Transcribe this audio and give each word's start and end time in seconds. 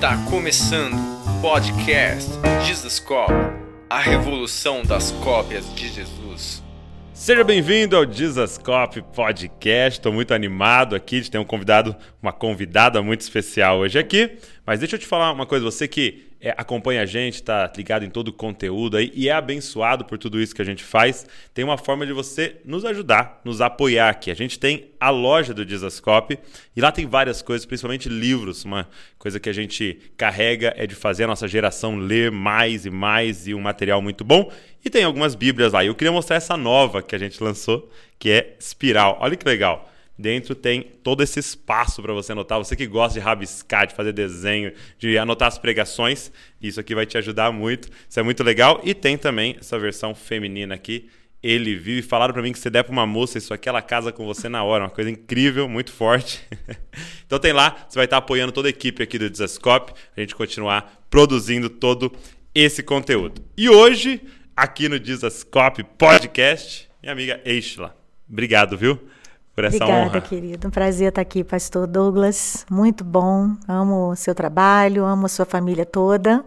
Está 0.00 0.16
começando 0.30 0.94
o 0.94 1.42
podcast 1.42 2.30
Jesus 2.64 2.98
Cop, 2.98 3.30
a 3.90 3.98
revolução 3.98 4.82
das 4.82 5.10
cópias 5.10 5.74
de 5.74 5.88
Jesus. 5.88 6.64
Seja 7.12 7.44
bem-vindo 7.44 7.94
ao 7.94 8.10
Jesus 8.10 8.56
Cop 8.56 9.02
Podcast. 9.14 9.98
Estou 9.98 10.10
muito 10.10 10.32
animado 10.32 10.96
aqui 10.96 11.20
de 11.20 11.30
ter 11.30 11.36
um 11.36 11.44
convidado, 11.44 11.94
uma 12.22 12.32
convidada 12.32 13.02
muito 13.02 13.20
especial 13.20 13.80
hoje 13.80 13.98
aqui. 13.98 14.38
Mas 14.64 14.80
deixa 14.80 14.96
eu 14.96 14.98
te 14.98 15.06
falar 15.06 15.30
uma 15.32 15.44
coisa, 15.44 15.66
você 15.66 15.86
que 15.86 16.29
é, 16.40 16.54
acompanha 16.56 17.02
a 17.02 17.06
gente, 17.06 17.34
está 17.34 17.70
ligado 17.76 18.04
em 18.04 18.08
todo 18.08 18.28
o 18.28 18.32
conteúdo 18.32 18.96
aí 18.96 19.12
e 19.14 19.28
é 19.28 19.32
abençoado 19.32 20.04
por 20.04 20.16
tudo 20.16 20.40
isso 20.40 20.54
que 20.54 20.62
a 20.62 20.64
gente 20.64 20.82
faz, 20.82 21.26
tem 21.52 21.62
uma 21.64 21.76
forma 21.76 22.06
de 22.06 22.12
você 22.12 22.56
nos 22.64 22.84
ajudar, 22.84 23.40
nos 23.44 23.60
apoiar 23.60 24.08
aqui. 24.08 24.30
A 24.30 24.34
gente 24.34 24.58
tem 24.58 24.90
a 24.98 25.10
loja 25.10 25.52
do 25.52 25.66
Dizascope 25.66 26.38
e 26.74 26.80
lá 26.80 26.90
tem 26.90 27.06
várias 27.06 27.42
coisas, 27.42 27.66
principalmente 27.66 28.08
livros. 28.08 28.64
Uma 28.64 28.88
coisa 29.18 29.38
que 29.38 29.50
a 29.50 29.52
gente 29.52 30.00
carrega 30.16 30.72
é 30.76 30.86
de 30.86 30.94
fazer 30.94 31.24
a 31.24 31.26
nossa 31.26 31.46
geração 31.46 31.98
ler 31.98 32.30
mais 32.30 32.86
e 32.86 32.90
mais 32.90 33.46
e 33.46 33.54
um 33.54 33.60
material 33.60 34.00
muito 34.00 34.24
bom. 34.24 34.50
E 34.82 34.88
tem 34.88 35.04
algumas 35.04 35.34
bíblias 35.34 35.74
lá. 35.74 35.84
E 35.84 35.88
eu 35.88 35.94
queria 35.94 36.12
mostrar 36.12 36.36
essa 36.36 36.56
nova 36.56 37.02
que 37.02 37.14
a 37.14 37.18
gente 37.18 37.42
lançou, 37.42 37.90
que 38.18 38.30
é 38.30 38.56
Espiral. 38.58 39.18
Olha 39.20 39.36
que 39.36 39.46
legal. 39.46 39.89
Dentro 40.20 40.54
tem 40.54 40.82
todo 41.02 41.22
esse 41.22 41.40
espaço 41.40 42.02
para 42.02 42.12
você 42.12 42.32
anotar. 42.32 42.58
Você 42.58 42.76
que 42.76 42.86
gosta 42.86 43.18
de 43.18 43.24
rabiscar, 43.24 43.86
de 43.86 43.94
fazer 43.94 44.12
desenho, 44.12 44.72
de 44.98 45.16
anotar 45.16 45.48
as 45.48 45.58
pregações, 45.58 46.30
isso 46.60 46.78
aqui 46.78 46.94
vai 46.94 47.06
te 47.06 47.16
ajudar 47.16 47.50
muito. 47.50 47.88
Isso 48.08 48.20
é 48.20 48.22
muito 48.22 48.44
legal. 48.44 48.80
E 48.84 48.92
tem 48.94 49.16
também 49.16 49.56
essa 49.58 49.78
versão 49.78 50.14
feminina 50.14 50.74
aqui. 50.74 51.08
Ele 51.42 51.74
vive. 51.74 52.02
Falaram 52.02 52.34
para 52.34 52.42
mim 52.42 52.52
que 52.52 52.58
você 52.58 52.68
der 52.68 52.82
para 52.82 52.92
uma 52.92 53.06
moça 53.06 53.38
isso 53.38 53.54
aqui, 53.54 53.66
ela 53.66 53.80
casa 53.80 54.12
com 54.12 54.26
você 54.26 54.46
na 54.46 54.62
hora. 54.62 54.84
Uma 54.84 54.90
coisa 54.90 55.10
incrível, 55.10 55.66
muito 55.66 55.90
forte. 55.90 56.46
então 57.24 57.38
tem 57.38 57.54
lá. 57.54 57.86
Você 57.88 57.96
vai 57.96 58.04
estar 58.04 58.18
apoiando 58.18 58.52
toda 58.52 58.68
a 58.68 58.70
equipe 58.70 59.02
aqui 59.02 59.18
do 59.18 59.30
Desascope. 59.30 59.94
A 60.14 60.20
gente 60.20 60.34
continuar 60.34 61.02
produzindo 61.08 61.70
todo 61.70 62.12
esse 62.54 62.82
conteúdo. 62.82 63.42
E 63.56 63.70
hoje, 63.70 64.20
aqui 64.54 64.86
no 64.86 65.00
Desascope 65.00 65.82
Podcast, 65.82 66.90
minha 67.02 67.12
amiga 67.12 67.40
Eichla. 67.42 67.96
Obrigado, 68.28 68.76
viu? 68.76 69.00
Por 69.60 69.64
essa 69.64 69.84
Obrigada, 69.84 70.06
honra. 70.06 70.20
querido. 70.22 70.68
Um 70.68 70.70
prazer 70.70 71.08
estar 71.08 71.20
aqui, 71.20 71.44
pastor 71.44 71.86
Douglas. 71.86 72.64
Muito 72.70 73.04
bom. 73.04 73.54
Amo 73.68 74.10
o 74.10 74.16
seu 74.16 74.34
trabalho, 74.34 75.04
amo 75.04 75.26
a 75.26 75.28
sua 75.28 75.44
família 75.44 75.84
toda. 75.84 76.44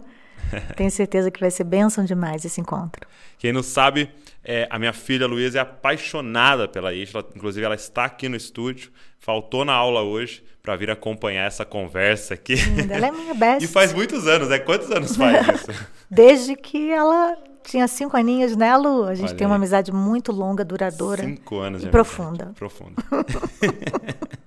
Tenho 0.76 0.90
certeza 0.90 1.30
que 1.30 1.38
vai 1.38 1.50
ser 1.50 1.64
bênção 1.64 2.04
demais 2.04 2.44
esse 2.44 2.60
encontro. 2.60 3.06
Quem 3.38 3.52
não 3.52 3.62
sabe, 3.62 4.10
é, 4.42 4.66
a 4.68 4.78
minha 4.78 4.92
filha 4.92 5.26
Luísa 5.26 5.58
é 5.58 5.60
apaixonada 5.60 6.66
pela 6.66 6.92
Isla. 6.92 7.24
Inclusive, 7.36 7.64
ela 7.64 7.74
está 7.76 8.04
aqui 8.04 8.28
no 8.28 8.36
estúdio. 8.36 8.90
Faltou 9.18 9.64
na 9.64 9.72
aula 9.72 10.02
hoje 10.02 10.42
para 10.60 10.74
vir 10.74 10.90
acompanhar 10.90 11.46
essa 11.46 11.64
conversa 11.64 12.34
aqui. 12.34 12.54
Ela 12.90 13.06
é 13.06 13.10
minha 13.12 13.34
best. 13.34 13.62
e 13.64 13.68
faz 13.68 13.92
muitos 13.92 14.26
anos, 14.26 14.48
né? 14.48 14.58
Quantos 14.58 14.90
anos 14.90 15.16
faz 15.16 15.46
isso? 15.54 15.86
Desde 16.10 16.56
que 16.56 16.90
ela 16.90 17.36
tinha 17.64 17.88
cinco 17.88 18.16
aninhos, 18.16 18.54
né, 18.56 18.76
Lu? 18.76 19.04
A 19.04 19.14
gente 19.14 19.28
Olha 19.28 19.36
tem 19.36 19.46
uma 19.46 19.54
aí. 19.54 19.58
amizade 19.58 19.90
muito 19.92 20.30
longa, 20.32 20.64
duradoura. 20.64 21.22
Cinco 21.24 21.58
anos 21.58 21.82
e 21.82 21.86
de 21.86 21.90
profunda. 21.90 22.44
amizade. 22.44 22.54
Profunda. 22.58 23.02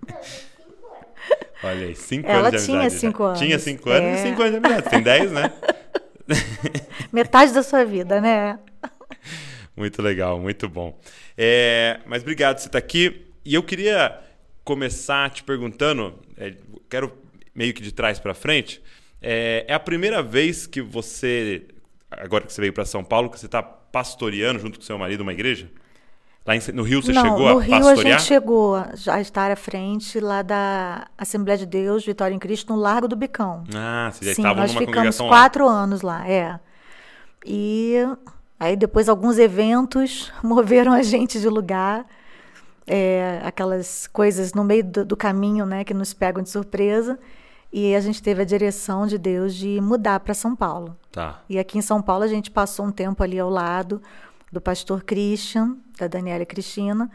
Olha 1.63 1.87
aí, 1.87 1.95
cinco 1.95 2.27
Ela 2.29 2.47
anos 2.49 2.61
de 2.61 2.65
tinha 2.67 2.79
amizade. 2.81 3.01
já. 3.01 3.07
cinco 3.07 3.23
anos. 3.23 3.39
Tinha 3.39 3.59
cinco 3.59 3.89
anos 3.89 4.03
É. 4.09 4.13
e 4.13 4.17
cinco 4.29 4.41
anos 4.41 4.51
de 4.59 4.65
amizade. 4.67 4.89
Tem 4.89 5.01
dez, 5.01 5.31
né? 5.31 5.51
Metade 7.11 7.53
da 7.53 7.63
sua 7.63 7.83
vida, 7.83 8.21
né? 8.21 8.59
Muito 9.75 10.01
legal, 10.01 10.39
muito 10.39 10.69
bom. 10.69 10.97
É, 11.37 11.99
mas 12.05 12.21
obrigado 12.21 12.55
por 12.55 12.61
você 12.61 12.67
estar 12.67 12.77
aqui. 12.79 13.25
E 13.43 13.53
eu 13.55 13.63
queria 13.63 14.19
começar 14.63 15.29
te 15.31 15.43
perguntando, 15.43 16.13
é, 16.37 16.53
quero 16.89 17.11
meio 17.55 17.73
que 17.73 17.81
de 17.81 17.91
trás 17.91 18.19
para 18.19 18.33
frente, 18.33 18.81
é, 19.21 19.65
é 19.67 19.73
a 19.73 19.79
primeira 19.79 20.21
vez 20.21 20.67
que 20.67 20.81
você, 20.81 21.65
agora 22.11 22.45
que 22.45 22.53
você 22.53 22.61
veio 22.61 22.73
para 22.73 22.85
São 22.85 23.03
Paulo, 23.03 23.29
que 23.29 23.39
você 23.39 23.45
está 23.47 23.61
pastoreando 23.63 24.59
junto 24.59 24.79
com 24.79 24.85
seu 24.85 24.97
marido 24.97 25.21
uma 25.21 25.33
igreja? 25.33 25.69
Lá 26.45 26.55
em- 26.55 26.61
no 26.73 26.83
Rio 26.83 27.01
você 27.03 27.11
Não, 27.11 27.21
chegou 27.23 27.49
no 27.49 27.59
a 27.59 27.61
Rio 27.61 27.75
a 27.75 27.79
pastorear? 27.81 28.19
gente 28.19 28.27
chegou 28.27 28.75
a 28.75 29.19
estar 29.21 29.51
à 29.51 29.55
frente 29.55 30.19
lá 30.19 30.41
da 30.41 31.07
Assembleia 31.17 31.57
de 31.57 31.65
Deus, 31.65 32.05
Vitória 32.05 32.33
em 32.33 32.39
Cristo, 32.39 32.73
no 32.73 32.79
Largo 32.79 33.07
do 33.07 33.15
Bicão. 33.17 33.63
Ah, 33.75 34.09
você 34.13 34.23
já 34.25 34.33
Sim, 34.33 34.41
estava 34.41 34.61
nós 34.61 34.71
numa 34.71 34.79
ficamos 34.79 34.95
congregação 34.95 35.25
lá. 35.27 35.31
quatro 35.33 35.67
anos 35.67 36.01
lá, 36.01 36.27
é. 36.29 36.57
E 37.45 37.95
aí 38.59 38.75
depois 38.75 39.09
alguns 39.09 39.37
eventos 39.37 40.31
moveram 40.43 40.93
a 40.93 41.01
gente 41.03 41.39
de 41.39 41.49
lugar. 41.49 42.05
É, 42.89 43.41
aquelas 43.43 44.07
coisas 44.07 44.53
no 44.53 44.63
meio 44.63 44.81
do, 44.85 45.03
do 45.03 45.17
caminho, 45.17 45.65
né, 45.65 45.83
que 45.83 45.93
nos 45.93 46.13
pegam 46.13 46.41
de 46.41 46.49
surpresa. 46.49 47.19
E 47.79 47.93
a 47.93 48.01
gente 48.01 48.23
teve 48.23 48.41
a 48.41 48.43
direção 48.43 49.05
de 49.05 49.19
Deus 49.19 49.53
de 49.53 49.79
mudar 49.79 50.19
para 50.21 50.33
São 50.33 50.55
Paulo. 50.55 50.97
Tá. 51.11 51.43
E 51.47 51.59
aqui 51.59 51.77
em 51.77 51.81
São 51.83 52.01
Paulo 52.01 52.23
a 52.23 52.27
gente 52.27 52.49
passou 52.49 52.87
um 52.87 52.91
tempo 52.91 53.21
ali 53.21 53.37
ao 53.37 53.51
lado 53.51 54.01
do 54.51 54.59
pastor 54.59 55.03
Christian, 55.03 55.77
da 55.95 56.07
Daniela 56.07 56.41
e 56.41 56.45
Cristina, 56.47 57.07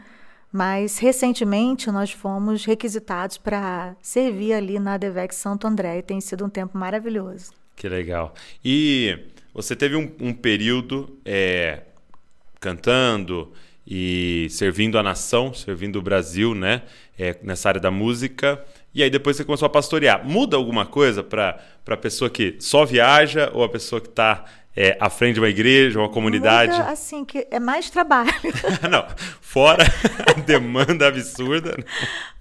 mas 0.49 0.99
recentemente 0.99 1.91
nós 1.91 2.13
fomos 2.13 2.63
requisitados 2.63 3.37
para 3.37 3.93
servir 4.01 4.53
ali 4.53 4.79
na 4.79 4.95
Devec 4.95 5.35
Santo 5.35 5.67
André 5.67 5.97
e 5.97 6.01
tem 6.01 6.21
sido 6.21 6.45
um 6.45 6.49
tempo 6.49 6.77
maravilhoso. 6.77 7.51
Que 7.75 7.89
legal. 7.89 8.33
E 8.63 9.19
você 9.53 9.75
teve 9.75 9.97
um, 9.97 10.09
um 10.17 10.33
período 10.33 11.19
é, 11.25 11.81
cantando 12.61 13.51
e 13.85 14.47
servindo 14.49 14.97
a 14.97 15.03
nação, 15.03 15.53
servindo 15.53 15.97
o 15.97 16.01
Brasil, 16.01 16.55
né? 16.55 16.83
É, 17.19 17.37
nessa 17.43 17.67
área 17.67 17.81
da 17.81 17.91
música. 17.91 18.63
E 18.93 19.01
aí 19.01 19.09
depois 19.09 19.35
você 19.35 19.43
começou 19.43 19.65
a 19.65 19.69
pastorear. 19.69 20.25
Muda 20.25 20.55
alguma 20.55 20.85
coisa 20.85 21.23
para 21.23 21.59
a 21.87 21.97
pessoa 21.97 22.29
que 22.29 22.57
só 22.59 22.85
viaja 22.85 23.49
ou 23.53 23.63
a 23.63 23.69
pessoa 23.69 23.99
que 23.99 24.09
está 24.09 24.45
é, 24.75 24.97
à 24.99 25.09
frente 25.09 25.35
de 25.35 25.39
uma 25.39 25.49
igreja, 25.49 25.99
uma 25.99 26.09
comunidade? 26.09 26.71
Muda, 26.71 26.89
assim, 26.89 27.23
que 27.23 27.47
é 27.49 27.59
mais 27.59 27.89
trabalho. 27.89 28.31
Não, 28.89 29.05
fora 29.41 29.83
a 30.27 30.39
demanda 30.39 31.07
absurda. 31.07 31.75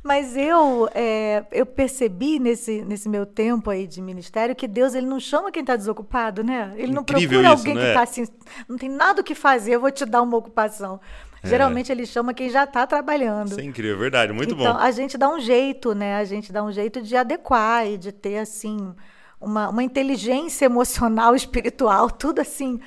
Mas 0.03 0.37
eu, 0.37 0.89
é, 0.95 1.45
eu 1.53 1.65
percebi 1.65 2.39
nesse, 2.39 2.83
nesse 2.83 3.09
meu 3.09 3.25
tempo 3.25 3.71
aí 3.71 3.87
de 3.87 4.01
ministério 4.01 4.55
que 4.57 4.67
Deus 4.67 4.95
ele 4.95 5.07
não 5.07 5.21
chama 5.21 5.53
quem 5.53 5.61
está 5.61 5.77
desocupado, 5.77 6.43
né? 6.43 6.73
Ele 6.77 6.93
não 6.93 7.03
Incrível 7.03 7.41
procura 7.41 7.55
isso, 7.55 7.59
alguém 7.59 7.75
né? 7.75 7.81
que 7.83 7.89
está 7.89 8.03
assim, 8.03 8.27
não 8.69 8.77
tem 8.77 8.89
nada 8.89 9.21
o 9.21 9.25
que 9.25 9.35
fazer, 9.35 9.77
eu 9.77 9.81
vou 9.81 9.93
te 9.93 10.05
dar 10.05 10.23
uma 10.23 10.37
ocupação. 10.37 11.01
Geralmente 11.45 11.91
ele 11.91 12.07
chama 12.07 12.33
quem 12.33 12.49
já 12.51 12.65
está 12.65 12.87
trabalhando. 12.87 13.49
Isso 13.51 13.61
é 13.61 13.65
incrível, 13.65 13.99
verdade, 13.99 14.33
muito 14.33 14.55
então, 14.55 14.73
bom. 14.75 14.79
a 14.79 14.91
gente 14.91 15.19
dá 15.19 15.29
um 15.29 15.41
jeito, 15.41 15.95
né? 15.95 16.17
A 16.17 16.25
gente 16.25 16.53
dá 16.53 16.63
um 16.63 16.71
jeito 16.71 17.03
de 17.03 17.17
adequar 17.17 17.87
e 17.87 17.99
de 17.99 18.13
ter, 18.13 18.39
assim, 18.39 18.95
uma, 19.41 19.69
uma 19.69 19.83
inteligência 19.83 20.65
emocional, 20.67 21.35
espiritual, 21.35 22.11
tudo 22.11 22.41
assim. 22.41 22.81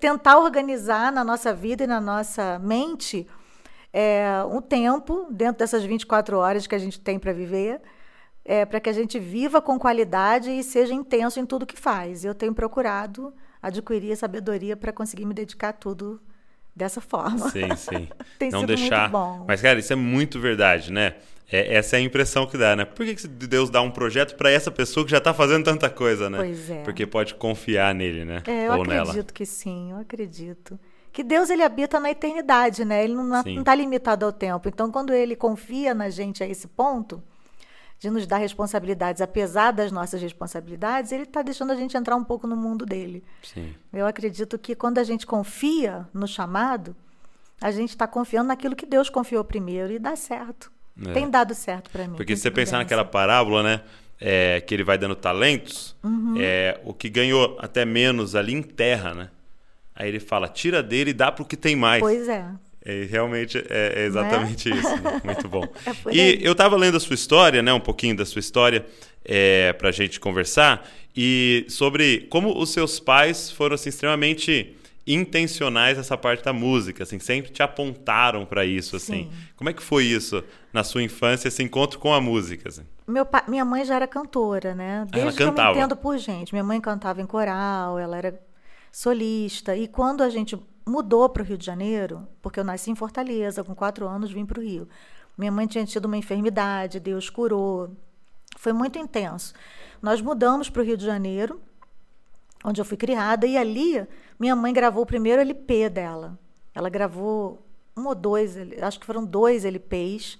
Tentar 0.00 0.38
organizar 0.38 1.12
na 1.12 1.22
nossa 1.22 1.52
vida 1.52 1.84
e 1.84 1.86
na 1.86 2.00
nossa 2.00 2.58
mente 2.58 3.26
é, 3.92 4.42
um 4.50 4.62
tempo, 4.62 5.26
dentro 5.30 5.58
dessas 5.58 5.84
24 5.84 6.38
horas 6.38 6.66
que 6.66 6.74
a 6.74 6.78
gente 6.78 6.98
tem 6.98 7.18
para 7.18 7.32
viver, 7.32 7.80
é, 8.44 8.64
para 8.64 8.80
que 8.80 8.88
a 8.88 8.92
gente 8.92 9.18
viva 9.18 9.60
com 9.60 9.78
qualidade 9.78 10.50
e 10.50 10.64
seja 10.64 10.94
intenso 10.94 11.38
em 11.38 11.46
tudo 11.46 11.66
que 11.66 11.78
faz. 11.78 12.24
Eu 12.24 12.34
tenho 12.34 12.54
procurado 12.54 13.32
adquirir 13.62 14.16
sabedoria 14.16 14.76
para 14.76 14.92
conseguir 14.92 15.24
me 15.26 15.32
dedicar 15.32 15.68
a 15.68 15.72
tudo 15.72 16.20
dessa 16.74 17.00
forma. 17.00 17.50
Sim, 17.50 17.74
sim. 17.76 18.08
Tem 18.38 18.50
não 18.50 18.64
deixar. 18.64 19.10
Mas, 19.46 19.60
cara, 19.60 19.78
isso 19.78 19.92
é 19.92 19.96
muito 19.96 20.40
verdade, 20.40 20.92
né? 20.92 21.14
É- 21.50 21.74
essa 21.74 21.96
é 21.96 21.98
a 21.98 22.02
impressão 22.02 22.46
que 22.46 22.56
dá, 22.56 22.74
né? 22.74 22.84
Por 22.84 23.04
que, 23.06 23.14
que 23.14 23.28
Deus 23.28 23.70
dá 23.70 23.80
um 23.80 23.90
projeto 23.90 24.34
para 24.36 24.50
essa 24.50 24.70
pessoa 24.70 25.04
que 25.04 25.10
já 25.10 25.20
tá 25.20 25.32
fazendo 25.32 25.64
tanta 25.64 25.88
coisa, 25.90 26.28
né? 26.28 26.38
Pois 26.38 26.70
é. 26.70 26.82
Porque 26.82 27.06
pode 27.06 27.34
confiar 27.34 27.94
nele, 27.94 28.24
né? 28.24 28.42
É, 28.46 28.66
eu 28.66 28.72
Ou 28.72 28.82
acredito 28.82 29.12
nela. 29.12 29.24
que 29.32 29.46
sim, 29.46 29.92
eu 29.92 29.98
acredito. 29.98 30.78
Que 31.12 31.22
Deus 31.22 31.48
ele 31.48 31.62
habita 31.62 32.00
na 32.00 32.10
eternidade, 32.10 32.84
né? 32.84 33.04
Ele 33.04 33.14
não 33.14 33.40
está 33.40 33.72
limitado 33.74 34.24
ao 34.24 34.32
tempo. 34.32 34.68
Então, 34.68 34.90
quando 34.90 35.12
ele 35.12 35.36
confia 35.36 35.94
na 35.94 36.10
gente 36.10 36.42
a 36.42 36.48
esse 36.48 36.66
ponto 36.66 37.22
de 37.98 38.10
nos 38.10 38.26
dar 38.26 38.38
responsabilidades, 38.38 39.22
apesar 39.22 39.70
das 39.70 39.90
nossas 39.90 40.20
responsabilidades, 40.20 41.10
ele 41.12 41.22
está 41.22 41.42
deixando 41.42 41.72
a 41.72 41.76
gente 41.76 41.96
entrar 41.96 42.16
um 42.16 42.24
pouco 42.24 42.46
no 42.46 42.56
mundo 42.56 42.84
dele. 42.84 43.24
Sim. 43.42 43.74
Eu 43.92 44.06
acredito 44.06 44.58
que 44.58 44.74
quando 44.74 44.98
a 44.98 45.04
gente 45.04 45.26
confia 45.26 46.06
no 46.12 46.26
chamado, 46.26 46.94
a 47.60 47.70
gente 47.70 47.90
está 47.90 48.06
confiando 48.06 48.48
naquilo 48.48 48.76
que 48.76 48.84
Deus 48.84 49.08
confiou 49.08 49.42
primeiro 49.44 49.92
e 49.92 49.98
dá 49.98 50.16
certo. 50.16 50.70
É. 51.06 51.12
Tem 51.12 51.30
dado 51.30 51.54
certo 51.54 51.90
para 51.90 52.06
mim. 52.06 52.16
Porque 52.16 52.36
se 52.36 52.42
você 52.42 52.50
pensar 52.50 52.78
naquela 52.78 53.04
parábola, 53.04 53.62
né? 53.62 53.80
é, 54.20 54.60
que 54.60 54.74
ele 54.74 54.84
vai 54.84 54.96
dando 54.96 55.14
talentos, 55.14 55.96
Uhum. 56.02 56.34
é, 56.38 56.80
o 56.84 56.94
que 56.94 57.08
ganhou 57.08 57.56
até 57.60 57.84
menos 57.84 58.34
ali 58.34 58.52
enterra, 58.52 59.14
né? 59.14 59.30
Aí 59.94 60.08
ele 60.08 60.18
fala, 60.18 60.48
tira 60.48 60.82
dele 60.82 61.10
e 61.10 61.14
dá 61.14 61.30
pro 61.30 61.44
que 61.44 61.56
tem 61.56 61.76
mais. 61.76 62.00
Pois 62.00 62.28
é. 62.28 62.44
É, 62.84 63.06
realmente 63.10 63.58
é, 63.58 64.02
é 64.02 64.04
exatamente 64.04 64.68
isso. 64.68 64.96
né? 65.02 65.20
Muito 65.24 65.48
bom. 65.48 65.64
É 66.06 66.14
e 66.14 66.44
eu 66.44 66.52
estava 66.52 66.76
lendo 66.76 66.96
a 66.96 67.00
sua 67.00 67.14
história, 67.14 67.62
né? 67.62 67.72
Um 67.72 67.80
pouquinho 67.80 68.16
da 68.16 68.26
sua 68.26 68.40
história 68.40 68.84
é, 69.24 69.72
para 69.72 69.88
a 69.88 69.92
gente 69.92 70.20
conversar 70.20 70.86
e 71.16 71.64
sobre 71.68 72.26
como 72.28 72.58
os 72.58 72.70
seus 72.70 73.00
pais 73.00 73.50
foram 73.50 73.74
assim, 73.74 73.88
extremamente 73.88 74.76
intencionais 75.06 75.98
nessa 75.98 76.16
parte 76.16 76.42
da 76.42 76.52
música, 76.52 77.02
assim, 77.02 77.18
sempre 77.18 77.50
te 77.50 77.62
apontaram 77.62 78.46
para 78.46 78.64
isso, 78.64 78.96
assim. 78.96 79.24
Sim. 79.24 79.30
Como 79.54 79.68
é 79.68 79.72
que 79.72 79.82
foi 79.82 80.04
isso 80.04 80.42
na 80.72 80.82
sua 80.82 81.02
infância, 81.02 81.48
esse 81.48 81.62
encontro 81.62 81.98
com 81.98 82.12
a 82.12 82.20
música? 82.20 82.68
Assim? 82.68 82.82
Meu 83.06 83.26
pa... 83.26 83.44
Minha 83.46 83.64
mãe 83.64 83.84
já 83.84 83.96
era 83.96 84.06
cantora, 84.06 84.74
né? 84.74 85.06
Desde 85.10 85.20
ela 85.20 85.32
que 85.32 85.42
eu 85.42 85.48
cantava. 85.48 85.72
me 85.72 85.78
entendo 85.78 85.96
por 85.96 86.16
gente. 86.18 86.54
Minha 86.54 86.64
mãe 86.64 86.80
cantava 86.80 87.20
em 87.20 87.26
coral, 87.26 87.98
ela 87.98 88.16
era 88.16 88.40
solista. 88.90 89.76
E 89.76 89.86
quando 89.86 90.22
a 90.22 90.30
gente 90.30 90.58
mudou 90.86 91.28
para 91.28 91.42
o 91.42 91.44
Rio 91.44 91.56
de 91.56 91.64
Janeiro, 91.64 92.26
porque 92.42 92.60
eu 92.60 92.64
nasci 92.64 92.90
em 92.90 92.94
Fortaleza, 92.94 93.64
com 93.64 93.74
quatro 93.74 94.06
anos 94.06 94.30
vim 94.30 94.44
para 94.44 94.60
o 94.60 94.62
Rio. 94.62 94.88
Minha 95.36 95.50
mãe 95.50 95.66
tinha 95.66 95.84
tido 95.84 96.04
uma 96.04 96.16
enfermidade, 96.16 97.00
Deus 97.00 97.28
curou. 97.28 97.90
Foi 98.56 98.72
muito 98.72 98.98
intenso. 98.98 99.54
Nós 100.00 100.20
mudamos 100.20 100.68
para 100.68 100.82
o 100.82 100.84
Rio 100.84 100.96
de 100.96 101.04
Janeiro, 101.04 101.60
onde 102.64 102.80
eu 102.80 102.84
fui 102.84 102.96
criada, 102.96 103.46
e 103.46 103.56
ali 103.56 104.06
minha 104.38 104.54
mãe 104.54 104.72
gravou 104.72 105.02
o 105.02 105.06
primeiro 105.06 105.40
LP 105.40 105.88
dela. 105.88 106.38
Ela 106.74 106.88
gravou 106.88 107.64
um 107.96 108.06
ou 108.06 108.14
dois, 108.14 108.56
acho 108.82 109.00
que 109.00 109.06
foram 109.06 109.24
dois 109.24 109.64
LPs, 109.64 110.38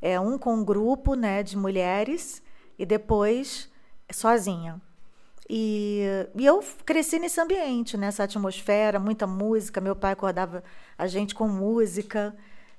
é, 0.00 0.18
um 0.18 0.38
com 0.38 0.54
um 0.54 0.64
grupo 0.64 1.14
né, 1.14 1.42
de 1.42 1.56
mulheres 1.56 2.42
e 2.78 2.86
depois 2.86 3.70
sozinha. 4.10 4.80
E, 5.52 6.04
e, 6.36 6.46
eu 6.46 6.62
cresci 6.86 7.18
nesse 7.18 7.40
ambiente, 7.40 7.96
nessa 7.96 8.22
atmosfera, 8.22 9.00
muita 9.00 9.26
música. 9.26 9.80
Meu 9.80 9.96
pai 9.96 10.12
acordava 10.12 10.62
a 10.96 11.08
gente 11.08 11.34
com 11.34 11.48
música 11.48 12.32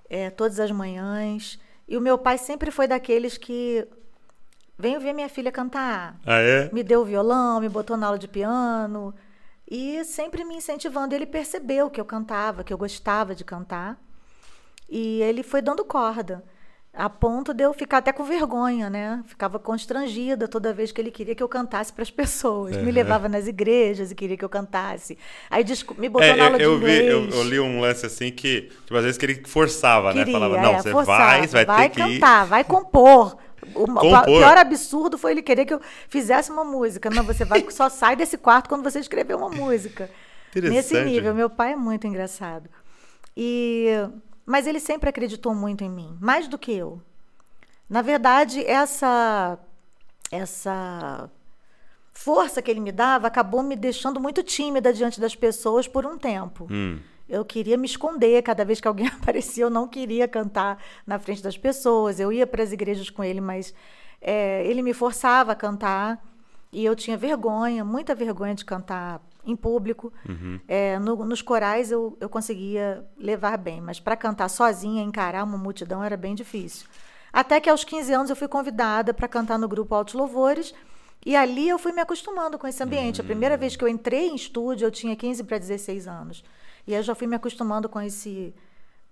é, 0.09 0.29
todas 0.29 0.57
as 0.57 0.71
manhãs. 0.71 1.59
E 1.85 1.97
o 1.97 2.01
meu 2.01 2.17
pai 2.17 2.37
sempre 2.37 2.71
foi 2.71 2.87
daqueles 2.87 3.37
que 3.37 3.85
venho 4.79 5.01
ver 5.01 5.11
minha 5.11 5.27
filha 5.27 5.51
cantar. 5.51 6.17
Ah, 6.25 6.39
é? 6.39 6.69
Me 6.71 6.81
deu 6.81 7.03
violão, 7.03 7.59
me 7.59 7.67
botou 7.67 7.97
na 7.97 8.07
aula 8.07 8.17
de 8.17 8.29
piano 8.29 9.13
e 9.69 10.05
sempre 10.05 10.45
me 10.45 10.55
incentivando. 10.55 11.13
Ele 11.13 11.25
percebeu 11.25 11.89
que 11.89 11.99
eu 11.99 12.05
cantava, 12.05 12.63
que 12.63 12.71
eu 12.71 12.77
gostava 12.77 13.35
de 13.35 13.43
cantar. 13.43 14.01
E 14.89 15.21
ele 15.21 15.43
foi 15.43 15.61
dando 15.61 15.83
corda 15.83 16.41
a 16.93 17.09
ponto 17.09 17.53
de 17.53 17.63
eu 17.63 17.73
ficar 17.73 17.99
até 17.99 18.11
com 18.11 18.23
vergonha, 18.23 18.89
né? 18.89 19.23
Ficava 19.25 19.57
constrangida 19.57 20.45
toda 20.45 20.73
vez 20.73 20.91
que 20.91 20.99
ele 20.99 21.09
queria 21.09 21.33
que 21.33 21.41
eu 21.41 21.47
cantasse 21.47 21.91
para 21.93 22.03
as 22.03 22.11
pessoas. 22.11 22.75
Uhum. 22.75 22.83
Me 22.83 22.91
levava 22.91 23.29
nas 23.29 23.47
igrejas 23.47 24.11
e 24.11 24.15
queria 24.15 24.35
que 24.35 24.43
eu 24.43 24.49
cantasse. 24.49 25.17
Aí 25.49 25.63
me 25.97 26.09
botou 26.09 26.27
é, 26.27 26.35
na 26.35 26.45
aula 26.45 26.57
eu, 26.57 26.71
de 26.71 26.77
inglês. 26.77 26.99
Vi, 26.99 27.07
eu, 27.07 27.29
eu, 27.29 27.43
li 27.43 27.59
um 27.61 27.79
lance 27.79 28.05
assim 28.05 28.29
que, 28.29 28.69
tipo, 28.85 28.95
às 28.95 29.03
vezes 29.03 29.17
que 29.17 29.25
ele 29.25 29.41
forçava, 29.45 30.11
queria, 30.11 30.25
né? 30.25 30.31
Falava, 30.31 30.61
não, 30.61 30.73
é, 30.73 30.81
você 30.81 30.91
forçava, 30.91 31.17
vai, 31.17 31.47
vai, 31.47 31.65
vai 31.65 31.89
ter 31.89 31.95
que 31.95 32.13
cantar, 32.13 32.45
vai 32.45 32.63
compor. 32.63 33.37
O 33.75 33.85
Compor. 33.85 34.25
pior 34.25 34.57
absurdo 34.57 35.17
foi 35.17 35.31
ele 35.31 35.41
querer 35.43 35.65
que 35.65 35.73
eu 35.73 35.79
fizesse 36.09 36.51
uma 36.51 36.63
música. 36.63 37.09
Não, 37.09 37.23
você 37.23 37.45
vai 37.45 37.63
só 37.69 37.87
sai 37.89 38.15
desse 38.15 38.37
quarto 38.37 38.67
quando 38.67 38.83
você 38.83 38.99
escrever 38.99 39.35
uma 39.35 39.49
música. 39.49 40.09
Nesse 40.55 40.99
nível, 41.03 41.33
meu 41.33 41.49
pai 41.49 41.73
é 41.73 41.75
muito 41.75 42.05
engraçado. 42.05 42.69
E 43.37 43.87
mas 44.51 44.67
ele 44.67 44.81
sempre 44.81 45.09
acreditou 45.09 45.55
muito 45.55 45.81
em 45.81 45.89
mim, 45.89 46.17
mais 46.19 46.45
do 46.45 46.57
que 46.57 46.73
eu. 46.73 47.01
Na 47.89 48.01
verdade, 48.01 48.61
essa 48.65 49.57
essa 50.29 51.31
força 52.11 52.61
que 52.61 52.69
ele 52.69 52.81
me 52.81 52.91
dava 52.91 53.27
acabou 53.27 53.63
me 53.63 53.77
deixando 53.77 54.19
muito 54.19 54.43
tímida 54.43 54.91
diante 54.91 55.21
das 55.21 55.35
pessoas 55.35 55.87
por 55.87 56.05
um 56.05 56.17
tempo. 56.17 56.67
Hum. 56.69 56.99
Eu 57.29 57.45
queria 57.45 57.77
me 57.77 57.85
esconder 57.85 58.41
cada 58.43 58.65
vez 58.65 58.81
que 58.81 58.89
alguém 58.89 59.07
aparecia, 59.21 59.63
eu 59.63 59.69
não 59.69 59.87
queria 59.87 60.27
cantar 60.27 60.83
na 61.07 61.17
frente 61.17 61.41
das 61.41 61.57
pessoas. 61.57 62.19
Eu 62.19 62.29
ia 62.29 62.45
para 62.45 62.61
as 62.61 62.73
igrejas 62.73 63.09
com 63.09 63.23
ele, 63.23 63.39
mas 63.39 63.73
é, 64.19 64.65
ele 64.67 64.81
me 64.81 64.93
forçava 64.93 65.53
a 65.53 65.55
cantar 65.55 66.21
e 66.73 66.83
eu 66.83 66.93
tinha 66.93 67.15
vergonha, 67.15 67.85
muita 67.85 68.13
vergonha 68.13 68.53
de 68.53 68.65
cantar 68.65 69.21
em 69.45 69.55
público. 69.55 70.13
Uhum. 70.27 70.59
É, 70.67 70.99
no, 70.99 71.25
nos 71.25 71.41
corais 71.41 71.91
eu, 71.91 72.17
eu 72.19 72.29
conseguia 72.29 73.05
levar 73.17 73.57
bem, 73.57 73.81
mas 73.81 73.99
para 73.99 74.15
cantar 74.15 74.49
sozinha, 74.49 75.03
encarar 75.03 75.43
uma 75.43 75.57
multidão 75.57 76.03
era 76.03 76.17
bem 76.17 76.35
difícil. 76.35 76.87
Até 77.33 77.59
que 77.59 77.69
aos 77.69 77.83
15 77.83 78.13
anos 78.13 78.29
eu 78.29 78.35
fui 78.35 78.47
convidada 78.47 79.13
para 79.13 79.27
cantar 79.27 79.57
no 79.57 79.67
grupo 79.67 79.95
Altos 79.95 80.13
Louvores. 80.13 80.73
E 81.25 81.35
ali 81.35 81.69
eu 81.69 81.77
fui 81.77 81.91
me 81.91 82.01
acostumando 82.01 82.57
com 82.57 82.67
esse 82.67 82.81
ambiente. 82.83 83.19
Uhum. 83.19 83.25
A 83.25 83.27
primeira 83.27 83.55
vez 83.55 83.75
que 83.75 83.83
eu 83.83 83.87
entrei 83.87 84.27
em 84.27 84.35
estúdio, 84.35 84.87
eu 84.87 84.91
tinha 84.91 85.15
15 85.15 85.43
para 85.43 85.57
16 85.57 86.07
anos. 86.07 86.43
E 86.85 86.93
eu 86.93 87.03
já 87.03 87.13
fui 87.13 87.27
me 87.27 87.35
acostumando 87.35 87.87
com 87.87 88.01
esse 88.01 88.53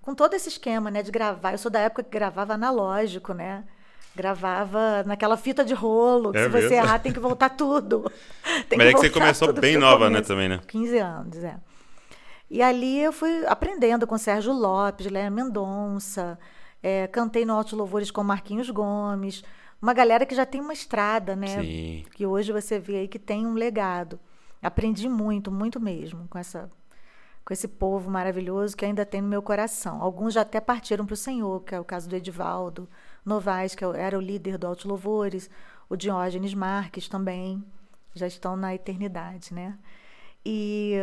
com 0.02 0.16
todo 0.16 0.34
esse 0.34 0.50
esquema, 0.50 0.90
né, 0.90 1.04
de 1.04 1.12
gravar. 1.12 1.52
Eu 1.52 1.58
sou 1.58 1.70
da 1.70 1.80
época 1.80 2.04
que 2.04 2.10
gravava 2.10 2.54
analógico, 2.54 3.34
né? 3.34 3.64
Gravava 4.20 5.02
naquela 5.06 5.38
fita 5.38 5.64
de 5.64 5.74
rolo, 5.74 6.34
que 6.34 6.38
É 6.40 6.44
se 6.44 6.50
você 6.50 6.62
mesmo? 6.64 6.76
errar 6.76 7.00
tem 7.00 7.14
que 7.14 7.22
voltar 7.22 7.48
tudo. 7.52 8.12
Tem 8.68 8.78
Mas 8.78 8.90
é 8.90 8.94
que 8.94 9.00
você 9.00 9.10
começou 9.10 9.54
bem 9.54 9.78
nova, 9.78 10.10
né, 10.10 10.16
começo. 10.16 10.28
também, 10.28 10.50
né? 10.50 10.60
15 10.68 10.98
anos, 10.98 11.38
é. 11.42 11.56
E 12.52 12.62
ali 12.62 13.00
eu 13.02 13.14
fui 13.14 13.46
aprendendo 13.48 14.06
com 14.06 14.18
Sérgio 14.18 14.52
Lopes, 14.52 15.10
Léa 15.10 15.30
Mendonça, 15.30 16.38
é, 16.84 17.08
cantei 17.08 17.46
no 17.46 17.54
Altos 17.54 17.72
Louvores 17.72 18.12
com 18.12 18.22
Marquinhos 18.22 18.70
Gomes, 18.70 19.42
uma 19.82 19.94
galera 19.94 20.26
que 20.26 20.36
já 20.36 20.46
tem 20.46 20.60
uma 20.60 20.74
estrada, 20.74 21.34
né? 21.34 21.62
Sim. 21.62 22.04
Que 22.14 22.26
hoje 22.26 22.52
você 22.52 22.78
vê 22.78 22.98
aí 22.98 23.08
que 23.08 23.18
tem 23.20 23.48
um 23.48 23.54
legado. 23.54 24.20
Aprendi 24.62 25.08
muito, 25.08 25.50
muito 25.50 25.80
mesmo 25.80 26.28
com 26.30 26.38
essa 26.38 26.70
com 27.46 27.54
esse 27.54 27.70
povo 27.70 28.12
maravilhoso 28.12 28.76
que 28.76 28.84
ainda 28.86 29.06
tem 29.06 29.22
no 29.22 29.28
meu 29.30 29.42
coração. 29.42 30.02
Alguns 30.04 30.34
já 30.34 30.42
até 30.42 30.60
partiram 30.60 31.06
para 31.06 31.14
o 31.14 31.18
Senhor, 31.18 31.64
que 31.64 31.74
é 31.74 31.80
o 31.80 31.86
caso 31.86 32.08
do 32.10 32.16
Edivaldo 32.18 32.88
Novaes, 33.26 33.76
que 33.76 33.84
era 33.84 34.18
o 34.18 34.22
líder 34.22 34.58
do 34.58 34.68
Altos 34.68 34.86
Louvores, 34.86 35.50
o 35.90 35.96
Diógenes 35.96 36.54
Marques 36.54 37.08
também, 37.08 37.64
já 38.14 38.28
estão 38.28 38.56
na 38.56 38.74
eternidade, 38.74 39.54
né? 39.54 39.78
E 40.46 40.96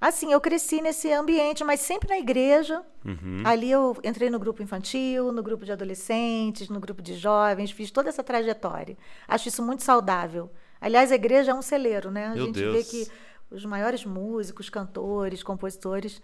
assim, 0.00 0.32
eu 0.32 0.40
cresci 0.40 0.80
nesse 0.80 1.12
ambiente, 1.12 1.64
mas 1.64 1.80
sempre 1.80 2.08
na 2.08 2.18
igreja. 2.18 2.82
Uhum. 3.04 3.42
Ali 3.44 3.70
eu 3.70 3.96
entrei 4.04 4.30
no 4.30 4.38
grupo 4.38 4.62
infantil, 4.62 5.32
no 5.32 5.42
grupo 5.42 5.64
de 5.64 5.72
adolescentes, 5.72 6.68
no 6.68 6.80
grupo 6.80 7.02
de 7.02 7.14
jovens, 7.14 7.70
fiz 7.70 7.90
toda 7.90 8.08
essa 8.08 8.22
trajetória. 8.22 8.96
Acho 9.26 9.48
isso 9.48 9.62
muito 9.62 9.82
saudável. 9.82 10.50
Aliás, 10.80 11.10
a 11.10 11.14
igreja 11.14 11.52
é 11.52 11.54
um 11.54 11.62
celeiro, 11.62 12.10
né? 12.10 12.26
A 12.26 12.34
Meu 12.34 12.46
gente 12.46 12.60
Deus. 12.60 12.76
vê 12.76 12.84
que 12.84 13.10
os 13.50 13.64
maiores 13.64 14.04
músicos, 14.04 14.68
cantores, 14.68 15.42
compositores, 15.42 16.20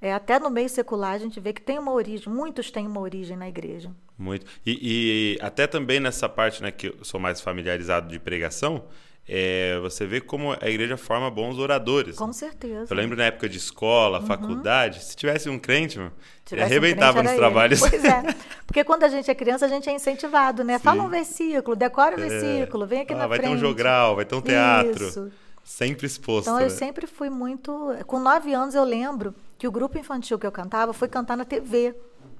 é, 0.00 0.12
até 0.12 0.38
no 0.38 0.50
meio 0.50 0.68
secular, 0.68 1.12
a 1.12 1.18
gente 1.18 1.40
vê 1.40 1.52
que 1.52 1.62
tem 1.62 1.78
uma 1.78 1.92
origem, 1.92 2.32
muitos 2.32 2.70
têm 2.70 2.86
uma 2.86 3.00
origem 3.00 3.36
na 3.36 3.48
igreja. 3.48 3.90
Muito. 4.18 4.46
E, 4.64 5.36
e 5.38 5.38
até 5.44 5.66
também 5.66 5.98
nessa 6.00 6.28
parte, 6.28 6.62
né, 6.62 6.70
que 6.70 6.88
eu 6.88 6.96
sou 7.02 7.18
mais 7.18 7.40
familiarizado 7.40 8.08
de 8.08 8.18
pregação, 8.18 8.84
é, 9.28 9.78
você 9.80 10.06
vê 10.06 10.20
como 10.20 10.52
a 10.60 10.68
igreja 10.68 10.96
forma 10.96 11.30
bons 11.30 11.58
oradores. 11.58 12.16
Com 12.16 12.32
certeza. 12.32 12.86
Eu 12.92 12.96
lembro 12.96 13.16
na 13.16 13.24
época 13.24 13.48
de 13.48 13.56
escola, 13.56 14.20
faculdade, 14.20 15.02
se 15.02 15.16
tivesse 15.16 15.48
um 15.48 15.58
crente, 15.58 15.98
meu, 15.98 16.08
ele 16.08 16.14
Tivesse 16.44 16.62
um 16.62 16.66
arrebentava 16.66 17.18
crente, 17.20 17.28
nos 17.30 17.36
trabalhos. 17.38 17.82
ele. 17.82 17.90
Pois 17.90 18.04
é. 18.04 18.22
Porque 18.66 18.84
quando 18.84 19.04
a 19.04 19.08
gente 19.08 19.30
é 19.30 19.34
criança, 19.34 19.64
a 19.64 19.68
gente 19.68 19.88
é 19.88 19.92
incentivado, 19.92 20.62
né? 20.62 20.78
Fala 20.78 21.00
Sim. 21.00 21.06
um 21.06 21.10
versículo, 21.10 21.74
decora 21.74 22.16
o 22.16 22.20
versículo, 22.20 22.86
vem 22.86 23.00
aqui 23.00 23.14
Ah, 23.14 23.18
na 23.18 23.26
vai 23.26 23.38
frente. 23.38 23.50
ter 23.50 23.56
um 23.56 23.58
jogral, 23.58 24.14
vai 24.16 24.24
ter 24.24 24.34
um 24.34 24.42
teatro. 24.42 25.06
Isso. 25.08 25.32
Sempre 25.64 26.06
exposto. 26.06 26.48
Então 26.48 26.60
eu 26.60 26.64
né? 26.64 26.68
sempre 26.68 27.06
fui 27.06 27.30
muito. 27.30 27.72
Com 28.06 28.20
nove 28.20 28.52
anos 28.52 28.74
eu 28.74 28.84
lembro 28.84 29.34
que 29.56 29.66
o 29.66 29.72
grupo 29.72 29.98
infantil 29.98 30.38
que 30.38 30.46
eu 30.46 30.52
cantava 30.52 30.92
foi 30.92 31.08
cantar 31.08 31.38
na 31.38 31.44
TV. 31.46 31.94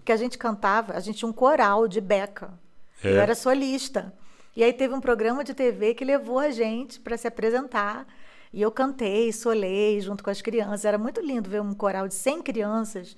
Que 0.04 0.12
a 0.12 0.16
gente 0.16 0.37
cantava, 0.37 0.94
a 0.94 1.00
gente 1.00 1.18
tinha 1.18 1.28
um 1.28 1.32
coral 1.32 1.88
de 1.88 2.00
beca. 2.00 2.52
É. 3.02 3.11
Eu 3.11 3.20
era 3.20 3.34
solista. 3.34 4.12
E 4.56 4.62
aí 4.62 4.73
teve 4.73 4.94
um 4.94 5.00
programa 5.00 5.42
de 5.42 5.54
TV 5.54 5.94
que 5.94 6.04
levou 6.04 6.38
a 6.38 6.50
gente 6.50 7.00
para 7.00 7.16
se 7.16 7.26
apresentar. 7.26 8.06
E 8.52 8.62
eu 8.62 8.70
cantei, 8.70 9.32
solei 9.32 10.00
junto 10.00 10.23
com 10.23 10.30
as 10.30 10.40
crianças. 10.40 10.84
Era 10.84 10.99
muito 10.99 11.20
lindo 11.20 11.50
ver 11.50 11.61
um 11.61 11.75
coral 11.75 12.06
de 12.06 12.14
100 12.14 12.42
crianças, 12.42 13.16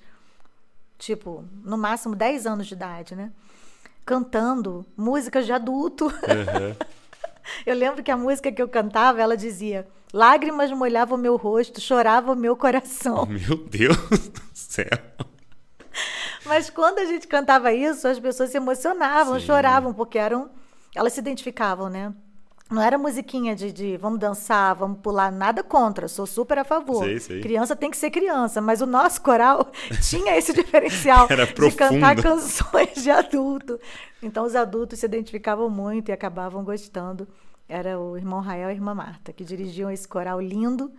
tipo, 0.97 1.45
no 1.63 1.77
máximo 1.77 2.15
10 2.15 2.47
anos 2.47 2.67
de 2.67 2.73
idade, 2.73 3.15
né? 3.15 3.31
Cantando 4.03 4.85
músicas 4.95 5.45
de 5.45 5.53
adulto. 5.53 6.05
Uhum. 6.05 6.75
Eu 7.65 7.75
lembro 7.75 8.03
que 8.03 8.11
a 8.11 8.17
música 8.17 8.51
que 8.51 8.61
eu 8.61 8.67
cantava, 8.67 9.21
ela 9.21 9.37
dizia: 9.37 9.87
Lágrimas 10.13 10.69
molhavam 10.71 11.17
meu 11.17 11.37
rosto, 11.37 11.79
chorava 11.79 12.33
o 12.33 12.35
meu 12.35 12.57
coração. 12.57 13.25
Meu 13.25 13.57
Deus 13.57 14.27
do 14.27 14.41
céu. 14.53 14.87
Mas 16.47 16.69
quando 16.69 16.99
a 16.99 17.05
gente 17.05 17.27
cantava 17.27 17.73
isso, 17.73 18.07
as 18.07 18.19
pessoas 18.19 18.49
se 18.49 18.57
emocionavam, 18.57 19.39
Sim. 19.39 19.45
choravam, 19.45 19.93
porque 19.93 20.17
eram. 20.17 20.49
Elas 20.95 21.13
se 21.13 21.19
identificavam, 21.19 21.89
né? 21.89 22.13
Não 22.69 22.81
era 22.81 22.97
musiquinha 22.97 23.55
de, 23.55 23.71
de 23.71 23.95
vamos 23.95 24.19
dançar, 24.19 24.75
vamos 24.75 24.99
pular, 24.99 25.31
nada 25.31 25.63
contra, 25.63 26.07
sou 26.09 26.25
super 26.25 26.59
a 26.59 26.65
favor. 26.65 27.03
Sei, 27.03 27.19
sei. 27.19 27.39
Criança 27.39 27.77
tem 27.77 27.89
que 27.89 27.95
ser 27.95 28.11
criança, 28.11 28.59
mas 28.59 28.81
o 28.81 28.85
nosso 28.85 29.21
coral 29.21 29.71
tinha 30.03 30.37
esse 30.37 30.51
diferencial 30.51 31.27
Era 31.29 31.45
de 31.45 31.53
cantar 31.71 32.15
profundo. 32.15 32.21
canções 32.23 33.01
de 33.01 33.09
adulto. 33.09 33.79
Então 34.21 34.43
os 34.45 34.53
adultos 34.53 34.99
se 34.99 35.05
identificavam 35.05 35.69
muito 35.69 36.09
e 36.09 36.11
acabavam 36.11 36.61
gostando. 36.63 37.25
Era 37.69 37.97
o 37.99 38.17
irmão 38.17 38.41
Rael 38.41 38.69
e 38.69 38.71
a 38.71 38.75
irmã 38.75 38.93
Marta, 38.93 39.31
que 39.31 39.45
dirigiam 39.45 39.89
esse 39.89 40.07
coral 40.07 40.41
lindo. 40.41 40.91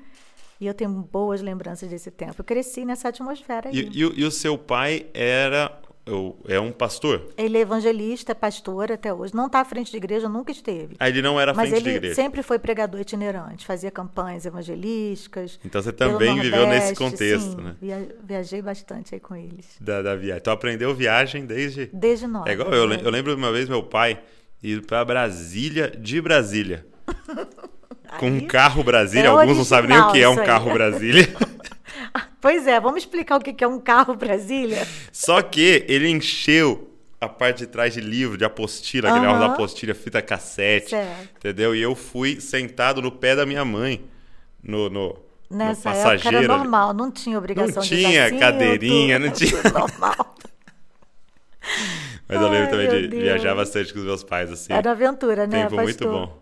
E 0.60 0.66
eu 0.66 0.74
tenho 0.74 0.90
boas 0.90 1.40
lembranças 1.40 1.88
desse 1.88 2.10
tempo. 2.10 2.34
Eu 2.38 2.44
cresci 2.44 2.84
nessa 2.84 3.08
atmosfera 3.08 3.68
aí. 3.68 3.76
E, 3.92 3.98
e 4.00 4.04
o- 4.04 4.12
e 4.16 4.24
o 4.24 4.30
seu 4.30 4.58
pai 4.58 5.06
era 5.14 5.80
é 6.46 6.58
um 6.58 6.72
pastor? 6.72 7.28
Ele 7.36 7.58
é 7.58 7.60
evangelista, 7.60 8.34
pastor 8.34 8.90
até 8.90 9.12
hoje. 9.12 9.34
Não 9.34 9.44
está 9.44 9.60
à 9.60 9.64
frente 9.66 9.90
de 9.90 9.98
igreja, 9.98 10.26
nunca 10.26 10.50
esteve. 10.50 10.96
Ah, 10.98 11.06
ele 11.06 11.20
não 11.20 11.38
era 11.38 11.50
à 11.50 11.54
Mas 11.54 11.68
frente 11.68 11.82
de 11.82 11.88
ele 11.90 11.96
igreja. 11.98 12.14
sempre 12.14 12.42
foi 12.42 12.58
pregador 12.58 12.98
itinerante, 12.98 13.66
fazia 13.66 13.90
campanhas 13.90 14.46
evangelísticas. 14.46 15.60
Então 15.62 15.82
você 15.82 15.92
também 15.92 16.34
viveu 16.40 16.66
nesse 16.66 16.94
Nordeste, 16.94 16.94
contexto, 16.94 17.50
sim. 17.56 17.62
né? 17.62 17.76
Via- 17.78 18.16
viajei 18.24 18.62
bastante 18.62 19.14
aí 19.14 19.20
com 19.20 19.36
eles. 19.36 19.76
Da, 19.80 20.00
da 20.00 20.16
viagem. 20.16 20.38
Então 20.40 20.52
aprendeu 20.54 20.94
viagem 20.94 21.44
desde. 21.44 21.90
Desde 21.92 22.26
nova. 22.26 22.48
É 22.48 22.54
igual 22.54 22.72
eu, 22.72 22.88
né? 22.88 22.98
eu 23.04 23.10
lembro 23.10 23.36
uma 23.36 23.52
vez 23.52 23.68
meu 23.68 23.82
pai, 23.82 24.18
ir 24.62 24.86
para 24.86 25.04
Brasília 25.04 25.90
de 25.90 26.22
Brasília. 26.22 26.86
Com 28.18 28.28
um 28.28 28.40
carro 28.46 28.82
Brasília. 28.82 29.26
é 29.26 29.30
Alguns 29.30 29.56
não 29.58 29.64
sabem 29.64 29.90
nem 29.90 29.98
o 29.98 30.10
que 30.12 30.20
é 30.22 30.26
original 30.28 30.32
um 30.44 30.46
carro 30.46 30.72
Brasília. 30.72 31.28
Pois 32.40 32.68
é, 32.68 32.78
vamos 32.78 32.98
explicar 33.02 33.36
o 33.36 33.40
que 33.40 33.64
é 33.64 33.66
um 33.66 33.80
carro 33.80 34.14
Brasília? 34.14 34.86
Só 35.12 35.42
que 35.42 35.84
ele 35.88 36.08
encheu 36.08 36.88
a 37.20 37.28
parte 37.28 37.58
de 37.58 37.66
trás 37.66 37.92
de 37.92 38.00
livro, 38.00 38.38
de 38.38 38.44
apostila, 38.44 39.08
aquele 39.08 39.26
negócio 39.26 39.48
da 39.48 39.52
apostila, 39.54 39.92
fita 39.92 40.22
cassete. 40.22 40.90
Certo. 40.90 41.28
Entendeu? 41.36 41.74
E 41.74 41.82
eu 41.82 41.96
fui 41.96 42.40
sentado 42.40 43.02
no 43.02 43.10
pé 43.10 43.34
da 43.34 43.44
minha 43.44 43.64
mãe, 43.64 44.04
no, 44.62 44.88
no, 44.88 45.18
no 45.50 45.56
Nessa 45.56 45.90
época 45.90 46.04
passageiro. 46.04 46.36
era 46.36 46.46
ali. 46.54 46.62
normal, 46.62 46.94
não 46.94 47.10
tinha 47.10 47.36
obrigação 47.36 47.74
Não 47.74 47.82
de 47.82 47.88
tinha 47.88 48.28
cinto, 48.28 48.38
cadeirinha, 48.38 49.18
não 49.18 49.30
tinha- 49.32 49.60
normal. 49.74 50.36
Mas 52.28 52.40
eu 52.40 52.48
lembro 52.48 52.64
Ai, 52.66 52.70
também 52.70 52.88
de 52.88 53.08
Deus. 53.08 53.22
viajar 53.22 53.54
bastante 53.56 53.92
com 53.92 53.98
os 53.98 54.04
meus 54.04 54.22
pais, 54.22 54.50
assim. 54.52 54.72
Era 54.72 54.92
aventura, 54.92 55.46
né, 55.46 55.62
Tempo 55.64 55.74
muito 55.82 55.98
pastor? 56.04 56.12
bom. 56.28 56.38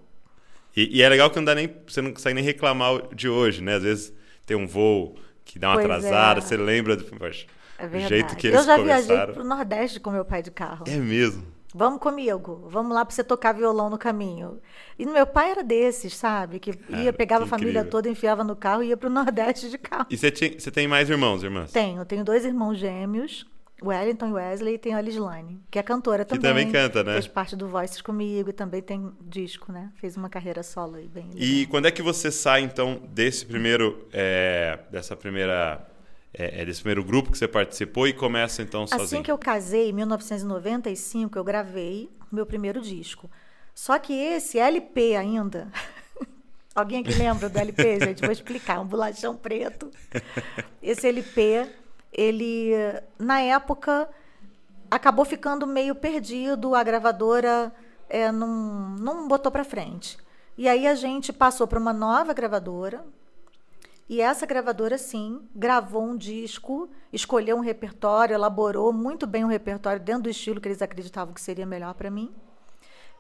E, 0.76 0.98
e 0.98 1.02
é 1.02 1.08
legal 1.08 1.30
que 1.30 1.36
não 1.36 1.44
dá 1.44 1.54
nem, 1.54 1.74
você 1.86 2.02
não 2.02 2.12
consegue 2.12 2.34
nem 2.34 2.44
reclamar 2.44 3.14
de 3.14 3.28
hoje, 3.28 3.62
né? 3.62 3.76
Às 3.76 3.82
vezes 3.82 4.12
tem 4.44 4.56
um 4.56 4.66
voo 4.66 5.16
que 5.44 5.58
dá 5.58 5.68
uma 5.70 5.74
Pois 5.76 5.86
atrasada, 5.86 6.38
é. 6.40 6.42
você 6.42 6.56
lembra 6.56 6.96
do 6.96 7.04
poxa, 7.04 7.46
É 7.78 7.86
verdade. 7.86 8.08
jeito 8.14 8.36
que 8.36 8.48
eu 8.48 8.52
eles 8.54 8.66
já 8.66 8.76
viajei 8.76 9.06
começaram. 9.06 9.34
pro 9.34 9.44
Nordeste 9.44 10.00
com 10.00 10.10
meu 10.10 10.24
pai 10.24 10.42
de 10.42 10.50
carro. 10.50 10.84
É 10.86 10.96
mesmo. 10.96 11.44
Vamos 11.74 12.00
comigo, 12.00 12.66
vamos 12.70 12.94
lá 12.94 13.04
para 13.04 13.14
você 13.14 13.22
tocar 13.22 13.52
violão 13.52 13.90
no 13.90 13.98
caminho. 13.98 14.58
E 14.98 15.04
meu 15.04 15.26
pai 15.26 15.50
era 15.50 15.62
desses, 15.62 16.16
sabe? 16.16 16.58
Que 16.58 16.70
ia, 16.70 16.76
Cara, 16.76 17.12
pegava 17.12 17.44
que 17.44 17.48
a 17.54 17.58
família 17.58 17.84
toda, 17.84 18.08
enfiava 18.08 18.42
no 18.42 18.56
carro 18.56 18.82
e 18.82 18.88
ia 18.88 18.96
pro 18.96 19.10
Nordeste 19.10 19.68
de 19.68 19.76
carro. 19.76 20.06
E 20.08 20.16
você, 20.16 20.30
tinha- 20.30 20.58
você 20.58 20.70
tem 20.70 20.88
mais 20.88 21.10
irmãos, 21.10 21.42
irmãs? 21.42 21.70
Tenho, 21.72 22.02
tenho 22.06 22.24
dois 22.24 22.44
irmãos 22.46 22.78
gêmeos, 22.78 23.46
Wellington 23.82 24.28
e 24.28 24.32
Wesley, 24.32 24.74
e 24.74 24.78
tenho 24.78 24.96
a 24.96 25.00
Lislane, 25.00 25.60
que 25.70 25.78
é 25.78 25.82
cantora 25.82 26.24
Que 26.24 26.38
também. 26.38 26.66
também 26.66 26.72
canta, 26.72 27.04
né? 27.04 27.12
Fez 27.12 27.26
parte 27.26 27.54
do 27.54 27.68
Voices 27.68 28.00
comigo 28.00 28.48
e 28.48 28.52
também 28.52 28.80
tem 28.80 29.12
disco, 29.20 29.70
né? 29.70 29.92
Fez 29.96 30.16
uma 30.16 30.30
carreira 30.30 30.62
solo 30.62 30.96
aí 30.96 31.06
bem 31.08 31.24
legal. 31.24 31.40
E 31.40 31.66
quando 31.66 31.86
é 31.86 31.90
que 31.90 32.00
você 32.00 32.30
sai, 32.30 32.62
então, 32.62 33.02
desse 33.10 33.44
primeiro, 33.44 34.06
é, 34.12 34.78
dessa 34.90 35.14
primeira, 35.14 35.86
é, 36.32 36.62
é, 36.62 36.64
desse 36.64 36.80
primeiro 36.80 37.04
grupo 37.04 37.30
que 37.30 37.36
você 37.36 37.46
participou 37.46 38.08
e 38.08 38.14
começa, 38.14 38.62
então, 38.62 38.86
sozinho? 38.86 39.04
Assim 39.04 39.22
que 39.22 39.30
eu 39.30 39.36
casei, 39.38 39.90
em 39.90 39.92
1995, 39.92 41.38
eu 41.38 41.44
gravei 41.44 42.10
meu 42.32 42.46
primeiro 42.46 42.80
disco. 42.80 43.30
Só 43.74 43.98
que 43.98 44.14
esse 44.14 44.58
LP 44.58 45.16
ainda. 45.16 45.70
Alguém 46.74 47.00
aqui 47.00 47.12
lembra 47.14 47.48
do 47.48 47.58
LP, 47.58 48.00
gente? 48.00 48.20
Vou 48.22 48.32
explicar. 48.32 48.80
Um 48.80 48.86
bolachão 48.86 49.36
preto. 49.36 49.90
Esse 50.82 51.08
LP, 51.08 51.66
ele, 52.16 52.72
na 53.18 53.40
época, 53.40 54.08
acabou 54.90 55.24
ficando 55.24 55.66
meio 55.66 55.94
perdido. 55.94 56.74
A 56.74 56.82
gravadora 56.82 57.72
é, 58.08 58.32
não, 58.32 58.90
não 58.98 59.28
botou 59.28 59.52
pra 59.52 59.64
frente. 59.64 60.16
E 60.56 60.66
aí 60.68 60.86
a 60.86 60.94
gente 60.94 61.32
passou 61.32 61.66
para 61.66 61.78
uma 61.78 61.92
nova 61.92 62.32
gravadora, 62.32 63.04
e 64.08 64.20
essa 64.20 64.46
gravadora, 64.46 64.96
sim, 64.96 65.40
gravou 65.54 66.04
um 66.04 66.16
disco, 66.16 66.88
escolheu 67.12 67.56
um 67.56 67.60
repertório, 67.60 68.34
elaborou 68.34 68.92
muito 68.92 69.26
bem 69.26 69.44
o 69.44 69.48
repertório 69.48 70.00
dentro 70.00 70.22
do 70.22 70.30
estilo 70.30 70.60
que 70.60 70.68
eles 70.68 70.80
acreditavam 70.80 71.34
que 71.34 71.40
seria 71.40 71.66
melhor 71.66 71.92
para 71.94 72.08
mim. 72.08 72.32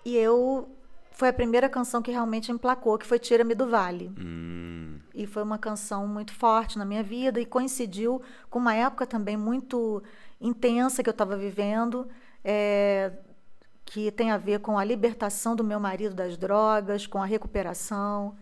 E 0.04 0.16
eu 0.16 0.68
foi 1.10 1.28
a 1.28 1.32
primeira 1.32 1.68
canção 1.68 2.00
que 2.00 2.12
realmente 2.12 2.52
emplacou, 2.52 2.96
que 2.98 3.06
foi 3.06 3.18
Tira-me 3.18 3.54
do 3.54 3.68
Vale. 3.68 4.12
Hum, 4.16 4.65
E 5.16 5.26
foi 5.26 5.42
uma 5.42 5.56
canção 5.56 6.06
muito 6.06 6.34
forte 6.34 6.76
na 6.76 6.84
minha 6.84 7.02
vida 7.02 7.40
e 7.40 7.46
coincidiu 7.46 8.20
com 8.50 8.58
uma 8.58 8.74
época 8.74 9.06
também 9.06 9.34
muito 9.34 10.02
intensa 10.38 11.02
que 11.02 11.08
eu 11.08 11.12
estava 11.12 11.38
vivendo, 11.38 12.06
é, 12.44 13.10
que 13.86 14.10
tem 14.10 14.30
a 14.30 14.36
ver 14.36 14.60
com 14.60 14.78
a 14.78 14.84
libertação 14.84 15.56
do 15.56 15.64
meu 15.64 15.80
marido 15.80 16.14
das 16.14 16.36
drogas, 16.36 17.06
com 17.06 17.22
a 17.22 17.24
recuperação. 17.24 18.36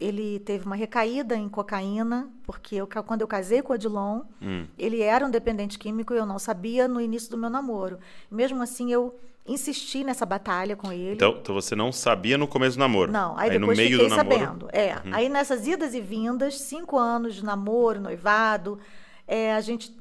Ele 0.00 0.40
teve 0.40 0.64
uma 0.64 0.74
recaída 0.74 1.36
em 1.36 1.48
cocaína, 1.48 2.30
porque 2.44 2.76
eu, 2.76 2.86
quando 2.86 3.20
eu 3.20 3.28
casei 3.28 3.60
com 3.60 3.72
o 3.72 3.76
Odilon, 3.76 4.22
hum. 4.40 4.66
ele 4.78 5.02
era 5.02 5.26
um 5.26 5.30
dependente 5.30 5.78
químico 5.78 6.14
e 6.14 6.16
eu 6.16 6.24
não 6.24 6.38
sabia 6.38 6.88
no 6.88 7.00
início 7.00 7.30
do 7.30 7.36
meu 7.36 7.50
namoro. 7.50 7.98
Mesmo 8.30 8.62
assim, 8.62 8.90
eu 8.90 9.14
insisti 9.46 10.04
nessa 10.04 10.24
batalha 10.24 10.76
com 10.76 10.92
ele. 10.92 11.14
Então, 11.14 11.36
então 11.40 11.54
você 11.54 11.74
não 11.74 11.92
sabia 11.92 12.38
no 12.38 12.46
começo 12.46 12.76
do 12.76 12.80
namoro? 12.80 13.12
Não, 13.12 13.36
aí, 13.36 13.50
no 13.50 13.60
depois 13.60 13.78
meio 13.78 13.90
fiquei 13.90 14.08
do 14.08 14.16
namoro. 14.16 14.36
Uhum. 14.36 14.40
sabendo. 14.42 14.68
É, 14.72 14.96
aí 15.12 15.28
nessas 15.28 15.66
idas 15.66 15.94
e 15.94 16.00
vindas, 16.00 16.60
cinco 16.60 16.96
anos 16.96 17.34
de 17.34 17.44
namoro, 17.44 18.00
noivado, 18.00 18.78
é, 19.26 19.52
a 19.54 19.60
gente, 19.60 19.94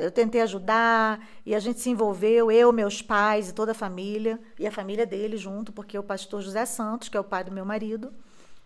eu 0.00 0.10
tentei 0.10 0.40
ajudar 0.40 1.26
e 1.44 1.54
a 1.54 1.58
gente 1.58 1.80
se 1.80 1.90
envolveu, 1.90 2.50
eu, 2.50 2.72
meus 2.72 3.02
pais 3.02 3.50
e 3.50 3.54
toda 3.54 3.72
a 3.72 3.74
família 3.74 4.38
e 4.58 4.66
a 4.66 4.72
família 4.72 5.06
dele 5.06 5.36
junto, 5.36 5.72
porque 5.72 5.98
o 5.98 6.02
pastor 6.02 6.40
José 6.42 6.64
Santos, 6.64 7.08
que 7.08 7.16
é 7.16 7.20
o 7.20 7.24
pai 7.24 7.44
do 7.44 7.52
meu 7.52 7.64
marido, 7.64 8.12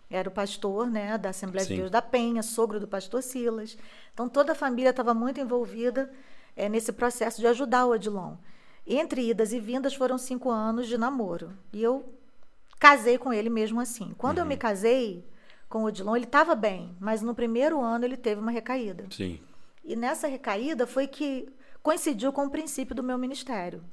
era 0.09 0.27
o 0.27 0.31
pastor, 0.31 0.89
né, 0.89 1.17
da 1.17 1.29
Assembleia 1.29 1.65
Sim. 1.65 1.73
de 1.73 1.79
Deus 1.81 1.91
da 1.91 2.01
Penha, 2.01 2.41
sogro 2.41 2.79
do 2.79 2.87
pastor 2.87 3.21
Silas. 3.21 3.77
Então 4.13 4.27
toda 4.27 4.53
a 4.53 4.55
família 4.55 4.89
estava 4.89 5.13
muito 5.13 5.39
envolvida 5.39 6.11
é, 6.55 6.67
nesse 6.67 6.91
processo 6.91 7.39
de 7.39 7.47
ajudar 7.47 7.85
o 7.85 7.91
Odilon. 7.91 8.35
Entre 8.87 9.29
idas 9.29 9.53
e 9.53 9.59
vindas 9.59 9.93
foram 9.93 10.17
cinco 10.17 10.49
anos 10.49 10.87
de 10.87 10.97
namoro. 10.97 11.53
E 11.71 11.83
eu 11.83 12.11
casei 12.79 13.17
com 13.17 13.31
ele 13.31 13.49
mesmo 13.49 13.79
assim. 13.79 14.15
Quando 14.17 14.39
eu 14.39 14.45
me 14.45 14.57
casei 14.57 15.23
com 15.67 15.83
o 15.83 15.85
Odilon, 15.85 16.15
ele 16.15 16.25
estava 16.25 16.55
bem, 16.55 16.95
mas 16.99 17.21
no 17.21 17.35
primeiro 17.35 17.79
ano 17.79 18.03
ele 18.03 18.17
teve 18.17 18.41
uma 18.41 18.51
recaída. 18.51 19.05
Sim. 19.11 19.39
E 19.83 19.95
nessa 19.95 20.27
recaída 20.27 20.87
foi 20.87 21.05
que 21.07 21.47
coincidiu 21.83 22.33
com 22.33 22.45
o 22.45 22.49
princípio 22.49 22.95
do 22.95 23.03
meu 23.03 23.17
ministério. 23.17 23.83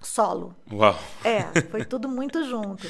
Solo. 0.00 0.54
Uau. 0.70 0.98
É, 1.24 1.62
foi 1.70 1.84
tudo 1.86 2.08
muito 2.08 2.44
junto. 2.44 2.86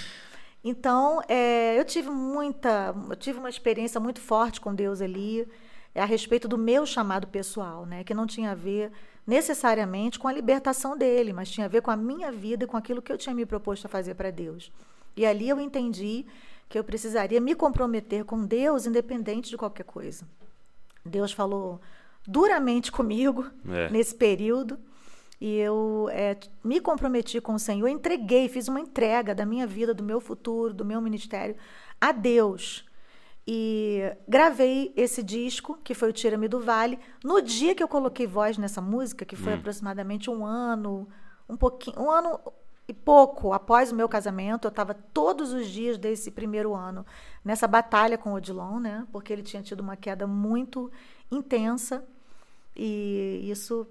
Então, 0.65 1.21
é, 1.29 1.79
eu 1.79 1.85
tive 1.85 2.09
muita, 2.09 2.95
eu 3.11 3.17
tive 3.17 3.39
uma 3.39 3.51
experiência 3.51 4.01
muito 4.01 4.21
forte 4.21 4.61
com 4.61 4.75
Deus 4.75 5.03
ali, 5.03 5.47
é, 5.95 6.01
a 6.01 6.07
respeito 6.07 6.49
do 6.49 6.57
meu 6.57 6.87
chamado 6.87 7.27
pessoal, 7.27 7.85
né, 7.85 8.03
que 8.03 8.15
não 8.15 8.27
tinha 8.27 8.53
a 8.53 8.55
ver 8.55 8.91
necessariamente 9.27 10.19
com 10.19 10.27
a 10.27 10.33
libertação 10.33 10.97
dele, 10.97 11.33
mas 11.33 11.51
tinha 11.51 11.67
a 11.67 11.69
ver 11.69 11.83
com 11.83 11.91
a 11.91 11.97
minha 11.97 12.33
vida 12.33 12.65
e 12.65 12.67
com 12.67 12.77
aquilo 12.77 13.03
que 13.03 13.13
eu 13.13 13.19
tinha 13.19 13.35
me 13.35 13.45
proposto 13.45 13.85
a 13.85 13.89
fazer 13.89 14.15
para 14.15 14.31
Deus. 14.31 14.73
E 15.17 15.25
ali 15.27 15.49
eu 15.49 15.61
entendi 15.61 16.27
que 16.69 16.79
eu 16.79 16.85
precisaria 16.85 17.41
me 17.41 17.55
comprometer 17.55 18.25
com 18.25 18.45
Deus 18.45 18.87
independente 18.87 19.51
de 19.51 19.57
qualquer 19.57 19.85
coisa. 19.85 20.27
Deus 21.05 21.31
falou 21.31 21.81
duramente 22.27 22.91
comigo 22.91 23.47
É. 23.71 23.91
nesse 23.91 24.15
período. 24.15 24.79
E 25.41 25.57
eu 25.59 26.09
é, 26.13 26.37
me 26.63 26.81
comprometi 26.81 27.41
com 27.41 27.55
o 27.55 27.59
Senhor, 27.59 27.89
entreguei, 27.89 28.49
fiz 28.49 28.69
uma 28.69 28.81
entrega 28.81 29.35
da 29.35 29.45
minha 29.45 29.67
vida, 29.67 29.93
do 29.93 30.03
meu 30.03 30.21
futuro, 30.21 30.73
do 30.73 30.85
meu 30.85 31.01
ministério 31.01 31.57
a 32.01 32.13
Deus. 32.13 32.85
E 33.47 34.01
gravei 34.27 34.93
esse 34.97 35.23
disco, 35.23 35.79
que 35.85 35.93
foi 35.93 36.09
o 36.09 36.13
Tira-me 36.13 36.49
do 36.49 36.61
Vale, 36.61 36.99
no 37.23 37.43
dia 37.43 37.75
que 37.75 37.83
eu 37.83 37.89
coloquei 37.89 38.27
voz 38.27 38.57
nessa 38.57 38.81
música, 38.81 39.25
que 39.25 39.37
foi 39.37 39.55
aproximadamente 39.55 40.31
um 40.31 40.47
ano, 40.47 41.07
um 41.49 41.57
pouquinho, 41.57 42.01
um 42.01 42.11
ano 42.11 42.41
e 42.87 42.93
pouco 42.93 43.53
após 43.53 43.93
o 43.93 43.95
meu 43.95 44.09
casamento, 44.09 44.67
eu 44.67 44.71
estava 44.71 44.95
todos 44.95 45.53
os 45.53 45.67
dias 45.67 45.97
desse 45.97 46.31
primeiro 46.31 46.75
ano 46.75 47.05
nessa 47.45 47.67
batalha 47.67 48.19
com 48.19 48.33
o 48.33 48.35
Odilon, 48.35 48.79
né? 48.79 49.07
Porque 49.11 49.33
ele 49.33 49.43
tinha 49.43 49.63
tido 49.63 49.81
uma 49.81 49.97
queda 49.97 50.27
muito 50.27 50.91
intensa 51.31 52.05
e 52.77 53.41
isso, 53.45 53.87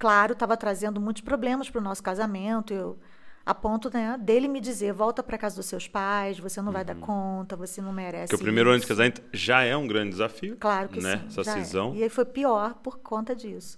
claro, 0.00 0.32
estava 0.32 0.56
trazendo 0.56 1.00
muitos 1.00 1.22
problemas 1.22 1.70
para 1.70 1.78
o 1.78 1.84
nosso 1.84 2.02
casamento. 2.02 2.72
Eu, 2.72 2.98
a 3.44 3.54
ponto 3.54 3.92
né, 3.92 4.18
dele 4.18 4.48
me 4.48 4.60
dizer: 4.60 4.92
volta 4.92 5.22
para 5.22 5.38
casa 5.38 5.54
dos 5.56 5.66
seus 5.66 5.86
pais, 5.86 6.40
você 6.40 6.60
não 6.60 6.72
vai 6.72 6.84
dar 6.84 6.96
conta, 6.96 7.54
você 7.54 7.80
não 7.80 7.92
merece. 7.92 8.30
Porque 8.30 8.42
o 8.42 8.44
primeiro 8.44 8.70
ano 8.70 8.78
de 8.78 8.84
isso." 8.84 8.88
casamento 8.88 9.22
já 9.32 9.62
é 9.62 9.76
um 9.76 9.86
grande 9.86 10.10
desafio. 10.10 10.56
Claro 10.58 10.88
que 10.88 11.00
né? 11.00 11.18
sim. 11.28 11.40
Essa 11.40 11.50
é. 11.52 11.62
cisão. 11.62 11.94
E 11.94 12.02
aí 12.02 12.08
foi 12.08 12.24
pior 12.24 12.74
por 12.74 12.98
conta 12.98 13.36
disso. 13.36 13.76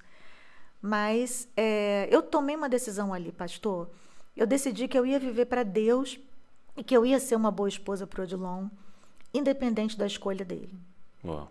Mas 0.80 1.48
é, 1.56 2.08
eu 2.10 2.22
tomei 2.22 2.56
uma 2.56 2.68
decisão 2.68 3.12
ali, 3.12 3.32
pastor. 3.32 3.90
Eu 4.36 4.46
decidi 4.46 4.88
que 4.88 4.98
eu 4.98 5.04
ia 5.04 5.18
viver 5.18 5.46
para 5.46 5.62
Deus 5.62 6.18
e 6.76 6.82
que 6.82 6.96
eu 6.96 7.04
ia 7.04 7.20
ser 7.20 7.36
uma 7.36 7.50
boa 7.50 7.68
esposa 7.68 8.06
para 8.06 8.20
o 8.20 8.24
Odilon, 8.24 8.68
independente 9.34 9.98
da 9.98 10.06
escolha 10.06 10.44
dele. 10.44 10.74
Uau. 11.24 11.50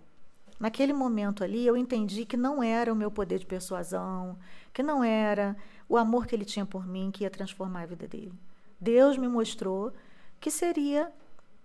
Naquele 0.61 0.93
momento 0.93 1.43
ali, 1.43 1.65
eu 1.65 1.75
entendi 1.75 2.23
que 2.23 2.37
não 2.37 2.61
era 2.61 2.93
o 2.93 2.95
meu 2.95 3.09
poder 3.09 3.39
de 3.39 3.47
persuasão, 3.47 4.37
que 4.71 4.83
não 4.83 5.03
era 5.03 5.57
o 5.89 5.97
amor 5.97 6.27
que 6.27 6.35
ele 6.35 6.45
tinha 6.45 6.67
por 6.67 6.85
mim 6.85 7.09
que 7.09 7.23
ia 7.23 7.31
transformar 7.31 7.81
a 7.81 7.85
vida 7.87 8.07
dele. 8.07 8.31
Deus 8.79 9.17
me 9.17 9.27
mostrou 9.27 9.91
que 10.39 10.51
seria 10.51 11.11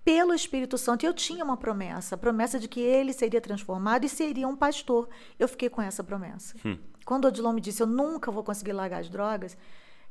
pelo 0.02 0.32
Espírito 0.32 0.78
Santo. 0.78 1.04
Eu 1.04 1.12
tinha 1.12 1.44
uma 1.44 1.58
promessa, 1.58 2.14
a 2.14 2.18
promessa 2.18 2.58
de 2.58 2.68
que 2.68 2.80
ele 2.80 3.12
seria 3.12 3.38
transformado 3.38 4.06
e 4.06 4.08
seria 4.08 4.48
um 4.48 4.56
pastor. 4.56 5.10
Eu 5.38 5.46
fiquei 5.46 5.68
com 5.68 5.82
essa 5.82 6.02
promessa. 6.02 6.56
Quando 7.04 7.26
o 7.26 7.28
Odilon 7.28 7.52
me 7.52 7.60
disse, 7.60 7.82
eu 7.82 7.86
nunca 7.86 8.30
vou 8.30 8.42
conseguir 8.42 8.72
largar 8.72 9.00
as 9.00 9.10
drogas, 9.10 9.58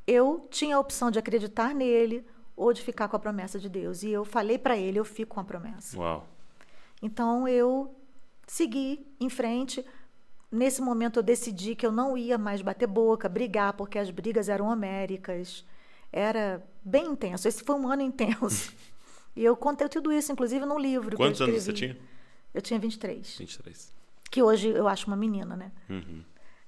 eu 0.05 0.47
tinha 0.51 0.75
a 0.75 0.79
opção 0.79 1.09
de 1.09 1.17
acreditar 1.17 1.73
nele 1.73 2.23
ou 2.55 2.71
de 2.71 2.83
ficar 2.83 3.07
com 3.07 3.15
a 3.15 3.19
promessa 3.19 3.57
de 3.57 3.67
Deus. 3.67 4.03
E 4.03 4.11
eu 4.11 4.23
falei 4.23 4.59
para 4.59 4.77
ele, 4.77 4.99
eu 4.99 5.05
fico 5.05 5.33
com 5.33 5.41
a 5.41 5.43
promessa. 5.43 5.97
Uau. 5.97 6.27
Então 7.01 7.47
eu 7.47 7.91
segui 8.45 9.05
em 9.19 9.29
frente. 9.29 9.85
Nesse 10.51 10.81
momento 10.81 11.19
eu 11.19 11.23
decidi 11.23 11.75
que 11.75 11.85
eu 11.85 11.91
não 11.91 12.17
ia 12.17 12.37
mais 12.37 12.61
bater 12.61 12.87
boca, 12.87 13.27
brigar, 13.27 13.73
porque 13.73 13.99
as 13.99 14.09
brigas 14.09 14.49
eram 14.49 14.67
homéricas. 14.67 15.65
era 16.11 16.63
bem 16.83 17.07
intenso. 17.07 17.47
Esse 17.47 17.63
foi 17.63 17.75
um 17.75 17.87
ano 17.87 18.01
intenso. 18.01 18.73
e 19.35 19.43
eu 19.43 19.55
contei 19.57 19.89
tudo 19.89 20.11
isso, 20.11 20.31
inclusive, 20.31 20.65
num 20.65 20.79
livro. 20.79 21.17
Quantos 21.17 21.41
anos 21.41 21.63
você 21.63 21.73
tinha? 21.73 21.97
Eu 22.53 22.61
tinha 22.61 22.79
23. 22.79 23.37
23. 23.37 23.93
Que 24.31 24.41
hoje 24.41 24.69
eu 24.69 24.87
acho 24.87 25.07
uma 25.07 25.17
menina, 25.17 25.55
né? 25.55 25.71
Uhum. 25.89 26.23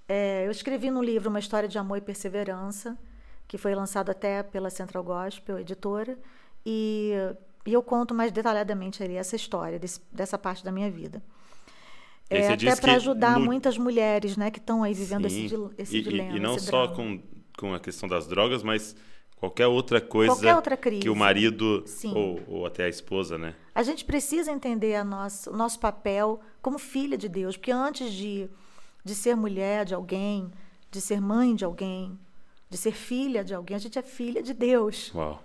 É, 0.07 0.45
eu 0.45 0.51
escrevi 0.51 0.89
no 0.89 1.01
livro 1.01 1.29
uma 1.29 1.39
história 1.39 1.67
de 1.67 1.77
amor 1.77 1.97
e 1.97 2.01
perseverança, 2.01 2.97
que 3.47 3.57
foi 3.57 3.75
lançado 3.75 4.09
até 4.09 4.41
pela 4.43 4.69
Central 4.69 5.03
Gospel, 5.03 5.59
editora, 5.59 6.17
e, 6.65 7.13
e 7.65 7.73
eu 7.73 7.81
conto 7.83 8.13
mais 8.13 8.31
detalhadamente 8.31 9.03
ali 9.03 9.15
essa 9.15 9.35
história, 9.35 9.79
desse, 9.79 10.01
dessa 10.11 10.37
parte 10.37 10.63
da 10.63 10.71
minha 10.71 10.89
vida. 10.89 11.21
É, 12.29 12.49
até 12.53 12.75
para 12.75 12.93
ajudar 12.95 13.39
no- 13.39 13.45
muitas 13.45 13.77
mulheres 13.77 14.35
né, 14.35 14.51
que 14.51 14.59
estão 14.59 14.83
aí 14.83 14.93
vivendo 14.93 15.25
esse, 15.25 15.35
Sim. 15.35 15.47
dil- 15.47 15.71
esse 15.77 15.97
e, 15.97 16.01
dilema. 16.01 16.35
e 16.35 16.39
não 16.39 16.55
esse 16.55 16.65
só 16.65 16.87
drama. 16.87 16.95
com, 16.95 17.21
com 17.57 17.73
a 17.73 17.79
questão 17.79 18.07
das 18.09 18.27
drogas, 18.27 18.63
mas 18.63 18.95
qualquer 19.37 19.67
outra 19.67 20.01
coisa 20.01 20.33
Qualquer 20.33 20.55
outra 20.55 20.75
que 20.77 21.09
o 21.09 21.15
marido 21.15 21.85
ou, 22.13 22.41
ou 22.47 22.65
até 22.65 22.83
a 22.85 22.89
esposa, 22.89 23.37
né? 23.37 23.55
A 23.73 23.81
gente 23.83 24.03
precisa 24.03 24.51
entender 24.51 24.95
a 24.95 25.03
nossa, 25.05 25.49
o 25.51 25.55
nosso 25.55 25.79
papel 25.79 26.39
como 26.61 26.77
filha 26.77 27.17
de 27.17 27.29
Deus, 27.29 27.55
porque 27.55 27.71
antes 27.71 28.11
de, 28.11 28.49
de 29.05 29.15
ser 29.15 29.35
mulher 29.35 29.85
de 29.85 29.93
alguém, 29.93 30.51
de 30.91 30.99
ser 30.99 31.21
mãe 31.21 31.55
de 31.55 31.63
alguém, 31.63 32.17
de 32.69 32.75
ser 32.77 32.91
filha 32.91 33.43
de 33.43 33.53
alguém, 33.53 33.75
a 33.75 33.79
gente 33.79 33.97
é 33.97 34.01
filha 34.01 34.43
de 34.43 34.53
Deus. 34.53 35.11
Uau. 35.15 35.41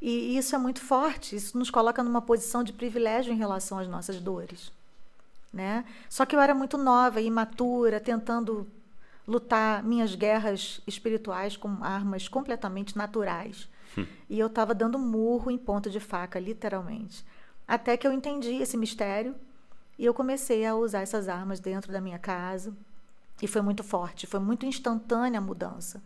E 0.00 0.36
isso 0.36 0.54
é 0.54 0.58
muito 0.58 0.80
forte, 0.80 1.34
isso 1.36 1.58
nos 1.58 1.70
coloca 1.70 2.02
numa 2.02 2.22
posição 2.22 2.62
de 2.62 2.72
privilégio 2.72 3.32
em 3.32 3.36
relação 3.36 3.78
às 3.78 3.88
nossas 3.88 4.20
dores. 4.20 4.70
Né? 5.52 5.84
Só 6.08 6.24
que 6.24 6.34
eu 6.34 6.40
era 6.40 6.54
muito 6.54 6.78
nova 6.78 7.20
e 7.20 7.26
imatura, 7.26 7.98
tentando 7.98 8.66
lutar 9.26 9.82
minhas 9.82 10.14
guerras 10.14 10.80
espirituais 10.86 11.56
com 11.56 11.82
armas 11.82 12.28
completamente 12.28 12.96
naturais. 12.96 13.68
E 14.28 14.38
eu 14.38 14.46
estava 14.46 14.74
dando 14.74 14.98
murro 14.98 15.50
em 15.50 15.58
ponta 15.58 15.90
de 15.90 16.00
faca, 16.00 16.38
literalmente. 16.38 17.24
Até 17.66 17.96
que 17.96 18.06
eu 18.06 18.12
entendi 18.12 18.54
esse 18.54 18.76
mistério 18.76 19.34
e 19.98 20.04
eu 20.04 20.14
comecei 20.14 20.64
a 20.64 20.74
usar 20.74 21.00
essas 21.00 21.28
armas 21.28 21.60
dentro 21.60 21.92
da 21.92 22.00
minha 22.00 22.18
casa. 22.18 22.72
E 23.42 23.46
foi 23.46 23.62
muito 23.62 23.82
forte, 23.82 24.26
foi 24.26 24.40
muito 24.40 24.66
instantânea 24.66 25.38
a 25.38 25.42
mudança. 25.42 26.02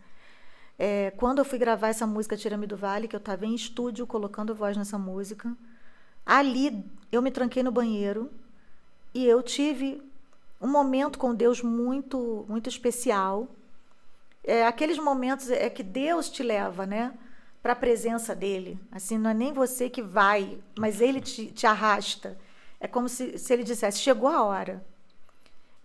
É, 0.78 1.12
quando 1.12 1.38
eu 1.38 1.44
fui 1.44 1.58
gravar 1.58 1.88
essa 1.88 2.06
música 2.06 2.36
Tira-me 2.36 2.66
do 2.66 2.76
Vale, 2.76 3.08
que 3.08 3.14
eu 3.14 3.18
estava 3.18 3.46
em 3.46 3.54
estúdio 3.54 4.06
colocando 4.06 4.54
voz 4.54 4.76
nessa 4.76 4.98
música, 4.98 5.54
ali 6.24 6.84
eu 7.12 7.22
me 7.22 7.30
tranquei 7.30 7.62
no 7.62 7.70
banheiro 7.70 8.30
e 9.14 9.24
eu 9.24 9.42
tive 9.42 10.02
um 10.60 10.68
momento 10.68 11.18
com 11.18 11.34
Deus 11.34 11.62
muito, 11.62 12.44
muito 12.48 12.68
especial. 12.68 13.48
É, 14.42 14.66
aqueles 14.66 14.98
momentos 14.98 15.50
é 15.50 15.70
que 15.70 15.82
Deus 15.82 16.28
te 16.28 16.42
leva, 16.42 16.84
né, 16.84 17.14
para 17.62 17.72
a 17.72 17.76
presença 17.76 18.34
dele. 18.34 18.78
Assim, 18.90 19.16
não 19.16 19.30
é 19.30 19.34
nem 19.34 19.52
você 19.52 19.88
que 19.88 20.02
vai, 20.02 20.58
mas 20.78 21.00
Ele 21.00 21.20
te, 21.20 21.46
te 21.46 21.66
arrasta. 21.66 22.36
É 22.80 22.88
como 22.88 23.08
se, 23.08 23.38
se 23.38 23.52
Ele 23.52 23.62
dissesse: 23.62 24.00
chegou 24.00 24.28
a 24.28 24.42
hora. 24.42 24.84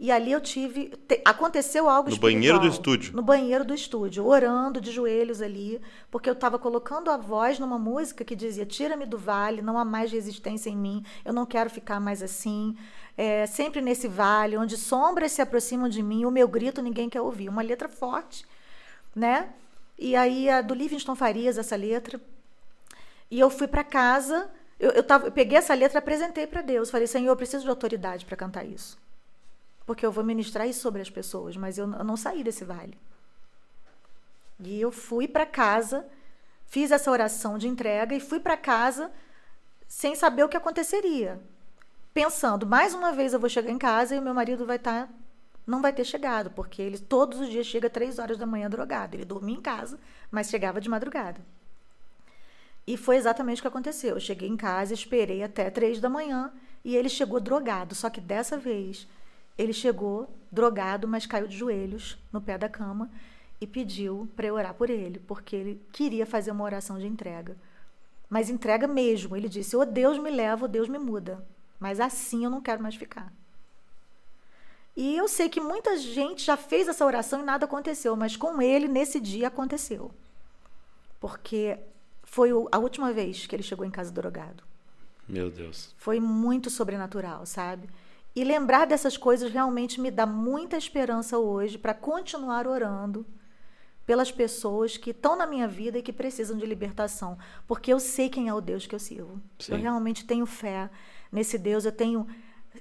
E 0.01 0.09
ali 0.13 0.31
eu 0.31 0.39
tive. 0.39 0.93
te- 1.05 1.21
aconteceu 1.25 1.89
algo 1.89 2.09
No 2.09 2.15
banheiro 2.17 2.57
do 2.57 2.67
estúdio? 2.67 3.13
No 3.13 3.21
banheiro 3.21 3.65
do 3.65 3.73
estúdio, 3.73 4.25
orando 4.25 4.79
de 4.79 4.91
joelhos 4.91 5.41
ali, 5.41 5.81
porque 6.09 6.29
eu 6.29 6.33
estava 6.33 6.57
colocando 6.57 7.11
a 7.11 7.17
voz 7.17 7.59
numa 7.59 7.77
música 7.77 8.23
que 8.23 8.33
dizia: 8.33 8.65
Tira-me 8.65 9.05
do 9.05 9.17
vale, 9.17 9.61
não 9.61 9.77
há 9.77 9.83
mais 9.83 10.09
resistência 10.09 10.69
em 10.69 10.77
mim, 10.77 11.03
eu 11.25 11.33
não 11.33 11.45
quero 11.45 11.69
ficar 11.69 11.99
mais 11.99 12.23
assim. 12.23 12.77
É, 13.17 13.45
sempre 13.45 13.81
nesse 13.81 14.07
vale, 14.07 14.55
onde 14.55 14.77
sombras 14.77 15.33
se 15.33 15.41
aproximam 15.41 15.89
de 15.89 16.01
mim, 16.01 16.23
o 16.23 16.31
meu 16.31 16.47
grito 16.47 16.81
ninguém 16.81 17.09
quer 17.09 17.19
ouvir. 17.19 17.49
Uma 17.49 17.61
letra 17.61 17.89
forte, 17.89 18.45
né? 19.13 19.49
E 19.97 20.15
aí 20.15 20.49
a 20.49 20.61
do 20.61 20.73
Livingston 20.73 21.13
Farias, 21.13 21.57
essa 21.57 21.75
letra. 21.75 22.21
E 23.29 23.37
eu 23.37 23.49
fui 23.49 23.67
para 23.67 23.83
casa, 23.83 24.49
eu, 24.79 24.91
eu, 24.91 25.03
tava, 25.03 25.27
eu 25.27 25.31
peguei 25.33 25.57
essa 25.57 25.73
letra 25.73 25.97
e 25.97 25.99
apresentei 25.99 26.47
para 26.47 26.61
Deus. 26.61 26.89
Falei, 26.89 27.05
Senhor, 27.05 27.29
eu 27.29 27.35
preciso 27.35 27.65
de 27.65 27.69
autoridade 27.69 28.23
para 28.25 28.37
cantar 28.37 28.63
isso. 28.65 28.97
Porque 29.89 30.05
eu 30.05 30.11
vou 30.11 30.23
ministrar 30.23 30.67
isso 30.67 30.81
sobre 30.81 31.01
as 31.01 31.09
pessoas, 31.09 31.57
mas 31.57 31.79
eu, 31.79 31.87
não 31.87 32.15
saí 32.15 32.43
desse 32.43 32.63
vale. 32.63 32.95
E 34.59 34.79
eu 34.79 34.91
fui 34.91 35.27
para 35.27 35.47
casa, 35.47 36.05
fiz 36.67 36.91
essa 36.91 37.09
oração 37.09 37.57
de 37.57 37.67
entrega 37.67 38.13
e 38.13 38.19
fui 38.19 38.39
para 38.39 38.55
casa 38.55 39.11
sem 39.87 40.13
saber 40.13 40.43
o 40.43 40.47
que 40.47 40.55
aconteceria. 40.55 41.41
Pensando, 42.13 42.67
mais 42.67 42.93
uma 42.93 43.11
vez 43.11 43.33
eu 43.33 43.39
vou 43.39 43.49
chegar 43.49 43.71
em 43.71 43.79
casa 43.79 44.13
e 44.15 44.19
o 44.19 44.21
meu 44.21 44.31
marido 44.31 44.63
vai 44.63 44.75
estar. 44.75 45.09
não 45.65 45.81
vai 45.81 45.91
ter 45.91 46.03
chegado, 46.03 46.51
porque 46.51 46.83
ele 46.83 46.99
todos 46.99 47.39
os 47.39 47.49
dias 47.49 47.65
chega 47.65 47.89
três 47.89 48.19
horas 48.19 48.37
da 48.37 48.45
manhã 48.45 48.69
drogado. 48.69 49.15
Ele 49.15 49.25
dormia 49.25 49.57
em 49.57 49.61
casa, 49.61 49.99
mas 50.29 50.51
chegava 50.51 50.79
de 50.79 50.87
madrugada. 50.87 51.41
E 52.85 52.95
foi 52.95 53.15
exatamente 53.15 53.57
o 53.57 53.63
que 53.63 53.67
aconteceu. 53.67 54.13
Eu 54.13 54.19
cheguei 54.19 54.47
em 54.47 54.55
casa, 54.55 54.93
esperei 54.93 55.41
até 55.41 55.71
três 55.71 55.99
da 55.99 56.09
manhã 56.09 56.53
e 56.85 56.95
ele 56.95 57.09
chegou 57.09 57.39
drogado. 57.39 57.95
Só 57.95 58.07
que 58.07 58.21
dessa 58.21 58.55
vez 58.55 59.07
ele 59.59 59.73
chegou 59.73 60.33
drogado, 60.49 61.05
mas 61.05 61.25
caiu 61.25 61.45
de 61.45 61.57
joelhos 61.57 62.17
no 62.31 62.39
pé 62.39 62.57
da 62.57 62.69
cama 62.69 63.11
e 63.59 63.67
pediu 63.67 64.29
para 64.33 64.47
eu 64.47 64.55
orar 64.55 64.73
por 64.73 64.89
ele, 64.89 65.19
porque 65.19 65.53
ele 65.53 65.81
queria 65.91 66.25
fazer 66.25 66.49
uma 66.51 66.63
oração 66.63 66.97
de 66.97 67.05
entrega. 67.05 67.57
Mas 68.29 68.49
entrega 68.49 68.87
mesmo. 68.87 69.35
Ele 69.35 69.49
disse: 69.49 69.75
ou 69.75 69.85
Deus 69.85 70.17
me 70.17 70.29
leva, 70.29 70.63
ou 70.63 70.69
Deus 70.69 70.87
me 70.87 70.97
muda. 70.97 71.45
Mas 71.77 71.99
assim 71.99 72.45
eu 72.45 72.49
não 72.49 72.61
quero 72.61 72.81
mais 72.81 72.95
ficar. 72.95 73.33
E 74.95 75.15
eu 75.17 75.27
sei 75.27 75.49
que 75.49 75.59
muita 75.59 75.97
gente 75.97 76.45
já 76.45 76.55
fez 76.55 76.87
essa 76.87 77.05
oração 77.05 77.41
e 77.41 77.45
nada 77.45 77.65
aconteceu, 77.65 78.15
mas 78.15 78.37
com 78.37 78.61
ele, 78.61 78.87
nesse 78.87 79.19
dia, 79.19 79.49
aconteceu. 79.49 80.09
Porque 81.19 81.77
foi 82.23 82.51
a 82.71 82.77
última 82.77 83.11
vez 83.11 83.45
que 83.45 83.55
ele 83.55 83.63
chegou 83.63 83.85
em 83.85 83.91
casa 83.91 84.11
drogado. 84.11 84.63
Meu 85.27 85.51
Deus. 85.51 85.93
Foi 85.97 86.19
muito 86.19 86.69
sobrenatural, 86.69 87.45
sabe? 87.45 87.89
E 88.35 88.43
lembrar 88.43 88.85
dessas 88.85 89.17
coisas 89.17 89.51
realmente 89.51 89.99
me 89.99 90.11
dá 90.11 90.25
muita 90.25 90.77
esperança 90.77 91.37
hoje 91.37 91.77
para 91.77 91.93
continuar 91.93 92.67
orando 92.67 93.25
pelas 94.05 94.31
pessoas 94.31 94.97
que 94.97 95.11
estão 95.11 95.35
na 95.35 95.45
minha 95.45 95.67
vida 95.67 95.99
e 95.99 96.01
que 96.01 96.11
precisam 96.11 96.57
de 96.57 96.65
libertação, 96.65 97.37
porque 97.67 97.93
eu 97.93 97.99
sei 97.99 98.27
quem 98.27 98.47
é 98.47 98.53
o 98.53 98.59
Deus 98.59 98.87
que 98.87 98.95
eu 98.95 98.99
sirvo. 98.99 99.39
Sim. 99.59 99.73
Eu 99.73 99.77
realmente 99.77 100.25
tenho 100.25 100.47
fé 100.47 100.89
nesse 101.31 101.59
Deus, 101.59 101.85
eu 101.85 101.91
tenho 101.91 102.27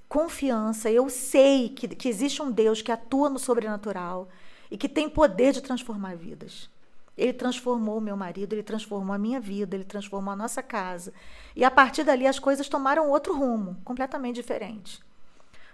confiança, 0.09 0.91
eu 0.91 1.09
sei 1.11 1.69
que, 1.69 1.89
que 1.89 2.09
existe 2.09 2.41
um 2.41 2.51
Deus 2.51 2.81
que 2.81 2.91
atua 2.91 3.29
no 3.29 3.39
sobrenatural 3.39 4.29
e 4.71 4.79
que 4.79 4.89
tem 4.89 5.09
poder 5.09 5.53
de 5.53 5.61
transformar 5.61 6.17
vidas. 6.17 6.71
Ele 7.15 7.33
transformou 7.33 7.99
o 7.99 8.01
meu 8.01 8.17
marido, 8.17 8.55
ele 8.55 8.63
transformou 8.63 9.15
a 9.15 9.19
minha 9.19 9.41
vida, 9.41 9.77
ele 9.77 9.85
transformou 9.85 10.33
a 10.33 10.37
nossa 10.37 10.63
casa. 10.63 11.13
E 11.55 11.65
a 11.65 11.71
partir 11.71 12.05
dali 12.05 12.27
as 12.27 12.39
coisas 12.39 12.69
tomaram 12.69 13.11
outro 13.11 13.37
rumo, 13.37 13.77
completamente 13.85 14.37
diferente. 14.37 15.07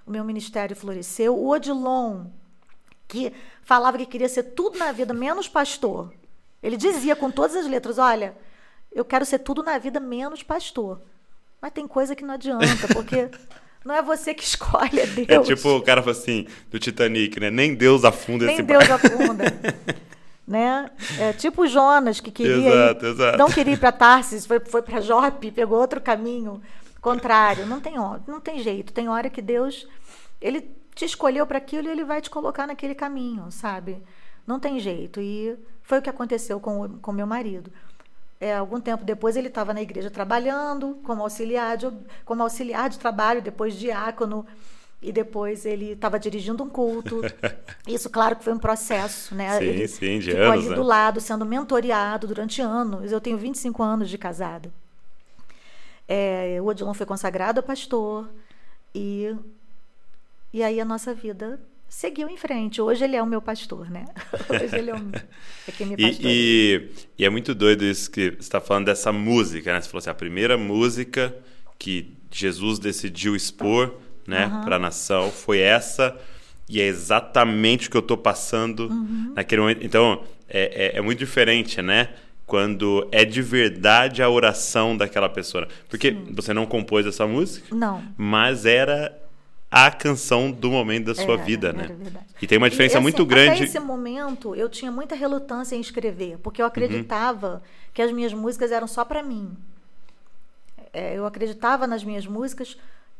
O 0.06 0.10
meu 0.10 0.24
ministério 0.24 0.76
floresceu. 0.76 1.34
O 1.36 1.48
Odilon, 1.48 2.26
que 3.08 3.32
falava 3.62 3.96
que 3.98 4.06
queria 4.06 4.28
ser 4.28 4.42
tudo 4.42 4.78
na 4.78 4.92
vida, 4.92 5.14
menos 5.14 5.48
pastor. 5.48 6.12
Ele 6.62 6.76
dizia 6.76 7.16
com 7.16 7.30
todas 7.30 7.56
as 7.56 7.66
letras: 7.66 7.98
Olha, 7.98 8.36
eu 8.92 9.04
quero 9.04 9.24
ser 9.24 9.38
tudo 9.40 9.62
na 9.62 9.78
vida, 9.78 9.98
menos 10.00 10.42
pastor. 10.42 11.00
Mas 11.60 11.72
tem 11.72 11.86
coisa 11.86 12.14
que 12.14 12.24
não 12.24 12.34
adianta, 12.34 12.88
porque 12.92 13.30
não 13.84 13.94
é 13.94 14.02
você 14.02 14.34
que 14.34 14.44
escolhe, 14.44 15.00
é 15.00 15.06
Deus. 15.06 15.28
É 15.48 15.54
tipo 15.54 15.76
o 15.76 15.82
cara 15.82 16.08
assim, 16.10 16.46
do 16.70 16.78
Titanic, 16.78 17.40
né? 17.40 17.50
Nem 17.50 17.74
Deus 17.74 18.04
afunda 18.04 18.46
Nem 18.46 18.54
esse 18.54 18.62
Deus 18.62 18.86
barco. 18.86 19.06
afunda. 19.06 19.44
né? 20.46 20.90
É 21.18 21.32
tipo 21.32 21.62
o 21.62 21.66
Jonas, 21.66 22.20
que 22.20 22.30
queria 22.30 22.68
Exato, 22.68 23.06
ir, 23.06 23.08
exato. 23.08 23.38
não 23.38 23.50
queria 23.50 23.72
ir 23.74 23.78
para 23.78 23.92
Tarsis, 23.92 24.44
foi, 24.44 24.60
foi 24.60 24.82
para 24.82 25.00
Jope, 25.00 25.50
pegou 25.50 25.80
outro 25.80 26.00
caminho 26.00 26.60
contrário. 27.04 27.66
Não 27.66 27.80
tem, 27.80 27.94
não 28.26 28.40
tem 28.40 28.58
jeito. 28.60 28.92
Tem 28.92 29.08
hora 29.08 29.28
que 29.28 29.42
Deus 29.42 29.86
ele 30.40 30.74
te 30.94 31.04
escolheu 31.04 31.46
para 31.46 31.58
aquilo 31.58 31.86
e 31.86 31.90
ele 31.90 32.04
vai 32.04 32.20
te 32.20 32.30
colocar 32.30 32.66
naquele 32.66 32.94
caminho, 32.94 33.50
sabe? 33.50 34.02
Não 34.46 34.58
tem 34.58 34.80
jeito. 34.80 35.20
E 35.20 35.56
foi 35.82 35.98
o 35.98 36.02
que 36.02 36.10
aconteceu 36.10 36.58
com 36.58 36.98
com 36.98 37.12
meu 37.12 37.26
marido. 37.26 37.70
É, 38.40 38.56
algum 38.56 38.80
tempo 38.80 39.04
depois 39.04 39.36
ele 39.36 39.48
estava 39.48 39.72
na 39.72 39.82
igreja 39.82 40.10
trabalhando 40.10 40.98
como 41.04 41.22
auxiliar 41.22 41.76
de, 41.76 41.90
como 42.24 42.42
auxiliar 42.42 42.88
de 42.88 42.98
trabalho, 42.98 43.40
depois 43.40 43.74
diácono 43.74 44.44
e 45.00 45.12
depois 45.12 45.66
ele 45.66 45.92
estava 45.92 46.18
dirigindo 46.18 46.62
um 46.64 46.68
culto. 46.68 47.20
Isso, 47.86 48.08
claro, 48.08 48.36
que 48.36 48.44
foi 48.44 48.54
um 48.54 48.58
processo, 48.58 49.34
né? 49.34 49.58
Sim, 49.58 49.64
ele 49.64 49.88
sim, 49.88 50.18
de 50.18 50.30
ficou 50.30 50.44
anos, 50.44 50.58
ali 50.58 50.68
né? 50.70 50.74
do 50.74 50.82
lado, 50.82 51.20
sendo 51.20 51.44
mentoreado 51.44 52.26
durante 52.26 52.62
anos. 52.62 53.12
Eu 53.12 53.20
tenho 53.20 53.36
25 53.36 53.82
anos 53.82 54.08
de 54.08 54.16
casada. 54.16 54.72
É, 56.08 56.58
o 56.60 56.66
Odilon 56.66 56.94
foi 56.94 57.06
consagrado 57.06 57.60
a 57.60 57.62
pastor 57.62 58.28
e, 58.94 59.34
e 60.52 60.62
aí 60.62 60.80
a 60.80 60.84
nossa 60.84 61.14
vida 61.14 61.60
seguiu 61.88 62.28
em 62.28 62.36
frente. 62.36 62.80
Hoje 62.80 63.04
ele 63.04 63.16
é 63.16 63.22
o 63.22 63.26
meu 63.26 63.40
pastor, 63.40 63.90
né? 63.90 64.04
Hoje 64.50 64.76
ele 64.76 64.90
é, 64.90 64.94
o, 64.94 64.98
é 65.68 65.72
quem 65.72 65.86
me 65.86 65.96
pastoreia. 65.96 66.32
E, 66.32 66.76
e, 66.76 66.90
e 67.18 67.24
é 67.24 67.30
muito 67.30 67.54
doido 67.54 67.84
isso 67.84 68.10
que 68.10 68.30
você 68.30 68.36
está 68.40 68.60
falando 68.60 68.86
dessa 68.86 69.12
música, 69.12 69.72
né? 69.72 69.80
Você 69.80 69.88
falou 69.88 69.98
assim, 70.00 70.10
a 70.10 70.14
primeira 70.14 70.56
música 70.58 71.34
que 71.78 72.12
Jesus 72.30 72.78
decidiu 72.78 73.34
expor 73.36 73.94
né, 74.26 74.44
Aham. 74.44 74.64
para 74.64 74.76
a 74.76 74.78
nação 74.78 75.30
foi 75.30 75.58
essa, 75.60 76.16
e 76.68 76.80
é 76.80 76.86
exatamente 76.86 77.88
o 77.88 77.90
que 77.90 77.96
eu 77.96 78.00
estou 78.00 78.16
passando 78.16 78.88
Uhum. 78.88 79.32
naquele 79.36 79.60
momento. 79.60 79.84
Então, 79.84 80.24
é, 80.48 80.94
é, 80.94 80.98
é 80.98 81.00
muito 81.00 81.18
diferente, 81.18 81.80
né? 81.82 82.14
Quando 82.46 83.09
é 83.11 83.24
de 83.24 83.40
verdade 83.42 84.22
a 84.22 84.28
oração 84.28 84.96
daquela 84.96 85.28
pessoa. 85.28 85.66
Porque 85.88 86.12
Sim. 86.12 86.33
você 86.33 86.52
não 86.52 86.66
compôs 86.66 87.07
essa 87.07 87.26
música, 87.26 87.74
não. 87.74 88.02
mas 88.16 88.66
era 88.66 89.18
a 89.70 89.90
canção 89.90 90.52
do 90.52 90.70
momento 90.70 91.07
da 91.07 91.14
sua 91.14 91.35
era, 91.35 91.42
vida, 91.42 91.72
né? 91.72 91.88
Verdade. 91.88 92.26
E 92.40 92.46
tem 92.46 92.59
uma 92.59 92.70
diferença 92.70 92.94
e, 92.94 92.98
assim, 92.98 93.02
muito 93.02 93.26
grande. 93.26 93.50
Até 93.50 93.64
esse 93.64 93.80
momento, 93.80 94.54
eu 94.54 94.68
tinha 94.68 94.92
muita 94.92 95.16
relutância 95.16 95.74
em 95.74 95.80
escrever, 95.80 96.38
porque 96.38 96.62
eu 96.62 96.66
acreditava 96.66 97.54
uhum. 97.54 97.61
que 97.92 98.00
as 98.00 98.12
minhas 98.12 98.33
músicas 98.33 98.70
eram 98.70 98.87
só 98.87 99.04
para 99.04 99.22
mim. 99.22 99.57
É, 100.92 101.18
eu 101.18 101.26
acreditava 101.26 101.88
nas 101.88 102.04
minhas 102.04 102.24
músicas 102.24 102.76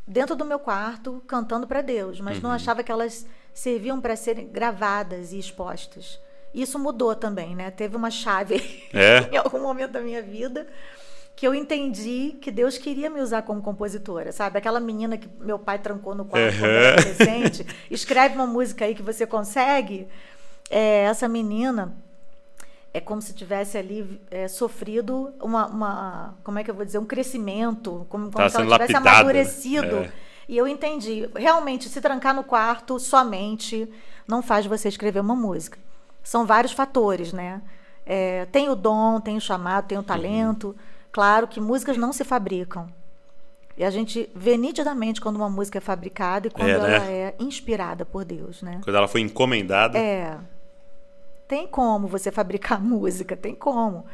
dentro 0.07 0.37
do 0.37 0.45
meu 0.45 0.61
quarto, 0.61 1.21
cantando 1.27 1.67
para 1.67 1.81
Deus, 1.81 2.21
mas 2.21 2.37
uhum. 2.37 2.45
não 2.45 2.51
achava 2.53 2.85
que 2.85 2.93
elas 2.93 3.27
serviam 3.53 4.01
para 4.01 4.15
serem 4.15 4.47
gravadas 4.47 5.33
e 5.33 5.39
expostas. 5.39 6.21
Isso 6.55 6.79
mudou 6.79 7.15
também, 7.17 7.55
né? 7.57 7.71
Teve 7.71 7.97
uma 7.97 8.11
chave 8.11 8.57
é. 8.95 9.29
em 9.33 9.37
algum 9.37 9.61
momento 9.61 9.93
da 9.93 10.01
minha 10.01 10.23
vida 10.23 10.67
que 11.37 11.47
eu 11.47 11.55
entendi 11.55 12.37
que 12.41 12.51
Deus 12.51 12.79
queria 12.79 13.11
me 13.11 13.21
usar 13.21 13.43
como 13.43 13.61
compositora, 13.61 14.31
sabe? 14.31 14.59
Aquela 14.59 14.79
menina 14.79 15.19
que 15.19 15.29
meu 15.41 15.59
pai 15.59 15.79
trancou 15.79 16.15
no 16.15 16.25
quarto 16.25 16.55
uhum. 16.55 16.61
quando 16.61 16.71
era 16.71 17.01
adolescente, 17.01 17.67
escreve 17.91 18.37
uma 18.37 18.47
música 18.47 18.85
aí 18.85 18.95
que 18.95 19.03
você 19.03 19.27
consegue. 19.27 20.07
É, 20.71 21.03
essa 21.03 21.29
menina 21.29 21.93
é 22.93 23.01
como 23.01 23.21
se 23.21 23.35
tivesse 23.35 23.77
ali 23.77 24.21
é, 24.31 24.47
sofrido 24.47 25.35
uma, 25.43 25.67
uma, 25.67 26.35
como 26.45 26.61
é 26.61 26.65
que 26.65 26.71
eu 26.71 26.75
vou 26.75 26.85
dizer, 26.85 26.99
um 26.99 27.05
crescimento, 27.05 28.07
como, 28.09 28.31
como 28.31 28.33
tá 28.33 28.49
se 28.49 28.57
ela 28.57 28.65
tivesse 28.67 28.93
lapidada, 28.93 29.05
né? 29.05 29.11
amadurecido. 29.11 29.97
É. 29.97 30.13
E 30.49 30.57
eu 30.57 30.69
entendi, 30.69 31.29
realmente, 31.35 31.89
se 31.89 32.01
trancar 32.01 32.33
no 32.33 32.45
quarto 32.45 33.01
somente 33.01 33.89
não 34.29 34.41
faz 34.41 34.67
você 34.67 34.89
escrever 34.89 35.19
uma 35.21 35.35
música. 35.35 35.79
São 36.25 36.47
vários 36.47 36.73
fatores, 36.73 37.33
né? 37.33 37.63
É, 38.07 38.47
tem 38.47 38.69
o 38.69 38.75
dom, 38.75 39.21
tem 39.21 39.37
o 39.37 39.41
chamado, 39.41 39.87
tem 39.87 39.99
o 39.99 40.03
talento. 40.03 40.69
Uhum. 40.69 40.75
Claro 41.13 41.47
que 41.47 41.61
músicas 41.61 41.97
não 41.97 42.13
se 42.13 42.25
fabricam. 42.25 42.89
E 43.77 43.85
a 43.85 43.91
gente 43.91 44.31
vê 44.35 44.57
nitidamente 44.57 45.21
quando 45.21 45.37
uma 45.37 45.51
música 45.51 45.79
é 45.79 45.81
fabricada 45.81 46.47
e 46.47 46.51
quando 46.51 46.69
é, 46.69 46.79
né? 46.79 46.95
ela 46.95 47.11
é 47.11 47.35
inspirada 47.39 48.05
por 48.05 48.25
Deus, 48.25 48.63
né? 48.63 48.81
Quando 48.83 48.97
ela 48.97 49.09
foi 49.09 49.21
encomendada. 49.21 49.99
É. 49.99 50.39
Tem 51.47 51.67
como 51.67 52.09
você 52.09 52.31
fabricar 52.31 52.81
música, 52.83 53.37
tem 53.37 53.55
como. 53.55 54.07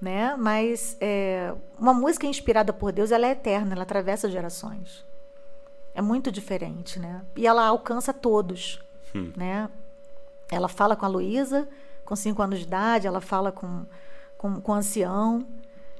Né? 0.00 0.34
Mas 0.38 0.96
é, 1.00 1.52
uma 1.78 1.92
música 1.92 2.26
inspirada 2.26 2.72
por 2.72 2.92
Deus, 2.92 3.10
ela 3.10 3.26
é 3.26 3.30
eterna, 3.32 3.74
ela 3.74 3.82
atravessa 3.82 4.30
gerações. 4.30 5.04
É 5.94 6.00
muito 6.00 6.30
diferente, 6.30 6.98
né? 6.98 7.22
E 7.36 7.46
ela 7.46 7.66
alcança 7.66 8.12
todos, 8.12 8.80
hum. 9.14 9.32
né? 9.36 9.68
Ela 10.50 10.68
fala 10.68 10.96
com 10.96 11.04
a 11.04 11.08
Luísa, 11.08 11.68
com 12.04 12.16
cinco 12.16 12.42
anos 12.42 12.58
de 12.58 12.64
idade, 12.64 13.06
ela 13.06 13.20
fala 13.20 13.52
com, 13.52 13.84
com, 14.36 14.60
com 14.60 14.72
o 14.72 14.74
ancião. 14.74 15.46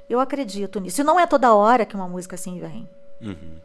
Eu 0.09 0.19
acredito 0.19 0.81
nisso. 0.81 1.01
E 1.01 1.05
não 1.05 1.21
é 1.21 1.27
toda 1.27 1.55
hora 1.55 1.87
que 1.87 1.95
uma 1.95 2.09
música 2.09 2.35
assim 2.35 2.59
vem. 2.59 2.89
Uhum. 3.21 3.59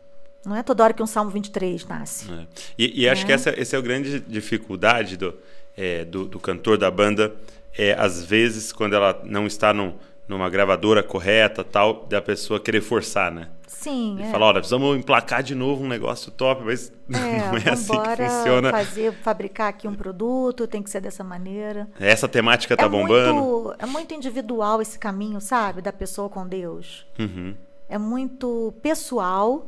Não 0.45 0.55
é 0.55 0.61
toda 0.61 0.83
hora 0.83 0.93
que 0.93 1.01
um 1.01 1.07
Salmo 1.07 1.31
23 1.31 1.85
nasce. 1.87 2.31
É. 2.31 2.45
E, 2.77 3.01
e, 3.01 3.09
acho 3.09 3.23
é. 3.23 3.25
que 3.25 3.31
essa, 3.31 3.49
essa 3.49 3.75
é 3.75 3.79
a 3.79 3.81
grande 3.81 4.19
dificuldade 4.19 5.17
do, 5.17 5.33
é, 5.75 6.05
do, 6.05 6.25
do, 6.25 6.39
cantor 6.39 6.77
da 6.77 6.91
banda. 6.91 7.33
É, 7.75 7.93
às 7.93 8.23
vezes, 8.23 8.71
quando 8.71 8.93
ela 8.93 9.19
não 9.25 9.47
está 9.47 9.73
num, 9.73 9.95
numa 10.27 10.49
gravadora 10.49 11.03
correta, 11.03 11.63
tal, 11.63 12.05
da 12.07 12.21
pessoa 12.21 12.59
querer 12.59 12.81
forçar, 12.81 13.31
né? 13.31 13.49
Sim. 13.67 14.17
E 14.19 14.23
é. 14.23 14.31
falar, 14.31 14.47
olha, 14.47 14.59
precisamos 14.59 14.97
emplacar 14.97 15.43
de 15.43 15.53
novo 15.53 15.83
um 15.83 15.87
negócio 15.87 16.31
top, 16.31 16.63
mas 16.63 16.91
é, 17.13 17.47
não 17.47 17.57
é 17.57 17.69
assim 17.69 17.93
que 18.01 18.23
funciona. 18.23 18.71
fazer, 18.71 19.13
fabricar 19.21 19.69
aqui 19.69 19.87
um 19.87 19.93
produto, 19.93 20.65
tem 20.65 20.81
que 20.81 20.89
ser 20.89 21.01
dessa 21.01 21.23
maneira. 21.23 21.87
Essa 21.99 22.27
temática 22.27 22.75
tá 22.75 22.85
é 22.85 22.89
bombando. 22.89 23.33
Muito, 23.35 23.75
é 23.77 23.85
muito 23.85 24.13
individual 24.13 24.81
esse 24.81 24.97
caminho, 24.97 25.39
sabe, 25.39 25.81
da 25.81 25.93
pessoa 25.93 26.29
com 26.29 26.47
Deus. 26.47 27.05
Uhum. 27.19 27.55
É 27.87 27.97
muito 27.97 28.73
pessoal 28.81 29.67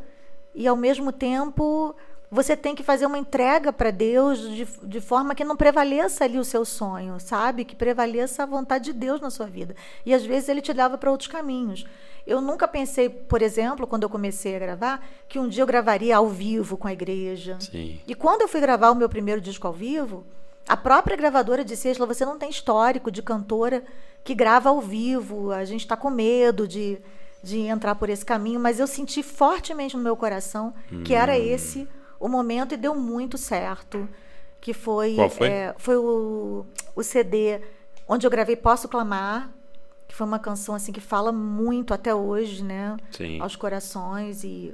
e, 0.56 0.68
ao 0.68 0.76
mesmo 0.76 1.12
tempo, 1.12 1.96
você 2.30 2.58
tem 2.58 2.76
que 2.76 2.84
fazer 2.84 3.06
uma 3.06 3.18
entrega 3.18 3.72
para 3.72 3.90
Deus 3.90 4.40
de, 4.40 4.68
de 4.84 5.00
forma 5.00 5.34
que 5.34 5.46
não 5.46 5.56
prevaleça 5.56 6.26
ali 6.26 6.38
o 6.38 6.44
seu 6.44 6.66
sonho, 6.66 7.20
sabe? 7.20 7.64
Que 7.64 7.76
prevaleça 7.76 8.44
a 8.44 8.46
vontade 8.46 8.86
de 8.86 8.94
Deus 8.94 9.22
na 9.22 9.30
sua 9.30 9.46
vida. 9.46 9.76
E 10.06 10.14
às 10.14 10.26
vezes 10.26 10.50
ele 10.50 10.62
te 10.62 10.74
leva 10.74 10.98
para 10.98 11.10
outros 11.10 11.30
caminhos. 11.30 11.86
Eu 12.26 12.42
nunca 12.42 12.68
pensei, 12.68 13.08
por 13.10 13.42
exemplo, 13.42 13.88
quando 13.88 14.04
eu 14.04 14.10
comecei 14.10 14.58
a 14.58 14.60
gravar, 14.60 15.08
que 15.30 15.40
um 15.40 15.48
dia 15.48 15.64
eu 15.64 15.68
gravaria 15.68 16.18
ao 16.18 16.28
vivo 16.28 16.76
com 16.76 16.88
a 16.88 16.92
igreja. 16.92 17.58
Sim. 17.62 18.02
E 18.06 18.14
quando 18.14 18.42
eu 18.42 18.50
fui 18.50 18.60
gravar 18.60 18.92
o 18.92 18.96
meu 18.96 19.08
primeiro 19.08 19.40
disco 19.40 19.66
ao 19.66 19.72
vivo, 19.72 20.26
a 20.68 20.76
própria 20.76 21.16
gravadora 21.16 21.64
disse: 21.64 21.88
Esla, 21.88 22.06
você 22.06 22.26
não 22.26 22.38
tem 22.38 22.50
histórico 22.50 23.10
de 23.10 23.22
cantora 23.22 23.84
que 24.22 24.36
grava 24.36 24.68
ao 24.68 24.82
vivo, 24.82 25.54
a 25.54 25.64
gente 25.64 25.82
está 25.82 25.96
com 25.96 26.10
medo 26.10 26.68
de, 26.68 27.00
de 27.42 27.60
entrar 27.60 27.96
por 27.96 28.10
esse 28.10 28.26
caminho, 28.26 28.60
mas 28.60 28.78
eu 28.78 28.88
senti 28.88 29.24
fortemente 29.24 29.96
no 29.96 30.04
meu 30.04 30.18
coração 30.18 30.74
hum. 30.92 31.04
que 31.06 31.14
era 31.14 31.32
hum. 31.32 31.36
esse 31.36 31.88
o 32.20 32.28
momento 32.28 32.74
e 32.74 32.78
deu 32.78 32.96
muito 32.96 33.38
certo. 33.38 34.08
Que 34.60 34.74
foi, 34.74 35.16
Qual 35.16 35.30
foi? 35.30 35.48
É, 35.48 35.76
foi 35.78 35.96
o, 35.98 36.66
o 36.96 37.04
CD 37.04 37.62
onde 38.08 38.26
eu 38.26 38.32
gravei 38.32 38.56
Posso 38.56 38.88
Clamar, 38.90 39.50
que 40.08 40.16
foi 40.16 40.26
uma 40.26 40.40
canção 40.40 40.74
assim 40.74 40.92
que 40.92 41.00
fala 41.02 41.32
muito 41.32 41.94
até 41.94 42.14
hoje, 42.14 42.64
né? 42.64 42.98
Sim. 43.12 43.40
Aos 43.40 43.56
corações 43.56 44.44
e 44.44 44.74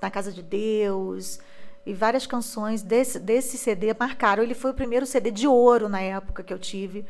na 0.00 0.10
casa 0.10 0.32
de 0.32 0.42
Deus 0.42 1.38
e 1.84 1.94
várias 1.94 2.26
canções 2.26 2.82
desse, 2.82 3.18
desse 3.18 3.56
CD 3.56 3.94
marcaram. 3.98 4.42
Ele 4.42 4.54
foi 4.54 4.70
o 4.70 4.74
primeiro 4.74 5.06
CD 5.06 5.30
de 5.30 5.46
ouro 5.46 5.88
na 5.88 6.00
época 6.00 6.42
que 6.42 6.52
eu 6.52 6.58
tive, 6.58 7.04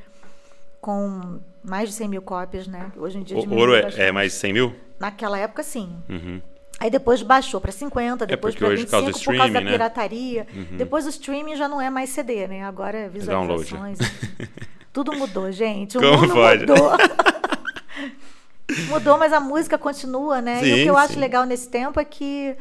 com 0.80 1.40
mais 1.62 1.88
de 1.88 1.94
100 1.96 2.08
mil 2.08 2.22
cópias, 2.22 2.66
né? 2.66 2.92
Hoje 2.96 3.18
em 3.18 3.22
dia 3.22 3.36
o 3.36 3.54
ouro 3.54 3.74
é, 3.74 3.90
é, 3.96 4.12
mais 4.12 4.32
de 4.32 4.38
100 4.38 4.52
mil? 4.52 4.74
Naquela 4.98 5.38
época, 5.38 5.62
sim. 5.62 5.96
Uhum. 6.08 6.40
Aí 6.80 6.90
depois 6.90 7.22
baixou 7.22 7.60
para 7.60 7.72
50, 7.72 8.24
é 8.24 8.26
depois 8.26 8.54
é 8.54 8.58
para 8.58 8.68
25 8.68 8.90
causa 8.90 9.12
por 9.12 9.36
causa 9.36 9.52
da 9.52 9.60
né? 9.60 9.70
pirataria. 9.70 10.46
Uhum. 10.54 10.76
Depois 10.76 11.06
o 11.06 11.08
streaming 11.08 11.56
já 11.56 11.68
não 11.68 11.80
é 11.80 11.90
mais 11.90 12.10
CD, 12.10 12.46
né? 12.46 12.64
Agora 12.64 12.96
é 12.96 13.08
visualizações. 13.08 13.98
Tudo 14.92 15.12
mudou, 15.12 15.50
gente. 15.50 15.98
O 15.98 16.00
Como 16.00 16.18
mundo 16.20 16.34
pode? 16.34 16.66
mudou. 16.66 16.92
mudou, 18.88 19.18
mas 19.18 19.32
a 19.32 19.40
música 19.40 19.76
continua, 19.76 20.40
né? 20.40 20.60
Sim, 20.60 20.66
e 20.66 20.72
o 20.72 20.76
que 20.76 20.90
eu 20.90 20.94
sim. 20.94 21.00
acho 21.00 21.18
legal 21.18 21.44
nesse 21.44 21.68
tempo 21.68 21.98
é 21.98 22.04
que 22.04 22.56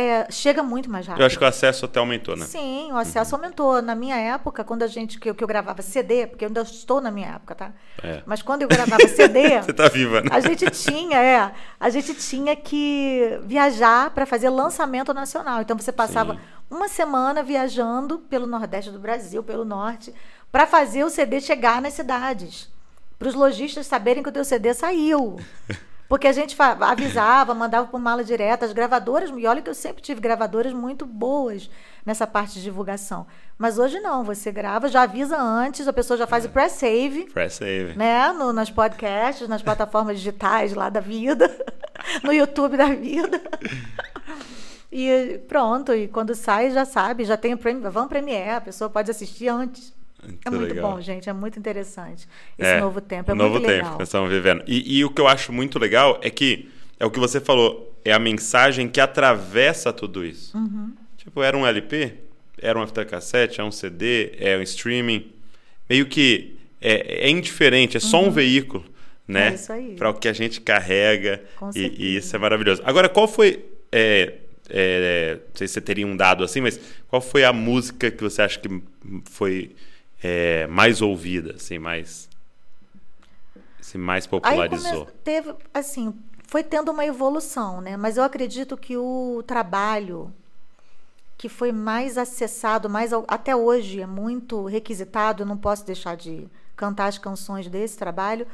é, 0.00 0.30
chega 0.30 0.62
muito 0.62 0.90
mais 0.90 1.06
rápido. 1.06 1.22
Eu 1.22 1.26
acho 1.26 1.38
que 1.38 1.44
o 1.44 1.46
acesso 1.46 1.84
até 1.84 1.98
aumentou, 1.98 2.36
né? 2.36 2.44
Sim, 2.44 2.92
o 2.92 2.96
acesso 2.96 3.34
uhum. 3.34 3.42
aumentou. 3.42 3.82
Na 3.82 3.94
minha 3.94 4.16
época, 4.16 4.62
quando 4.64 4.82
a 4.82 4.86
gente 4.86 5.18
que, 5.18 5.32
que, 5.32 5.44
eu 5.44 5.48
gravava 5.48 5.82
CD, 5.82 6.26
porque 6.26 6.44
eu 6.44 6.48
ainda 6.48 6.62
estou 6.62 7.00
na 7.00 7.10
minha 7.10 7.28
época, 7.28 7.54
tá? 7.54 7.72
É. 8.02 8.22
Mas 8.26 8.42
quando 8.42 8.62
eu 8.62 8.68
gravava 8.68 9.06
CD, 9.08 9.60
você 9.62 9.72
tá 9.72 9.88
viva, 9.88 10.20
né? 10.20 10.28
A 10.30 10.40
gente 10.40 10.68
tinha, 10.70 11.18
é, 11.18 11.52
a 11.78 11.90
gente 11.90 12.14
tinha 12.14 12.54
que 12.54 13.38
viajar 13.44 14.10
para 14.10 14.26
fazer 14.26 14.48
lançamento 14.48 15.12
nacional. 15.14 15.62
Então 15.62 15.76
você 15.76 15.92
passava 15.92 16.34
Sim. 16.34 16.40
uma 16.70 16.88
semana 16.88 17.42
viajando 17.42 18.18
pelo 18.18 18.46
Nordeste 18.46 18.90
do 18.90 18.98
Brasil, 18.98 19.42
pelo 19.42 19.64
Norte, 19.64 20.14
para 20.52 20.66
fazer 20.66 21.04
o 21.04 21.10
CD 21.10 21.40
chegar 21.40 21.80
nas 21.80 21.94
cidades, 21.94 22.70
para 23.18 23.28
os 23.28 23.34
lojistas 23.34 23.86
saberem 23.86 24.22
que 24.22 24.28
o 24.28 24.32
teu 24.32 24.44
CD 24.44 24.74
saiu. 24.74 25.38
Porque 26.08 26.26
a 26.26 26.32
gente 26.32 26.56
avisava, 26.80 27.54
mandava 27.54 27.86
por 27.86 28.00
mala 28.00 28.24
direta, 28.24 28.64
as 28.64 28.72
gravadoras, 28.72 29.30
e 29.36 29.46
olha 29.46 29.60
que 29.60 29.68
eu 29.68 29.74
sempre 29.74 30.02
tive 30.02 30.20
gravadoras 30.20 30.72
muito 30.72 31.04
boas 31.04 31.68
nessa 32.04 32.26
parte 32.26 32.54
de 32.54 32.62
divulgação. 32.62 33.26
Mas 33.58 33.78
hoje 33.78 34.00
não, 34.00 34.24
você 34.24 34.50
grava, 34.50 34.88
já 34.88 35.02
avisa 35.02 35.36
antes, 35.36 35.86
a 35.86 35.92
pessoa 35.92 36.16
já 36.16 36.26
faz 36.26 36.46
é. 36.46 36.48
o 36.48 36.50
pré-save. 36.50 37.24
Pré-save. 37.26 37.94
Né? 37.94 38.32
No, 38.32 38.54
nas 38.54 38.70
podcasts, 38.70 39.46
nas 39.46 39.62
plataformas 39.62 40.16
digitais 40.16 40.72
lá 40.72 40.88
da 40.88 41.00
vida, 41.00 41.54
no 42.24 42.32
YouTube 42.32 42.78
da 42.78 42.86
vida. 42.86 43.42
E 44.90 45.42
pronto, 45.46 45.92
e 45.92 46.08
quando 46.08 46.34
sai 46.34 46.70
já 46.70 46.86
sabe, 46.86 47.26
já 47.26 47.36
tem 47.36 47.52
o 47.52 47.90
vão 47.90 48.08
Premiere, 48.08 48.50
a 48.56 48.60
pessoa 48.62 48.88
pode 48.88 49.10
assistir 49.10 49.48
antes. 49.48 49.97
Muito 50.22 50.46
é 50.46 50.50
muito 50.50 50.74
legal. 50.74 50.90
bom, 50.92 51.00
gente. 51.00 51.28
É 51.28 51.32
muito 51.32 51.58
interessante. 51.58 52.26
Esse 52.58 52.70
É, 52.72 52.80
novo 52.80 53.00
tempo. 53.00 53.30
É 53.30 53.34
o 53.34 53.36
muito 53.36 53.52
novo 53.52 53.58
legal. 53.64 53.76
tempo 53.78 53.92
que 53.92 53.98
nós 54.00 54.08
estamos 54.08 54.30
vivendo. 54.30 54.64
E, 54.66 54.98
e 54.98 55.04
o 55.04 55.10
que 55.10 55.20
eu 55.20 55.28
acho 55.28 55.52
muito 55.52 55.78
legal 55.78 56.18
é 56.22 56.30
que 56.30 56.68
é 56.98 57.06
o 57.06 57.10
que 57.10 57.20
você 57.20 57.40
falou, 57.40 57.96
é 58.04 58.12
a 58.12 58.18
mensagem 58.18 58.88
que 58.88 59.00
atravessa 59.00 59.92
tudo 59.92 60.24
isso. 60.24 60.56
Uhum. 60.56 60.92
Tipo, 61.16 61.42
era 61.42 61.56
um 61.56 61.64
LP, 61.66 62.14
era 62.60 62.76
um 62.78 62.82
aftercassete, 62.82 63.60
é 63.60 63.64
um 63.64 63.70
CD, 63.70 64.32
é 64.38 64.56
um 64.58 64.62
streaming. 64.62 65.30
Meio 65.88 66.06
que 66.06 66.56
é, 66.80 67.26
é 67.26 67.30
indiferente, 67.30 67.96
é 67.96 68.00
só 68.00 68.20
um 68.22 68.30
veículo, 68.30 68.84
né? 69.26 69.50
É 69.50 69.54
isso 69.54 69.72
aí. 69.72 69.94
Para 69.96 70.10
o 70.10 70.14
que 70.14 70.26
a 70.28 70.32
gente 70.32 70.60
carrega. 70.60 71.42
E, 71.74 71.92
e 71.96 72.16
isso 72.16 72.34
é 72.34 72.38
maravilhoso. 72.38 72.82
Agora, 72.84 73.08
qual 73.08 73.28
foi. 73.28 73.64
é, 73.92 74.34
é, 74.70 75.34
não 75.48 75.54
sei 75.54 75.66
se 75.66 75.74
você 75.74 75.80
teria 75.80 76.06
um 76.06 76.16
dado 76.16 76.44
assim, 76.44 76.60
mas 76.60 76.78
qual 77.08 77.22
foi 77.22 77.42
a 77.44 77.52
música 77.52 78.10
que 78.10 78.22
você 78.22 78.42
acha 78.42 78.58
que 78.58 78.68
foi 79.30 79.74
é, 80.22 80.66
mais 80.66 81.00
ouvida, 81.02 81.54
assim, 81.54 81.78
mais. 81.78 82.28
Assim, 83.80 83.98
mais 83.98 84.26
popularizou? 84.26 85.06
come- 85.06 85.18
teve, 85.24 85.54
assim, 85.72 86.14
foi 86.46 86.62
tendo 86.62 86.90
uma 86.90 87.04
evolução, 87.04 87.80
né? 87.80 87.96
Mas 87.96 88.16
eu 88.16 88.24
acredito 88.24 88.76
que 88.76 88.96
o 88.96 89.42
trabalho 89.46 90.32
que 91.36 91.48
foi 91.48 91.70
mais 91.70 92.18
acessado, 92.18 92.90
mais 92.90 93.12
até 93.28 93.54
hoje 93.54 94.00
é 94.00 94.06
muito 94.06 94.64
requisitado, 94.66 95.42
eu 95.42 95.46
não 95.46 95.56
posso 95.56 95.86
deixar 95.86 96.16
de 96.16 96.48
cantar 96.74 97.06
as 97.06 97.16
canções 97.16 97.68
desse 97.68 97.96
trabalho, 97.96 98.46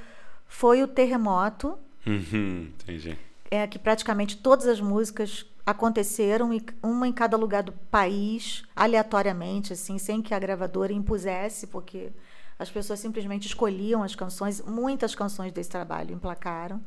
foi 0.46 0.83
o 0.83 0.88
terremoto. 0.88 1.79
Uhum, 2.07 2.70
entendi. 2.81 3.16
É 3.50 3.66
que 3.66 3.79
praticamente 3.79 4.37
todas 4.37 4.66
as 4.66 4.81
músicas 4.81 5.46
aconteceram 5.66 6.50
uma 6.83 7.09
em 7.09 7.12
cada 7.12 7.37
lugar 7.37 7.62
do 7.62 7.72
país, 7.72 8.62
aleatoriamente, 8.77 9.72
assim, 9.72 9.98
sem 9.98 10.20
que 10.20 10.35
a 10.35 10.38
gravadora 10.38 10.92
impusesse, 10.92 11.66
porque 11.66 12.12
as 12.59 12.70
pessoas 12.70 13.00
simplesmente 13.00 13.46
escolhiam 13.46 14.03
as 14.03 14.14
canções. 14.14 14.61
Muitas 14.61 15.14
canções 15.14 15.53
desse 15.53 15.70
trabalho 15.70 16.14
emplacaram. 16.14 16.81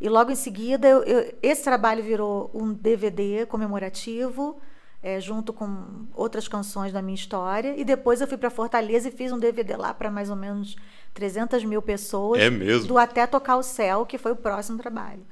E 0.00 0.08
logo 0.08 0.30
em 0.30 0.36
seguida, 0.36 0.88
eu, 0.88 1.02
eu, 1.02 1.34
esse 1.42 1.64
trabalho 1.64 2.02
virou 2.02 2.50
um 2.54 2.72
DVD 2.72 3.46
comemorativo, 3.46 4.60
é, 5.02 5.20
junto 5.20 5.52
com 5.52 6.06
outras 6.14 6.48
canções 6.48 6.92
da 6.92 7.02
minha 7.02 7.14
história. 7.14 7.74
E 7.76 7.84
depois 7.84 8.20
eu 8.20 8.26
fui 8.26 8.38
para 8.38 8.50
Fortaleza 8.50 9.08
e 9.08 9.12
fiz 9.12 9.32
um 9.32 9.38
DVD 9.38 9.76
lá 9.76 9.92
para 9.92 10.10
mais 10.10 10.30
ou 10.30 10.36
menos 10.36 10.76
300 11.12 11.64
mil 11.64 11.82
pessoas. 11.82 12.40
É 12.40 12.48
mesmo? 12.48 12.88
Do 12.88 12.98
Até 12.98 13.26
Tocar 13.26 13.56
o 13.56 13.62
Céu, 13.62 14.06
que 14.06 14.18
foi 14.18 14.32
o 14.32 14.36
próximo 14.36 14.78
trabalho. 14.78 15.24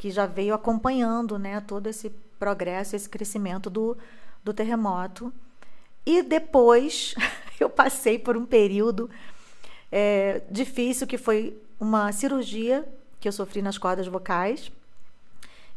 Que 0.00 0.10
já 0.10 0.26
veio 0.26 0.54
acompanhando 0.54 1.38
né, 1.38 1.60
todo 1.60 1.86
esse 1.86 2.10
progresso, 2.38 2.96
esse 2.96 3.08
crescimento 3.08 3.70
do, 3.70 3.96
do 4.42 4.52
terremoto. 4.52 5.32
E 6.04 6.22
depois 6.22 7.14
eu 7.60 7.70
passei 7.70 8.18
por 8.18 8.36
um 8.36 8.44
período 8.44 9.08
é, 9.92 10.42
difícil, 10.50 11.06
que 11.06 11.18
foi 11.18 11.56
uma 11.78 12.10
cirurgia 12.12 12.84
que 13.20 13.28
eu 13.28 13.32
sofri 13.32 13.60
nas 13.60 13.78
cordas 13.78 14.06
vocais. 14.06 14.72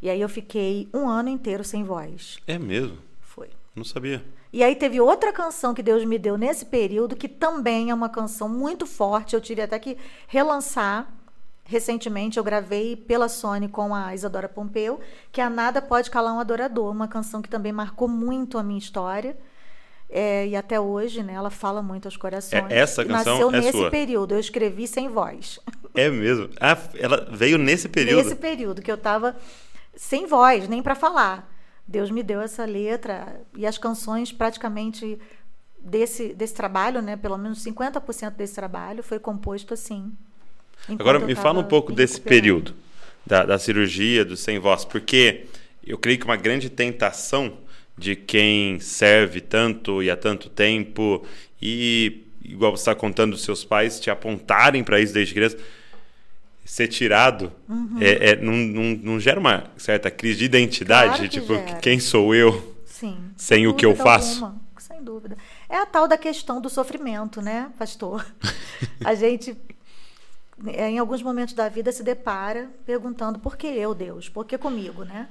E 0.01 0.09
aí 0.09 0.19
eu 0.19 0.29
fiquei 0.29 0.89
um 0.93 1.07
ano 1.07 1.29
inteiro 1.29 1.63
sem 1.63 1.83
voz. 1.83 2.37
É 2.47 2.57
mesmo? 2.57 2.97
Foi. 3.21 3.49
Não 3.75 3.83
sabia. 3.83 4.23
E 4.51 4.63
aí 4.63 4.75
teve 4.75 5.01
outra 5.01 5.33
canção 5.33 5.73
que 5.73 5.81
Deus 5.81 6.05
me 6.05 6.19
deu 6.19 6.37
nesse 6.37 6.65
período, 6.65 7.15
que 7.15 7.27
também 7.27 7.89
é 7.89 7.93
uma 7.93 8.09
canção 8.09 8.47
muito 8.47 8.85
forte. 8.85 9.33
Eu 9.33 9.41
tive 9.41 9.61
até 9.61 9.79
que 9.79 9.97
relançar. 10.27 11.11
Recentemente 11.65 12.37
eu 12.37 12.43
gravei 12.43 12.95
pela 12.95 13.29
Sony 13.29 13.67
com 13.69 13.95
a 13.95 14.13
Isadora 14.13 14.49
Pompeu, 14.49 14.99
que 15.31 15.39
é 15.39 15.43
a 15.43 15.49
Nada 15.49 15.81
Pode 15.81 16.11
Calar 16.11 16.33
um 16.33 16.39
Adorador, 16.39 16.91
uma 16.91 17.07
canção 17.07 17.41
que 17.41 17.49
também 17.49 17.71
marcou 17.71 18.07
muito 18.07 18.57
a 18.57 18.63
minha 18.63 18.79
história. 18.79 19.37
É, 20.09 20.45
e 20.45 20.55
até 20.55 20.79
hoje, 20.79 21.23
né, 21.23 21.33
ela 21.33 21.49
fala 21.49 21.81
muito 21.81 22.05
aos 22.05 22.15
corações. 22.15 22.69
É, 22.69 22.77
essa 22.77 23.03
canção 23.03 23.33
Nasceu 23.33 23.49
é 23.49 23.57
nesse 23.57 23.71
sua. 23.71 23.89
período, 23.89 24.35
eu 24.35 24.39
escrevi 24.39 24.87
sem 24.87 25.09
voz. 25.09 25.59
É 25.95 26.09
mesmo? 26.09 26.49
Ah, 26.59 26.75
ela 26.95 27.27
veio 27.31 27.55
nesse 27.55 27.87
período? 27.87 28.23
Nesse 28.23 28.35
período 28.35 28.81
que 28.81 28.89
eu 28.89 28.95
estava 28.95 29.35
sem 29.95 30.25
voz, 30.25 30.67
nem 30.67 30.81
para 30.81 30.95
falar. 30.95 31.47
Deus 31.87 32.09
me 32.09 32.23
deu 32.23 32.41
essa 32.41 32.65
letra 32.65 33.41
e 33.55 33.63
as 33.63 33.77
canções 33.77 34.31
praticamente 34.31 35.19
desse, 35.79 36.33
desse 36.33 36.55
trabalho, 36.55 36.99
né, 36.99 37.15
pelo 37.15 37.37
menos 37.37 37.63
50% 37.63 38.31
desse 38.31 38.55
trabalho 38.55 39.03
foi 39.03 39.19
composto 39.19 39.75
assim. 39.75 40.11
Agora 40.99 41.19
me 41.19 41.35
fala 41.35 41.59
um 41.59 41.63
pouco 41.63 41.91
desse 41.91 42.19
período 42.19 42.73
da, 43.25 43.45
da 43.45 43.57
cirurgia, 43.57 44.25
do 44.25 44.35
sem 44.35 44.59
voz, 44.59 44.83
porque 44.85 45.45
eu 45.85 45.97
creio 45.97 46.19
que 46.19 46.25
uma 46.25 46.35
grande 46.35 46.69
tentação 46.69 47.53
de 47.97 48.15
quem 48.15 48.79
serve 48.79 49.39
tanto 49.39 50.01
e 50.01 50.09
há 50.09 50.15
tanto 50.17 50.49
tempo 50.49 51.23
e 51.61 52.23
igual 52.43 52.75
você 52.75 52.81
está 52.81 52.95
contando 52.95 53.37
seus 53.37 53.63
pais 53.63 53.99
te 53.99 54.09
apontarem 54.09 54.83
para 54.83 54.99
isso 54.99 55.13
desde 55.13 55.33
criança 55.33 55.57
ser 56.65 56.87
tirado 56.87 57.51
Uhum. 57.69 57.97
é, 58.01 58.31
é, 58.31 58.35
não, 58.37 58.53
não, 58.53 58.83
não 59.03 59.19
gera 59.19 59.39
uma 59.39 59.65
certa 59.77 60.09
crise 60.09 60.39
de 60.39 60.45
identidade 60.45 61.07
Claro 61.17 61.23
que 61.23 61.29
tipo 61.29 61.53
gera. 61.55 61.75
quem 61.79 61.99
sou 61.99 62.33
eu 62.33 62.75
Sim. 62.85 63.17
sem 63.37 63.67
o 63.67 63.73
que 63.73 63.85
eu 63.85 63.95
faço. 63.95 64.43
alguma, 64.45 64.61
sem 64.77 65.03
dúvida. 65.03 65.37
É 65.69 65.77
a 65.77 65.85
tal 65.85 66.07
da 66.07 66.17
questão 66.17 66.61
do 66.61 66.69
sofrimento, 66.69 67.41
né, 67.41 67.69
pastor? 67.77 68.25
a 69.03 69.13
gente, 69.13 69.55
em 70.65 70.97
alguns 70.97 71.21
momentos 71.21 71.53
da 71.53 71.67
vida, 71.67 71.91
se 71.91 72.03
depara 72.03 72.69
perguntando 72.85 73.39
por 73.39 73.57
que 73.57 73.67
eu, 73.67 73.93
Deus? 73.93 74.29
Por 74.29 74.45
que 74.45 74.57
comigo, 74.57 75.03
né? 75.03 75.27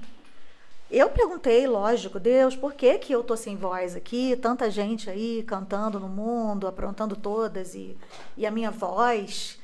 Eu 0.91 1.09
perguntei, 1.09 1.67
lógico, 1.67 2.21
Deus, 2.21 2.55
por 2.55 2.75
que, 2.75 2.99
que 2.99 3.15
eu 3.15 3.25
tô 3.25 3.35
sem 3.35 3.57
voz 3.57 3.97
aqui? 3.97 4.37
Tanta 4.37 4.71
gente 4.71 5.09
aí 5.09 5.43
cantando 5.43 5.99
no 5.99 6.09
mundo, 6.09 6.67
aprontando 6.67 7.17
todas, 7.17 7.75
e, 7.75 7.97
e 8.37 8.47
a 8.47 8.51
minha 8.51 8.71
voz 8.71 9.59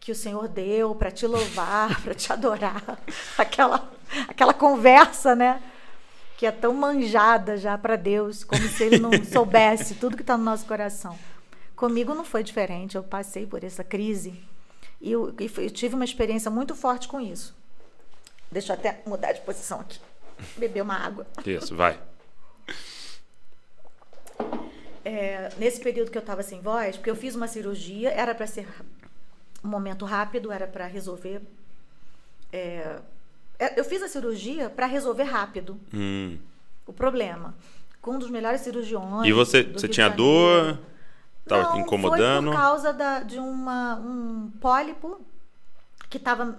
que 0.00 0.10
o 0.10 0.14
Senhor 0.14 0.48
deu 0.48 0.92
para 0.92 1.12
te 1.12 1.24
louvar, 1.24 1.98
para 2.02 2.14
te 2.14 2.32
adorar. 2.32 2.98
Aquela, 3.38 3.88
aquela 4.26 4.52
conversa, 4.52 5.36
né? 5.36 5.62
Que 6.36 6.46
é 6.46 6.50
tão 6.50 6.74
manjada 6.74 7.56
já 7.56 7.78
para 7.78 7.94
Deus, 7.94 8.42
como 8.42 8.62
se 8.62 8.82
ele 8.82 8.98
não 8.98 9.12
soubesse 9.24 9.94
tudo 9.94 10.16
que 10.16 10.22
está 10.22 10.36
no 10.36 10.42
nosso 10.42 10.66
coração. 10.66 11.16
Comigo 11.76 12.12
não 12.12 12.24
foi 12.24 12.42
diferente, 12.42 12.96
eu 12.96 13.04
passei 13.04 13.46
por 13.46 13.62
essa 13.62 13.84
crise 13.84 14.42
e 15.00 15.12
eu, 15.12 15.34
eu 15.58 15.70
tive 15.70 15.94
uma 15.94 16.04
experiência 16.04 16.50
muito 16.50 16.74
forte 16.74 17.06
com 17.08 17.20
isso. 17.20 17.54
Deixa 18.50 18.72
eu 18.72 18.76
até 18.78 19.02
mudar 19.06 19.32
de 19.32 19.40
posição 19.40 19.80
aqui. 19.80 19.98
Beber 20.56 20.82
uma 20.82 20.94
água. 20.96 21.26
isso 21.46 21.74
vai 21.74 21.98
É, 25.04 25.50
nesse 25.58 25.80
período 25.80 26.10
que 26.10 26.18
eu 26.18 26.20
estava 26.20 26.42
sem 26.42 26.60
voz, 26.60 26.96
porque 26.96 27.10
eu 27.10 27.16
fiz 27.16 27.34
uma 27.34 27.46
cirurgia, 27.46 28.10
era 28.10 28.34
para 28.34 28.46
ser 28.46 28.66
um 29.64 29.68
momento 29.68 30.04
rápido, 30.04 30.50
era 30.50 30.66
para 30.66 30.86
resolver. 30.86 31.40
é, 32.52 32.98
é, 33.58 33.78
eu 33.80 33.84
fiz 33.84 34.02
a 34.02 34.08
cirurgia 34.08 34.68
para 34.68 34.86
resolver 34.86 35.22
rápido 35.24 35.80
Hum. 35.94 36.38
o 36.86 36.92
problema. 36.92 37.54
Com 38.02 38.12
um 38.12 38.18
dos 38.18 38.30
melhores 38.30 38.60
cirurgiões. 38.60 39.26
e 39.28 39.32
você 39.32 39.62
você 39.62 39.88
tinha 39.88 40.08
dor 40.08 40.78
tava 41.46 41.78
incomodando 41.78 42.46
Foi 42.46 42.52
por 42.52 42.60
causa 42.62 42.92
da- 42.92 43.20
de 43.20 43.38
uma, 43.38 43.96
um 43.96 44.50
pólipo 44.60 45.20
que 46.10 46.16
estava 46.18 46.56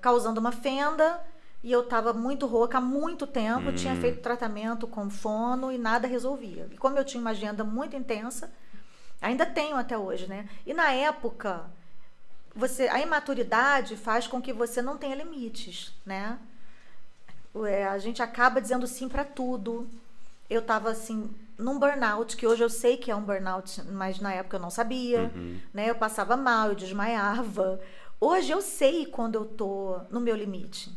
causando 0.00 0.40
uma 0.40 0.52
fenda 0.52 1.20
e 1.62 1.70
eu 1.70 1.82
estava 1.82 2.12
muito 2.12 2.46
rouca 2.46 2.78
há 2.78 2.80
muito 2.80 3.26
tempo. 3.26 3.72
Tinha 3.72 3.94
Hum. 3.94 4.00
feito 4.00 4.20
tratamento 4.20 4.86
com 4.86 5.10
fono 5.10 5.70
e 5.70 5.78
nada 5.78 6.06
resolvia. 6.08 6.68
E 6.72 6.76
como 6.76 6.98
eu 6.98 7.04
tinha 7.04 7.20
uma 7.20 7.30
agenda 7.30 7.62
muito 7.64 7.94
intensa, 7.96 8.50
ainda 9.20 9.44
tenho 9.46 9.76
até 9.76 9.96
hoje, 9.96 10.26
né? 10.26 10.48
E 10.66 10.72
na 10.74 10.90
época, 10.92 11.64
você, 12.54 12.88
a 12.88 13.00
imaturidade 13.00 13.96
faz 13.96 14.26
com 14.26 14.40
que 14.40 14.52
você 14.52 14.82
não 14.82 14.96
tenha 14.96 15.14
limites, 15.14 15.92
né? 16.04 16.38
É, 17.66 17.86
a 17.86 17.98
gente 17.98 18.22
acaba 18.22 18.60
dizendo 18.60 18.86
sim 18.86 19.08
para 19.08 19.24
tudo. 19.24 19.88
Eu 20.48 20.60
estava 20.60 20.90
assim 20.90 21.30
num 21.60 21.78
burnout 21.78 22.36
que 22.36 22.46
hoje 22.46 22.62
eu 22.62 22.70
sei 22.70 22.96
que 22.96 23.10
é 23.10 23.16
um 23.16 23.22
burnout, 23.22 23.82
mas 23.90 24.18
na 24.18 24.32
época 24.32 24.56
eu 24.56 24.60
não 24.60 24.70
sabia, 24.70 25.30
né? 25.72 25.90
Eu 25.90 25.94
passava 25.94 26.36
mal, 26.36 26.68
eu 26.68 26.74
desmaiava. 26.74 27.80
Hoje 28.20 28.50
eu 28.50 28.60
sei 28.60 29.06
quando 29.06 29.34
eu 29.36 29.44
tô 29.44 29.98
no 30.10 30.20
meu 30.20 30.36
limite. 30.36 30.90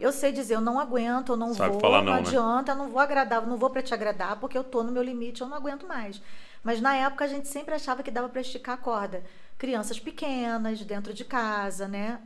Eu 0.00 0.12
sei 0.12 0.32
dizer, 0.32 0.54
eu 0.56 0.60
não 0.60 0.78
aguento, 0.80 1.32
eu 1.32 1.36
não 1.36 1.54
Sabe 1.54 1.72
vou, 1.72 1.80
falar 1.80 1.98
não, 2.02 2.06
não, 2.06 2.12
né? 2.14 2.28
adianta, 2.28 2.72
eu 2.72 2.76
não 2.76 2.88
vou 2.88 3.00
agradar, 3.00 3.42
eu 3.42 3.48
não 3.48 3.56
vou 3.56 3.70
para 3.70 3.80
te 3.82 3.94
agradar, 3.94 4.40
porque 4.40 4.58
eu 4.58 4.64
tô 4.64 4.82
no 4.82 4.90
meu 4.90 5.02
limite, 5.02 5.40
eu 5.40 5.48
não 5.48 5.56
aguento 5.56 5.86
mais. 5.86 6.20
Mas 6.64 6.80
na 6.80 6.96
época 6.96 7.24
a 7.24 7.28
gente 7.28 7.46
sempre 7.46 7.74
achava 7.74 8.02
que 8.02 8.10
dava 8.10 8.28
para 8.28 8.40
esticar 8.40 8.74
a 8.74 8.78
corda. 8.78 9.22
Crianças 9.56 10.00
pequenas, 10.00 10.80
dentro 10.80 11.14
de 11.14 11.24
casa, 11.24 11.86
né? 11.86 12.20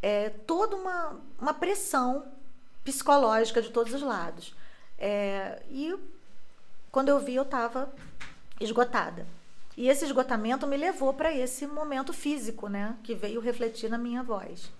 É, 0.00 0.30
toda 0.30 0.74
uma, 0.74 1.20
uma 1.38 1.52
pressão 1.52 2.24
psicológica 2.82 3.60
de 3.60 3.70
todos 3.70 3.92
os 3.92 4.02
lados. 4.02 4.54
É, 4.98 5.62
e 5.70 5.94
quando 6.92 7.08
eu 7.08 7.18
vi, 7.18 7.34
eu 7.34 7.42
estava 7.42 7.92
esgotada. 8.60 9.26
E 9.76 9.88
esse 9.88 10.04
esgotamento 10.04 10.66
me 10.66 10.76
levou 10.76 11.14
para 11.14 11.34
esse 11.34 11.66
momento 11.66 12.12
físico, 12.12 12.68
né? 12.68 12.94
Que 13.02 13.14
veio 13.14 13.40
refletir 13.40 13.88
na 13.88 13.96
minha 13.96 14.22
voz. 14.22 14.70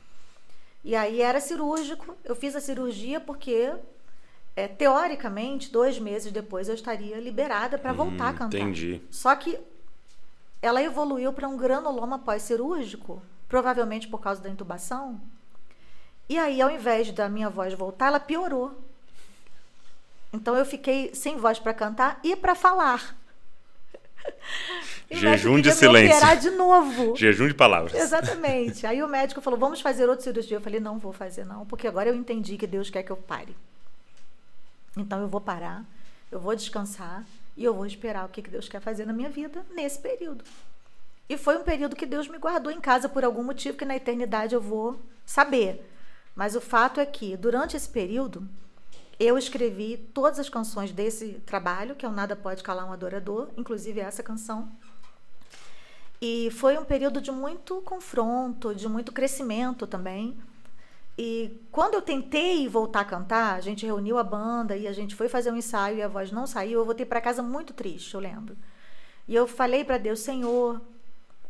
E 0.84 0.94
aí 0.94 1.22
era 1.22 1.40
cirúrgico. 1.40 2.14
Eu 2.22 2.36
fiz 2.36 2.54
a 2.54 2.60
cirurgia 2.60 3.18
porque, 3.18 3.72
é, 4.54 4.68
teoricamente, 4.68 5.72
dois 5.72 5.98
meses 5.98 6.30
depois 6.30 6.68
eu 6.68 6.74
estaria 6.74 7.18
liberada 7.18 7.78
para 7.78 7.92
voltar 7.94 8.28
a 8.28 8.32
cantar. 8.34 8.58
Hum, 8.58 8.60
entendi. 8.60 9.00
Só 9.10 9.34
que 9.34 9.58
ela 10.60 10.82
evoluiu 10.82 11.32
para 11.32 11.48
um 11.48 11.56
granuloma 11.56 12.18
pós-cirúrgico, 12.18 13.22
provavelmente 13.48 14.06
por 14.06 14.20
causa 14.20 14.42
da 14.42 14.50
intubação. 14.50 15.18
E 16.28 16.38
aí, 16.38 16.60
ao 16.60 16.70
invés 16.70 17.10
da 17.10 17.28
minha 17.28 17.48
voz 17.48 17.72
voltar, 17.72 18.08
ela 18.08 18.20
piorou. 18.20 18.78
Então 20.32 20.56
eu 20.56 20.64
fiquei 20.64 21.14
sem 21.14 21.36
voz 21.36 21.58
para 21.58 21.74
cantar 21.74 22.18
e 22.22 22.34
para 22.36 22.54
falar. 22.54 23.16
E 25.10 25.16
Jejum 25.16 25.60
de 25.60 25.72
silêncio. 25.72 26.40
de 26.40 26.50
novo. 26.52 27.14
jejum 27.18 27.48
de 27.48 27.54
palavras 27.54 27.92
Exatamente. 27.92 28.86
Aí 28.86 29.02
o 29.02 29.08
médico 29.08 29.42
falou: 29.42 29.58
vamos 29.58 29.80
fazer 29.80 30.08
outra 30.08 30.24
cirurgia. 30.24 30.56
Eu 30.56 30.60
falei: 30.60 30.80
não 30.80 30.98
vou 30.98 31.12
fazer, 31.12 31.44
não, 31.44 31.66
porque 31.66 31.86
agora 31.86 32.08
eu 32.08 32.14
entendi 32.14 32.56
que 32.56 32.66
Deus 32.66 32.88
quer 32.88 33.02
que 33.02 33.10
eu 33.10 33.16
pare. 33.16 33.54
Então 34.96 35.20
eu 35.20 35.28
vou 35.28 35.40
parar, 35.40 35.84
eu 36.30 36.38
vou 36.38 36.54
descansar 36.54 37.24
e 37.56 37.64
eu 37.64 37.74
vou 37.74 37.84
esperar 37.84 38.24
o 38.24 38.28
que 38.28 38.42
que 38.42 38.50
Deus 38.50 38.68
quer 38.68 38.80
fazer 38.80 39.04
na 39.04 39.12
minha 39.12 39.28
vida 39.28 39.64
nesse 39.74 39.98
período. 39.98 40.44
E 41.28 41.36
foi 41.36 41.56
um 41.56 41.64
período 41.64 41.96
que 41.96 42.06
Deus 42.06 42.28
me 42.28 42.38
guardou 42.38 42.72
em 42.72 42.80
casa 42.80 43.08
por 43.08 43.24
algum 43.24 43.42
motivo 43.42 43.76
que 43.76 43.84
na 43.84 43.96
eternidade 43.96 44.54
eu 44.54 44.60
vou 44.60 45.00
saber. 45.24 45.88
Mas 46.34 46.54
o 46.54 46.60
fato 46.60 47.00
é 47.00 47.06
que, 47.06 47.36
durante 47.36 47.76
esse 47.76 47.88
período, 47.88 48.48
eu 49.24 49.38
escrevi 49.38 49.96
todas 50.12 50.38
as 50.38 50.48
canções 50.48 50.92
desse 50.92 51.34
trabalho, 51.46 51.94
que 51.94 52.04
é 52.04 52.08
o 52.08 52.12
Nada 52.12 52.34
Pode 52.34 52.62
Calar 52.62 52.88
um 52.88 52.92
Adorador, 52.92 53.48
inclusive 53.56 54.00
essa 54.00 54.22
canção. 54.22 54.70
E 56.20 56.50
foi 56.50 56.78
um 56.78 56.84
período 56.84 57.20
de 57.20 57.30
muito 57.30 57.80
confronto, 57.82 58.74
de 58.74 58.88
muito 58.88 59.12
crescimento 59.12 59.86
também. 59.86 60.38
E 61.16 61.60
quando 61.70 61.94
eu 61.94 62.02
tentei 62.02 62.66
voltar 62.68 63.00
a 63.00 63.04
cantar, 63.04 63.54
a 63.54 63.60
gente 63.60 63.84
reuniu 63.84 64.18
a 64.18 64.24
banda 64.24 64.76
e 64.76 64.88
a 64.88 64.92
gente 64.92 65.14
foi 65.14 65.28
fazer 65.28 65.50
um 65.50 65.56
ensaio 65.56 65.98
e 65.98 66.02
a 66.02 66.08
voz 66.08 66.30
não 66.30 66.46
saiu. 66.46 66.80
Eu 66.80 66.84
voltei 66.84 67.04
para 67.04 67.20
casa 67.20 67.42
muito 67.42 67.74
triste, 67.74 68.14
eu 68.14 68.20
lembro. 68.20 68.56
E 69.28 69.34
eu 69.34 69.46
falei 69.46 69.84
para 69.84 69.98
Deus, 69.98 70.20
Senhor, 70.20 70.80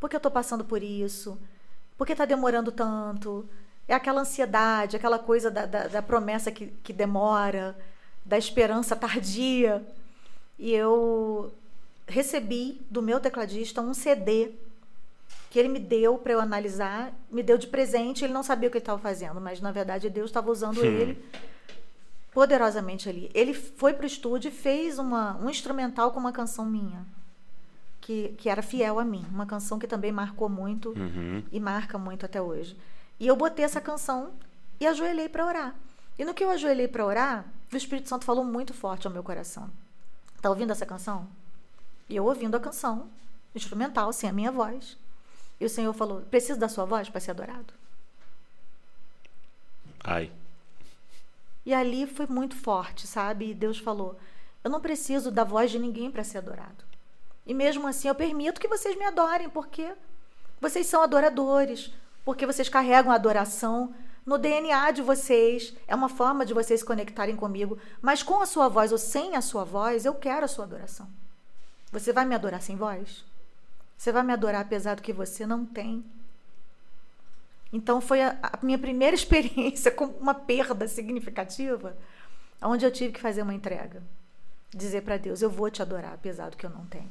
por 0.01 0.11
que 0.11 0.17
eu 0.17 0.19
estou 0.19 0.33
passando 0.33 0.65
por 0.65 0.83
isso? 0.83 1.39
Por 1.97 2.07
que 2.07 2.13
está 2.13 2.25
demorando 2.25 2.73
tanto? 2.73 3.49
É 3.89 3.95
aquela 3.95 4.21
ansiedade, 4.21 4.97
aquela 4.97 5.19
coisa 5.19 5.51
da, 5.51 5.67
da, 5.67 5.87
da 5.89 6.03
promessa 6.03 6.51
que, 6.51 6.67
que 6.83 6.93
demora, 6.93 7.77
da 8.25 8.39
esperança 8.39 8.95
tardia. 8.95 9.85
E 10.59 10.73
eu 10.73 11.53
recebi 12.07 12.81
do 12.91 13.03
meu 13.03 13.21
tecladista 13.21 13.81
um 13.81 13.95
CD 13.95 14.53
que 15.51 15.59
ele 15.59 15.69
me 15.69 15.79
deu 15.79 16.17
para 16.17 16.33
eu 16.33 16.41
analisar, 16.41 17.13
me 17.31 17.43
deu 17.43 17.59
de 17.59 17.67
presente. 17.67 18.25
Ele 18.25 18.33
não 18.33 18.43
sabia 18.43 18.69
o 18.69 18.73
que 18.73 18.79
ele 18.79 18.83
estava 18.83 18.99
fazendo, 18.99 19.41
mas 19.41 19.61
na 19.61 19.71
verdade 19.71 20.09
Deus 20.09 20.31
estava 20.31 20.51
usando 20.51 20.81
hum. 20.81 20.85
ele 20.85 21.23
poderosamente 22.33 23.09
ali. 23.09 23.31
Ele 23.35 23.53
foi 23.53 23.93
para 23.93 24.05
o 24.05 24.07
estúdio 24.07 24.49
e 24.49 24.53
fez 24.53 24.99
uma, 24.99 25.37
um 25.37 25.51
instrumental 25.51 26.11
com 26.11 26.19
uma 26.19 26.33
canção 26.33 26.65
minha, 26.65 27.05
que, 28.01 28.31
que 28.39 28.49
era 28.49 28.63
fiel 28.63 28.99
a 28.99 29.05
mim. 29.05 29.25
Uma 29.31 29.45
canção 29.45 29.79
que 29.79 29.87
também 29.87 30.11
marcou 30.11 30.49
muito 30.49 30.91
uhum. 30.91 31.43
e 31.53 31.61
marca 31.61 31.99
muito 31.99 32.25
até 32.25 32.41
hoje. 32.41 32.77
E 33.19 33.27
eu 33.27 33.37
botei 33.37 33.65
essa 33.65 33.81
canção 33.81 34.33
e 34.81 34.87
ajoelhei 34.87 35.29
para 35.29 35.47
orar. 35.47 35.75
E 36.19 36.25
no 36.25 36.35
que 36.35 36.45
eu 36.45 36.51
ajoelhei 36.51 36.89
para 36.89 37.05
orar, 37.05 37.45
o 37.73 37.77
Espírito 37.77 38.09
Santo 38.09 38.25
falou 38.25 38.45
muito 38.45 38.75
forte 38.75 39.07
ao 39.07 39.13
meu 39.13 39.23
coração. 39.23 39.71
Tá 40.41 40.51
ouvindo 40.51 40.73
essa 40.73 40.85
canção? 40.85 41.29
E 42.09 42.17
eu 42.17 42.25
ouvindo 42.25 42.57
a 42.57 42.61
canção, 42.61 43.09
instrumental, 43.55 44.13
sem 44.13 44.29
a 44.29 44.33
minha 44.33 44.51
voz. 44.51 44.99
E 45.61 45.65
o 45.65 45.71
Senhor 45.71 45.93
falou: 45.93 46.23
preciso 46.23 46.59
da 46.59 46.69
sua 46.69 46.85
voz 46.85 47.09
para 47.09 47.21
ser 47.21 47.31
adorado. 47.31 47.73
Ai. 50.03 50.33
E 51.65 51.73
ali 51.73 52.07
foi 52.07 52.27
muito 52.27 52.57
forte, 52.57 53.07
sabe? 53.07 53.51
E 53.51 53.55
Deus 53.55 53.79
falou: 53.79 54.19
eu 54.65 54.71
não 54.71 54.81
preciso 54.81 55.31
da 55.31 55.45
voz 55.45 55.71
de 55.71 55.79
ninguém 55.79 56.11
para 56.11 56.25
ser 56.25 56.39
adorado. 56.39 56.85
E 57.45 57.53
mesmo 57.53 57.87
assim 57.89 58.09
eu 58.09 58.15
permito 58.15 58.61
que 58.61 58.69
vocês 58.69 58.97
me 58.97 59.05
adorem, 59.05 59.49
porque 59.49 59.93
vocês 60.61 60.87
são 60.87 61.03
adoradores, 61.03 61.93
porque 62.25 62.47
vocês 62.47 62.69
carregam 62.69 63.11
a 63.11 63.17
adoração 63.17 63.95
no 64.25 64.39
DNA 64.39 64.93
de 64.93 65.03
vocês, 65.03 65.75
é 65.87 65.95
uma 65.95 66.09
forma 66.09 66.47
de 66.47 66.55
vocês 66.55 66.81
se 66.81 66.87
conectarem 66.87 67.35
comigo, 67.35 67.79
mas 68.01 68.23
com 68.23 68.41
a 68.41 68.47
sua 68.47 68.69
voz 68.69 68.93
ou 68.93 68.99
sem 68.99 69.35
a 69.35 69.41
sua 69.41 69.65
voz, 69.65 70.05
eu 70.05 70.15
quero 70.15 70.45
a 70.45 70.49
sua 70.49 70.65
adoração. 70.65 71.09
Você 71.91 72.13
vai 72.13 72.25
me 72.25 72.35
adorar 72.35 72.63
sem 72.63 72.77
voz? 72.77 73.25
Você 73.99 74.13
vai 74.13 74.23
me 74.23 74.33
adorar 74.33 74.63
apesar 74.63 74.95
do 74.95 75.03
que 75.03 75.13
você 75.13 75.47
não 75.47 75.67
tem. 75.67 76.05
Então 77.73 78.01
foi 78.01 78.23
a, 78.23 78.39
a 78.43 78.59
minha 78.63 78.79
primeira 78.79 79.15
experiência 79.17 79.91
com 79.91 80.07
uma 80.07 80.35
perda 80.35 80.87
significativa, 80.87 81.97
onde 82.61 82.87
eu 82.87 82.93
tive 82.93 83.13
que 83.13 83.21
fazer 83.21 83.43
uma 83.43 83.55
entrega. 83.55 84.03
Dizer 84.71 85.03
para 85.03 85.17
Deus, 85.17 85.43
eu 85.43 85.51
vou 85.51 85.71
te 85.71 85.83
adorar 85.83 86.15
apesar 86.15 86.51
do 86.51 86.57
que 86.57 86.65
eu 86.65 86.71
não 86.71 86.87
tenho. 86.87 87.11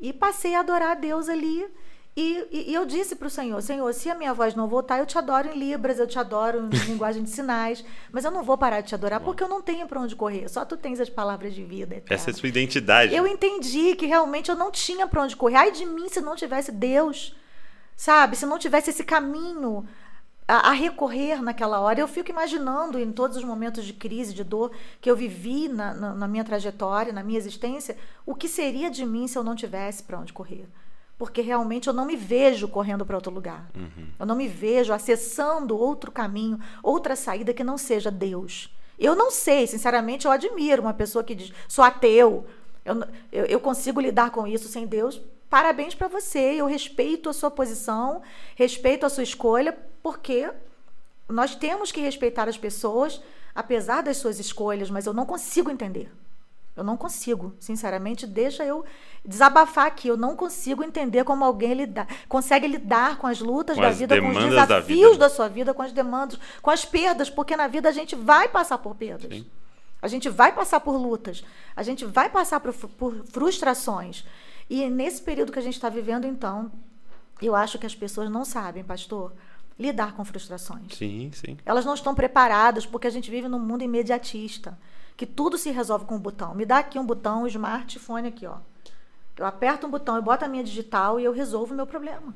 E 0.00 0.12
passei 0.12 0.54
a 0.54 0.60
adorar 0.60 0.92
a 0.92 1.00
Deus 1.00 1.28
ali 1.28 1.68
e, 2.14 2.68
e, 2.70 2.74
eu 2.74 2.84
disse 2.84 3.16
para 3.16 3.26
o 3.26 3.30
Senhor: 3.30 3.62
Senhor, 3.62 3.90
se 3.94 4.10
a 4.10 4.14
minha 4.14 4.34
voz 4.34 4.54
não 4.54 4.68
voltar, 4.68 4.98
eu 4.98 5.06
te 5.06 5.16
adoro 5.16 5.48
em 5.48 5.58
Libras, 5.58 5.98
eu 5.98 6.06
te 6.06 6.18
adoro 6.18 6.58
em 6.58 6.68
linguagem 6.86 7.22
de 7.22 7.30
sinais, 7.30 7.82
mas 8.10 8.26
eu 8.26 8.30
não 8.30 8.42
vou 8.42 8.58
parar 8.58 8.82
de 8.82 8.88
te 8.88 8.94
adorar 8.94 9.18
porque 9.20 9.42
eu 9.42 9.48
não 9.48 9.62
tenho 9.62 9.86
para 9.86 9.98
onde 9.98 10.14
correr. 10.14 10.46
Só 10.48 10.62
tu 10.62 10.76
tens 10.76 11.00
as 11.00 11.08
palavras 11.08 11.54
de 11.54 11.64
vida. 11.64 11.96
Eterna. 11.96 12.14
Essa 12.14 12.28
é 12.28 12.32
a 12.32 12.36
sua 12.36 12.50
identidade. 12.50 13.14
Eu 13.14 13.26
entendi 13.26 13.96
que 13.96 14.04
realmente 14.04 14.50
eu 14.50 14.56
não 14.56 14.70
tinha 14.70 15.06
para 15.06 15.22
onde 15.22 15.34
correr. 15.34 15.56
Ai 15.56 15.72
de 15.72 15.86
mim 15.86 16.06
se 16.10 16.20
não 16.20 16.36
tivesse 16.36 16.70
Deus, 16.70 17.34
sabe? 17.96 18.36
Se 18.36 18.44
não 18.44 18.58
tivesse 18.58 18.90
esse 18.90 19.04
caminho 19.04 19.88
a, 20.46 20.68
a, 20.68 20.72
recorrer 20.72 21.40
naquela 21.40 21.80
hora. 21.80 21.98
Eu 21.98 22.08
fico 22.08 22.30
imaginando 22.30 22.98
em 22.98 23.10
todos 23.10 23.38
os 23.38 23.44
momentos 23.44 23.86
de 23.86 23.94
crise, 23.94 24.34
de 24.34 24.44
dor 24.44 24.70
que 25.00 25.10
eu 25.10 25.16
vivi 25.16 25.66
na, 25.66 25.94
na, 25.94 26.14
na 26.14 26.28
minha 26.28 26.44
trajetória, 26.44 27.10
na 27.10 27.22
minha 27.22 27.38
existência, 27.38 27.96
o 28.26 28.34
que 28.34 28.48
seria 28.48 28.90
de 28.90 29.06
mim 29.06 29.26
se 29.26 29.38
eu 29.38 29.42
não 29.42 29.56
tivesse 29.56 30.02
para 30.02 30.18
onde 30.18 30.30
correr 30.30 30.68
porque 31.22 31.40
realmente 31.40 31.86
eu 31.86 31.92
não 31.92 32.04
me 32.04 32.16
vejo 32.16 32.66
correndo 32.66 33.06
para 33.06 33.14
outro 33.14 33.32
lugar. 33.32 33.70
Uhum. 33.76 34.08
Eu 34.18 34.26
não 34.26 34.34
me 34.34 34.48
vejo 34.48 34.92
acessando 34.92 35.78
outro 35.78 36.10
caminho, 36.10 36.58
outra 36.82 37.14
saída 37.14 37.54
que 37.54 37.62
não 37.62 37.78
seja 37.78 38.10
Deus. 38.10 38.74
Eu 38.98 39.14
não 39.14 39.30
sei, 39.30 39.68
sinceramente, 39.68 40.26
eu 40.26 40.32
admiro 40.32 40.82
uma 40.82 40.92
pessoa 40.92 41.22
que 41.22 41.36
diz: 41.36 41.52
sou 41.68 41.84
ateu, 41.84 42.44
eu, 42.84 43.04
eu, 43.30 43.44
eu 43.44 43.60
consigo 43.60 44.00
lidar 44.00 44.32
com 44.32 44.48
isso 44.48 44.66
sem 44.66 44.84
Deus. 44.84 45.20
Parabéns 45.48 45.94
para 45.94 46.08
você, 46.08 46.54
eu 46.56 46.66
respeito 46.66 47.28
a 47.28 47.32
sua 47.32 47.52
posição, 47.52 48.20
respeito 48.56 49.06
a 49.06 49.08
sua 49.08 49.22
escolha, 49.22 49.78
porque 50.02 50.50
nós 51.28 51.54
temos 51.54 51.92
que 51.92 52.00
respeitar 52.00 52.48
as 52.48 52.58
pessoas, 52.58 53.22
apesar 53.54 54.02
das 54.02 54.16
suas 54.16 54.40
escolhas, 54.40 54.90
mas 54.90 55.06
eu 55.06 55.12
não 55.12 55.24
consigo 55.24 55.70
entender. 55.70 56.10
Eu 56.74 56.82
não 56.82 56.96
consigo, 56.96 57.54
sinceramente, 57.60 58.26
deixa 58.26 58.64
eu 58.64 58.84
desabafar 59.24 59.86
aqui. 59.86 60.08
Eu 60.08 60.16
não 60.16 60.34
consigo 60.34 60.82
entender 60.82 61.22
como 61.22 61.44
alguém 61.44 61.74
lida, 61.74 62.06
consegue 62.28 62.66
lidar 62.66 63.18
com 63.18 63.26
as 63.26 63.40
lutas 63.40 63.76
com 63.76 63.82
da 63.82 63.88
as 63.88 63.98
vida, 63.98 64.20
com 64.20 64.28
os 64.28 64.38
desafios 64.38 65.18
da, 65.18 65.28
da, 65.28 65.34
sua 65.34 65.48
vida, 65.48 65.74
com 65.74 65.82
as 65.82 65.92
demandas, 65.92 66.38
com 66.62 66.70
as 66.70 66.84
perdas, 66.84 67.28
porque 67.28 67.54
na 67.56 67.66
vida 67.66 67.88
a 67.88 67.92
gente 67.92 68.16
vai 68.16 68.48
passar 68.48 68.78
por 68.78 68.94
perdas. 68.94 69.30
Sim. 69.30 69.46
A 70.00 70.08
gente 70.08 70.28
vai 70.28 70.52
passar 70.52 70.80
por 70.80 70.96
lutas, 70.96 71.44
a 71.76 71.82
gente 71.82 72.04
vai 72.04 72.28
passar 72.28 72.58
por, 72.58 72.72
por 72.72 73.24
frustrações. 73.26 74.24
E 74.68 74.88
nesse 74.88 75.22
período 75.22 75.52
que 75.52 75.58
a 75.58 75.62
gente 75.62 75.74
está 75.74 75.88
vivendo, 75.88 76.26
então, 76.26 76.72
eu 77.40 77.54
acho 77.54 77.78
que 77.78 77.86
as 77.86 77.94
pessoas 77.94 78.30
não 78.30 78.44
sabem, 78.44 78.82
pastor, 78.82 79.32
lidar 79.78 80.14
com 80.14 80.24
frustrações. 80.24 80.94
Sim, 80.94 81.30
sim. 81.32 81.56
Elas 81.64 81.84
não 81.84 81.94
estão 81.94 82.14
preparadas 82.14 82.86
porque 82.86 83.06
a 83.06 83.10
gente 83.10 83.30
vive 83.30 83.48
num 83.48 83.58
mundo 83.58 83.82
imediatista 83.82 84.78
que 85.16 85.26
tudo 85.26 85.58
se 85.58 85.70
resolve 85.70 86.04
com 86.04 86.16
um 86.16 86.20
botão. 86.20 86.54
Me 86.54 86.64
dá 86.64 86.78
aqui 86.78 86.98
um 86.98 87.06
botão, 87.06 87.42
um 87.42 87.46
smartphone 87.46 88.28
aqui, 88.28 88.46
ó. 88.46 88.56
Eu 89.36 89.46
aperto 89.46 89.86
um 89.86 89.90
botão, 89.90 90.16
eu 90.16 90.22
boto 90.22 90.44
a 90.44 90.48
minha 90.48 90.64
digital 90.64 91.18
e 91.18 91.24
eu 91.24 91.32
resolvo 91.32 91.72
o 91.72 91.76
meu 91.76 91.86
problema. 91.86 92.34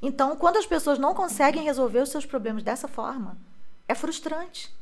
Então, 0.00 0.36
quando 0.36 0.56
as 0.56 0.66
pessoas 0.66 0.98
não 0.98 1.14
conseguem 1.14 1.64
resolver 1.64 2.00
os 2.00 2.08
seus 2.08 2.26
problemas 2.26 2.62
dessa 2.62 2.88
forma, 2.88 3.36
é 3.88 3.94
frustrante. 3.94 4.72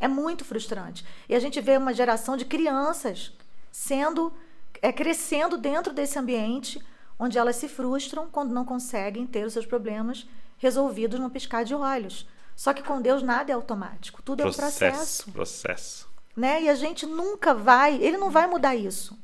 É 0.00 0.08
muito 0.08 0.44
frustrante. 0.44 1.04
E 1.28 1.34
a 1.34 1.40
gente 1.40 1.60
vê 1.60 1.76
uma 1.76 1.92
geração 1.92 2.36
de 2.36 2.44
crianças 2.44 3.32
sendo 3.70 4.32
é, 4.80 4.92
crescendo 4.92 5.56
dentro 5.56 5.92
desse 5.92 6.18
ambiente 6.18 6.82
onde 7.18 7.36
elas 7.36 7.56
se 7.56 7.68
frustram 7.68 8.28
quando 8.30 8.54
não 8.54 8.64
conseguem 8.64 9.26
ter 9.26 9.44
os 9.44 9.52
seus 9.52 9.66
problemas 9.66 10.26
resolvidos 10.58 11.18
no 11.18 11.30
piscar 11.30 11.64
de 11.64 11.74
olhos. 11.74 12.26
Só 12.54 12.72
que 12.74 12.82
com 12.82 13.00
Deus 13.00 13.22
nada 13.22 13.52
é 13.52 13.54
automático, 13.54 14.20
tudo 14.22 14.42
processo, 14.42 14.84
é 14.84 14.88
um 14.88 14.90
processo. 14.90 15.32
Processo. 15.32 16.08
Né? 16.36 16.62
E 16.62 16.68
a 16.68 16.74
gente 16.74 17.06
nunca 17.06 17.54
vai, 17.54 17.94
ele 18.02 18.16
não 18.16 18.30
vai 18.30 18.46
mudar 18.46 18.74
isso. 18.74 19.16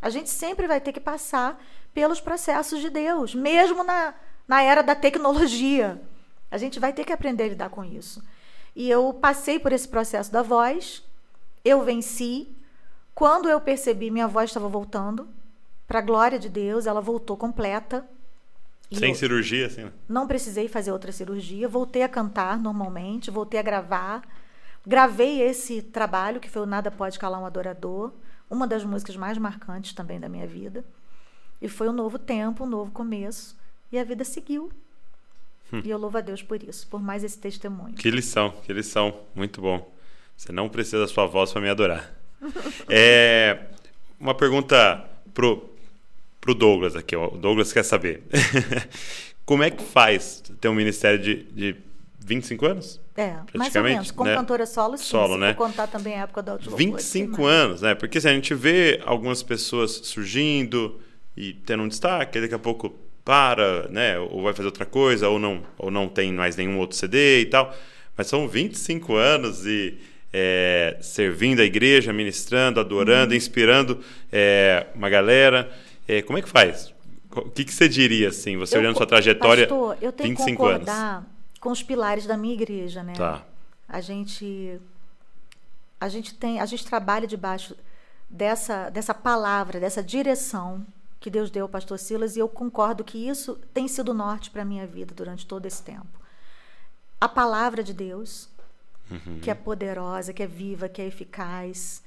A 0.00 0.10
gente 0.10 0.28
sempre 0.28 0.66
vai 0.66 0.80
ter 0.80 0.92
que 0.92 1.00
passar 1.00 1.62
pelos 1.94 2.20
processos 2.20 2.80
de 2.80 2.90
Deus, 2.90 3.34
mesmo 3.34 3.84
na, 3.84 4.14
na 4.46 4.62
era 4.62 4.82
da 4.82 4.94
tecnologia. 4.94 6.00
A 6.50 6.58
gente 6.58 6.78
vai 6.78 6.92
ter 6.92 7.04
que 7.04 7.12
aprender 7.12 7.44
a 7.44 7.48
lidar 7.48 7.70
com 7.70 7.84
isso. 7.84 8.22
E 8.74 8.90
eu 8.90 9.14
passei 9.14 9.58
por 9.58 9.72
esse 9.72 9.86
processo 9.86 10.32
da 10.32 10.42
voz, 10.42 11.02
eu 11.64 11.82
venci. 11.82 12.48
Quando 13.14 13.48
eu 13.48 13.60
percebi, 13.60 14.10
minha 14.10 14.26
voz 14.26 14.50
estava 14.50 14.68
voltando, 14.68 15.28
para 15.86 15.98
a 15.98 16.02
glória 16.02 16.38
de 16.38 16.48
Deus, 16.48 16.86
ela 16.86 17.00
voltou 17.00 17.36
completa. 17.36 18.06
Sem 18.98 19.14
cirurgia, 19.14 19.66
assim, 19.66 19.84
né? 19.84 19.92
Não 20.08 20.26
precisei 20.26 20.68
fazer 20.68 20.92
outra 20.92 21.12
cirurgia. 21.12 21.68
Voltei 21.68 22.02
a 22.02 22.08
cantar 22.08 22.58
normalmente, 22.58 23.30
voltei 23.30 23.58
a 23.58 23.62
gravar. 23.62 24.22
Gravei 24.86 25.40
esse 25.40 25.80
trabalho, 25.80 26.40
que 26.40 26.50
foi 26.50 26.62
o 26.62 26.66
Nada 26.66 26.90
Pode 26.90 27.18
Calar 27.18 27.40
um 27.40 27.46
Adorador, 27.46 28.12
uma 28.50 28.66
das 28.66 28.84
músicas 28.84 29.16
mais 29.16 29.38
marcantes 29.38 29.92
também 29.92 30.18
da 30.18 30.28
minha 30.28 30.46
vida. 30.46 30.84
E 31.60 31.68
foi 31.68 31.88
um 31.88 31.92
novo 31.92 32.18
tempo, 32.18 32.64
um 32.64 32.68
novo 32.68 32.90
começo. 32.90 33.56
E 33.92 33.98
a 33.98 34.04
vida 34.04 34.24
seguiu. 34.24 34.70
Hum. 35.72 35.80
E 35.84 35.90
eu 35.90 35.98
louvo 35.98 36.18
a 36.18 36.20
Deus 36.20 36.42
por 36.42 36.62
isso, 36.62 36.86
por 36.88 37.00
mais 37.00 37.22
esse 37.22 37.38
testemunho. 37.38 37.94
Que 37.94 38.10
lição, 38.10 38.50
que 38.64 38.72
lição. 38.72 39.20
Muito 39.34 39.60
bom. 39.60 39.92
Você 40.36 40.52
não 40.52 40.68
precisa 40.68 40.98
da 40.98 41.06
sua 41.06 41.26
voz 41.26 41.52
para 41.52 41.62
me 41.62 41.68
adorar. 41.68 42.12
é, 42.90 43.66
uma 44.18 44.34
pergunta 44.34 45.08
pro 45.32 45.71
pro 46.42 46.54
Douglas 46.54 46.94
aqui. 46.96 47.16
O 47.16 47.30
Douglas 47.30 47.72
quer 47.72 47.84
saber. 47.84 48.24
Como 49.46 49.62
é 49.62 49.70
que 49.70 49.82
faz 49.82 50.42
ter 50.60 50.68
um 50.68 50.74
ministério 50.74 51.18
de, 51.18 51.44
de 51.44 51.76
25 52.18 52.66
anos? 52.66 53.00
É, 53.16 53.36
mais 53.54 53.74
ou 53.74 53.82
menos. 53.82 54.10
Como 54.10 54.28
né? 54.28 54.36
cantora 54.36 54.66
solo, 54.66 54.98
sim. 54.98 55.04
Solo, 55.04 55.38
né? 55.38 55.54
vou 55.54 55.66
contar 55.66 55.86
também 55.86 56.14
a 56.14 56.22
época 56.22 56.42
da 56.42 56.52
Outlook. 56.52 56.76
25 56.76 57.44
anos, 57.44 57.82
né? 57.82 57.94
Porque 57.94 58.18
assim, 58.18 58.28
a 58.28 58.34
gente 58.34 58.54
vê 58.54 59.00
algumas 59.06 59.42
pessoas 59.42 59.92
surgindo 60.04 61.00
e 61.36 61.52
tendo 61.52 61.84
um 61.84 61.88
destaque, 61.88 62.40
daqui 62.40 62.54
a 62.54 62.58
pouco 62.58 62.94
para, 63.24 63.88
né? 63.88 64.18
Ou 64.18 64.42
vai 64.42 64.52
fazer 64.52 64.66
outra 64.66 64.86
coisa, 64.86 65.28
ou 65.28 65.38
não, 65.38 65.62
ou 65.78 65.90
não 65.90 66.08
tem 66.08 66.32
mais 66.32 66.56
nenhum 66.56 66.78
outro 66.78 66.96
CD 66.96 67.42
e 67.42 67.46
tal. 67.46 67.74
Mas 68.16 68.26
são 68.26 68.48
25 68.48 69.14
anos 69.14 69.64
e 69.64 69.98
é, 70.32 70.96
servindo 71.00 71.60
a 71.60 71.64
igreja, 71.64 72.12
ministrando, 72.12 72.80
adorando, 72.80 73.32
uhum. 73.32 73.36
inspirando 73.36 74.00
é, 74.32 74.86
uma 74.94 75.08
galera. 75.08 75.70
É, 76.06 76.22
como 76.22 76.38
é 76.38 76.42
que 76.42 76.48
faz? 76.48 76.92
O 77.30 77.50
que, 77.50 77.64
que 77.64 77.72
você 77.72 77.88
diria, 77.88 78.28
assim, 78.28 78.56
você 78.56 78.76
Eu 78.76 78.80
olhando 78.80 78.96
sua 78.96 79.06
trajetória, 79.06 79.66
Pastor, 79.66 79.96
eu 80.02 80.12
tenho 80.12 80.36
que 80.36 80.42
25 80.42 80.66
anos? 80.66 80.78
concordar 80.80 81.26
com 81.60 81.70
os 81.70 81.82
pilares 81.82 82.26
da 82.26 82.36
minha 82.36 82.54
igreja, 82.54 83.02
né? 83.02 83.14
Tá. 83.14 83.42
A 83.88 84.00
gente 84.00 84.80
a 86.00 86.08
gente 86.08 86.34
tem, 86.34 86.60
a 86.60 86.66
gente 86.66 86.84
trabalha 86.84 87.26
debaixo 87.26 87.76
dessa 88.28 88.90
dessa 88.90 89.14
palavra, 89.14 89.78
dessa 89.80 90.02
direção 90.02 90.84
que 91.20 91.30
Deus 91.30 91.50
deu 91.50 91.64
ao 91.64 91.68
pastor 91.68 91.98
Silas 91.98 92.36
e 92.36 92.40
eu 92.40 92.48
concordo 92.48 93.04
que 93.04 93.16
isso 93.16 93.58
tem 93.72 93.86
sido 93.86 94.12
norte 94.12 94.50
para 94.50 94.62
a 94.62 94.64
minha 94.64 94.86
vida 94.86 95.14
durante 95.14 95.46
todo 95.46 95.64
esse 95.66 95.80
tempo. 95.82 96.20
A 97.20 97.28
palavra 97.28 97.84
de 97.84 97.94
Deus, 97.94 98.48
que 99.40 99.48
é 99.48 99.54
poderosa, 99.54 100.32
que 100.32 100.42
é 100.42 100.46
viva, 100.46 100.88
que 100.88 101.00
é 101.00 101.06
eficaz, 101.06 102.02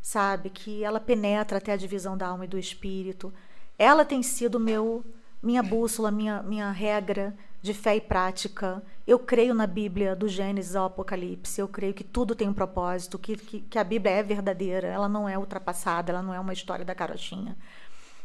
sabe, 0.00 0.50
que 0.50 0.82
ela 0.82 1.00
penetra 1.00 1.58
até 1.58 1.72
a 1.72 1.76
divisão 1.76 2.16
da 2.16 2.28
alma 2.28 2.44
e 2.44 2.48
do 2.48 2.58
espírito. 2.58 3.32
Ela 3.78 4.04
tem 4.04 4.22
sido 4.22 4.58
meu 4.58 5.04
minha 5.42 5.62
bússola, 5.62 6.10
minha 6.10 6.42
minha 6.42 6.70
regra 6.70 7.34
de 7.62 7.74
fé 7.74 7.96
e 7.96 8.00
prática. 8.00 8.82
Eu 9.06 9.18
creio 9.18 9.54
na 9.54 9.66
Bíblia, 9.66 10.16
do 10.16 10.28
Gênesis 10.28 10.74
ao 10.74 10.86
Apocalipse. 10.86 11.60
Eu 11.60 11.68
creio 11.68 11.94
que 11.94 12.04
tudo 12.04 12.34
tem 12.34 12.48
um 12.48 12.54
propósito, 12.54 13.18
que, 13.18 13.36
que, 13.36 13.60
que 13.60 13.78
a 13.78 13.84
Bíblia 13.84 14.14
é 14.14 14.22
verdadeira, 14.22 14.88
ela 14.88 15.08
não 15.08 15.28
é 15.28 15.38
ultrapassada, 15.38 16.12
ela 16.12 16.22
não 16.22 16.32
é 16.32 16.40
uma 16.40 16.52
história 16.52 16.84
da 16.84 16.94
carochinha. 16.94 17.56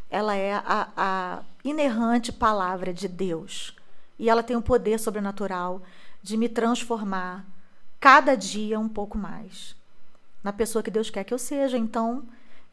Ela 0.10 0.36
é 0.36 0.54
a, 0.54 0.90
a 0.96 1.44
inerrante 1.64 2.32
palavra 2.32 2.94
de 2.94 3.08
Deus. 3.08 3.76
E 4.18 4.30
ela 4.30 4.44
tem 4.44 4.56
um 4.56 4.62
poder 4.62 5.00
sobrenatural 5.00 5.82
de 6.22 6.38
me 6.38 6.48
transformar 6.48 7.46
cada 8.00 8.36
dia 8.36 8.80
um 8.80 8.88
pouco 8.88 9.18
mais 9.18 9.76
na 10.46 10.54
pessoa 10.54 10.84
que 10.84 10.92
Deus 10.92 11.10
quer 11.10 11.24
que 11.24 11.34
eu 11.34 11.40
seja. 11.40 11.76
Então, 11.76 12.24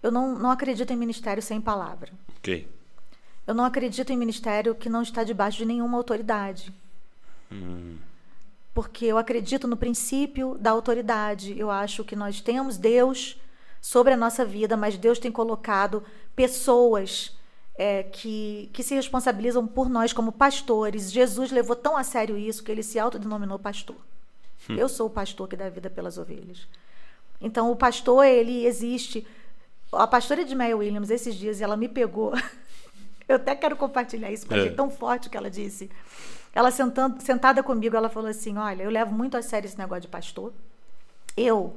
eu 0.03 0.13
não, 0.13 0.39
não 0.39 0.51
acredito 0.51 0.93
em 0.93 0.97
ministério 0.97 1.43
sem 1.43 1.59
palavra. 1.59 2.13
Ok. 2.37 2.69
Eu 3.47 3.55
não 3.55 3.65
acredito 3.65 4.13
em 4.13 4.17
ministério 4.17 4.75
que 4.75 4.91
não 4.91 5.01
está 5.01 5.25
debaixo 5.25 5.57
de 5.57 5.65
nenhuma 5.65 5.97
autoridade. 5.97 6.71
Porque 8.75 9.07
eu 9.07 9.17
acredito 9.17 9.67
no 9.67 9.77
princípio 9.77 10.59
da 10.61 10.71
autoridade. 10.71 11.59
Eu 11.59 11.71
acho 11.71 12.05
que 12.05 12.15
nós 12.15 12.43
temos 12.43 12.77
Deus 12.77 13.41
sobre 13.81 14.13
a 14.13 14.19
nossa 14.19 14.45
vida, 14.45 14.77
mas 14.77 14.99
Deus 14.99 15.19
tem 15.19 15.33
colocado 15.33 16.05
pessoas 16.37 17.35
é, 17.75 18.03
que, 18.03 18.69
que 18.75 18.83
se 18.83 18.95
responsabilizam 18.95 19.67
por 19.67 19.89
nós 19.89 20.13
como 20.13 20.31
pastores. 20.31 21.11
Jesus 21.11 21.51
levou 21.51 21.75
tão 21.75 21.97
a 21.97 22.05
sério 22.05 22.37
isso 22.37 22.63
que 22.63 22.71
ele 22.71 22.83
se 22.83 22.99
autodenominou 22.99 23.59
pastor. 23.59 23.97
Eu 24.69 24.91
sou 24.91 25.07
o 25.07 25.11
pastor 25.11 25.49
que 25.49 25.57
dá 25.57 25.71
vida 25.71 25.89
pelas 25.89 26.19
ovelhas. 26.19 26.69
Então, 27.43 27.71
o 27.71 27.77
pastor, 27.77 28.25
ele 28.25 28.65
existe. 28.65 29.27
A 29.93 30.07
pastora 30.07 30.41
Edmeia 30.41 30.77
Williams, 30.77 31.11
esses 31.11 31.35
dias, 31.35 31.61
ela 31.61 31.77
me 31.77 31.89
pegou. 31.89 32.33
Eu 33.29 33.37
até 33.37 33.55
quero 33.55 33.77
compartilhar 33.77 34.31
isso, 34.31 34.47
porque 34.47 34.59
É. 34.61 34.63
achei 34.65 34.75
tão 34.75 34.91
forte 34.91 35.29
o 35.29 35.31
que 35.31 35.37
ela 35.37 35.51
disse. 35.51 35.91
Ela 36.55 36.71
sentando, 36.71 37.21
sentada 37.23 37.63
comigo, 37.63 37.97
ela 37.97 38.09
falou 38.09 38.29
assim: 38.29 38.57
Olha, 38.59 38.83
eu 38.83 38.91
levo 38.91 39.13
muito 39.13 39.37
a 39.37 39.43
sério 39.43 39.67
esse 39.67 39.79
negócio 39.79 40.03
de 40.03 40.09
pastor. 40.09 40.53
Eu 41.37 41.75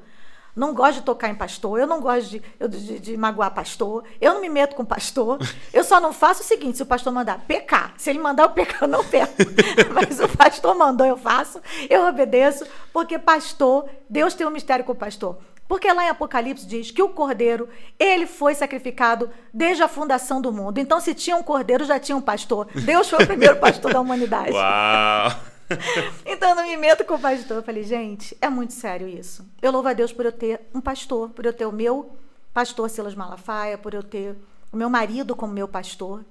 não 0.56 0.74
gosto 0.74 0.96
de 1.00 1.02
tocar 1.04 1.30
em 1.30 1.36
pastor, 1.36 1.80
eu 1.80 1.86
não 1.88 2.02
gosto 2.02 2.30
de, 2.30 2.42
eu- 2.60 2.68
de, 2.68 3.00
de 3.00 3.18
magoar 3.18 3.54
pastor, 3.54 4.04
eu 4.20 4.34
não 4.34 4.42
me 4.42 4.50
meto 4.50 4.76
com 4.76 4.84
pastor. 4.86 5.38
Eu 5.74 5.84
só 5.84 6.00
não 6.00 6.12
faço 6.12 6.42
o 6.42 6.46
seguinte: 6.46 6.78
se 6.78 6.84
o 6.84 6.86
pastor 6.86 7.14
mandar 7.14 7.40
pecar, 7.48 7.94
se 7.98 8.10
ele 8.10 8.20
mandar 8.20 8.44
eu 8.44 8.50
pecar, 8.50 8.84
eu 8.84 8.88
não 8.88 9.04
peco. 9.04 9.34
Mas 9.94 10.20
o 10.20 10.28
pastor 10.38 10.76
mandou, 10.76 11.06
eu 11.08 11.16
faço, 11.18 11.62
eu 11.90 12.06
obedeço, 12.08 12.66
porque 12.92 13.18
pastor, 13.20 13.88
Deus 14.10 14.34
tem 14.34 14.46
um 14.46 14.52
mistério 14.52 14.84
com 14.84 14.92
o 14.92 14.96
pastor. 14.96 15.38
Porque 15.68 15.92
lá 15.92 16.06
em 16.06 16.10
Apocalipse 16.10 16.66
diz 16.66 16.92
que 16.92 17.02
o 17.02 17.10
cordeiro, 17.10 17.68
ele 17.98 18.28
foi 18.28 18.54
sacrificado 18.54 19.30
desde 19.54 19.82
a 19.82 19.88
fundação 19.88 20.40
do 20.40 20.52
mundo. 20.52 20.78
Então, 20.78 21.00
se 21.00 21.14
tinha 21.14 21.36
um 21.36 21.44
cordeiro, 21.44 21.84
já 21.86 22.00
tinha 22.00 22.16
um 22.16 22.22
pastor. 22.22 22.68
Deus 22.74 23.10
foi 23.10 23.24
o 23.24 23.28
primeiro 23.28 23.58
pastor 23.58 23.92
da 23.92 24.00
humanidade. 24.00 24.52
Uau! 24.52 25.32
Então 26.26 26.50
eu 26.50 26.56
não 26.56 26.68
me 26.68 26.78
meto 26.78 27.04
com 27.04 27.16
o 27.16 27.20
pastor. 27.20 27.58
Eu 27.58 27.64
falei, 27.64 27.84
gente, 27.84 28.38
é 28.40 28.48
muito 28.50 28.74
sério 28.74 29.08
isso. 29.08 29.44
Eu 29.62 29.72
louvo 29.72 29.88
a 29.88 29.94
Deus 29.94 30.14
por 30.14 30.24
eu 30.24 30.32
ter 30.32 30.62
um 30.74 30.80
pastor, 30.80 31.30
por 31.30 31.44
eu 31.44 31.52
ter 31.52 31.66
o 31.66 31.72
meu 31.72 32.16
pastor 32.54 32.88
Silas 32.88 33.16
Malafaia, 33.16 33.76
por 33.76 33.96
eu 33.96 34.04
ter 34.04 34.36
o 34.72 34.78
meu 34.78 34.90
marido 34.90 35.36
como 35.36 35.52
meu 35.52 35.68
pastor 35.68 36.24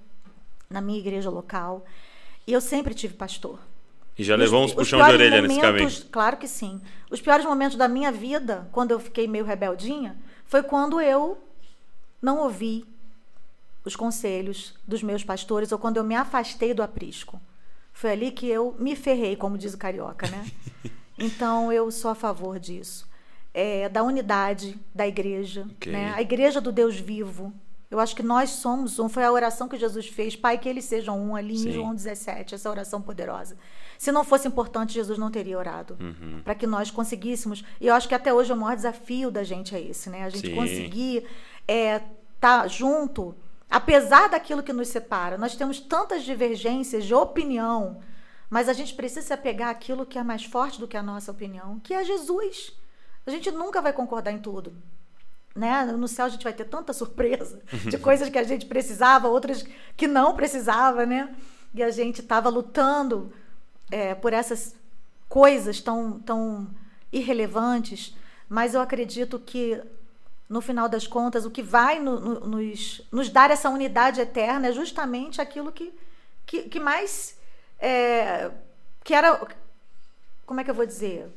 na 0.70 0.80
minha 0.80 0.98
igreja 0.98 1.30
local. 1.30 1.84
E 2.46 2.52
eu 2.52 2.60
sempre 2.60 2.94
tive 2.94 3.14
pastor. 3.14 3.58
E 4.16 4.22
já 4.22 4.36
levou 4.36 4.62
uns 4.64 4.72
puxão 4.72 5.02
de 5.04 5.10
orelha 5.12 5.42
nesse 5.42 5.56
momentos- 5.56 5.94
caminho. 5.98 6.10
Claro 6.12 6.36
que 6.36 6.46
sim. 6.46 6.80
Os 7.10 7.20
piores 7.20 7.44
momentos 7.44 7.76
da 7.76 7.88
minha 7.88 8.12
vida, 8.12 8.68
quando 8.72 8.92
eu 8.92 9.00
fiquei 9.00 9.26
meio 9.26 9.44
rebeldinha, 9.44 10.16
foi 10.46 10.62
quando 10.62 11.00
eu 11.00 11.38
não 12.22 12.38
ouvi 12.38 12.84
os 13.84 13.96
conselhos 13.96 14.74
dos 14.86 15.02
meus 15.02 15.24
pastores 15.24 15.72
ou 15.72 15.78
quando 15.78 15.96
eu 15.96 16.04
me 16.04 16.14
afastei 16.14 16.72
do 16.72 16.82
aprisco. 16.82 17.40
Foi 17.92 18.12
ali 18.12 18.30
que 18.30 18.48
eu 18.48 18.74
me 18.78 18.96
ferrei, 18.96 19.36
como 19.36 19.58
diz 19.58 19.74
o 19.74 19.78
carioca, 19.78 20.26
né? 20.28 20.46
Então 21.16 21.70
eu 21.72 21.90
sou 21.92 22.10
a 22.10 22.14
favor 22.14 22.58
disso. 22.58 23.08
É, 23.52 23.88
da 23.88 24.02
unidade 24.02 24.76
da 24.92 25.06
igreja, 25.06 25.64
Ok. 25.76 25.92
né? 25.92 26.12
A 26.16 26.20
igreja 26.20 26.60
do 26.60 26.72
Deus 26.72 26.96
vivo. 26.98 27.52
Eu 27.94 28.00
acho 28.00 28.16
que 28.16 28.24
nós 28.24 28.50
somos 28.50 28.98
um. 28.98 29.08
Foi 29.08 29.22
a 29.22 29.30
oração 29.30 29.68
que 29.68 29.78
Jesus 29.78 30.08
fez, 30.08 30.34
Pai, 30.34 30.58
que 30.58 30.68
eles 30.68 30.84
sejam 30.84 31.16
um 31.16 31.36
ali 31.36 31.56
Sim. 31.56 31.68
em 31.68 31.72
João 31.72 31.94
17, 31.94 32.52
essa 32.52 32.68
oração 32.68 33.00
poderosa. 33.00 33.56
Se 33.96 34.10
não 34.10 34.24
fosse 34.24 34.48
importante, 34.48 34.94
Jesus 34.94 35.16
não 35.16 35.30
teria 35.30 35.56
orado. 35.56 35.96
Uhum. 36.00 36.40
Para 36.42 36.56
que 36.56 36.66
nós 36.66 36.90
conseguíssemos. 36.90 37.62
E 37.80 37.86
eu 37.86 37.94
acho 37.94 38.08
que 38.08 38.14
até 38.16 38.34
hoje 38.34 38.52
o 38.52 38.56
maior 38.56 38.74
desafio 38.74 39.30
da 39.30 39.44
gente 39.44 39.76
é 39.76 39.80
esse, 39.80 40.10
né? 40.10 40.24
A 40.24 40.28
gente 40.28 40.48
Sim. 40.48 40.56
conseguir 40.56 41.24
estar 41.68 42.66
junto, 42.66 43.32
apesar 43.70 44.28
daquilo 44.28 44.64
que 44.64 44.72
nos 44.72 44.88
separa. 44.88 45.38
Nós 45.38 45.54
temos 45.54 45.78
tantas 45.78 46.24
divergências 46.24 47.04
de 47.04 47.14
opinião, 47.14 48.00
mas 48.50 48.68
a 48.68 48.72
gente 48.72 48.92
precisa 48.94 49.22
se 49.24 49.32
apegar 49.32 49.68
àquilo 49.68 50.04
que 50.04 50.18
é 50.18 50.24
mais 50.24 50.44
forte 50.44 50.80
do 50.80 50.88
que 50.88 50.96
a 50.96 51.02
nossa 51.02 51.30
opinião, 51.30 51.78
que 51.78 51.94
é 51.94 52.02
Jesus. 52.02 52.72
A 53.24 53.30
gente 53.30 53.52
nunca 53.52 53.80
vai 53.80 53.92
concordar 53.92 54.32
em 54.32 54.38
tudo. 54.40 54.74
Né? 55.54 55.84
No 55.84 56.08
céu 56.08 56.26
a 56.26 56.28
gente 56.28 56.42
vai 56.42 56.52
ter 56.52 56.64
tanta 56.64 56.92
surpresa 56.92 57.62
de 57.88 57.96
coisas 57.98 58.28
que 58.28 58.38
a 58.38 58.42
gente 58.42 58.66
precisava, 58.66 59.28
outras 59.28 59.64
que 59.96 60.06
não 60.08 60.34
precisava, 60.34 61.06
né? 61.06 61.32
E 61.72 61.82
a 61.82 61.90
gente 61.90 62.20
estava 62.20 62.48
lutando 62.48 63.32
é, 63.90 64.14
por 64.16 64.32
essas 64.32 64.74
coisas 65.28 65.80
tão, 65.80 66.18
tão 66.20 66.68
irrelevantes, 67.12 68.16
mas 68.48 68.74
eu 68.74 68.80
acredito 68.80 69.38
que 69.38 69.80
no 70.48 70.60
final 70.60 70.88
das 70.88 71.06
contas 71.06 71.44
o 71.44 71.50
que 71.50 71.62
vai 71.62 72.00
no- 72.00 72.18
no- 72.18 72.40
nos, 72.40 73.00
nos 73.12 73.28
dar 73.30 73.50
essa 73.50 73.70
unidade 73.70 74.20
eterna 74.20 74.68
é 74.68 74.72
justamente 74.72 75.40
aquilo 75.40 75.70
que, 75.70 75.92
que, 76.46 76.62
que 76.64 76.80
mais 76.80 77.38
é, 77.78 78.50
que 79.04 79.14
era 79.14 79.40
como 80.44 80.60
é 80.60 80.64
que 80.64 80.70
eu 80.70 80.74
vou 80.74 80.86
dizer 80.86 81.28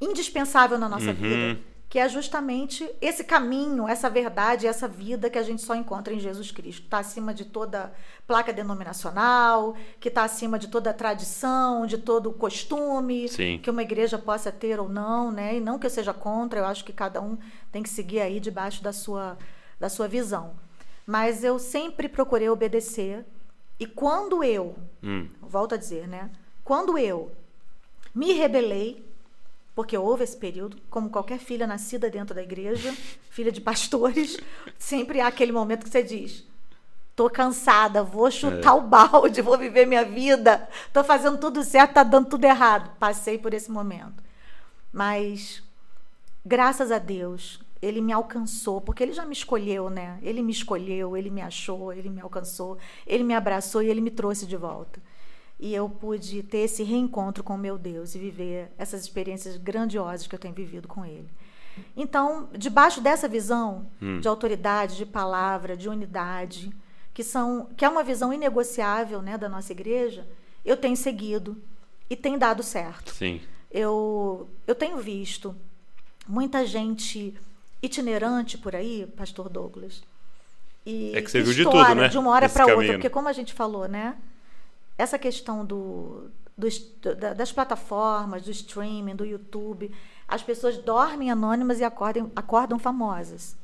indispensável 0.00 0.78
na 0.78 0.88
nossa 0.88 1.06
Uhum. 1.10 1.14
vida, 1.14 1.60
que 1.96 2.00
é 2.00 2.10
justamente 2.10 2.86
esse 3.00 3.24
caminho, 3.24 3.88
essa 3.88 4.10
verdade, 4.10 4.66
essa 4.66 4.86
vida 4.86 5.30
que 5.30 5.38
a 5.38 5.42
gente 5.42 5.62
só 5.62 5.74
encontra 5.74 6.12
em 6.12 6.20
Jesus 6.20 6.50
Cristo. 6.50 6.82
Está 6.84 6.98
acima 6.98 7.32
de 7.32 7.46
toda 7.46 7.90
placa 8.26 8.52
denominacional, 8.52 9.74
que 9.98 10.08
está 10.08 10.22
acima 10.22 10.58
de 10.58 10.68
toda 10.68 10.92
tradição, 10.92 11.86
de 11.86 11.96
todo 11.96 12.30
costume 12.34 13.30
Sim. 13.30 13.58
que 13.62 13.70
uma 13.70 13.80
igreja 13.80 14.18
possa 14.18 14.52
ter 14.52 14.78
ou 14.78 14.90
não, 14.90 15.32
né? 15.32 15.56
E 15.56 15.60
não 15.60 15.78
que 15.78 15.86
eu 15.86 15.90
seja 15.90 16.12
contra, 16.12 16.60
eu 16.60 16.66
acho 16.66 16.84
que 16.84 16.92
cada 16.92 17.22
um 17.22 17.38
tem 17.72 17.82
que 17.82 17.88
seguir 17.88 18.20
aí 18.20 18.40
debaixo 18.40 18.82
da 18.82 18.92
sua, 18.92 19.38
da 19.80 19.88
sua 19.88 20.06
visão. 20.06 20.52
Mas 21.06 21.42
eu 21.42 21.58
sempre 21.58 22.10
procurei 22.10 22.50
obedecer. 22.50 23.24
E 23.80 23.86
quando 23.86 24.44
eu, 24.44 24.76
Hum. 25.02 25.30
volto 25.40 25.74
a 25.74 25.78
dizer, 25.78 26.06
né? 26.06 26.30
Quando 26.62 26.98
eu 26.98 27.32
me 28.14 28.34
rebelei, 28.34 29.05
porque 29.76 29.96
houve 29.96 30.24
esse 30.24 30.34
período, 30.34 30.78
como 30.88 31.10
qualquer 31.10 31.38
filha 31.38 31.66
nascida 31.66 32.08
dentro 32.08 32.34
da 32.34 32.42
igreja, 32.42 32.96
filha 33.28 33.52
de 33.52 33.60
pastores, 33.60 34.38
sempre 34.78 35.20
há 35.20 35.26
aquele 35.26 35.52
momento 35.52 35.84
que 35.84 35.90
você 35.90 36.02
diz: 36.02 36.48
tô 37.14 37.28
cansada, 37.28 38.02
vou 38.02 38.30
chutar 38.30 38.74
o 38.74 38.80
balde, 38.80 39.42
vou 39.42 39.58
viver 39.58 39.84
minha 39.86 40.02
vida, 40.02 40.66
tô 40.94 41.04
fazendo 41.04 41.36
tudo 41.36 41.62
certo, 41.62 41.92
tá 41.92 42.02
dando 42.02 42.30
tudo 42.30 42.46
errado. 42.46 42.90
Passei 42.98 43.36
por 43.36 43.52
esse 43.52 43.70
momento. 43.70 44.24
Mas 44.90 45.62
graças 46.42 46.90
a 46.90 46.98
Deus, 46.98 47.60
ele 47.82 48.00
me 48.00 48.14
alcançou, 48.14 48.80
porque 48.80 49.02
ele 49.02 49.12
já 49.12 49.26
me 49.26 49.34
escolheu, 49.34 49.90
né? 49.90 50.18
Ele 50.22 50.40
me 50.40 50.52
escolheu, 50.52 51.18
ele 51.18 51.28
me 51.28 51.42
achou, 51.42 51.92
ele 51.92 52.08
me 52.08 52.22
alcançou, 52.22 52.78
ele 53.06 53.22
me 53.22 53.34
abraçou 53.34 53.82
e 53.82 53.90
ele 53.90 54.00
me 54.00 54.10
trouxe 54.10 54.46
de 54.46 54.56
volta. 54.56 55.02
E 55.58 55.74
eu 55.74 55.88
pude 55.88 56.42
ter 56.42 56.58
esse 56.58 56.82
reencontro 56.82 57.42
com 57.42 57.54
o 57.54 57.58
meu 57.58 57.78
Deus 57.78 58.14
e 58.14 58.18
viver 58.18 58.70
essas 58.76 59.02
experiências 59.02 59.56
grandiosas 59.56 60.26
que 60.26 60.34
eu 60.34 60.38
tenho 60.38 60.54
vivido 60.54 60.86
com 60.86 61.04
ele. 61.04 61.28
Então, 61.96 62.48
debaixo 62.56 63.00
dessa 63.00 63.28
visão 63.28 63.86
de 64.20 64.28
autoridade, 64.28 64.96
de 64.96 65.06
palavra, 65.06 65.76
de 65.76 65.88
unidade, 65.88 66.70
que 67.12 67.22
são 67.22 67.68
que 67.76 67.84
é 67.84 67.88
uma 67.88 68.04
visão 68.04 68.32
inegociável, 68.32 69.22
né, 69.22 69.38
da 69.38 69.48
nossa 69.48 69.72
igreja, 69.72 70.26
eu 70.64 70.76
tenho 70.76 70.96
seguido 70.96 71.56
e 72.08 72.16
tem 72.16 72.38
dado 72.38 72.62
certo 72.62 73.12
Sim. 73.12 73.40
eu, 73.70 74.48
eu 74.66 74.74
tenho 74.74 74.98
visto 74.98 75.56
muita 76.28 76.66
gente 76.66 77.34
itinerante 77.82 78.58
por 78.58 78.74
aí, 78.74 79.06
Pastor 79.16 79.48
Douglas, 79.48 80.02
E 80.84 81.12
É 81.14 81.22
que 81.22 81.30
você 81.30 81.42
viu 81.42 81.52
de 81.52 81.64
tudo, 81.64 81.94
né, 81.94 82.08
De 82.08 82.18
uma 82.18 82.30
hora 82.30 82.48
para 82.48 82.66
outra, 82.66 82.92
porque 82.92 83.10
como 83.10 83.28
a 83.28 83.32
gente 83.32 83.52
falou, 83.52 83.88
né? 83.88 84.16
Essa 84.98 85.18
questão 85.18 85.64
do, 85.64 86.30
do 86.56 86.66
das 87.36 87.52
plataformas, 87.52 88.42
do 88.44 88.50
streaming, 88.50 89.14
do 89.14 89.24
YouTube, 89.24 89.90
as 90.26 90.42
pessoas 90.42 90.78
dormem 90.78 91.30
anônimas 91.30 91.80
e 91.80 91.84
acordam, 91.84 92.30
acordam 92.34 92.78
famosas. 92.78 93.56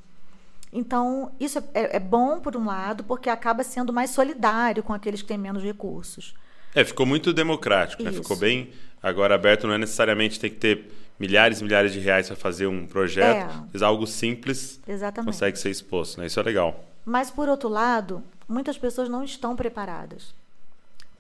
Então, 0.73 1.33
isso 1.39 1.59
é, 1.59 1.63
é- 1.75 1.97
é 1.97 2.01
bom 2.01 2.41
por 2.41 2.57
um 2.57 2.65
lado, 2.67 3.05
porque 3.05 3.29
acaba 3.29 3.63
sendo 3.63 3.93
mais 3.93 4.11
solidário 4.11 4.83
com 4.83 4.93
aqueles 4.95 5.21
que 5.23 5.29
têm 5.29 5.39
menos 5.39 5.63
recursos. 5.63 6.35
É, 6.75 6.83
ficou 6.85 7.05
muito 7.05 7.33
democrático, 7.35 8.03
né? 8.03 8.11
Ficou 8.13 8.37
bem 8.37 8.71
agora 9.03 9.35
aberto, 9.35 9.67
não 9.67 9.75
é 9.75 9.79
necessariamente 9.79 10.41
tem 10.41 10.49
que 10.51 10.57
ter 10.57 10.91
milhares 11.19 11.61
e 11.61 11.65
milhares 11.65 11.93
de 11.93 11.99
reais 12.01 12.27
para 12.29 12.37
fazer 12.37 12.67
um 12.67 12.87
projeto, 12.87 13.51
É. 13.51 13.65
mas 13.73 13.83
algo 13.83 14.07
simples 14.07 14.81
Exatamente. 14.89 15.27
consegue 15.33 15.59
ser 15.59 15.69
exposto, 15.71 16.19
né? 16.19 16.27
Isso 16.27 16.41
é 16.41 16.43
legal. 16.43 16.83
Mas, 17.05 17.31
por 17.31 17.49
outro 17.49 17.69
lado, 17.69 18.23
muitas 18.49 18.79
pessoas 18.79 19.09
não 19.11 19.23
estão 19.23 19.55
preparadas 19.55 20.35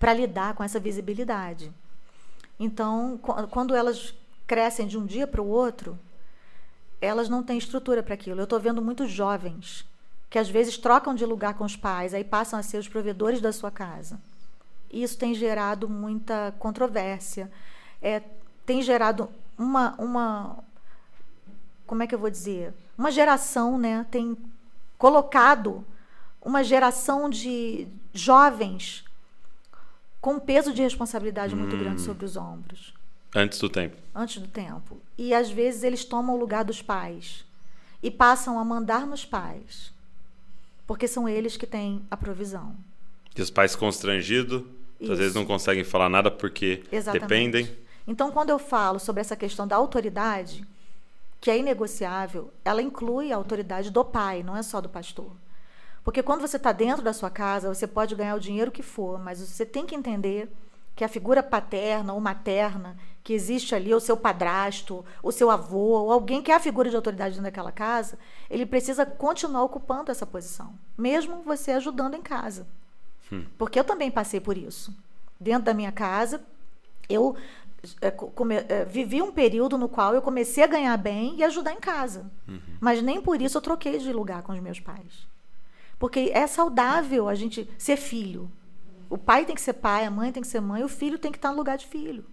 para 0.03 0.12
lidar 0.14 0.55
com 0.55 0.64
essa 0.64 0.80
visibilidade. 0.80 1.72
Então, 2.59 3.20
qu- 3.22 3.46
quando 3.46 3.72
elas 3.72 4.12
crescem 4.48 4.88
de 4.88 4.98
um 4.98 5.07
dia 5.07 5.28
para 5.28 5.40
o 5.40 5.46
outro, 5.46 5.96
elas 7.00 7.28
não 7.28 7.40
têm 7.40 7.57
estrutura 7.57 8.03
para 8.03 8.14
aquilo. 8.14 8.40
Eu 8.40 8.44
estou 8.44 8.59
vendo 8.59 8.82
muitos 8.82 9.09
jovens 9.09 9.86
que 10.28 10.40
às 10.40 10.48
vezes 10.48 10.76
trocam 10.76 11.14
de 11.14 11.24
lugar 11.24 11.55
com 11.55 11.62
os 11.62 11.76
pais, 11.76 12.14
aí 12.14 12.24
passam 12.24 12.59
a 12.59 12.64
ser 12.64 12.78
os 12.78 12.88
provedores 12.88 13.40
da 13.40 13.53
sua 13.53 13.70
casa. 13.70 14.18
E 14.90 15.05
isso 15.05 15.16
tem 15.16 15.36
gerado 15.36 15.88
muita 15.88 16.53
controvérsia, 16.59 17.48
é, 18.03 18.22
tem 18.66 18.82
gerado 18.82 19.30
uma, 19.57 19.94
uma, 19.98 20.59
como 21.86 22.03
é 22.03 22.09
que 22.09 22.14
eu 22.14 22.18
vou 22.18 22.28
dizer? 22.30 22.74
Uma 22.98 23.12
geração, 23.12 23.78
né? 23.78 24.05
Tem 24.11 24.36
colocado 24.98 25.84
uma 26.44 26.64
geração 26.64 27.30
de 27.30 27.86
jovens 28.12 29.05
com 30.22 30.34
um 30.34 30.40
peso 30.40 30.72
de 30.72 30.80
responsabilidade 30.80 31.54
muito 31.54 31.76
grande 31.76 32.00
sobre 32.00 32.24
os 32.24 32.36
ombros 32.36 32.94
Antes 33.34 33.58
do 33.58 33.68
tempo. 33.68 33.96
antes 34.14 34.40
do 34.40 34.46
tempo. 34.46 35.00
E 35.18 35.34
às 35.34 35.50
vezes 35.50 35.82
eles 35.82 36.04
tomam 36.04 36.36
o 36.36 36.38
lugar 36.38 36.64
dos 36.64 36.80
pais 36.80 37.44
e 38.02 38.10
passam 38.10 38.58
a 38.58 38.64
mandar 38.64 39.04
nos 39.06 39.24
pais, 39.24 39.92
porque 40.86 41.08
são 41.08 41.28
eles 41.28 41.56
que 41.56 41.66
têm 41.66 42.02
a 42.10 42.16
provisão. 42.16 42.76
E 43.36 43.42
os 43.42 43.50
pais 43.50 43.74
constrangidos, 43.74 44.62
às 45.00 45.18
vezes 45.18 45.34
não 45.34 45.44
conseguem 45.44 45.82
falar 45.82 46.08
nada 46.08 46.30
porque 46.30 46.84
Exatamente. 46.92 47.22
dependem. 47.28 47.76
Então, 48.06 48.30
quando 48.30 48.50
eu 48.50 48.58
falo 48.58 48.98
sobre 48.98 49.20
essa 49.20 49.34
questão 49.34 49.66
da 49.66 49.76
autoridade, 49.76 50.64
que 51.40 51.50
é 51.50 51.58
inegociável, 51.58 52.52
ela 52.64 52.82
inclui 52.82 53.32
a 53.32 53.36
autoridade 53.36 53.90
do 53.90 54.04
pai, 54.04 54.42
não 54.42 54.56
é 54.56 54.62
só 54.62 54.80
do 54.80 54.88
pastor. 54.88 55.32
Porque 56.05 56.22
quando 56.22 56.40
você 56.40 56.57
está 56.57 56.72
dentro 56.72 57.03
da 57.03 57.12
sua 57.12 57.30
casa, 57.30 57.72
você 57.72 57.86
pode 57.86 58.14
ganhar 58.14 58.34
o 58.34 58.40
dinheiro 58.40 58.72
que 58.72 58.82
for, 58.82 59.18
mas 59.18 59.40
você 59.40 59.64
tem 59.64 59.86
que 59.86 59.94
entender 59.94 60.50
que 60.96 61.05
a 61.05 61.09
figura 61.09 61.42
paterna 61.42 62.12
ou 62.12 62.20
materna 62.20 62.96
que 63.24 63.32
existe 63.32 63.72
ali, 63.74 63.94
o 63.94 64.00
seu 64.00 64.16
padrasto, 64.16 65.05
o 65.22 65.30
seu 65.30 65.48
avô, 65.48 65.78
ou 66.00 66.12
alguém 66.12 66.42
que 66.42 66.50
é 66.50 66.55
a 66.57 66.61
figura 66.61 66.90
de 66.90 66.96
autoridade 66.96 67.30
dentro 67.34 67.44
daquela 67.44 67.70
casa, 67.70 68.18
ele 68.50 68.66
precisa 68.66 69.07
continuar 69.07 69.62
ocupando 69.62 70.11
essa 70.11 70.26
posição, 70.26 70.74
mesmo 70.98 71.42
você 71.44 71.70
ajudando 71.72 72.14
em 72.14 72.20
casa. 72.22 72.66
Porque 73.57 73.78
eu 73.78 73.84
também 73.84 74.11
passei 74.11 74.40
por 74.40 74.59
isso. 74.59 74.92
Dentro 75.40 75.62
da 75.64 75.72
minha 75.72 75.92
casa, 75.92 76.42
eu 77.09 77.36
é, 78.00 78.11
co- 78.11 78.26
come- 78.28 78.64
é, 78.68 78.84
vivi 78.84 79.22
um 79.22 79.32
período 79.32 79.78
no 79.78 79.88
qual 79.88 80.14
eu 80.14 80.20
comecei 80.22 80.62
a 80.64 80.66
ganhar 80.66 80.96
bem 80.96 81.36
e 81.36 81.44
ajudar 81.44 81.72
em 81.72 81.80
casa. 81.80 82.28
Mas 82.80 83.00
nem 83.00 83.20
por 83.22 83.40
isso 83.40 83.57
eu 83.57 83.62
troquei 83.62 83.98
de 83.98 84.12
lugar 84.12 84.42
com 84.42 84.53
os 84.53 84.61
meus 84.61 84.78
pais. 84.80 85.26
Porque 86.03 86.32
é 86.34 86.48
saudável 86.48 87.28
a 87.28 87.34
gente 87.36 87.70
ser 87.78 87.96
filho. 87.96 88.50
O 89.09 89.16
pai 89.16 89.44
tem 89.44 89.55
que 89.55 89.61
ser 89.61 89.74
pai, 89.74 90.05
a 90.05 90.11
mãe 90.11 90.32
tem 90.32 90.42
que 90.42 90.48
ser 90.48 90.61
mãe, 90.61 90.82
o 90.82 90.88
filho 90.88 91.16
tem 91.16 91.30
que 91.30 91.38
estar 91.38 91.53
no 91.53 91.57
lugar 91.57 91.78
de 91.78 91.86
filho. 91.86 92.24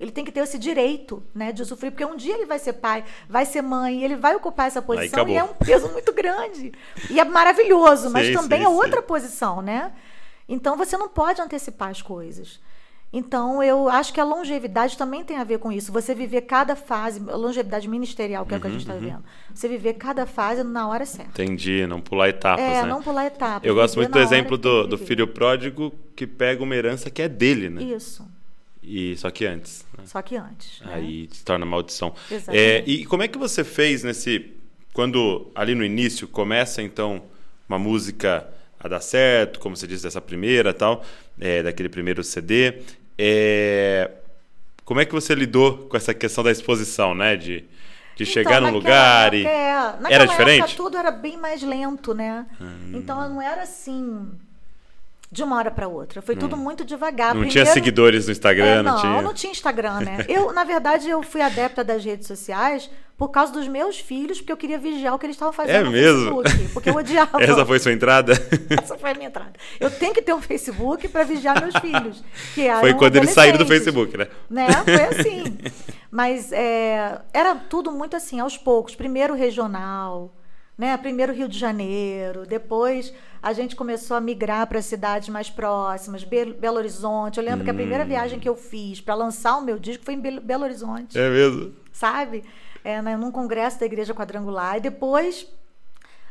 Ele 0.00 0.10
tem 0.10 0.24
que 0.24 0.32
ter 0.32 0.40
esse 0.40 0.58
direito, 0.58 1.22
né, 1.34 1.52
de 1.52 1.60
usufruir, 1.60 1.92
porque 1.92 2.06
um 2.06 2.16
dia 2.16 2.34
ele 2.34 2.46
vai 2.46 2.58
ser 2.58 2.72
pai, 2.72 3.04
vai 3.28 3.44
ser 3.44 3.60
mãe, 3.60 4.02
ele 4.02 4.16
vai 4.16 4.34
ocupar 4.34 4.66
essa 4.66 4.80
posição 4.80 5.28
e 5.28 5.36
é 5.36 5.44
um 5.44 5.52
peso 5.52 5.90
muito 5.90 6.10
grande. 6.14 6.72
E 7.10 7.20
é 7.20 7.24
maravilhoso, 7.26 8.08
mas 8.10 8.28
Sei, 8.28 8.34
também 8.34 8.60
sei, 8.60 8.66
é 8.66 8.68
outra 8.70 9.02
posição, 9.02 9.60
né? 9.60 9.92
Então 10.48 10.78
você 10.78 10.96
não 10.96 11.10
pode 11.10 11.38
antecipar 11.42 11.90
as 11.90 12.00
coisas. 12.00 12.60
Então 13.12 13.62
eu 13.62 13.88
acho 13.90 14.12
que 14.12 14.18
a 14.20 14.24
longevidade 14.24 14.96
também 14.96 15.22
tem 15.22 15.36
a 15.36 15.44
ver 15.44 15.58
com 15.58 15.70
isso. 15.70 15.92
Você 15.92 16.14
viver 16.14 16.42
cada 16.42 16.74
fase, 16.74 17.20
longevidade 17.20 17.86
ministerial, 17.86 18.46
que 18.46 18.54
é 18.54 18.56
o 18.56 18.60
que 18.60 18.66
a 18.66 18.70
Uhum, 18.70 18.78
gente 18.78 18.88
está 18.88 18.94
vivendo. 18.98 19.22
Você 19.54 19.68
viver 19.68 19.94
cada 19.94 20.24
fase 20.24 20.62
na 20.64 20.88
hora 20.88 21.04
certa. 21.04 21.30
Entendi, 21.42 21.86
não 21.86 22.00
pular 22.00 22.30
etapas, 22.30 22.64
é, 22.64 22.82
né? 22.82 22.88
não 22.88 23.02
pular 23.02 23.26
etapas. 23.26 23.68
Eu 23.68 23.74
gosto 23.74 23.96
muito 23.96 24.12
do 24.12 24.18
exemplo 24.18 24.56
do, 24.56 24.86
do 24.86 24.96
filho 24.96 25.26
pródigo 25.26 25.92
que 26.16 26.26
pega 26.26 26.62
uma 26.62 26.74
herança 26.74 27.10
que 27.10 27.20
é 27.20 27.28
dele, 27.28 27.68
né? 27.68 27.82
Isso. 27.82 28.26
E 28.82 29.14
só 29.18 29.30
que 29.30 29.44
antes. 29.44 29.84
né? 29.96 30.04
Só 30.06 30.22
que 30.22 30.34
antes. 30.36 30.80
né? 30.80 30.94
Aí 30.94 31.28
se 31.30 31.44
torna 31.44 31.66
maldição. 31.66 32.14
Exatamente. 32.30 32.58
É, 32.64 32.82
e 32.86 33.04
como 33.04 33.22
é 33.22 33.28
que 33.28 33.36
você 33.38 33.62
fez 33.62 34.02
nesse. 34.02 34.52
Quando 34.94 35.50
ali 35.54 35.74
no 35.74 35.84
início 35.84 36.26
começa 36.26 36.82
então 36.82 37.22
uma 37.68 37.78
música 37.78 38.46
a 38.80 38.88
dar 38.88 39.00
certo, 39.00 39.60
como 39.60 39.76
você 39.76 39.86
disse, 39.86 40.02
dessa 40.02 40.20
primeira 40.20 40.74
tal, 40.74 41.04
é, 41.38 41.62
daquele 41.62 41.88
primeiro 41.88 42.24
CD. 42.24 42.80
É, 43.18 44.10
como 44.84 45.00
é 45.00 45.04
que 45.04 45.12
você 45.12 45.34
lidou 45.34 45.88
com 45.88 45.96
essa 45.96 46.12
questão 46.14 46.42
da 46.44 46.50
exposição, 46.50 47.14
né? 47.14 47.36
De, 47.36 47.64
de 48.16 48.26
chegar 48.26 48.58
Então, 48.58 48.68
num 48.70 48.76
lugar 48.76 49.32
e. 49.34 49.44
época, 49.46 49.56
é, 49.56 49.72
naquela 50.00 50.14
Era 50.14 50.24
época, 50.24 50.38
diferente? 50.38 50.76
tudo 50.76 50.96
era 50.96 51.10
bem 51.10 51.36
mais 51.36 51.62
lento, 51.62 52.14
né? 52.14 52.46
Hum. 52.60 52.92
Então 52.94 53.28
não 53.28 53.40
era 53.42 53.62
assim 53.62 54.30
de 55.32 55.42
uma 55.42 55.56
hora 55.56 55.70
para 55.70 55.88
outra. 55.88 56.20
Foi 56.20 56.36
tudo 56.36 56.58
muito 56.58 56.84
devagar. 56.84 57.30
Hum. 57.30 57.40
Não 57.40 57.46
Primeiro- 57.46 57.52
tinha 57.52 57.64
seguidores 57.66 58.26
no 58.26 58.32
Instagram, 58.32 58.66
É, 58.66 58.82
não, 58.82 58.92
não, 58.92 59.00
tinha. 59.00 59.16
eu 59.16 59.22
não 59.22 59.32
tinha 59.32 59.50
Instagram, 59.50 60.00
né? 60.00 60.18
Eu, 60.28 60.52
na 60.52 60.62
verdade, 60.62 61.08
eu 61.08 61.22
fui 61.22 61.40
adepta 61.40 61.82
das 61.82 62.04
redes 62.04 62.26
sociais 62.26 62.90
por 63.16 63.28
causa 63.30 63.50
dos 63.52 63.66
meus 63.66 63.98
filhos, 63.98 64.38
porque 64.40 64.52
eu 64.52 64.56
queria 64.58 64.78
vigiar 64.78 65.14
o 65.14 65.18
que 65.18 65.24
eles 65.24 65.36
estavam 65.36 65.52
fazendo 65.54 65.74
É 65.76 65.82
no 65.84 65.90
mesmo? 65.90 66.42
Facebook. 66.42 66.68
Porque 66.74 66.90
eu 66.90 66.94
odiava. 66.96 67.40
Essa 67.42 67.64
foi 67.64 67.78
sua 67.78 67.92
entrada? 67.92 68.32
Essa 68.82 68.98
foi 68.98 69.10
a 69.10 69.14
minha 69.14 69.28
entrada. 69.28 69.52
Eu 69.80 69.90
tenho 69.90 70.12
que 70.12 70.20
ter 70.20 70.34
um 70.34 70.42
Facebook 70.42 71.08
para 71.08 71.24
vigiar 71.24 71.58
meus 71.60 71.74
filhos. 71.76 72.22
Que 72.54 72.68
Foi 72.80 72.92
quando 72.92 73.16
eles 73.16 73.30
saíram 73.30 73.56
do 73.58 73.64
Facebook, 73.66 74.14
né? 74.18 74.26
né? 74.50 74.66
Foi 74.84 75.04
assim. 75.18 75.44
Mas 76.10 76.52
é, 76.52 77.20
era 77.32 77.54
tudo 77.54 77.90
muito 77.90 78.14
assim, 78.16 78.38
aos 78.38 78.58
poucos. 78.58 78.94
Primeiro 78.94 79.34
regional, 79.34 80.34
né? 80.76 80.94
Primeiro 80.98 81.32
Rio 81.32 81.48
de 81.48 81.58
Janeiro, 81.58 82.44
depois 82.46 83.14
a 83.42 83.52
gente 83.52 83.74
começou 83.74 84.16
a 84.16 84.20
migrar 84.20 84.66
para 84.68 84.80
cidades 84.80 85.28
mais 85.28 85.50
próximas, 85.50 86.22
Be- 86.22 86.52
Belo 86.52 86.76
Horizonte. 86.78 87.38
Eu 87.38 87.44
lembro 87.44 87.64
que 87.64 87.70
a 87.70 87.74
primeira 87.74 88.04
viagem 88.04 88.38
que 88.38 88.48
eu 88.48 88.54
fiz 88.56 89.00
para 89.00 89.14
lançar 89.14 89.56
o 89.58 89.62
meu 89.62 89.78
disco 89.78 90.04
foi 90.04 90.14
em 90.14 90.20
Belo 90.20 90.40
Belo 90.40 90.64
Horizonte, 90.64 91.18
É 91.18 91.28
mesmo? 91.28 91.74
sabe? 91.92 92.44
É, 92.84 93.00
né, 93.02 93.16
num 93.16 93.30
congresso 93.32 93.78
da 93.80 93.86
Igreja 93.86 94.14
Quadrangular. 94.14 94.76
E 94.76 94.80
depois 94.80 95.46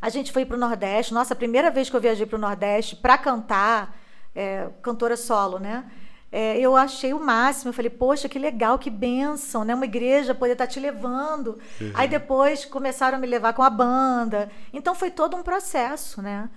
a 0.02 0.10
gente 0.10 0.32
foi 0.32 0.46
para 0.46 0.56
o 0.56 0.60
Nordeste. 0.60 1.14
Nossa, 1.14 1.34
a 1.34 1.38
primeira 1.38 1.70
vez 1.70 1.90
que 1.90 1.96
eu 1.96 2.02
viajei 2.02 2.26
para 2.26 2.38
o 2.38 2.40
Nordeste 2.42 2.96
para 2.96 3.18
cantar, 3.18 3.96
é, 4.36 4.70
cantora 4.82 5.16
solo, 5.18 5.60
né? 5.60 5.86
É, 6.34 6.58
eu 6.58 6.78
achei 6.78 7.14
o 7.14 7.20
máximo. 7.20 7.70
Eu 7.70 7.74
falei, 7.74 7.90
poxa, 7.90 8.30
que 8.30 8.40
legal, 8.40 8.80
que 8.80 8.90
bênção, 8.90 9.64
né? 9.66 9.76
Uma 9.76 9.84
igreja 9.86 10.34
poder 10.34 10.54
estar 10.54 10.66
te 10.68 10.80
levando. 10.80 11.60
Aí 11.94 12.08
depois 12.08 12.64
começaram 12.66 13.18
a 13.18 13.22
me 13.22 13.28
levar 13.28 13.52
com 13.54 13.62
a 13.64 13.70
banda. 13.70 14.50
Então 14.74 14.96
foi 14.96 15.12
todo 15.12 15.36
um 15.36 15.44
processo, 15.44 16.22
né? 16.22 16.50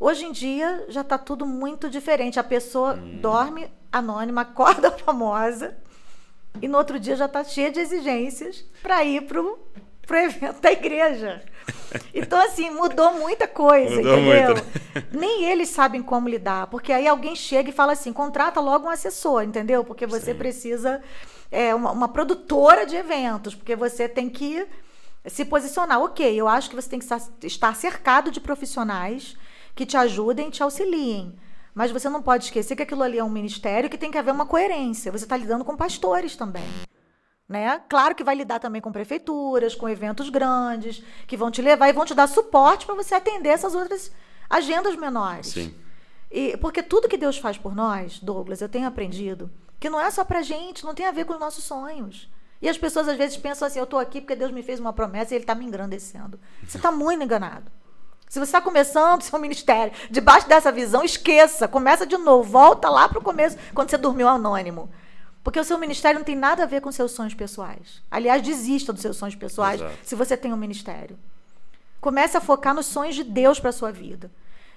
Hoje 0.00 0.24
em 0.24 0.32
dia 0.32 0.86
já 0.88 1.02
está 1.02 1.18
tudo 1.18 1.44
muito 1.44 1.90
diferente. 1.90 2.40
A 2.40 2.44
pessoa 2.44 2.94
dorme 2.94 3.70
anônima, 3.92 4.40
acorda 4.42 4.90
famosa 4.90 5.76
e 6.60 6.66
no 6.66 6.78
outro 6.78 6.98
dia 6.98 7.14
já 7.14 7.26
está 7.26 7.44
cheia 7.44 7.70
de 7.70 7.78
exigências 7.80 8.64
para 8.82 9.04
ir 9.04 9.26
pro 9.26 9.58
pro 10.06 10.16
evento 10.16 10.60
da 10.60 10.72
igreja. 10.72 11.42
Então, 12.14 12.40
assim, 12.40 12.70
mudou 12.70 13.14
muita 13.14 13.48
coisa, 13.48 13.96
Mudou 13.96 14.16
entendeu? 14.16 14.54
muito, 14.54 14.64
Nem 15.10 15.44
eles 15.44 15.70
sabem 15.70 16.00
como 16.00 16.28
lidar, 16.28 16.68
porque 16.68 16.92
aí 16.92 17.06
alguém 17.08 17.34
chega 17.34 17.70
e 17.70 17.72
fala 17.72 17.92
assim: 17.94 18.12
contrata 18.12 18.60
logo 18.60 18.86
um 18.86 18.90
assessor, 18.90 19.42
entendeu? 19.42 19.82
Porque 19.82 20.06
você 20.06 20.32
precisa. 20.32 21.02
É, 21.50 21.74
uma, 21.74 21.90
uma 21.90 22.08
produtora 22.08 22.86
de 22.86 22.94
eventos, 22.94 23.56
porque 23.56 23.74
você 23.74 24.08
tem 24.08 24.30
que 24.30 24.64
se 25.26 25.44
posicionar. 25.44 26.00
Ok, 26.00 26.32
eu 26.32 26.46
acho 26.46 26.70
que 26.70 26.76
você 26.76 26.88
tem 26.88 27.00
que 27.00 27.46
estar 27.46 27.74
cercado 27.74 28.30
de 28.30 28.40
profissionais 28.40 29.36
que 29.74 29.86
te 29.86 29.96
ajudem 29.96 30.48
e 30.48 30.50
te 30.50 30.62
auxiliem. 30.62 31.38
Mas 31.74 31.90
você 31.90 32.08
não 32.08 32.22
pode 32.22 32.44
esquecer 32.44 32.76
que 32.76 32.82
aquilo 32.82 33.02
ali 33.02 33.18
é 33.18 33.24
um 33.24 33.30
ministério 33.30 33.88
que 33.88 33.98
tem 33.98 34.10
que 34.10 34.18
haver 34.18 34.32
uma 34.32 34.46
coerência. 34.46 35.12
Você 35.12 35.24
está 35.24 35.36
lidando 35.36 35.64
com 35.64 35.76
pastores 35.76 36.36
também. 36.36 36.68
Né? 37.48 37.80
Claro 37.88 38.14
que 38.14 38.22
vai 38.22 38.34
lidar 38.34 38.60
também 38.60 38.80
com 38.80 38.92
prefeituras, 38.92 39.74
com 39.74 39.88
eventos 39.88 40.28
grandes, 40.28 41.02
que 41.26 41.36
vão 41.36 41.50
te 41.50 41.60
levar 41.60 41.88
e 41.88 41.92
vão 41.92 42.04
te 42.04 42.14
dar 42.14 42.28
suporte 42.28 42.86
para 42.86 42.94
você 42.94 43.14
atender 43.14 43.48
essas 43.48 43.74
outras 43.74 44.12
agendas 44.48 44.96
menores. 44.96 45.48
Sim. 45.48 45.74
E, 46.30 46.56
porque 46.58 46.82
tudo 46.82 47.08
que 47.08 47.16
Deus 47.16 47.38
faz 47.38 47.58
por 47.58 47.74
nós, 47.74 48.20
Douglas, 48.20 48.60
eu 48.60 48.68
tenho 48.68 48.86
aprendido, 48.86 49.50
que 49.80 49.90
não 49.90 50.00
é 50.00 50.10
só 50.12 50.24
pra 50.24 50.42
gente, 50.42 50.84
não 50.84 50.94
tem 50.94 51.06
a 51.06 51.10
ver 51.10 51.24
com 51.24 51.32
os 51.32 51.40
nossos 51.40 51.64
sonhos. 51.64 52.30
E 52.62 52.68
as 52.68 52.78
pessoas 52.78 53.08
às 53.08 53.16
vezes 53.16 53.36
pensam 53.36 53.66
assim, 53.66 53.78
eu 53.78 53.86
tô 53.86 53.98
aqui 53.98 54.20
porque 54.20 54.36
Deus 54.36 54.52
me 54.52 54.62
fez 54.62 54.78
uma 54.78 54.92
promessa 54.92 55.34
e 55.34 55.38
ele 55.38 55.44
tá 55.44 55.54
me 55.54 55.64
engrandecendo. 55.64 56.38
Você 56.64 56.78
tá 56.78 56.92
muito 56.92 57.24
enganado. 57.24 57.72
Se 58.30 58.38
você 58.38 58.50
está 58.50 58.60
começando 58.60 59.22
seu 59.22 59.38
ministério 59.40 59.92
debaixo 60.08 60.48
dessa 60.48 60.70
visão, 60.70 61.04
esqueça, 61.04 61.66
começa 61.66 62.06
de 62.06 62.16
novo, 62.16 62.48
volta 62.48 62.88
lá 62.88 63.08
para 63.08 63.18
o 63.18 63.22
começo, 63.22 63.58
quando 63.74 63.90
você 63.90 63.98
dormiu 63.98 64.28
anônimo. 64.28 64.88
Porque 65.42 65.58
o 65.58 65.64
seu 65.64 65.76
ministério 65.76 66.20
não 66.20 66.24
tem 66.24 66.36
nada 66.36 66.62
a 66.62 66.66
ver 66.66 66.80
com 66.80 66.92
seus 66.92 67.10
sonhos 67.10 67.34
pessoais. 67.34 68.00
Aliás, 68.08 68.40
desista 68.40 68.92
dos 68.92 69.02
seus 69.02 69.16
sonhos 69.16 69.34
pessoais 69.34 69.80
Exato. 69.80 69.98
se 70.04 70.14
você 70.14 70.36
tem 70.36 70.52
um 70.52 70.56
ministério. 70.56 71.18
Comece 72.00 72.36
a 72.36 72.40
focar 72.40 72.72
nos 72.72 72.86
sonhos 72.86 73.16
de 73.16 73.24
Deus 73.24 73.58
para 73.58 73.72
sua 73.72 73.90
vida. 73.90 74.30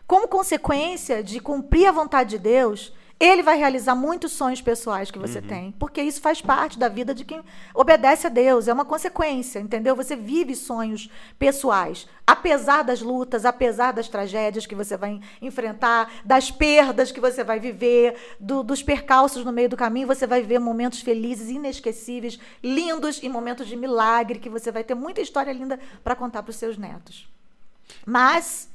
Como 0.07 0.27
consequência 0.27 1.23
de 1.23 1.39
cumprir 1.39 1.85
a 1.85 1.91
vontade 1.91 2.31
de 2.31 2.39
Deus, 2.39 2.91
ele 3.19 3.41
vai 3.43 3.57
realizar 3.57 3.95
muitos 3.95 4.33
sonhos 4.33 4.61
pessoais 4.61 5.09
que 5.09 5.17
você 5.19 5.41
tem, 5.41 5.71
porque 5.73 6.01
isso 6.01 6.19
faz 6.19 6.41
parte 6.41 6.77
da 6.77 6.89
vida 6.89 7.13
de 7.13 7.23
quem 7.23 7.41
obedece 7.73 8.27
a 8.27 8.29
Deus, 8.29 8.67
é 8.67 8.73
uma 8.73 8.83
consequência, 8.83 9.59
entendeu? 9.59 9.95
Você 9.95 10.15
vive 10.15 10.55
sonhos 10.55 11.09
pessoais, 11.39 12.05
apesar 12.27 12.83
das 12.83 13.01
lutas, 13.01 13.45
apesar 13.45 13.93
das 13.93 14.09
tragédias 14.09 14.65
que 14.65 14.75
você 14.75 14.97
vai 14.97 15.21
enfrentar, 15.41 16.11
das 16.25 16.51
perdas 16.51 17.11
que 17.11 17.21
você 17.21 17.43
vai 17.45 17.59
viver, 17.59 18.15
do- 18.39 18.63
dos 18.63 18.83
percalços 18.83 19.45
no 19.45 19.53
meio 19.53 19.69
do 19.69 19.77
caminho, 19.77 20.07
você 20.07 20.27
vai 20.27 20.41
ver 20.41 20.59
momentos 20.59 20.99
felizes, 20.99 21.49
inesquecíveis, 21.49 22.37
lindos 22.61 23.21
e 23.23 23.29
momentos 23.29 23.67
de 23.67 23.77
milagre, 23.77 24.39
que 24.39 24.49
você 24.49 24.69
vai 24.71 24.83
ter 24.83 24.95
muita 24.95 25.21
história 25.21 25.53
linda 25.53 25.79
para 26.03 26.15
contar 26.15 26.43
para 26.43 26.49
os 26.49 26.57
seus 26.57 26.77
netos. 26.77 27.29
Mas 28.05 28.69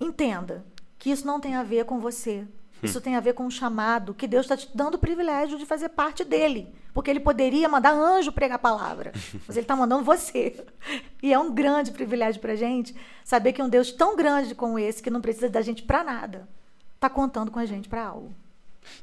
entenda 0.00 0.64
que 0.98 1.10
isso 1.10 1.26
não 1.26 1.38
tem 1.40 1.54
a 1.54 1.62
ver 1.62 1.84
com 1.84 1.98
você. 1.98 2.46
Isso 2.82 3.00
tem 3.00 3.14
a 3.16 3.20
ver 3.20 3.34
com 3.34 3.44
um 3.44 3.50
chamado 3.50 4.12
que 4.12 4.26
Deus 4.26 4.44
está 4.44 4.56
te 4.56 4.68
dando 4.74 4.94
o 4.94 4.98
privilégio 4.98 5.56
de 5.58 5.64
fazer 5.64 5.88
parte 5.90 6.24
dele. 6.24 6.68
Porque 6.92 7.10
ele 7.10 7.20
poderia 7.20 7.68
mandar 7.68 7.92
anjo 7.94 8.32
pregar 8.32 8.56
a 8.56 8.58
palavra. 8.58 9.12
Mas 9.46 9.56
ele 9.56 9.64
está 9.64 9.74
mandando 9.76 10.04
você. 10.04 10.64
E 11.22 11.32
é 11.32 11.38
um 11.38 11.54
grande 11.54 11.90
privilégio 11.92 12.40
para 12.40 12.54
gente 12.56 12.94
saber 13.24 13.52
que 13.52 13.62
um 13.62 13.68
Deus 13.68 13.92
tão 13.92 14.16
grande 14.16 14.54
como 14.54 14.78
esse, 14.78 15.02
que 15.02 15.08
não 15.10 15.20
precisa 15.20 15.48
da 15.48 15.62
gente 15.62 15.82
para 15.82 16.02
nada, 16.04 16.48
está 16.94 17.08
contando 17.08 17.50
com 17.50 17.58
a 17.58 17.64
gente 17.66 17.88
para 17.88 18.04
algo. 18.04 18.34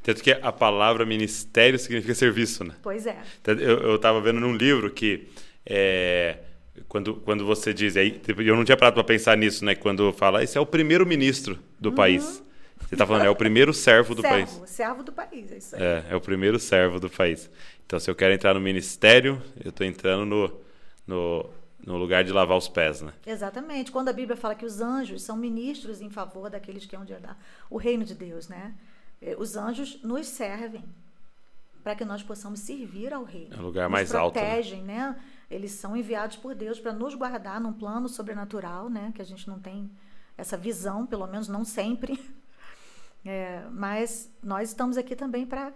Tanto 0.03 0.21
que 0.21 0.31
a 0.31 0.51
palavra 0.51 1.05
ministério 1.05 1.79
significa 1.79 2.13
serviço, 2.13 2.63
né? 2.65 2.75
Pois 2.83 3.07
é. 3.07 3.17
Tanto- 3.41 3.61
Eu 3.63 3.95
estava 3.95 4.19
vendo 4.19 4.39
num 4.39 4.53
livro 4.53 4.91
que 4.91 5.29
é, 5.65 6.37
quando, 6.87 7.15
quando 7.15 7.45
você 7.45 7.73
diz, 7.73 7.95
aí, 7.95 8.11
tipo, 8.11 8.41
eu 8.41 8.55
não 8.55 8.65
tinha 8.65 8.75
parado 8.77 8.95
para 8.95 9.03
pensar 9.03 9.37
nisso, 9.37 9.63
né? 9.63 9.75
Quando 9.75 10.11
fala, 10.13 10.43
esse 10.43 10.57
é 10.57 10.61
o 10.61 10.65
primeiro 10.65 11.05
ministro 11.05 11.57
do 11.79 11.91
país. 11.93 12.43
Você 12.87 12.95
está 12.95 13.05
falando, 13.05 13.25
é 13.25 13.29
o 13.29 13.35
primeiro 13.35 13.73
servo 13.73 14.15
do 14.15 14.21
país. 14.23 14.49
servo, 14.49 14.67
servo 14.67 15.03
do 15.03 15.11
país, 15.11 15.51
é 15.51 15.57
isso 15.57 15.75
aí. 15.75 15.81
É, 15.81 16.05
é 16.09 16.15
o 16.15 16.21
primeiro 16.21 16.59
servo 16.59 16.99
do 16.99 17.09
país. 17.09 17.49
Então, 17.85 17.99
se 17.99 18.09
eu 18.09 18.15
quero 18.15 18.33
entrar 18.33 18.53
no 18.53 18.59
ministério, 18.59 19.41
eu 19.63 19.69
estou 19.69 19.85
entrando 19.85 20.25
no, 20.25 20.59
no, 21.05 21.49
no 21.85 21.97
lugar 21.97 22.23
de 22.23 22.31
lavar 22.31 22.57
os 22.57 22.67
pés, 22.67 23.01
né? 23.01 23.13
Exatamente. 23.25 23.91
Quando 23.91 24.09
a 24.09 24.13
Bíblia 24.13 24.35
fala 24.35 24.55
que 24.55 24.65
os 24.65 24.81
anjos 24.81 25.21
são 25.21 25.37
ministros 25.37 26.01
em 26.01 26.09
favor 26.09 26.49
daqueles 26.49 26.85
que 26.85 26.95
hão 26.95 27.05
de 27.05 27.13
herdar 27.13 27.37
o 27.69 27.77
reino 27.77 28.03
de 28.03 28.15
Deus, 28.15 28.47
né? 28.47 28.73
Eh, 29.21 29.35
Os 29.37 29.55
anjos 29.55 30.01
nos 30.03 30.25
servem 30.27 30.83
para 31.83 31.95
que 31.95 32.03
nós 32.05 32.21
possamos 32.23 32.59
servir 32.59 33.13
ao 33.13 33.23
rei. 33.23 33.49
É 33.51 33.55
o 33.59 33.61
lugar 33.61 33.83
Nos 33.83 33.91
mais 33.91 34.15
alto, 34.15 34.35
né? 34.35 34.41
protegem, 34.45 34.83
né? 34.83 35.15
Eles 35.49 35.71
são 35.71 35.95
enviados 35.95 36.37
por 36.37 36.53
Deus 36.55 36.79
para 36.79 36.93
nos 36.93 37.15
guardar 37.15 37.59
num 37.61 37.73
plano 37.73 38.09
sobrenatural, 38.09 38.89
né? 38.89 39.11
Que 39.15 39.21
a 39.21 39.25
gente 39.25 39.47
não 39.47 39.59
tem 39.59 39.89
essa 40.37 40.55
visão, 40.57 41.05
pelo 41.05 41.27
menos 41.27 41.47
não 41.47 41.63
sempre. 41.63 42.19
É, 43.25 43.63
mas 43.71 44.31
nós 44.41 44.69
estamos 44.69 44.97
aqui 44.97 45.15
também 45.15 45.45
para 45.45 45.73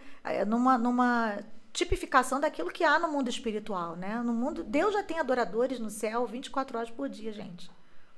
numa, 0.48 0.78
numa 0.78 1.40
tipificação 1.74 2.40
daquilo 2.40 2.72
que 2.72 2.84
há 2.84 3.00
no 3.00 3.10
mundo 3.10 3.30
espiritual, 3.30 3.96
né? 3.96 4.22
No 4.24 4.32
mundo, 4.32 4.64
Deus 4.64 4.94
já 4.94 5.04
tem 5.04 5.20
adoradores 5.20 5.80
no 5.80 5.90
céu 5.90 6.26
24 6.26 6.78
horas 6.78 6.92
por 6.92 7.10
dia, 7.10 7.34
gente. 7.34 7.70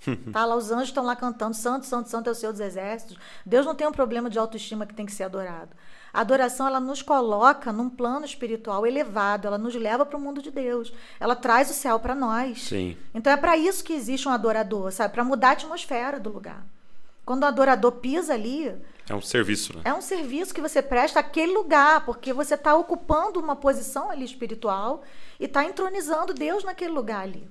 Tá 0.31 0.45
lá, 0.45 0.55
os 0.55 0.69
anjos 0.71 0.89
estão 0.89 1.03
lá 1.03 1.15
cantando, 1.15 1.55
santo, 1.55 1.85
santo, 1.85 2.09
santo 2.09 2.27
é 2.27 2.31
o 2.31 2.35
Senhor 2.35 2.51
dos 2.51 2.61
exércitos. 2.61 3.17
Deus 3.45 3.65
não 3.65 3.73
tem 3.73 3.87
um 3.87 3.91
problema 3.91 4.29
de 4.29 4.37
autoestima 4.37 4.85
que 4.85 4.93
tem 4.93 5.05
que 5.05 5.11
ser 5.11 5.23
adorado. 5.23 5.69
A 6.13 6.21
adoração, 6.21 6.67
ela 6.67 6.79
nos 6.79 7.01
coloca 7.01 7.73
num 7.73 7.89
plano 7.89 8.25
espiritual 8.25 8.85
elevado, 8.85 9.47
ela 9.47 9.57
nos 9.57 9.73
leva 9.73 10.05
para 10.05 10.17
o 10.17 10.21
mundo 10.21 10.41
de 10.41 10.51
Deus. 10.51 10.93
Ela 11.19 11.35
traz 11.35 11.69
o 11.69 11.73
céu 11.73 11.99
para 11.99 12.13
nós. 12.13 12.63
Sim. 12.63 12.95
Então 13.13 13.33
é 13.33 13.37
para 13.37 13.57
isso 13.57 13.83
que 13.83 13.93
existe 13.93 14.27
um 14.27 14.31
adorador, 14.31 14.91
sabe? 14.91 15.13
Para 15.13 15.23
mudar 15.23 15.49
a 15.49 15.53
atmosfera 15.53 16.19
do 16.19 16.31
lugar. 16.31 16.63
Quando 17.25 17.43
o 17.43 17.47
adorador 17.47 17.93
pisa 17.93 18.33
ali, 18.33 18.75
É 19.07 19.13
um 19.13 19.21
serviço, 19.21 19.75
né? 19.75 19.81
é 19.85 19.93
um 19.93 20.01
serviço 20.01 20.53
que 20.53 20.61
você 20.61 20.81
presta 20.81 21.19
àquele 21.19 21.53
lugar, 21.53 22.03
porque 22.05 22.33
você 22.33 22.55
está 22.55 22.75
ocupando 22.75 23.39
uma 23.39 23.55
posição 23.55 24.09
ali 24.09 24.25
espiritual 24.25 25.03
e 25.39 25.45
está 25.45 25.63
entronizando 25.63 26.33
Deus 26.33 26.63
naquele 26.63 26.91
lugar 26.91 27.21
ali. 27.21 27.47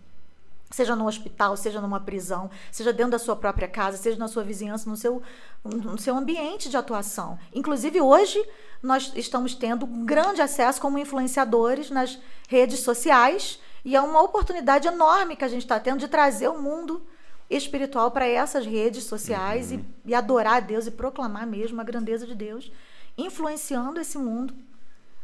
Seja 0.71 0.97
no 0.97 1.07
hospital, 1.07 1.57
seja 1.57 1.81
numa 1.81 2.01
prisão, 2.01 2.51
seja 2.73 2.93
dentro 2.93 3.13
da 3.13 3.19
sua 3.21 3.37
própria 3.37 3.69
casa, 3.69 3.97
seja 3.97 4.19
na 4.19 4.27
sua 4.27 4.43
vizinhança, 4.43 4.91
no 4.91 4.97
seu, 4.97 5.23
no 5.63 5.97
seu 5.97 6.17
ambiente 6.17 6.69
de 6.69 6.77
atuação. 6.77 7.39
Inclusive, 7.55 8.01
hoje, 8.01 8.45
nós 8.83 9.13
estamos 9.15 9.55
tendo 9.55 9.87
grande 9.87 10.43
acesso 10.43 10.81
como 10.81 10.99
influenciadores 10.99 11.91
nas 11.91 12.19
redes 12.49 12.81
sociais 12.81 13.61
e 13.85 13.95
é 13.95 14.01
uma 14.01 14.21
oportunidade 14.21 14.89
enorme 14.89 15.37
que 15.37 15.45
a 15.45 15.49
gente 15.49 15.63
está 15.63 15.79
tendo 15.79 16.01
de 16.01 16.09
trazer 16.09 16.49
o 16.49 16.61
mundo 16.61 17.07
espiritual 17.51 18.11
para 18.11 18.27
essas 18.27 18.65
redes 18.67 19.05
sociais 19.05 19.71
e, 19.73 19.85
e 20.07 20.15
adorar 20.15 20.57
a 20.57 20.61
Deus 20.61 20.87
e 20.87 20.91
proclamar 20.91 21.47
mesmo 21.47 21.81
a 21.81 21.85
grandeza 21.85 22.27
de 22.27 22.35
Deus, 22.35 22.71
influenciando 23.17 24.01
esse 24.01 24.19
mundo 24.19 24.55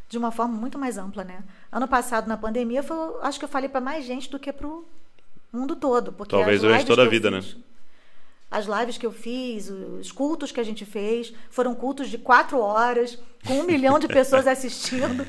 de 0.08 0.18
uma 0.18 0.30
forma 0.30 0.54
muito 0.54 0.78
mais 0.78 0.98
ampla, 0.98 1.22
né? 1.24 1.42
Ano 1.70 1.86
passado, 1.86 2.26
na 2.28 2.36
pandemia, 2.36 2.82
foi, 2.82 2.96
acho 3.22 3.38
que 3.38 3.44
eu 3.44 3.48
falei 3.48 3.68
para 3.68 3.80
mais 3.80 4.04
gente 4.04 4.28
do 4.30 4.38
que 4.38 4.52
para 4.52 4.66
o 4.66 4.84
mundo 5.52 5.76
todo. 5.76 6.12
Porque 6.12 6.34
Talvez 6.34 6.62
lives 6.62 6.84
toda 6.84 7.02
a 7.04 7.08
vida, 7.08 7.30
né? 7.30 7.40
fiz- 7.42 7.56
As 8.50 8.66
lives 8.66 8.98
que 8.98 9.06
eu 9.06 9.12
fiz, 9.12 9.68
os 9.70 10.10
cultos 10.10 10.50
que 10.50 10.58
a 10.60 10.64
gente 10.64 10.84
fez, 10.84 11.32
foram 11.50 11.74
cultos 11.74 12.08
de 12.08 12.18
quatro 12.18 12.58
horas, 12.58 13.16
com 13.46 13.54
um 13.60 13.64
milhão 13.64 13.98
de 14.00 14.08
pessoas 14.08 14.46
assistindo. 14.48 15.24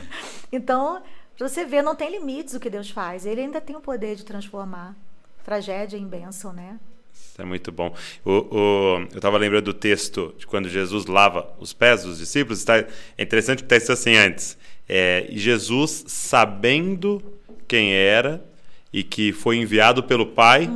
Então, 0.51 1.03
você 1.37 1.63
ver, 1.63 1.83
não 1.83 1.95
tem 1.95 2.09
limites 2.09 2.55
o 2.55 2.59
que 2.59 2.69
Deus 2.69 2.89
faz. 2.89 3.25
Ele 3.25 3.41
ainda 3.41 3.61
tem 3.61 3.75
o 3.75 3.81
poder 3.81 4.15
de 4.15 4.25
transformar 4.25 4.95
tragédia 5.43 5.97
em 5.97 6.07
bênção, 6.07 6.51
né? 6.53 6.79
Isso 7.13 7.41
é 7.41 7.45
muito 7.45 7.71
bom. 7.71 7.93
O, 8.25 8.31
o- 8.31 8.97
eu 9.11 9.15
estava 9.17 9.37
lembrando 9.37 9.65
do 9.65 9.73
texto 9.73 10.33
de 10.37 10.45
quando 10.47 10.67
Jesus 10.69 11.05
lava 11.05 11.49
os 11.59 11.73
pés 11.73 12.03
dos 12.03 12.17
discípulos. 12.17 12.59
Está, 12.59 12.77
é 12.77 12.87
interessante 13.23 13.59
que 13.59 13.63
está 13.65 13.75
escrito 13.77 13.93
assim 13.93 14.15
antes. 14.15 14.57
É, 14.87 15.27
Jesus, 15.31 16.03
sabendo 16.07 17.21
quem 17.67 17.93
era 17.93 18.43
e 18.91 19.03
que 19.03 19.31
foi 19.31 19.57
enviado 19.57 20.03
pelo 20.03 20.25
Pai, 20.25 20.69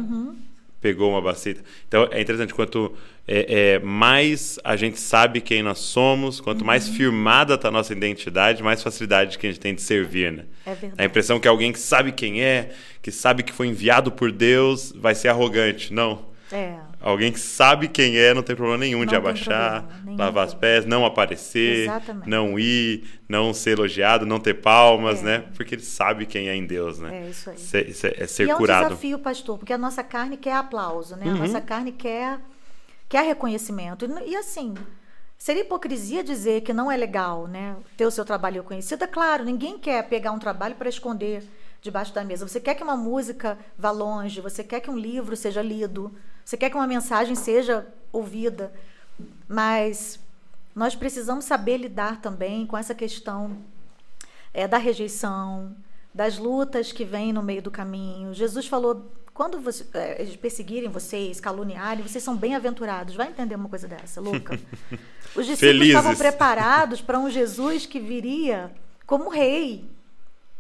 pegou 0.80 1.10
uma 1.12 1.22
bacia. 1.22 1.58
Então 1.88 2.08
é 2.12 2.22
interessante, 2.22 2.54
quanto 2.54 2.94
é, 3.28 3.74
é, 3.76 3.80
mais 3.80 4.60
a 4.64 4.76
gente 4.76 5.00
sabe 5.00 5.42
quem 5.42 5.64
nós 5.64 5.80
somos, 5.80 6.40
quanto 6.40 6.64
mais 6.64 6.88
firmada 6.88 7.56
está 7.56 7.70
a 7.70 7.72
nossa 7.72 7.92
identidade, 7.94 8.62
mais 8.62 8.84
facilidade 8.84 9.38
que 9.40 9.48
a 9.48 9.50
gente 9.50 9.60
tem 9.60 9.74
de 9.74 9.82
servir. 9.82 10.32
Né? 10.32 10.46
É 10.66 10.74
verdade. 10.76 11.02
A 11.02 11.06
impressão 11.06 11.40
que 11.40 11.48
alguém 11.48 11.72
que 11.72 11.80
sabe 11.80 12.12
quem 12.12 12.44
é, 12.44 12.70
que 13.02 13.12
sabe 13.12 13.42
que 13.44 13.52
foi 13.52 13.68
enviado 13.68 14.12
por 14.12 14.32
Deus, 14.32 14.94
vai 14.96 15.16
ser 15.16 15.30
arrogante. 15.30 15.92
Não. 15.94 16.34
É. 16.52 16.76
Alguém 17.02 17.32
que 17.32 17.40
sabe 17.40 17.88
quem 17.88 18.18
é, 18.18 18.34
não 18.34 18.44
tem 18.44 18.56
problema 18.56 18.78
nenhum 18.80 19.00
Não 19.00 19.06
de 19.06 19.16
abaixar, 19.16 19.82
problema, 19.82 20.02
nenhum 20.06 20.18
lavar 20.18 20.46
problema. 20.48 20.62
pés, 20.62 20.86
não 20.86 21.06
aparecer, 21.06 21.84
Exatamente. 21.84 22.30
não 22.30 22.58
ir, 22.60 23.04
não 23.28 23.54
ser 23.54 23.72
elogiado, 23.72 24.26
não 24.26 24.40
ter 24.40 24.54
palmas, 24.56 25.22
É. 25.22 25.24
né? 25.24 25.44
Porque 25.56 25.74
ele 25.76 25.82
sabe 25.84 26.26
quem 26.28 26.48
é 26.48 26.56
em 26.56 26.66
Deus, 26.66 27.00
né? 27.00 27.26
É 27.26 27.30
isso 27.30 27.50
aí. 27.50 27.58
Ser, 27.58 27.92
ser- 27.94 28.16
é 28.20 28.28
ser 28.28 28.48
e 28.48 28.50
é 28.52 28.56
um 28.56 28.58
curado. 28.58 28.90
desafio, 28.90 29.18
pastor, 29.20 29.58
porque 29.58 29.74
a 29.74 29.78
nossa 29.78 30.04
carne 30.04 30.38
quer 30.38 30.54
aplauso, 30.54 31.16
né? 31.16 31.26
A 31.26 31.30
Uhum. 31.30 31.38
nossa 31.40 31.60
carne 31.62 31.92
quer, 31.92 32.40
quer 33.08 33.24
reconhecimento. 33.26 34.06
E, 34.06 34.32
e, 34.32 34.36
assim, 34.36 34.74
seria 35.38 35.64
hipocrisia 35.64 36.24
dizer 36.24 36.62
que 36.62 36.74
não 36.74 36.92
é 36.92 36.98
legal, 36.98 37.48
né? 37.48 37.76
Ter 37.98 38.06
o 38.06 38.12
seu 38.12 38.26
trabalho 38.26 38.62
reconhecido. 38.62 39.04
É 39.04 39.08
claro, 39.08 39.44
ninguém 39.44 39.78
quer 39.78 40.08
pegar 40.08 40.32
um 40.32 40.40
trabalho 40.40 40.76
para 40.76 40.90
esconder 40.90 41.44
debaixo 41.82 42.14
da 42.14 42.24
mesa. 42.24 42.48
Você 42.48 42.60
quer 42.60 42.76
que 42.76 42.84
uma 42.84 42.98
música 42.98 43.58
vá 43.78 43.92
longe, 43.92 44.42
você 44.42 44.64
quer 44.64 44.80
que 44.80 44.90
um 44.90 44.98
livro 44.98 45.36
seja 45.36 45.62
lido, 45.62 46.14
você 46.44 46.58
quer 46.58 46.70
que 46.70 46.76
uma 46.76 46.88
mensagem 46.88 47.36
seja 47.36 47.88
ouvida. 48.12 48.74
Mas 49.48 50.20
nós 50.74 50.96
precisamos 50.96 51.46
saber 51.46 51.78
lidar 51.78 52.22
também 52.22 52.66
com 52.66 52.78
essa 52.78 52.94
questão 52.94 53.58
é, 54.54 54.68
da 54.68 54.78
rejeição, 54.78 55.76
das 56.14 56.38
lutas 56.38 56.92
que 56.92 57.06
vêm 57.06 57.32
no 57.32 57.44
meio 57.44 57.62
do 57.62 57.70
caminho. 57.70 58.34
Jesus 58.34 58.68
falou: 58.68 59.12
quando 59.36 59.60
você, 59.60 59.86
é, 59.94 60.20
eles 60.22 60.36
perseguirem 60.38 60.90
vocês, 60.90 61.40
caluniarem, 61.40 62.02
vocês 62.02 62.24
são 62.24 62.36
bem-aventurados. 62.36 63.14
Vai 63.16 63.28
entender 63.28 63.54
uma 63.56 63.70
coisa 63.70 63.88
dessa, 63.88 64.20
Luca? 64.22 64.58
Os 65.36 65.46
discípulos 65.46 65.60
Felizes. 65.60 65.88
estavam 65.90 66.16
preparados 66.16 67.02
para 67.02 67.20
um 67.20 67.30
Jesus 67.30 67.86
que 67.86 68.00
viria 68.00 68.72
como 69.06 69.30
rei, 69.30 69.86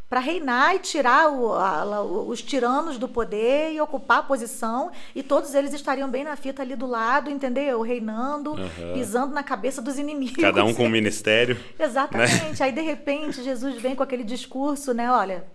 para 0.10 0.20
reinar 0.20 0.76
e 0.76 0.80
tirar 0.80 1.32
o- 1.32 1.54
a- 1.54 2.04
os 2.04 2.42
tiranos 2.42 2.98
do 2.98 3.08
poder 3.08 3.72
e 3.74 3.80
ocupar 3.82 4.20
a 4.20 4.24
posição, 4.24 4.92
e 5.16 5.24
todos 5.24 5.56
eles 5.56 5.74
estariam 5.74 6.10
bem 6.10 6.24
na 6.26 6.36
fita 6.36 6.62
ali 6.62 6.76
do 6.76 6.86
lado, 6.86 7.32
entendeu? 7.32 7.82
Reinando, 7.82 8.52
Aham. 8.54 8.94
pisando 8.94 9.34
na 9.34 9.42
cabeça 9.42 9.82
dos 9.82 9.98
inimigos. 9.98 10.36
Cada 10.44 10.64
um 10.66 10.74
com 10.74 10.86
um 10.86 10.90
ministério. 10.92 11.58
Exatamente. 11.80 12.62
Aí, 12.62 12.72
de 12.74 12.82
repente, 12.82 13.42
Jesus 13.42 13.82
vem 13.82 13.96
com 13.96 14.04
aquele 14.04 14.24
discurso, 14.26 14.94
né? 14.94 15.10
Olha, 15.12 15.46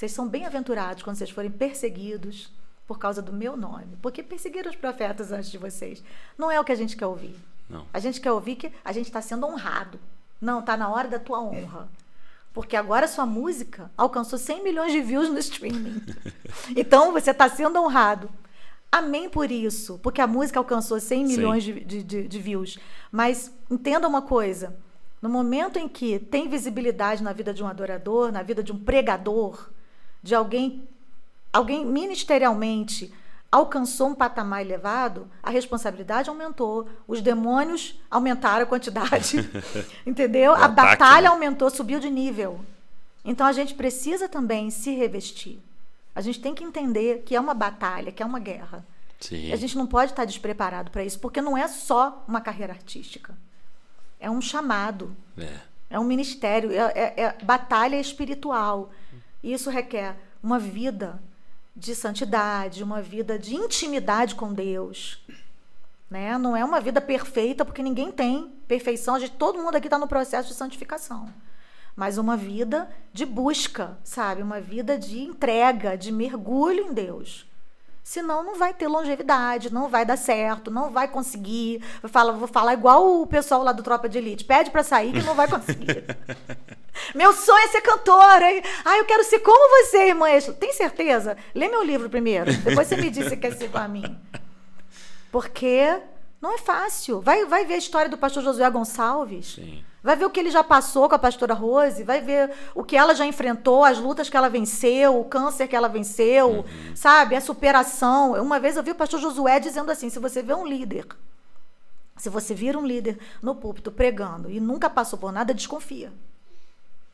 vocês 0.00 0.12
são 0.12 0.26
bem-aventurados 0.26 1.02
quando 1.02 1.16
vocês 1.16 1.28
forem 1.28 1.50
perseguidos 1.50 2.50
por 2.86 2.98
causa 2.98 3.20
do 3.20 3.34
meu 3.34 3.54
nome, 3.54 3.98
porque 4.00 4.22
perseguiram 4.22 4.70
os 4.70 4.76
profetas 4.76 5.30
antes 5.30 5.50
de 5.50 5.58
vocês. 5.58 6.02
Não 6.38 6.50
é 6.50 6.58
o 6.58 6.64
que 6.64 6.72
a 6.72 6.74
gente 6.74 6.96
quer 6.96 7.04
ouvir. 7.04 7.36
Não. 7.68 7.84
A 7.92 7.98
gente 7.98 8.18
quer 8.18 8.32
ouvir 8.32 8.56
que 8.56 8.72
a 8.82 8.92
gente 8.92 9.08
está 9.08 9.20
sendo 9.20 9.46
honrado. 9.46 10.00
Não, 10.40 10.62
tá 10.62 10.74
na 10.74 10.88
hora 10.88 11.06
da 11.06 11.18
tua 11.18 11.42
honra. 11.42 11.86
Porque 12.54 12.76
agora 12.76 13.06
sua 13.06 13.26
música 13.26 13.90
alcançou 13.94 14.38
100 14.38 14.64
milhões 14.64 14.90
de 14.90 15.02
views 15.02 15.28
no 15.28 15.38
streaming. 15.38 16.00
Então 16.74 17.12
você 17.12 17.30
está 17.30 17.46
sendo 17.50 17.78
honrado. 17.78 18.30
Amém 18.90 19.28
por 19.28 19.50
isso, 19.50 20.00
porque 20.02 20.22
a 20.22 20.26
música 20.26 20.58
alcançou 20.58 20.98
100 20.98 21.26
milhões 21.26 21.62
de, 21.62 21.78
de, 21.84 22.02
de, 22.02 22.26
de 22.26 22.38
views. 22.38 22.78
Mas 23.12 23.52
entenda 23.70 24.08
uma 24.08 24.22
coisa: 24.22 24.74
no 25.20 25.28
momento 25.28 25.78
em 25.78 25.86
que 25.86 26.18
tem 26.18 26.48
visibilidade 26.48 27.22
na 27.22 27.34
vida 27.34 27.52
de 27.52 27.62
um 27.62 27.66
adorador, 27.66 28.32
na 28.32 28.42
vida 28.42 28.62
de 28.62 28.72
um 28.72 28.78
pregador, 28.78 29.68
de 30.22 30.34
alguém, 30.34 30.88
alguém 31.52 31.84
ministerialmente 31.84 33.12
alcançou 33.50 34.08
um 34.10 34.14
patamar 34.14 34.60
elevado, 34.60 35.28
a 35.42 35.50
responsabilidade 35.50 36.28
aumentou, 36.30 36.88
os 37.08 37.20
demônios 37.20 38.00
aumentaram 38.08 38.62
a 38.62 38.66
quantidade, 38.66 39.38
entendeu? 40.06 40.52
a 40.54 40.68
batalha 40.68 41.22
né? 41.22 41.28
aumentou, 41.34 41.68
subiu 41.68 41.98
de 41.98 42.08
nível. 42.08 42.60
Então 43.24 43.46
a 43.46 43.52
gente 43.52 43.74
precisa 43.74 44.28
também 44.28 44.70
se 44.70 44.94
revestir. 44.94 45.58
A 46.14 46.20
gente 46.20 46.40
tem 46.40 46.54
que 46.54 46.62
entender 46.62 47.22
que 47.26 47.34
é 47.34 47.40
uma 47.40 47.54
batalha, 47.54 48.12
que 48.12 48.22
é 48.22 48.26
uma 48.26 48.38
guerra. 48.38 48.86
Sim. 49.18 49.52
A 49.52 49.56
gente 49.56 49.76
não 49.76 49.86
pode 49.86 50.12
estar 50.12 50.24
despreparado 50.24 50.90
para 50.90 51.04
isso, 51.04 51.18
porque 51.18 51.42
não 51.42 51.56
é 51.58 51.66
só 51.68 52.24
uma 52.28 52.40
carreira 52.40 52.72
artística. 52.72 53.36
É 54.18 54.30
um 54.30 54.40
chamado, 54.40 55.14
É. 55.36 55.56
é 55.90 55.98
um 55.98 56.04
ministério, 56.04 56.70
é, 56.72 56.92
é- 56.94 57.14
é 57.24 57.44
batalha 57.44 57.98
espiritual. 58.00 58.90
Isso 59.42 59.70
requer 59.70 60.16
uma 60.42 60.58
vida 60.58 61.20
de 61.74 61.94
santidade, 61.94 62.82
uma 62.82 63.00
vida 63.00 63.38
de 63.38 63.54
intimidade 63.54 64.34
com 64.34 64.52
Deus. 64.52 65.24
Né? 66.10 66.36
Não 66.36 66.56
é 66.56 66.64
uma 66.64 66.80
vida 66.80 67.00
perfeita, 67.00 67.64
porque 67.64 67.82
ninguém 67.82 68.10
tem 68.10 68.52
perfeição. 68.66 69.14
A 69.14 69.18
gente, 69.18 69.32
todo 69.32 69.62
mundo 69.62 69.76
aqui 69.76 69.86
está 69.86 69.98
no 69.98 70.08
processo 70.08 70.48
de 70.48 70.54
santificação. 70.54 71.32
Mas 71.96 72.18
uma 72.18 72.36
vida 72.36 72.90
de 73.12 73.24
busca, 73.24 73.98
sabe? 74.02 74.42
Uma 74.42 74.60
vida 74.60 74.98
de 74.98 75.20
entrega, 75.20 75.96
de 75.96 76.10
mergulho 76.12 76.86
em 76.86 76.92
Deus. 76.92 77.49
Senão 78.02 78.42
não 78.42 78.56
vai 78.56 78.72
ter 78.74 78.88
longevidade, 78.88 79.72
não 79.72 79.88
vai 79.88 80.04
dar 80.04 80.16
certo, 80.16 80.70
não 80.70 80.90
vai 80.90 81.06
conseguir. 81.06 81.82
Vou 82.02 82.10
falar, 82.10 82.32
vou 82.32 82.48
falar 82.48 82.72
igual 82.72 83.20
o 83.20 83.26
pessoal 83.26 83.62
lá 83.62 83.72
do 83.72 83.82
Tropa 83.82 84.08
de 84.08 84.18
Elite. 84.18 84.44
Pede 84.44 84.70
pra 84.70 84.82
sair 84.82 85.12
que 85.12 85.22
não 85.22 85.34
vai 85.34 85.46
conseguir. 85.46 86.04
meu 87.14 87.32
sonho 87.32 87.64
é 87.64 87.68
ser 87.68 87.82
cantora. 87.82 88.50
hein? 88.50 88.62
Ah, 88.84 88.96
eu 88.96 89.04
quero 89.04 89.22
ser 89.24 89.38
como 89.40 89.84
você, 89.84 90.08
irmã. 90.08 90.26
Tem 90.58 90.72
certeza? 90.72 91.36
Lê 91.54 91.68
meu 91.68 91.84
livro 91.84 92.08
primeiro. 92.10 92.52
Depois 92.52 92.88
você 92.88 92.96
me 92.96 93.10
diz 93.10 93.28
se 93.28 93.36
quer 93.36 93.52
ser 93.52 93.66
igual 93.66 93.84
a 93.84 93.88
mim. 93.88 94.18
Porque 95.30 96.00
não 96.40 96.54
é 96.54 96.58
fácil. 96.58 97.20
Vai, 97.20 97.44
vai 97.44 97.64
ver 97.64 97.74
a 97.74 97.78
história 97.78 98.10
do 98.10 98.18
pastor 98.18 98.42
Josué 98.42 98.68
Gonçalves. 98.70 99.54
Sim. 99.54 99.84
Vai 100.02 100.16
ver 100.16 100.24
o 100.24 100.30
que 100.30 100.40
ele 100.40 100.50
já 100.50 100.64
passou 100.64 101.08
com 101.08 101.14
a 101.14 101.18
pastora 101.18 101.52
Rose, 101.52 102.02
vai 102.02 102.20
ver 102.22 102.50
o 102.74 102.82
que 102.82 102.96
ela 102.96 103.14
já 103.14 103.26
enfrentou, 103.26 103.84
as 103.84 103.98
lutas 103.98 104.30
que 104.30 104.36
ela 104.36 104.48
venceu, 104.48 105.20
o 105.20 105.24
câncer 105.24 105.68
que 105.68 105.76
ela 105.76 105.88
venceu, 105.88 106.64
sabe? 106.94 107.36
A 107.36 107.40
superação. 107.40 108.32
Uma 108.42 108.58
vez 108.58 108.76
eu 108.76 108.82
vi 108.82 108.92
o 108.92 108.94
pastor 108.94 109.20
Josué 109.20 109.60
dizendo 109.60 109.90
assim: 109.90 110.08
se 110.08 110.18
você 110.18 110.42
vê 110.42 110.54
um 110.54 110.66
líder, 110.66 111.06
se 112.16 112.30
você 112.30 112.54
vira 112.54 112.78
um 112.78 112.86
líder 112.86 113.18
no 113.42 113.54
púlpito 113.54 113.92
pregando 113.92 114.50
e 114.50 114.58
nunca 114.58 114.88
passou 114.88 115.18
por 115.18 115.32
nada, 115.32 115.52
desconfia. 115.52 116.12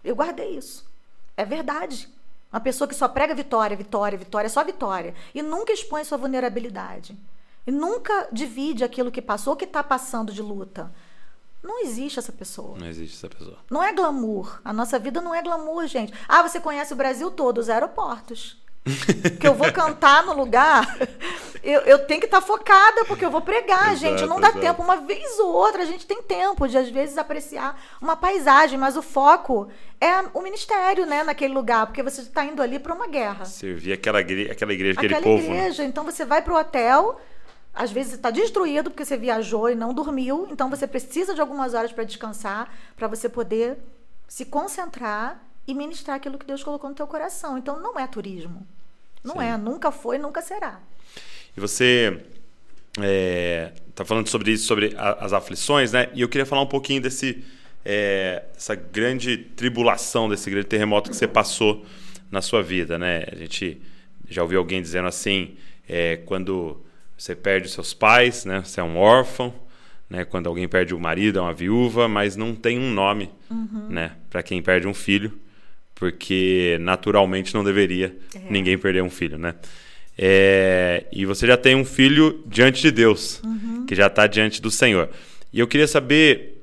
Eu 0.04 0.14
guardei 0.14 0.56
isso. 0.56 0.88
É 1.36 1.44
verdade. 1.44 2.08
Uma 2.52 2.60
pessoa 2.60 2.86
que 2.86 2.94
só 2.94 3.08
prega 3.08 3.34
vitória, 3.34 3.76
vitória, 3.76 4.16
vitória, 4.16 4.48
só 4.48 4.62
vitória. 4.62 5.14
E 5.34 5.42
nunca 5.42 5.72
expõe 5.72 6.04
sua 6.04 6.16
vulnerabilidade. 6.16 7.16
E 7.66 7.70
nunca 7.72 8.28
divide 8.32 8.84
aquilo 8.84 9.10
que 9.10 9.20
passou, 9.20 9.56
que 9.56 9.64
está 9.64 9.82
passando 9.82 10.32
de 10.32 10.40
luta. 10.40 10.92
Não 11.66 11.82
existe 11.82 12.18
essa 12.18 12.30
pessoa. 12.32 12.78
Não 12.78 12.86
existe 12.86 13.16
essa 13.16 13.28
pessoa. 13.28 13.58
Não 13.70 13.82
é 13.82 13.92
glamour. 13.92 14.60
A 14.64 14.72
nossa 14.72 14.98
vida 14.98 15.20
não 15.20 15.34
é 15.34 15.42
glamour, 15.42 15.86
gente. 15.86 16.12
Ah, 16.28 16.42
você 16.42 16.60
conhece 16.60 16.92
o 16.92 16.96
Brasil 16.96 17.30
todo, 17.30 17.58
os 17.58 17.68
aeroportos. 17.68 18.56
que 19.40 19.48
eu 19.48 19.52
vou 19.52 19.72
cantar 19.72 20.22
no 20.24 20.32
lugar, 20.32 20.96
eu, 21.60 21.80
eu 21.80 22.06
tenho 22.06 22.20
que 22.20 22.26
estar 22.26 22.40
focada, 22.40 23.04
porque 23.06 23.24
eu 23.24 23.30
vou 23.32 23.40
pregar, 23.40 23.86
Exato, 23.92 23.96
gente. 23.96 24.26
Não 24.26 24.38
dá 24.40 24.46
exato. 24.50 24.60
tempo. 24.60 24.80
Uma 24.80 24.98
vez 24.98 25.40
ou 25.40 25.48
outra, 25.52 25.82
a 25.82 25.84
gente 25.84 26.06
tem 26.06 26.22
tempo 26.22 26.68
de, 26.68 26.78
às 26.78 26.88
vezes, 26.88 27.18
apreciar 27.18 27.76
uma 28.00 28.14
paisagem, 28.14 28.78
mas 28.78 28.96
o 28.96 29.02
foco 29.02 29.68
é 30.00 30.12
o 30.32 30.40
ministério, 30.40 31.04
né, 31.04 31.24
naquele 31.24 31.52
lugar, 31.52 31.86
porque 31.86 32.00
você 32.00 32.20
está 32.20 32.44
indo 32.44 32.62
ali 32.62 32.78
para 32.78 32.94
uma 32.94 33.08
guerra. 33.08 33.44
Servir 33.44 33.92
aquela, 33.92 34.20
igre- 34.20 34.52
aquela 34.52 34.72
igreja, 34.72 35.00
aquele 35.00 35.14
Aquela 35.16 35.36
povo. 35.36 35.48
né? 35.50 35.56
igreja. 35.56 35.82
Então 35.82 36.04
você 36.04 36.24
vai 36.24 36.40
para 36.40 36.54
o 36.54 36.56
hotel, 36.56 37.20
às 37.76 37.92
vezes 37.92 38.14
está 38.14 38.30
destruído 38.30 38.90
porque 38.90 39.04
você 39.04 39.16
viajou 39.16 39.68
e 39.68 39.74
não 39.74 39.92
dormiu, 39.92 40.48
então 40.50 40.70
você 40.70 40.86
precisa 40.86 41.34
de 41.34 41.40
algumas 41.40 41.74
horas 41.74 41.92
para 41.92 42.04
descansar, 42.04 42.72
para 42.96 43.06
você 43.06 43.28
poder 43.28 43.76
se 44.26 44.46
concentrar 44.46 45.40
e 45.66 45.74
ministrar 45.74 46.16
aquilo 46.16 46.38
que 46.38 46.46
Deus 46.46 46.64
colocou 46.64 46.88
no 46.88 46.96
teu 46.96 47.06
coração. 47.06 47.58
Então 47.58 47.78
não 47.80 47.98
é 48.00 48.06
turismo. 48.06 48.66
Não 49.22 49.34
Sim. 49.34 49.42
é, 49.42 49.56
nunca 49.56 49.90
foi, 49.90 50.16
nunca 50.18 50.40
será. 50.40 50.80
E 51.56 51.60
você 51.60 52.22
é, 53.00 53.72
tá 53.94 54.04
falando 54.04 54.28
sobre 54.28 54.52
isso, 54.52 54.64
sobre 54.66 54.94
a- 54.96 55.24
as 55.24 55.32
aflições, 55.32 55.92
né? 55.92 56.08
E 56.14 56.22
eu 56.22 56.28
queria 56.28 56.46
falar 56.46 56.62
um 56.62 56.66
pouquinho 56.66 57.00
desse 57.02 57.44
é, 57.84 58.42
essa 58.56 58.74
grande 58.74 59.36
tribulação, 59.36 60.28
desse 60.28 60.50
grande 60.50 60.66
terremoto 60.66 61.08
que 61.10 61.16
você 61.16 61.28
passou 61.28 61.84
na 62.30 62.42
sua 62.42 62.60
vida, 62.62 62.98
né? 62.98 63.24
A 63.30 63.36
gente 63.36 63.80
já 64.28 64.42
ouviu 64.42 64.58
alguém 64.58 64.82
dizendo 64.82 65.06
assim, 65.06 65.56
é, 65.88 66.16
quando 66.26 66.80
você 67.16 67.34
perde 67.34 67.68
seus 67.68 67.94
pais, 67.94 68.44
né? 68.44 68.62
Você 68.64 68.80
é 68.80 68.82
um 68.82 68.96
órfão, 68.96 69.52
né? 70.08 70.24
Quando 70.24 70.48
alguém 70.48 70.68
perde 70.68 70.94
o 70.94 71.00
marido, 71.00 71.38
é 71.38 71.42
uma 71.42 71.52
viúva, 71.54 72.08
mas 72.08 72.36
não 72.36 72.54
tem 72.54 72.78
um 72.78 72.92
nome, 72.92 73.30
né? 73.88 74.12
Para 74.30 74.42
quem 74.42 74.60
perde 74.62 74.86
um 74.86 74.94
filho, 74.94 75.32
porque 75.94 76.76
naturalmente 76.80 77.54
não 77.54 77.64
deveria 77.64 78.14
É. 78.34 78.40
ninguém 78.50 78.76
perder 78.76 79.02
um 79.02 79.10
filho, 79.10 79.38
né? 79.38 79.54
É, 80.18 81.04
e 81.12 81.26
você 81.26 81.46
já 81.46 81.56
tem 81.56 81.74
um 81.74 81.84
filho 81.84 82.42
diante 82.46 82.80
de 82.80 82.90
Deus, 82.90 83.42
que 83.86 83.94
já 83.94 84.06
está 84.06 84.26
diante 84.26 84.62
do 84.62 84.70
Senhor. 84.70 85.10
E 85.52 85.58
eu 85.60 85.66
queria 85.66 85.86
saber 85.86 86.62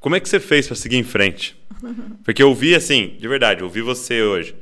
como 0.00 0.16
é 0.16 0.20
que 0.20 0.28
você 0.28 0.40
fez 0.40 0.66
para 0.66 0.76
seguir 0.76 0.96
em 0.96 1.04
frente? 1.04 1.56
Porque 2.24 2.42
eu 2.42 2.54
vi 2.54 2.74
assim, 2.74 3.16
de 3.18 3.28
verdade, 3.28 3.60
eu 3.62 3.68
vi 3.68 3.80
você 3.82 4.22
hoje 4.22 4.54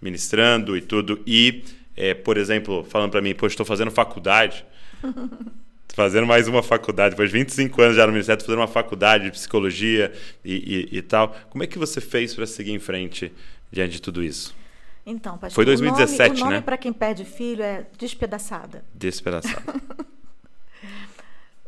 ministrando 0.00 0.76
e 0.76 0.80
tudo, 0.82 1.20
e, 1.26 1.62
é, 1.96 2.14
por 2.14 2.36
exemplo, 2.36 2.84
falando 2.84 3.10
para 3.12 3.20
mim, 3.22 3.34
poxa, 3.34 3.52
estou 3.54 3.66
fazendo 3.66 3.90
faculdade. 3.90 4.64
Fazendo 5.94 6.26
mais 6.26 6.48
uma 6.48 6.60
faculdade, 6.60 7.10
depois 7.10 7.30
de 7.30 7.38
25 7.38 7.80
anos 7.80 7.94
já 7.96 8.04
no 8.04 8.12
Ministério, 8.12 8.42
fazendo 8.44 8.58
uma 8.58 8.66
faculdade 8.66 9.26
de 9.26 9.30
psicologia 9.30 10.12
e, 10.44 10.88
e- 10.92 10.98
e 10.98 11.02
tal. 11.02 11.36
Como 11.50 11.62
é 11.62 11.68
que 11.68 11.78
você 11.78 12.00
fez 12.00 12.34
para 12.34 12.46
seguir 12.46 12.72
em 12.72 12.80
frente 12.80 13.32
diante 13.70 13.92
de 13.92 14.02
tudo 14.02 14.20
isso? 14.20 14.56
Então, 15.06 15.34
pastor, 15.38 15.54
Foi 15.54 15.64
2017, 15.64 16.18
o 16.18 16.28
nome, 16.30 16.40
o 16.40 16.44
nome 16.46 16.56
né? 16.56 16.60
para 16.62 16.76
quem 16.76 16.92
perde 16.92 17.24
filho 17.24 17.62
é 17.62 17.86
despedaçada. 17.96 18.84
Despedaçado. 18.92 19.62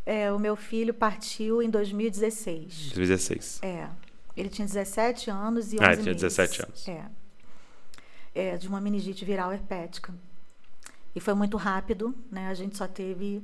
É, 0.04 0.30
o 0.32 0.38
meu 0.38 0.54
filho 0.54 0.94
partiu 0.94 1.60
em 1.60 1.68
2016. 1.68 2.92
2016. 2.94 3.58
É. 3.62 3.86
Ele 4.36 4.48
tinha 4.48 4.66
17 4.66 5.30
anos 5.30 5.72
e 5.72 5.76
11 5.76 5.84
Ah, 5.84 5.86
ele 5.92 6.02
tinha 6.02 6.12
meses. 6.14 6.22
17 6.22 6.62
anos. 6.62 6.88
É. 6.88 7.04
É, 8.38 8.58
de 8.58 8.68
uma 8.68 8.82
meningite 8.82 9.24
viral 9.24 9.50
herpética. 9.50 10.14
E 11.14 11.20
foi 11.20 11.32
muito 11.32 11.56
rápido, 11.56 12.14
né? 12.30 12.48
A 12.48 12.54
gente 12.54 12.76
só 12.76 12.86
teve 12.86 13.42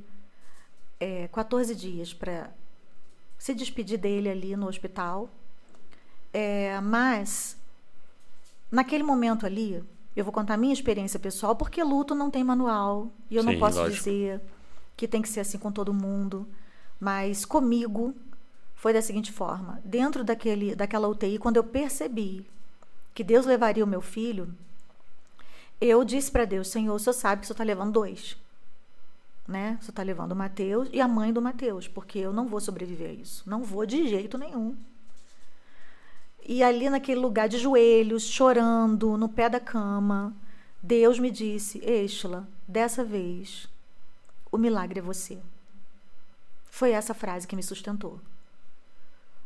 é, 1.01 1.29
14 1.29 1.75
dias 1.75 2.13
para 2.13 2.51
se 3.39 3.55
despedir 3.55 3.99
dele 3.99 4.29
ali 4.29 4.55
no 4.55 4.69
hospital. 4.69 5.31
É, 6.31 6.79
mas, 6.83 7.57
naquele 8.71 9.03
momento 9.03 9.47
ali, 9.47 9.83
eu 10.15 10.25
vou 10.25 10.33
contar 10.33 10.55
a 10.55 10.59
minha 10.59 10.75
experiência 10.75 11.19
pessoal, 11.19 11.57
porque 11.57 11.83
luto 11.83 12.15
não 12.15 12.31
tem 12.31 12.45
manual. 12.45 13.11
E 13.31 13.37
eu 13.37 13.43
não 13.43 13.55
Sim, 13.55 13.59
posso 13.59 13.79
lógico. 13.79 13.97
dizer 13.97 14.41
que 14.95 15.09
tem 15.09 15.23
que 15.23 15.29
ser 15.31 15.41
assim 15.41 15.57
com 15.57 15.73
todo 15.73 15.95
mundo. 15.95 16.47
Mas 17.01 17.47
comigo 17.47 18.15
foi 18.75 18.93
da 18.93 19.01
seguinte 19.01 19.33
forma: 19.33 19.81
dentro 19.85 20.23
daquele, 20.23 20.75
daquela 20.75 21.09
UTI, 21.09 21.39
quando 21.39 21.57
eu 21.57 21.65
percebi 21.65 22.47
que 23.15 23.25
Deus 23.25 23.47
levaria 23.47 23.83
o 23.83 23.87
meu 23.87 24.03
filho, 24.03 24.55
eu 25.89 26.05
disse 26.05 26.31
para 26.31 26.45
Deus: 26.45 26.69
Senhor, 26.69 26.95
o 26.95 26.99
senhor 26.99 27.13
sabe 27.13 27.41
que 27.41 27.45
o 27.45 27.49
senhor 27.49 27.55
está 27.55 27.65
levando 27.65 27.93
dois. 27.93 28.37
Né? 29.47 29.77
O 29.81 29.85
senhor 29.85 29.91
está 29.91 30.03
levando 30.03 30.33
o 30.33 30.37
Mateus 30.37 30.89
e 30.93 31.01
a 31.01 31.09
mãe 31.09 31.33
do 31.33 31.43
Mateus, 31.43 31.89
porque 31.89 32.19
eu 32.19 32.33
não 32.33 32.47
vou 32.47 32.61
sobreviver 32.61 33.11
a 33.11 33.13
isso. 33.13 33.43
Não 33.45 33.65
vou 33.65 33.85
de 33.85 34.09
jeito 34.09 34.39
nenhum. 34.39 34.77
E 36.47 36.63
ali 36.63 36.89
naquele 36.89 37.21
lugar 37.21 37.49
de 37.49 37.59
joelhos, 37.59 38.25
chorando, 38.25 39.17
no 39.17 39.29
pé 39.29 39.49
da 39.49 39.61
cama, 39.61 40.35
Deus 40.81 41.19
me 41.19 41.31
disse: 41.31 41.79
Estela, 41.79 42.49
dessa 42.67 43.05
vez, 43.05 43.69
o 44.51 44.59
milagre 44.59 45.01
é 45.01 45.03
você. 45.03 45.39
Foi 46.67 46.93
essa 46.93 47.13
frase 47.13 47.47
que 47.47 47.57
me 47.57 47.63
sustentou. 47.63 48.21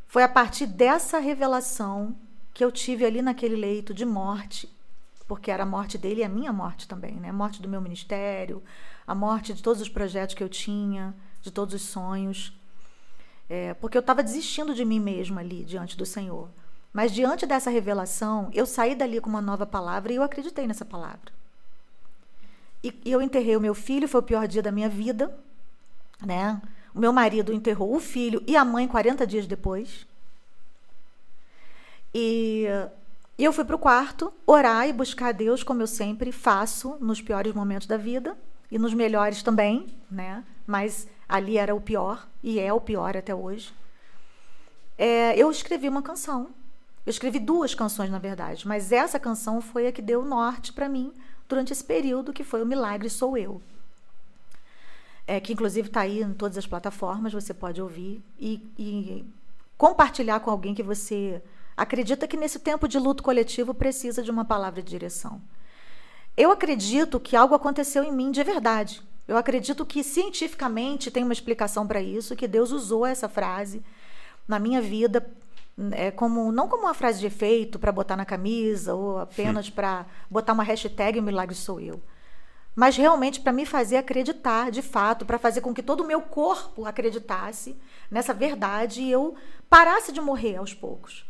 Foi 0.06 0.22
a 0.22 0.28
partir 0.28 0.66
dessa 0.66 1.18
revelação 1.18 2.14
que 2.54 2.64
eu 2.64 2.70
tive 2.70 3.04
ali 3.04 3.20
naquele 3.20 3.56
leito 3.56 3.92
de 3.92 4.04
morte 4.04 4.75
porque 5.26 5.50
era 5.50 5.64
a 5.64 5.66
morte 5.66 5.98
dele 5.98 6.20
e 6.20 6.24
a 6.24 6.28
minha 6.28 6.52
morte 6.52 6.86
também, 6.86 7.14
né? 7.14 7.30
A 7.30 7.32
morte 7.32 7.60
do 7.60 7.68
meu 7.68 7.80
ministério, 7.80 8.62
a 9.06 9.14
morte 9.14 9.52
de 9.52 9.62
todos 9.62 9.82
os 9.82 9.88
projetos 9.88 10.34
que 10.34 10.42
eu 10.42 10.48
tinha, 10.48 11.14
de 11.42 11.50
todos 11.50 11.74
os 11.74 11.82
sonhos. 11.82 12.52
É, 13.48 13.74
porque 13.74 13.96
eu 13.96 14.00
estava 14.00 14.22
desistindo 14.22 14.74
de 14.74 14.84
mim 14.84 15.00
mesma 15.00 15.40
ali 15.40 15.64
diante 15.64 15.96
do 15.96 16.06
Senhor. 16.06 16.48
Mas 16.92 17.12
diante 17.12 17.44
dessa 17.44 17.70
revelação, 17.70 18.50
eu 18.52 18.64
saí 18.66 18.94
dali 18.94 19.20
com 19.20 19.28
uma 19.28 19.42
nova 19.42 19.66
palavra 19.66 20.12
e 20.12 20.16
eu 20.16 20.22
acreditei 20.22 20.66
nessa 20.66 20.84
palavra. 20.84 21.32
E, 22.82 22.94
e 23.04 23.12
eu 23.12 23.20
enterrei 23.20 23.56
o 23.56 23.60
meu 23.60 23.74
filho, 23.74 24.08
foi 24.08 24.20
o 24.20 24.24
pior 24.24 24.46
dia 24.46 24.62
da 24.62 24.72
minha 24.72 24.88
vida, 24.88 25.36
né? 26.24 26.60
O 26.94 26.98
meu 26.98 27.12
marido 27.12 27.52
enterrou 27.52 27.94
o 27.94 28.00
filho 28.00 28.42
e 28.46 28.56
a 28.56 28.64
mãe 28.64 28.88
40 28.88 29.26
dias 29.26 29.46
depois. 29.46 30.06
E, 32.14 32.66
e 33.38 33.44
eu 33.44 33.52
fui 33.52 33.64
para 33.64 33.76
o 33.76 33.78
quarto 33.78 34.32
orar 34.46 34.88
e 34.88 34.92
buscar 34.92 35.28
a 35.28 35.32
Deus, 35.32 35.62
como 35.62 35.82
eu 35.82 35.86
sempre 35.86 36.32
faço 36.32 36.96
nos 37.00 37.20
piores 37.20 37.52
momentos 37.52 37.86
da 37.86 37.96
vida 37.96 38.36
e 38.70 38.78
nos 38.78 38.94
melhores 38.94 39.42
também, 39.42 39.86
né? 40.10 40.42
Mas 40.66 41.06
ali 41.28 41.58
era 41.58 41.74
o 41.74 41.80
pior 41.80 42.26
e 42.42 42.58
é 42.58 42.72
o 42.72 42.80
pior 42.80 43.16
até 43.16 43.34
hoje. 43.34 43.74
É, 44.96 45.36
eu 45.36 45.50
escrevi 45.50 45.88
uma 45.88 46.02
canção. 46.02 46.48
Eu 47.04 47.10
escrevi 47.10 47.38
duas 47.38 47.74
canções, 47.74 48.10
na 48.10 48.18
verdade, 48.18 48.66
mas 48.66 48.90
essa 48.90 49.20
canção 49.20 49.60
foi 49.60 49.86
a 49.86 49.92
que 49.92 50.02
deu 50.02 50.24
norte 50.24 50.72
para 50.72 50.88
mim 50.88 51.12
durante 51.46 51.72
esse 51.72 51.84
período 51.84 52.32
que 52.32 52.42
foi 52.42 52.62
o 52.62 52.66
Milagre 52.66 53.08
Sou 53.10 53.36
Eu. 53.36 53.60
É, 55.26 55.40
que 55.40 55.52
inclusive 55.52 55.88
está 55.88 56.00
aí 56.00 56.22
em 56.22 56.32
todas 56.32 56.56
as 56.56 56.66
plataformas, 56.66 57.32
você 57.32 57.52
pode 57.52 57.82
ouvir 57.82 58.22
e, 58.38 58.62
e 58.78 59.24
compartilhar 59.76 60.40
com 60.40 60.50
alguém 60.50 60.74
que 60.74 60.82
você 60.82 61.42
acredita 61.76 62.26
que 62.26 62.36
nesse 62.36 62.58
tempo 62.58 62.88
de 62.88 62.98
luto 62.98 63.22
coletivo 63.22 63.74
precisa 63.74 64.22
de 64.22 64.30
uma 64.30 64.44
palavra 64.44 64.82
de 64.82 64.88
direção. 64.88 65.40
Eu 66.36 66.50
acredito 66.50 67.20
que 67.20 67.36
algo 67.36 67.54
aconteceu 67.54 68.02
em 68.02 68.12
mim 68.12 68.30
de 68.30 68.42
verdade. 68.42 69.02
Eu 69.26 69.36
acredito 69.36 69.84
que 69.84 70.04
cientificamente 70.04 71.10
tem 71.10 71.22
uma 71.22 71.32
explicação 71.32 71.86
para 71.86 72.00
isso, 72.00 72.36
que 72.36 72.46
Deus 72.46 72.70
usou 72.70 73.04
essa 73.04 73.28
frase 73.28 73.82
na 74.46 74.58
minha 74.58 74.80
vida 74.80 75.26
é, 75.92 76.10
como 76.10 76.50
não 76.50 76.68
como 76.68 76.84
uma 76.84 76.94
frase 76.94 77.20
de 77.20 77.26
efeito 77.26 77.78
para 77.78 77.92
botar 77.92 78.16
na 78.16 78.24
camisa 78.24 78.94
ou 78.94 79.18
apenas 79.18 79.68
para 79.68 80.06
botar 80.30 80.52
uma 80.54 80.64
hashtag 80.64 81.18
o 81.18 81.22
milagre 81.22 81.54
sou 81.54 81.80
eu, 81.80 82.00
mas 82.74 82.96
realmente 82.96 83.40
para 83.40 83.52
me 83.52 83.66
fazer 83.66 83.96
acreditar 83.98 84.70
de 84.70 84.80
fato, 84.80 85.26
para 85.26 85.38
fazer 85.38 85.60
com 85.60 85.74
que 85.74 85.82
todo 85.82 86.00
o 86.00 86.06
meu 86.06 86.22
corpo 86.22 86.86
acreditasse 86.86 87.76
nessa 88.10 88.32
verdade 88.32 89.02
e 89.02 89.10
eu 89.10 89.34
parasse 89.68 90.12
de 90.12 90.20
morrer 90.20 90.56
aos 90.56 90.72
poucos. 90.72 91.26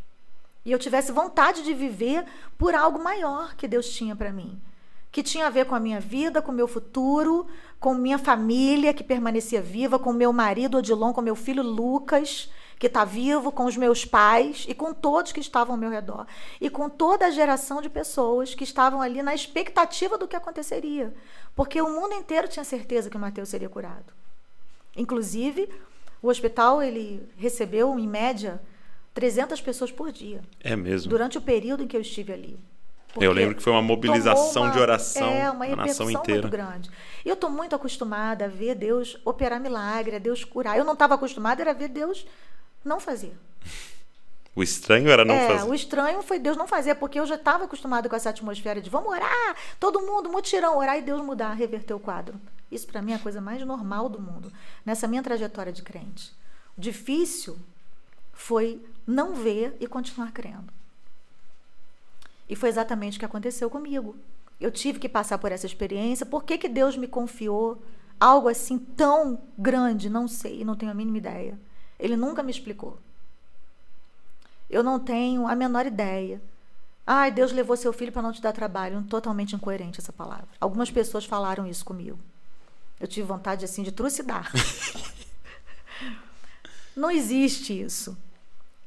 E 0.66 0.72
eu 0.72 0.78
tivesse 0.78 1.12
vontade 1.12 1.62
de 1.62 1.72
viver 1.72 2.26
por 2.58 2.74
algo 2.74 3.02
maior 3.02 3.54
que 3.54 3.66
Deus 3.66 3.88
tinha 3.88 4.14
para 4.14 4.30
mim 4.30 4.60
que 5.16 5.22
tinha 5.22 5.46
a 5.46 5.50
ver 5.50 5.64
com 5.64 5.74
a 5.74 5.80
minha 5.80 5.98
vida, 5.98 6.42
com 6.42 6.52
o 6.52 6.54
meu 6.54 6.68
futuro, 6.68 7.46
com 7.80 7.94
minha 7.94 8.18
família 8.18 8.92
que 8.92 9.02
permanecia 9.02 9.62
viva, 9.62 9.98
com 9.98 10.12
meu 10.12 10.30
marido 10.30 10.76
Odilon, 10.76 11.10
com 11.14 11.22
meu 11.22 11.34
filho 11.34 11.62
Lucas, 11.62 12.50
que 12.78 12.86
está 12.86 13.02
vivo, 13.02 13.50
com 13.50 13.64
os 13.64 13.78
meus 13.78 14.04
pais 14.04 14.66
e 14.68 14.74
com 14.74 14.92
todos 14.92 15.32
que 15.32 15.40
estavam 15.40 15.74
ao 15.74 15.80
meu 15.80 15.88
redor. 15.88 16.26
E 16.60 16.68
com 16.68 16.90
toda 16.90 17.24
a 17.24 17.30
geração 17.30 17.80
de 17.80 17.88
pessoas 17.88 18.54
que 18.54 18.62
estavam 18.62 19.00
ali 19.00 19.22
na 19.22 19.34
expectativa 19.34 20.18
do 20.18 20.28
que 20.28 20.36
aconteceria. 20.36 21.14
Porque 21.54 21.80
o 21.80 21.88
mundo 21.88 22.12
inteiro 22.12 22.46
tinha 22.46 22.62
certeza 22.62 23.08
que 23.08 23.16
o 23.16 23.20
Mateus 23.20 23.48
seria 23.48 23.70
curado. 23.70 24.12
Inclusive, 24.94 25.66
o 26.20 26.28
hospital 26.28 26.82
ele 26.82 27.26
recebeu, 27.38 27.98
em 27.98 28.06
média, 28.06 28.60
300 29.16 29.62
pessoas 29.62 29.90
por 29.90 30.12
dia. 30.12 30.42
É 30.60 30.76
mesmo. 30.76 31.08
Durante 31.08 31.38
o 31.38 31.40
período 31.40 31.82
em 31.82 31.88
que 31.88 31.96
eu 31.96 32.02
estive 32.02 32.34
ali. 32.34 32.60
Eu 33.18 33.32
lembro 33.32 33.54
que 33.54 33.62
foi 33.62 33.72
uma 33.72 33.80
mobilização 33.80 34.64
uma, 34.64 34.72
de 34.72 34.78
oração 34.78 35.30
é, 35.30 35.50
uma 35.50 35.66
na 35.68 35.76
nação 35.76 36.10
inteira. 36.10 36.42
muito 36.42 36.52
grande. 36.52 36.90
E 37.24 37.28
eu 37.30 37.32
estou 37.32 37.48
muito 37.48 37.74
acostumada 37.74 38.44
a 38.44 38.48
ver 38.48 38.74
Deus 38.74 39.18
operar 39.24 39.58
milagre, 39.58 40.16
a 40.16 40.18
Deus 40.18 40.44
curar. 40.44 40.76
Eu 40.76 40.84
não 40.84 40.92
estava 40.92 41.14
acostumada 41.14 41.62
era 41.62 41.72
ver 41.72 41.88
Deus 41.88 42.26
não 42.84 43.00
fazer. 43.00 43.34
O 44.54 44.62
estranho 44.62 45.08
era 45.08 45.24
não 45.24 45.34
é, 45.34 45.48
fazer. 45.48 45.70
O 45.70 45.72
estranho 45.72 46.22
foi 46.22 46.38
Deus 46.38 46.58
não 46.58 46.68
fazer, 46.68 46.94
porque 46.96 47.18
eu 47.18 47.24
já 47.24 47.36
estava 47.36 47.64
acostumada 47.64 48.10
com 48.10 48.16
essa 48.16 48.28
atmosfera 48.28 48.82
de 48.82 48.90
vamos 48.90 49.08
orar, 49.08 49.56
todo 49.80 50.02
mundo, 50.02 50.28
mutirão, 50.28 50.76
orar 50.76 50.98
e 50.98 51.00
Deus 51.00 51.22
mudar, 51.22 51.54
reverter 51.54 51.94
o 51.94 52.00
quadro. 52.00 52.38
Isso 52.70 52.86
para 52.86 53.00
mim 53.00 53.12
é 53.12 53.14
a 53.14 53.18
coisa 53.18 53.40
mais 53.40 53.64
normal 53.64 54.10
do 54.10 54.20
mundo, 54.20 54.52
nessa 54.84 55.08
minha 55.08 55.22
trajetória 55.22 55.72
de 55.72 55.82
crente. 55.82 56.34
O 56.76 56.80
difícil 56.82 57.56
foi 58.34 58.84
não 59.06 59.34
ver 59.34 59.76
e 59.80 59.86
continuar 59.86 60.32
crendo. 60.32 60.72
E 62.48 62.56
foi 62.56 62.68
exatamente 62.68 63.16
o 63.16 63.18
que 63.18 63.24
aconteceu 63.24 63.68
comigo. 63.68 64.16
Eu 64.60 64.70
tive 64.70 64.98
que 64.98 65.08
passar 65.08 65.38
por 65.38 65.52
essa 65.52 65.66
experiência. 65.66 66.24
Por 66.24 66.44
que, 66.44 66.56
que 66.56 66.68
Deus 66.68 66.96
me 66.96 67.06
confiou 67.06 67.82
algo 68.18 68.48
assim 68.48 68.78
tão 68.78 69.40
grande? 69.58 70.08
Não 70.08 70.26
sei, 70.26 70.64
não 70.64 70.76
tenho 70.76 70.92
a 70.92 70.94
mínima 70.94 71.18
ideia. 71.18 71.58
Ele 71.98 72.16
nunca 72.16 72.42
me 72.42 72.50
explicou. 72.50 72.98
Eu 74.68 74.82
não 74.82 74.98
tenho 74.98 75.46
a 75.46 75.54
menor 75.54 75.86
ideia. 75.86 76.40
Ai, 77.06 77.30
Deus 77.30 77.52
levou 77.52 77.76
seu 77.76 77.92
filho 77.92 78.10
para 78.10 78.22
não 78.22 78.32
te 78.32 78.42
dar 78.42 78.52
trabalho. 78.52 79.04
Totalmente 79.04 79.54
incoerente 79.54 80.00
essa 80.00 80.12
palavra. 80.12 80.48
Algumas 80.60 80.90
pessoas 80.90 81.24
falaram 81.24 81.66
isso 81.66 81.84
comigo. 81.84 82.18
Eu 82.98 83.06
tive 83.06 83.26
vontade 83.26 83.64
assim 83.64 83.82
de 83.82 83.92
trucidar. 83.92 84.50
não 86.96 87.10
existe 87.10 87.78
isso. 87.78 88.16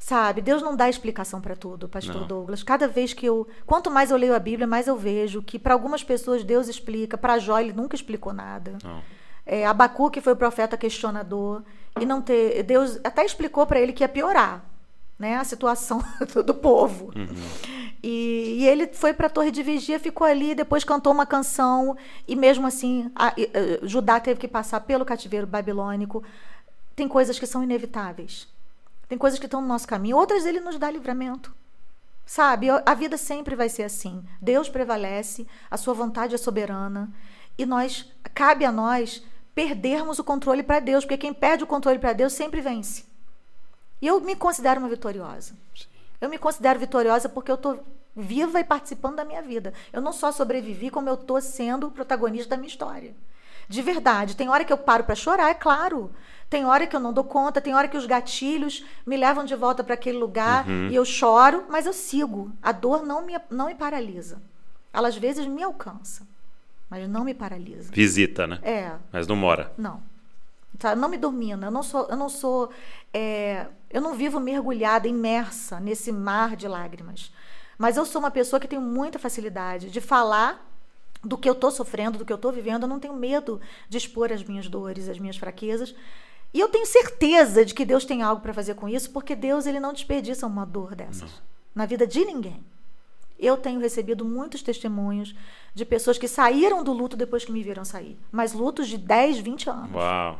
Sabe, 0.09 0.41
Deus 0.41 0.63
não 0.63 0.75
dá 0.75 0.89
explicação 0.89 1.39
para 1.39 1.55
tudo, 1.55 1.87
pastor 1.87 2.21
não. 2.21 2.25
Douglas. 2.27 2.63
Cada 2.63 2.87
vez 2.87 3.13
que 3.13 3.27
eu, 3.27 3.47
quanto 3.63 3.91
mais 3.91 4.09
eu 4.09 4.17
leio 4.17 4.33
a 4.33 4.39
Bíblia, 4.39 4.65
mais 4.65 4.87
eu 4.87 4.97
vejo 4.97 5.39
que 5.39 5.59
para 5.59 5.75
algumas 5.75 6.03
pessoas 6.03 6.43
Deus 6.43 6.67
explica, 6.67 7.15
para 7.15 7.37
Jó 7.37 7.59
ele 7.59 7.73
nunca 7.73 7.95
explicou 7.95 8.33
nada. 8.33 8.79
Não. 8.83 9.03
É, 9.45 9.67
Abacuque 9.67 10.19
foi 10.19 10.33
o 10.33 10.35
profeta 10.35 10.75
questionador 10.75 11.61
e 11.99 12.07
não 12.07 12.23
ter, 12.23 12.63
Deus 12.63 12.99
até 13.03 13.23
explicou 13.23 13.67
para 13.67 13.79
ele 13.79 13.93
que 13.93 14.03
ia 14.03 14.09
piorar, 14.09 14.65
né, 15.19 15.35
a 15.37 15.43
situação 15.43 16.03
do 16.43 16.55
povo. 16.55 17.11
Uhum. 17.15 17.27
E, 18.01 18.61
e, 18.61 18.67
ele 18.67 18.87
foi 18.87 19.13
para 19.13 19.27
a 19.27 19.29
torre 19.29 19.51
de 19.51 19.61
vigia, 19.61 19.99
ficou 19.99 20.25
ali, 20.25 20.55
depois 20.55 20.83
cantou 20.83 21.13
uma 21.13 21.27
canção 21.27 21.95
e 22.27 22.35
mesmo 22.35 22.65
assim 22.65 23.11
a, 23.15 23.27
a, 23.27 23.31
a, 23.31 23.35
Judá 23.83 24.19
teve 24.19 24.39
que 24.39 24.47
passar 24.47 24.79
pelo 24.79 25.05
cativeiro 25.05 25.45
babilônico. 25.45 26.23
Tem 26.95 27.07
coisas 27.07 27.37
que 27.37 27.45
são 27.45 27.61
inevitáveis. 27.61 28.47
Tem 29.09 29.17
coisas 29.17 29.39
que 29.39 29.45
estão 29.45 29.59
no 29.61 29.67
nosso 29.67 29.87
caminho, 29.87 30.15
outras 30.15 30.45
ele 30.45 30.61
nos 30.61 30.77
dá 30.77 30.89
livramento. 30.89 31.53
Sabe, 32.25 32.67
a 32.69 32.93
vida 32.93 33.17
sempre 33.17 33.55
vai 33.55 33.67
ser 33.67 33.83
assim. 33.83 34.23
Deus 34.41 34.69
prevalece, 34.69 35.47
a 35.69 35.75
sua 35.75 35.93
vontade 35.93 36.35
é 36.35 36.37
soberana 36.37 37.11
e 37.57 37.65
nós 37.65 38.09
cabe 38.33 38.63
a 38.63 38.71
nós 38.71 39.23
perdermos 39.53 40.19
o 40.19 40.23
controle 40.23 40.63
para 40.63 40.79
Deus, 40.79 41.03
porque 41.03 41.17
quem 41.17 41.33
perde 41.33 41.63
o 41.63 41.67
controle 41.67 41.99
para 41.99 42.13
Deus 42.13 42.31
sempre 42.31 42.61
vence. 42.61 43.03
E 44.01 44.07
eu 44.07 44.21
me 44.21 44.35
considero 44.35 44.79
uma 44.79 44.87
vitoriosa. 44.87 45.53
Sim. 45.75 45.87
Eu 46.21 46.29
me 46.29 46.37
considero 46.37 46.79
vitoriosa 46.79 47.29
porque 47.29 47.51
eu 47.51 47.55
estou 47.55 47.83
viva 48.15 48.59
e 48.59 48.63
participando 48.63 49.15
da 49.15 49.25
minha 49.25 49.41
vida. 49.41 49.73
Eu 49.91 50.01
não 50.01 50.11
só 50.11 50.31
sobrevivi, 50.31 50.89
como 50.89 51.09
eu 51.09 51.13
estou 51.15 51.39
sendo 51.41 51.87
o 51.87 51.91
protagonista 51.91 52.49
da 52.49 52.57
minha 52.57 52.67
história. 52.67 53.15
De 53.67 53.81
verdade. 53.81 54.35
Tem 54.35 54.49
hora 54.49 54.65
que 54.65 54.73
eu 54.73 54.77
paro 54.77 55.03
para 55.03 55.15
chorar, 55.15 55.49
é 55.49 55.53
claro. 55.53 56.11
Tem 56.49 56.65
hora 56.65 56.87
que 56.87 56.95
eu 56.95 56.99
não 56.99 57.13
dou 57.13 57.23
conta, 57.23 57.61
tem 57.61 57.75
hora 57.75 57.87
que 57.87 57.97
os 57.97 58.07
gatilhos 58.07 58.83
me 59.05 59.15
levam 59.15 59.45
de 59.45 59.55
volta 59.55 59.83
para 59.83 59.93
aquele 59.93 60.17
lugar 60.17 60.67
uhum. 60.67 60.89
e 60.89 60.95
eu 60.95 61.05
choro, 61.05 61.65
mas 61.69 61.85
eu 61.85 61.93
sigo. 61.93 62.51
A 62.61 62.71
dor 62.71 63.05
não 63.05 63.23
me, 63.23 63.39
não 63.51 63.67
me 63.67 63.75
paralisa. 63.75 64.41
Ela 64.91 65.09
às 65.09 65.15
vezes 65.15 65.45
me 65.45 65.61
alcança, 65.61 66.27
mas 66.89 67.07
não 67.07 67.23
me 67.23 67.35
paralisa. 67.35 67.91
Visita, 67.93 68.47
né? 68.47 68.59
É. 68.63 68.91
Mas 69.11 69.27
não 69.27 69.35
mora. 69.35 69.71
Não. 69.77 70.01
Tá, 70.79 70.95
não 70.95 71.07
me 71.07 71.17
domina. 71.17 71.67
Eu 71.67 71.71
não 71.71 71.83
sou, 71.83 72.07
eu 72.09 72.17
não 72.17 72.29
sou, 72.29 72.71
é, 73.13 73.67
eu 73.91 74.01
não 74.01 74.15
vivo 74.15 74.39
mergulhada, 74.39 75.07
imersa 75.07 75.79
nesse 75.79 76.11
mar 76.11 76.55
de 76.55 76.67
lágrimas. 76.67 77.31
Mas 77.77 77.95
eu 77.95 78.05
sou 78.05 78.19
uma 78.19 78.31
pessoa 78.31 78.59
que 78.59 78.67
tem 78.67 78.79
muita 78.79 79.19
facilidade 79.19 79.91
de 79.91 80.01
falar 80.01 80.65
do 81.23 81.37
que 81.37 81.47
eu 81.47 81.53
estou 81.53 81.69
sofrendo, 81.69 82.17
do 82.17 82.25
que 82.25 82.33
eu 82.33 82.37
estou 82.37 82.51
vivendo. 82.51 82.83
Eu 82.83 82.89
não 82.89 82.99
tenho 82.99 83.13
medo 83.13 83.61
de 83.87 83.97
expor 83.97 84.31
as 84.31 84.43
minhas 84.43 84.67
dores, 84.67 85.07
as 85.07 85.19
minhas 85.19 85.37
fraquezas. 85.37 85.93
E 86.53 86.59
eu 86.59 86.69
tenho 86.69 86.85
certeza 86.85 87.63
de 87.63 87.73
que 87.73 87.85
Deus 87.85 88.05
tem 88.05 88.21
algo 88.21 88.41
para 88.41 88.53
fazer 88.53 88.73
com 88.73 88.89
isso, 88.89 89.11
porque 89.11 89.35
Deus 89.35 89.65
ele 89.65 89.79
não 89.79 89.93
desperdiça 89.93 90.47
uma 90.47 90.65
dor 90.65 90.95
dessas 90.95 91.31
não. 91.31 91.39
na 91.75 91.85
vida 91.85 92.07
de 92.07 92.25
ninguém. 92.25 92.63
Eu 93.37 93.55
tenho 93.55 93.79
recebido 93.79 94.25
muitos 94.25 94.61
testemunhos 94.61 95.33
de 95.73 95.85
pessoas 95.85 96.17
que 96.17 96.27
saíram 96.27 96.83
do 96.83 96.91
luto 96.91 97.15
depois 97.15 97.45
que 97.45 97.51
me 97.51 97.63
viram 97.63 97.85
sair, 97.85 98.17
mas 98.31 98.53
lutos 98.53 98.87
de 98.87 98.97
10, 98.97 99.39
20 99.39 99.69
anos. 99.69 99.93
Uau. 99.93 100.39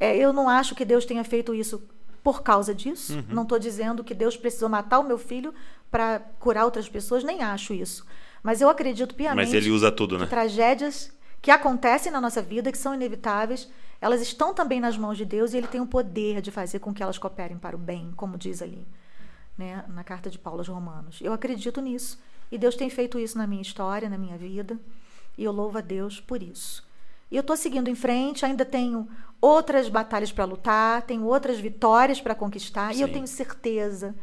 É, 0.00 0.16
eu 0.16 0.32
não 0.32 0.48
acho 0.48 0.74
que 0.74 0.84
Deus 0.84 1.04
tenha 1.04 1.22
feito 1.24 1.54
isso 1.54 1.82
por 2.22 2.42
causa 2.42 2.74
disso. 2.74 3.14
Uhum. 3.14 3.24
Não 3.28 3.42
estou 3.44 3.58
dizendo 3.58 4.02
que 4.02 4.14
Deus 4.14 4.36
precisou 4.36 4.68
matar 4.68 4.98
o 4.98 5.04
meu 5.04 5.16
filho 5.16 5.54
para 5.90 6.20
curar 6.40 6.64
outras 6.64 6.88
pessoas, 6.88 7.22
nem 7.22 7.42
acho 7.42 7.72
isso. 7.72 8.04
Mas 8.42 8.60
eu 8.60 8.68
acredito 8.68 9.14
piamente 9.14 9.46
Mas 9.46 9.54
ele 9.54 9.70
usa 9.70 9.92
tudo, 9.92 10.18
né? 10.18 10.26
tragédias 10.26 11.12
que 11.46 11.50
acontecem 11.52 12.10
na 12.10 12.20
nossa 12.20 12.42
vida, 12.42 12.72
que 12.72 12.76
são 12.76 12.92
inevitáveis, 12.92 13.70
elas 14.00 14.20
estão 14.20 14.52
também 14.52 14.80
nas 14.80 14.98
mãos 14.98 15.16
de 15.16 15.24
Deus 15.24 15.54
e 15.54 15.56
ele 15.56 15.68
tem 15.68 15.80
o 15.80 15.86
poder 15.86 16.40
de 16.40 16.50
fazer 16.50 16.80
com 16.80 16.92
que 16.92 17.00
elas 17.00 17.18
cooperem 17.18 17.56
para 17.56 17.76
o 17.76 17.78
bem, 17.78 18.12
como 18.16 18.36
diz 18.36 18.60
ali, 18.60 18.84
né, 19.56 19.84
na 19.86 20.02
carta 20.02 20.28
de 20.28 20.40
Paulo 20.40 20.58
aos 20.58 20.66
Romanos. 20.66 21.20
Eu 21.22 21.32
acredito 21.32 21.80
nisso. 21.80 22.18
E 22.50 22.58
Deus 22.58 22.74
tem 22.74 22.90
feito 22.90 23.16
isso 23.16 23.38
na 23.38 23.46
minha 23.46 23.62
história, 23.62 24.10
na 24.10 24.18
minha 24.18 24.36
vida. 24.36 24.76
E 25.38 25.44
eu 25.44 25.52
louvo 25.52 25.78
a 25.78 25.80
Deus 25.80 26.18
por 26.18 26.42
isso. 26.42 26.84
E 27.30 27.36
eu 27.36 27.42
estou 27.42 27.56
seguindo 27.56 27.86
em 27.86 27.94
frente, 27.94 28.44
ainda 28.44 28.64
tenho 28.64 29.08
outras 29.40 29.88
batalhas 29.88 30.32
para 30.32 30.44
lutar, 30.44 31.02
tenho 31.02 31.22
outras 31.22 31.60
vitórias 31.60 32.20
para 32.20 32.34
conquistar, 32.34 32.92
Sim. 32.92 32.98
e 32.98 33.02
eu 33.02 33.12
tenho 33.12 33.28
certeza 33.28 34.16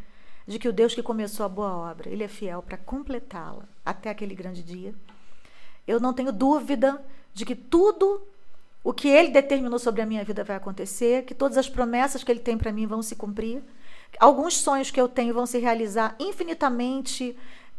de 0.45 0.59
que 0.59 0.67
o 0.67 0.73
Deus 0.73 0.93
que 0.93 1.01
começou 1.01 1.45
a 1.45 1.49
boa 1.49 1.73
obra, 1.89 2.09
ele 2.09 2.25
é 2.25 2.27
fiel 2.27 2.61
para 2.61 2.77
completá-la 2.77 3.63
até 3.85 4.09
aquele 4.09 4.35
grande 4.35 4.61
dia. 4.61 4.93
Eu 5.87 5.99
não 5.99 6.13
tenho 6.13 6.31
dúvida 6.31 7.03
de 7.33 7.45
que 7.45 7.55
tudo 7.55 8.21
o 8.83 8.93
que 8.93 9.07
ele 9.07 9.29
determinou 9.29 9.79
sobre 9.79 10.01
a 10.01 10.05
minha 10.05 10.23
vida 10.23 10.43
vai 10.43 10.57
acontecer, 10.57 11.23
que 11.23 11.33
todas 11.33 11.57
as 11.57 11.69
promessas 11.69 12.23
que 12.23 12.31
ele 12.31 12.39
tem 12.39 12.57
para 12.57 12.71
mim 12.71 12.85
vão 12.85 13.01
se 13.01 13.15
cumprir. 13.15 13.63
Alguns 14.19 14.57
sonhos 14.57 14.91
que 14.91 14.99
eu 14.99 15.07
tenho 15.07 15.33
vão 15.33 15.45
se 15.45 15.57
realizar 15.57 16.15
infinitamente 16.19 17.35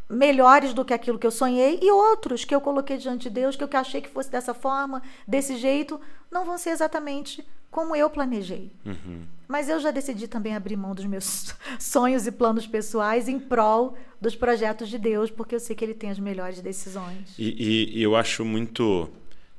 melhores 0.09 0.73
do 0.73 0.85
que 0.85 0.93
aquilo 0.93 1.19
que 1.19 1.27
eu 1.27 1.31
sonhei 1.31 1.79
e 1.83 1.91
outros 1.91 2.45
que 2.45 2.55
eu 2.55 2.61
coloquei 2.61 2.97
diante 2.97 3.25
de 3.25 3.31
Deus, 3.31 3.57
que 3.57 3.65
eu 3.65 3.69
achei 3.73 4.01
que 4.01 4.09
fosse 4.09 4.31
dessa 4.31 4.53
forma, 4.53 5.03
desse 5.27 5.57
jeito, 5.57 6.01
não 6.31 6.45
vão 6.45 6.59
ser 6.59 6.71
exatamente 6.71 7.47
como 7.75 7.97
eu 7.97 8.09
planejei. 8.09 8.71
Uhum. 8.87 9.23
Mas 9.49 9.69
eu 9.69 9.81
já 9.81 9.91
decidi 9.91 10.29
também 10.29 10.55
abrir 10.55 10.77
mão 10.77 10.95
dos 10.95 11.05
meus 11.07 11.53
sonhos 11.81 12.25
e 12.25 12.31
planos 12.31 12.69
pessoais 12.69 13.27
em 13.29 13.37
prol 13.37 13.99
dos 14.21 14.37
projetos 14.37 14.89
de 14.89 14.97
Deus, 14.97 15.29
porque 15.29 15.57
eu 15.57 15.61
sei 15.61 15.75
que 15.75 15.85
Ele 15.85 15.93
tem 15.93 16.09
as 16.09 16.21
melhores 16.21 16.61
decisões. 16.61 17.35
E, 17.37 17.49
e, 17.49 17.99
e 17.99 18.03
eu 18.05 18.15
acho 18.15 18.45
muito 18.45 19.11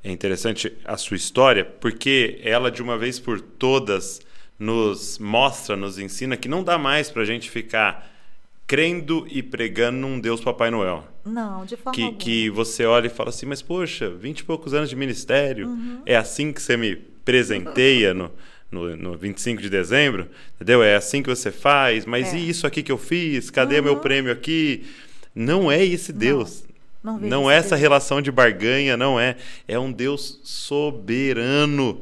interessante 0.01 0.71
a 0.85 0.95
sua 0.95 1.17
história, 1.17 1.65
porque 1.65 2.39
ela, 2.41 2.71
de 2.71 2.81
uma 2.81 2.97
vez 2.97 3.19
por 3.19 3.41
todas, 3.41 4.21
nos 4.57 5.19
mostra, 5.19 5.75
nos 5.75 5.99
ensina 5.99 6.37
que 6.37 6.47
não 6.47 6.63
dá 6.63 6.77
mais 6.77 7.09
para 7.11 7.23
a 7.23 7.25
gente 7.25 7.51
ficar 7.51 8.09
crendo 8.65 9.27
e 9.29 9.43
pregando 9.43 9.97
num 9.99 10.21
Deus 10.21 10.39
Papai 10.39 10.71
Noel. 10.71 11.05
Não, 11.25 11.65
de 11.65 11.75
forma 11.75 11.93
que, 11.93 12.01
alguma. 12.01 12.17
que 12.17 12.49
você 12.49 12.85
olha 12.85 13.07
e 13.07 13.09
fala 13.09 13.27
assim, 13.27 13.45
mas 13.45 13.61
poxa, 13.61 14.09
vinte 14.09 14.39
e 14.39 14.45
poucos 14.45 14.73
anos 14.73 14.89
de 14.89 14.95
ministério, 14.95 15.67
uhum. 15.67 16.01
é 16.05 16.15
assim 16.15 16.53
que 16.53 16.61
você 16.61 16.77
me 16.77 17.13
presenteia 17.25 18.13
no, 18.13 18.31
no, 18.71 18.95
no 18.95 19.17
25 19.17 19.61
de 19.61 19.69
dezembro, 19.69 20.27
entendeu? 20.55 20.83
É 20.83 20.95
assim 20.95 21.21
que 21.21 21.29
você 21.29 21.51
faz, 21.51 22.05
mas 22.05 22.33
é. 22.33 22.37
e 22.37 22.49
isso 22.49 22.65
aqui 22.65 22.83
que 22.83 22.91
eu 22.91 22.97
fiz? 22.97 23.49
Cadê 23.49 23.79
uhum. 23.79 23.83
meu 23.83 23.97
prêmio 23.97 24.31
aqui? 24.31 24.85
Não 25.33 25.71
é 25.71 25.83
esse 25.83 26.13
Deus. 26.13 26.63
Não, 27.03 27.19
não, 27.19 27.27
não 27.27 27.51
é 27.51 27.57
essa 27.57 27.69
Deus. 27.69 27.81
relação 27.81 28.21
de 28.21 28.31
barganha, 28.31 28.95
não 28.95 29.19
é. 29.19 29.35
É 29.67 29.77
um 29.77 29.91
Deus 29.91 30.39
soberano 30.43 32.01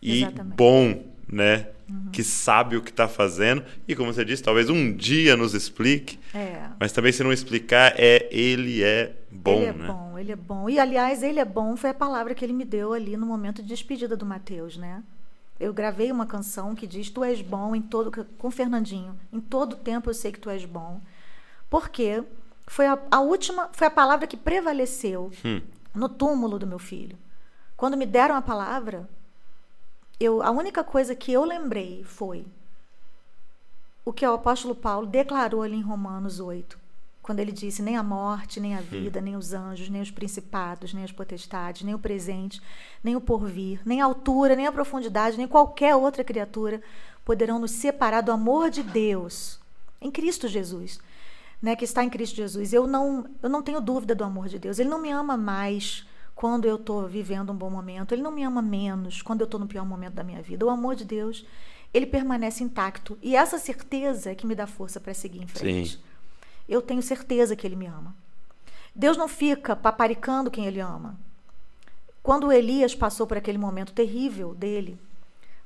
e 0.00 0.22
Exatamente. 0.22 0.56
bom, 0.56 1.04
né? 1.30 1.66
Uhum. 1.92 2.10
Que 2.10 2.24
sabe 2.24 2.76
o 2.76 2.82
que 2.82 2.90
está 2.90 3.06
fazendo. 3.06 3.62
E 3.86 3.94
como 3.94 4.12
você 4.12 4.24
disse, 4.24 4.42
talvez 4.42 4.70
um 4.70 4.92
dia 4.92 5.36
nos 5.36 5.52
explique. 5.52 6.18
É. 6.32 6.68
Mas 6.80 6.90
também, 6.92 7.12
se 7.12 7.22
não 7.22 7.32
explicar, 7.32 7.92
é 7.96 8.28
ele 8.30 8.82
é 8.82 9.14
bom. 9.30 9.56
Ele 9.56 9.66
é 9.66 9.72
né? 9.72 9.86
bom, 9.86 10.18
ele 10.18 10.32
é 10.32 10.36
bom. 10.36 10.70
E, 10.70 10.78
aliás, 10.78 11.22
ele 11.22 11.38
é 11.38 11.44
bom 11.44 11.76
foi 11.76 11.90
a 11.90 11.94
palavra 11.94 12.34
que 12.34 12.44
ele 12.44 12.54
me 12.54 12.64
deu 12.64 12.94
ali 12.94 13.16
no 13.16 13.26
momento 13.26 13.62
de 13.62 13.68
despedida 13.68 14.16
do 14.16 14.24
Mateus, 14.24 14.76
né? 14.76 15.02
Eu 15.60 15.74
gravei 15.74 16.10
uma 16.10 16.26
canção 16.26 16.74
que 16.74 16.86
diz: 16.86 17.10
Tu 17.10 17.22
és 17.22 17.42
bom 17.42 17.76
em 17.76 17.82
todo. 17.82 18.10
com 18.10 18.48
o 18.48 18.50
Fernandinho. 18.50 19.18
Em 19.32 19.40
todo 19.40 19.76
tempo 19.76 20.08
eu 20.08 20.14
sei 20.14 20.32
que 20.32 20.40
tu 20.40 20.48
és 20.48 20.64
bom. 20.64 21.00
Porque 21.68 22.24
foi 22.66 22.86
a, 22.86 22.98
a 23.10 23.20
última. 23.20 23.68
Foi 23.72 23.86
a 23.86 23.90
palavra 23.90 24.26
que 24.26 24.36
prevaleceu 24.36 25.30
hum. 25.44 25.60
no 25.94 26.08
túmulo 26.08 26.58
do 26.58 26.66
meu 26.66 26.78
filho. 26.78 27.18
Quando 27.76 27.96
me 27.96 28.06
deram 28.06 28.34
a 28.36 28.42
palavra, 28.42 29.08
eu, 30.22 30.42
a 30.42 30.50
única 30.50 30.84
coisa 30.84 31.14
que 31.14 31.32
eu 31.32 31.44
lembrei 31.44 32.04
foi 32.04 32.46
o 34.04 34.12
que 34.12 34.26
o 34.26 34.32
apóstolo 34.32 34.74
Paulo 34.74 35.06
declarou 35.06 35.62
ali 35.62 35.76
em 35.76 35.82
Romanos 35.82 36.40
8, 36.40 36.78
quando 37.22 37.38
ele 37.38 37.52
disse: 37.52 37.82
Nem 37.82 37.96
a 37.96 38.02
morte, 38.02 38.60
nem 38.60 38.74
a 38.74 38.80
vida, 38.80 39.20
nem 39.20 39.36
os 39.36 39.52
anjos, 39.52 39.88
nem 39.88 40.02
os 40.02 40.10
principados, 40.10 40.92
nem 40.92 41.04
as 41.04 41.12
potestades, 41.12 41.82
nem 41.82 41.94
o 41.94 41.98
presente, 41.98 42.60
nem 43.02 43.14
o 43.14 43.20
porvir, 43.20 43.80
nem 43.84 44.00
a 44.00 44.04
altura, 44.04 44.56
nem 44.56 44.66
a 44.66 44.72
profundidade, 44.72 45.36
nem 45.36 45.46
qualquer 45.46 45.94
outra 45.94 46.24
criatura 46.24 46.82
poderão 47.24 47.58
nos 47.58 47.70
separar 47.72 48.20
do 48.20 48.32
amor 48.32 48.70
de 48.70 48.82
Deus 48.82 49.60
em 50.00 50.10
Cristo 50.10 50.48
Jesus. 50.48 51.00
Né, 51.60 51.76
que 51.76 51.84
está 51.84 52.02
em 52.02 52.10
Cristo 52.10 52.34
Jesus. 52.34 52.72
Eu 52.72 52.88
não, 52.88 53.24
eu 53.40 53.48
não 53.48 53.62
tenho 53.62 53.80
dúvida 53.80 54.16
do 54.16 54.24
amor 54.24 54.48
de 54.48 54.58
Deus. 54.58 54.80
Ele 54.80 54.88
não 54.88 55.00
me 55.00 55.12
ama 55.12 55.36
mais 55.36 56.04
quando 56.34 56.64
eu 56.64 56.76
estou 56.76 57.06
vivendo 57.06 57.52
um 57.52 57.56
bom 57.56 57.70
momento. 57.70 58.12
Ele 58.12 58.22
não 58.22 58.32
me 58.32 58.42
ama 58.42 58.62
menos 58.62 59.22
quando 59.22 59.40
eu 59.40 59.44
estou 59.44 59.60
no 59.60 59.66
pior 59.66 59.84
momento 59.86 60.14
da 60.14 60.24
minha 60.24 60.42
vida. 60.42 60.66
O 60.66 60.70
amor 60.70 60.94
de 60.94 61.04
Deus, 61.04 61.46
ele 61.92 62.06
permanece 62.06 62.64
intacto. 62.64 63.18
E 63.22 63.36
essa 63.36 63.58
certeza 63.58 64.30
é 64.30 64.34
que 64.34 64.46
me 64.46 64.54
dá 64.54 64.66
força 64.66 64.98
para 64.98 65.14
seguir 65.14 65.42
em 65.42 65.46
frente. 65.46 65.96
Sim. 65.96 65.98
Eu 66.68 66.80
tenho 66.80 67.02
certeza 67.02 67.54
que 67.54 67.66
ele 67.66 67.76
me 67.76 67.86
ama. 67.86 68.14
Deus 68.94 69.16
não 69.16 69.28
fica 69.28 69.74
paparicando 69.74 70.50
quem 70.50 70.66
ele 70.66 70.80
ama. 70.80 71.18
Quando 72.22 72.52
Elias 72.52 72.94
passou 72.94 73.26
por 73.26 73.36
aquele 73.36 73.58
momento 73.58 73.92
terrível 73.92 74.54
dele, 74.54 74.98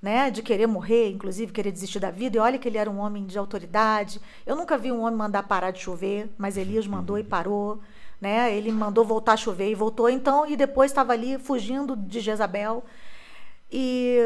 né, 0.01 0.31
de 0.31 0.43
querer 0.43 0.67
morrer, 0.67 1.11
inclusive 1.11 1.53
querer 1.53 1.73
desistir 1.73 1.99
da 1.99 2.11
vida, 2.11 2.37
e 2.37 2.41
olha 2.41 2.59
que 2.59 2.69
ele 2.69 2.79
era 2.79 2.91
um 2.91 2.99
homem 2.99 3.27
de 3.27 3.39
autoridade. 3.39 4.21
Eu 4.47 4.57
nunca 4.57 4.79
vi 4.79 4.93
um 4.93 5.03
homem 5.03 5.17
mandar 5.17 5.43
parar 5.43 5.71
de 5.71 5.81
chover, 5.81 6.31
mas 6.39 6.57
Elias 6.57 6.87
mandou 6.87 7.19
e 7.19 7.25
parou 7.25 7.81
né? 8.21 8.55
Ele 8.55 8.73
mandou 8.73 9.05
voltar 9.05 9.35
a 9.35 9.37
chover 9.37 9.71
e 9.71 9.75
voltou 9.75 10.09
então 10.09 10.47
e 10.47 10.57
depois 10.57 10.91
estava 10.91 11.13
ali 11.13 11.39
fugindo 11.39 11.95
de 11.97 12.21
Jezabel. 12.21 12.85
E 13.71 14.19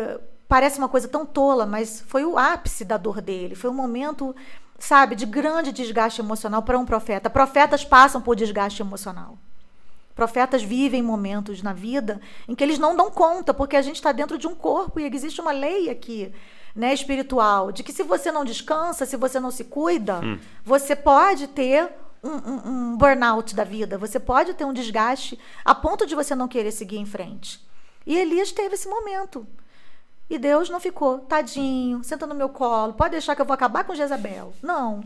parece 0.49 0.79
uma 0.79 0.89
coisa 0.89 1.09
tão 1.09 1.25
tola, 1.25 1.67
mas 1.67 2.01
foi 2.07 2.25
o 2.25 2.37
ápice 2.37 2.85
da 2.85 2.97
dor 2.97 3.21
dele, 3.21 3.55
foi 3.55 3.71
um 3.71 3.75
momento, 3.75 4.35
sabe, 4.79 5.15
de 5.15 5.25
grande 5.25 5.73
desgaste 5.73 6.21
emocional 6.21 6.63
para 6.63 6.79
um 6.79 6.85
profeta. 6.85 7.31
Profetas 7.31 7.85
passam 7.85 8.21
por 8.21 8.37
desgaste 8.37 8.83
emocional. 8.83 9.39
Profetas 10.15 10.63
vivem 10.63 11.03
momentos 11.03 11.63
na 11.63 11.73
vida 11.73 12.21
em 12.49 12.55
que 12.55 12.63
eles 12.63 12.79
não 12.79 12.97
dão 12.97 13.11
conta, 13.11 13.55
porque 13.55 13.77
a 13.77 13.83
gente 13.83 13.97
está 13.97 14.13
dentro 14.13 14.37
de 14.37 14.47
um 14.47 14.55
corpo 14.55 15.01
e 15.01 15.07
existe 15.07 15.41
uma 15.41 15.53
lei 15.53 15.89
aqui, 15.89 16.33
né, 16.75 16.93
espiritual, 16.93 17.73
de 17.73 17.83
que 17.83 17.93
se 17.93 18.03
você 18.03 18.31
não 18.31 18.45
descansa, 18.45 19.07
se 19.07 19.17
você 19.17 19.41
não 19.41 19.51
se 19.51 19.65
cuida, 19.65 20.21
hum. 20.21 20.39
você 20.65 20.95
pode 20.95 21.47
ter 21.47 21.91
um, 22.23 22.71
um, 22.71 22.97
burnout 22.97 23.55
da 23.55 23.65
vida, 23.65 23.99
você 23.99 24.21
pode 24.21 24.55
ter 24.55 24.65
um 24.65 24.73
desgaste 24.73 25.39
a 25.65 25.75
ponto 25.75 26.07
de 26.07 26.15
você 26.15 26.35
não 26.35 26.49
querer 26.49 26.73
seguir 26.73 26.99
em 26.99 27.07
frente. 27.07 27.65
E 28.07 28.17
Elias 28.17 28.53
teve 28.53 28.75
esse 28.75 28.89
momento. 28.89 29.47
E 30.29 30.39
Deus 30.39 30.71
não 30.71 30.79
ficou, 30.79 31.19
tadinho, 31.21 32.05
senta 32.05 32.27
no 32.27 32.35
meu 32.35 32.49
colo, 32.49 32.93
pode 32.93 33.13
deixar 33.13 33.35
que 33.35 33.43
eu 33.43 33.47
vou 33.47 33.55
acabar 33.55 33.85
com 33.85 33.95
Jezabel. 33.95 34.53
Não. 34.63 35.03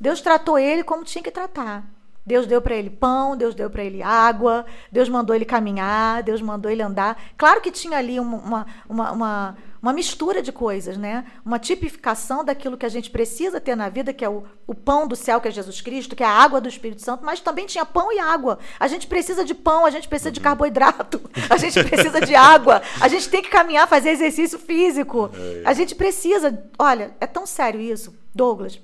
Deus 0.00 0.20
tratou 0.20 0.58
ele 0.58 0.82
como 0.82 1.04
tinha 1.04 1.22
que 1.22 1.30
tratar. 1.30 1.84
Deus 2.26 2.46
deu 2.46 2.60
para 2.62 2.74
ele 2.74 2.88
pão, 2.88 3.36
Deus 3.36 3.54
deu 3.54 3.68
para 3.68 3.84
ele 3.84 4.02
água, 4.02 4.64
Deus 4.90 5.08
mandou 5.08 5.36
ele 5.36 5.44
caminhar, 5.44 6.22
Deus 6.22 6.40
mandou 6.40 6.70
ele 6.70 6.82
andar. 6.82 7.22
Claro 7.36 7.60
que 7.60 7.70
tinha 7.70 7.98
ali 7.98 8.18
uma, 8.18 8.66
uma, 8.88 9.12
uma, 9.12 9.56
uma, 9.84 9.92
mistura 9.92 10.40
de 10.40 10.50
coisas, 10.50 10.96
né? 10.96 11.24
Uma 11.44 11.58
tipificação 11.58 12.44
daquilo 12.44 12.76
que 12.76 12.86
a 12.86 12.88
gente 12.88 13.10
precisa 13.10 13.60
ter 13.60 13.76
na 13.76 13.88
vida, 13.88 14.12
que 14.12 14.24
é 14.24 14.28
o, 14.28 14.44
o 14.66 14.74
pão 14.74 15.06
do 15.06 15.14
céu, 15.14 15.40
que 15.40 15.48
é 15.48 15.50
Jesus 15.50 15.80
Cristo, 15.80 16.16
que 16.16 16.22
é 16.22 16.26
a 16.26 16.30
água 16.30 16.60
do 16.60 16.68
Espírito 16.68 17.02
Santo, 17.02 17.24
mas 17.24 17.40
também 17.40 17.66
tinha 17.66 17.84
pão 17.84 18.12
e 18.12 18.18
água. 18.18 18.58
A 18.80 18.88
gente 18.88 19.06
precisa 19.06 19.44
de 19.44 19.54
pão, 19.54 19.84
a 19.84 19.90
gente 19.90 20.08
precisa 20.08 20.30
de 20.30 20.40
uhum. 20.40 20.44
carboidrato, 20.44 21.20
a 21.50 21.56
gente 21.56 21.82
precisa 21.84 22.20
de 22.20 22.34
água, 22.34 22.82
a 23.00 23.08
gente 23.08 23.28
tem 23.28 23.42
que 23.42 23.50
caminhar, 23.50 23.86
fazer 23.86 24.10
exercício 24.10 24.58
físico. 24.58 25.30
É, 25.34 25.38
é. 25.38 25.62
A 25.64 25.72
gente 25.72 25.94
precisa. 25.94 26.64
Olha, 26.78 27.14
é 27.20 27.26
tão 27.26 27.46
sério 27.46 27.80
isso, 27.80 28.16
Douglas 28.34 28.80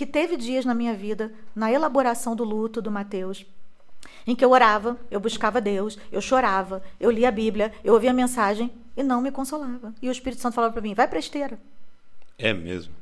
que 0.00 0.06
teve 0.06 0.34
dias 0.34 0.64
na 0.64 0.74
minha 0.74 0.94
vida, 0.94 1.30
na 1.54 1.70
elaboração 1.70 2.34
do 2.34 2.42
luto 2.42 2.80
do 2.80 2.90
Mateus, 2.90 3.44
em 4.26 4.34
que 4.34 4.44
eu 4.44 4.50
orava, 4.50 4.98
eu 5.10 5.20
buscava 5.20 5.60
Deus, 5.60 5.98
eu 6.12 6.20
chorava, 6.20 6.82
eu 6.98 7.10
lia 7.10 7.28
a 7.28 7.32
Bíblia, 7.32 7.72
eu 7.82 7.94
ouvia 7.94 8.10
a 8.10 8.14
mensagem 8.14 8.70
e 8.96 9.02
não 9.02 9.20
me 9.20 9.30
consolava. 9.30 9.94
E 10.00 10.08
o 10.08 10.12
Espírito 10.12 10.42
Santo 10.42 10.54
falava 10.54 10.72
para 10.72 10.82
mim: 10.82 10.94
vai 10.94 11.08
para 11.08 11.18
esteira. 11.18 11.58
É 12.38 12.52
mesmo. 12.52 12.94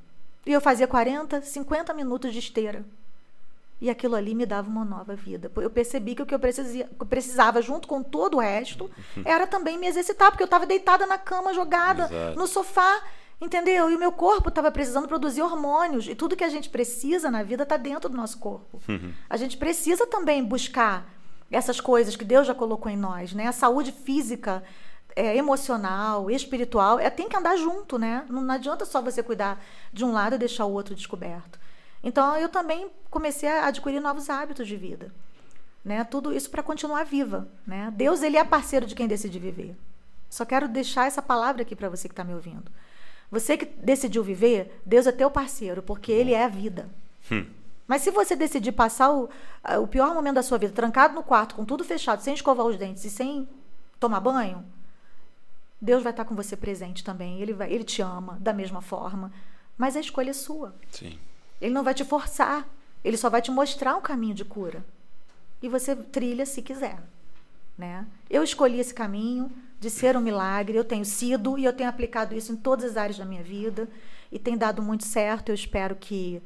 E 0.47 0.53
eu 0.53 0.61
fazia 0.61 0.87
40, 0.87 1.43
50 1.43 1.93
minutos 1.95 2.33
de 2.33 2.39
esteira. 2.39 2.85
E 3.81 3.89
aquilo 3.89 4.17
ali 4.17 4.35
me 4.35 4.45
dava 4.45 4.69
uma 4.69 4.85
nova 4.85 5.15
vida. 5.15 5.51
Eu 5.57 5.71
percebi 5.71 6.15
que 6.15 6.23
o 6.23 6.27
que 6.27 6.35
eu 6.35 6.41
precisava, 7.09 7.63
junto 7.63 7.87
com 7.87 8.03
todo 8.03 8.39
o 8.39 8.41
resto, 8.41 8.91
era 9.25 9.47
também 9.47 9.79
me 9.79 9.87
exercitar, 9.87 10.31
porque 10.31 10.43
eu 10.43 10.47
estava 10.47 10.67
deitada 10.67 11.07
na 11.07 11.17
cama, 11.17 11.55
jogada 11.55 12.05
Exato. 12.05 12.39
no 12.39 12.47
sofá, 12.47 13.03
Entendeu? 13.41 13.89
E 13.91 13.95
o 13.95 13.99
meu 13.99 14.11
corpo 14.11 14.49
estava 14.49 14.71
precisando 14.71 15.07
produzir 15.07 15.43
hormônios. 15.43 16.09
E 16.09 16.15
tudo 16.15 16.37
que 16.37 16.43
a 16.43 16.49
gente 16.49 16.69
precisa 16.69 17.31
na 17.31 17.43
vida 17.43 17.63
está 17.63 17.77
dentro 17.77 18.09
do 18.09 18.17
nosso 18.17 18.39
corpo. 18.39 18.81
Uhum. 18.89 19.13
A 19.31 19.37
gente 19.37 19.57
precisa 19.57 20.07
também 20.07 20.45
buscar 20.45 21.09
essas 21.51 21.81
coisas 21.81 22.17
que 22.17 22.25
Deus 22.25 22.47
já 22.47 22.55
colocou 22.55 22.91
em 22.91 22.97
nós, 22.97 23.33
né? 23.33 23.47
A 23.47 23.53
saúde 23.53 23.93
física, 23.93 24.63
é, 25.15 25.37
emocional, 25.37 26.31
espiritual, 26.31 26.99
é, 26.99 27.09
tem 27.09 27.29
que 27.29 27.37
andar 27.37 27.57
junto, 27.57 27.97
né? 27.97 28.27
Não, 28.29 28.43
não 28.43 28.55
adianta 28.55 28.85
só 28.85 29.01
você 29.01 29.23
cuidar 29.23 29.63
de 29.93 30.05
um 30.05 30.13
lado 30.13 30.35
e 30.35 30.39
deixar 30.39 30.65
o 30.67 30.73
outro 30.73 30.95
descoberto. 30.95 31.59
Então, 32.03 32.37
eu 32.37 32.49
também 32.49 32.91
comecei 33.11 33.49
a 33.49 33.67
adquirir 33.67 34.01
novos 34.01 34.29
hábitos 34.29 34.67
de 34.67 34.77
vida. 34.77 35.13
Né? 35.85 36.05
Tudo 36.05 36.33
isso 36.33 36.51
para 36.51 36.63
continuar 36.63 37.05
viva. 37.05 37.49
Né? 37.67 37.93
Deus 37.97 38.23
ele 38.23 38.37
é 38.37 38.45
parceiro 38.45 38.87
de 38.87 38.95
quem 38.95 39.09
decide 39.09 39.39
viver. 39.39 39.77
Só 40.29 40.45
quero 40.45 40.69
deixar 40.69 41.07
essa 41.07 41.23
palavra 41.23 41.63
aqui 41.63 41.75
para 41.75 41.89
você 41.89 42.09
que 42.09 42.13
está 42.13 42.23
me 42.23 42.35
ouvindo. 42.35 42.71
Você 43.31 43.57
que 43.57 43.67
decidiu 43.67 44.23
viver, 44.23 44.81
Deus 44.85 45.07
é 45.07 45.13
teu 45.13 45.31
parceiro, 45.31 45.83
porque 45.83 46.11
Ele 46.11 46.33
é 46.33 46.45
a 46.45 46.49
vida. 46.49 46.89
Hum. 47.31 47.45
Mas 47.87 48.03
se 48.03 48.11
você 48.11 48.37
decidir 48.37 48.73
passar 48.73 49.11
o, 49.11 49.29
o 49.81 49.87
pior 49.87 50.15
momento 50.15 50.37
da 50.37 50.43
sua 50.43 50.59
vida 50.59 50.73
trancado 50.73 51.15
no 51.15 51.23
quarto, 51.23 51.55
com 51.55 51.65
tudo 51.65 51.85
fechado, 51.85 52.23
sem 52.23 52.35
escovar 52.35 52.67
os 52.67 52.77
dentes 52.77 53.05
e 53.05 53.11
sem 53.11 53.49
tomar 53.99 54.21
banho, 54.21 54.65
Deus 55.81 56.03
vai 56.03 56.13
estar 56.13 56.25
com 56.25 56.35
você 56.35 56.57
presente 56.57 57.05
também. 57.05 57.41
Ele, 57.41 57.53
vai, 57.53 57.73
ele 57.73 57.85
te 57.85 58.03
ama 58.03 58.37
da 58.41 58.53
mesma 58.53 58.83
forma. 58.83 59.33
Mas 59.77 59.97
a 59.97 60.01
escolha 60.01 60.31
é 60.31 60.35
sua. 60.35 60.75
Sim. 60.91 61.19
Ele 61.61 61.73
não 61.73 61.85
vai 61.85 61.95
te 61.95 62.05
forçar. 62.05 62.69
Ele 63.05 63.17
só 63.17 63.31
vai 63.31 63.41
te 63.41 63.51
mostrar 63.51 63.97
um 63.97 64.01
caminho 64.01 64.35
de 64.35 64.45
cura. 64.45 64.85
E 65.63 65.69
você 65.69 65.95
trilha 65.95 66.45
se 66.45 66.61
quiser. 66.63 67.01
Né? 67.77 68.05
Eu 68.29 68.43
escolhi 68.43 68.81
esse 68.81 68.93
caminho 68.93 69.51
de 69.81 69.91
ser 69.91 70.17
um 70.17 70.21
milagre. 70.21 70.77
Eu 70.77 70.85
tenho 70.85 71.05
sido 71.05 71.59
e 71.59 71.65
eu 71.65 71.73
tenho 71.73 71.89
aplicado 71.89 72.35
isso 72.35 72.53
em 72.53 72.57
todas 72.57 72.93
as 72.93 72.97
áreas 72.97 73.19
da 73.19 73.25
minha 73.25 73.43
vida. 73.43 73.89
E 74.31 74.39
tem 74.39 74.57
dado 74.57 74.83
muito 74.83 75.05
certo. 75.05 75.51
Eu 75.51 75.55
espero 75.55 75.97
que 75.97 76.43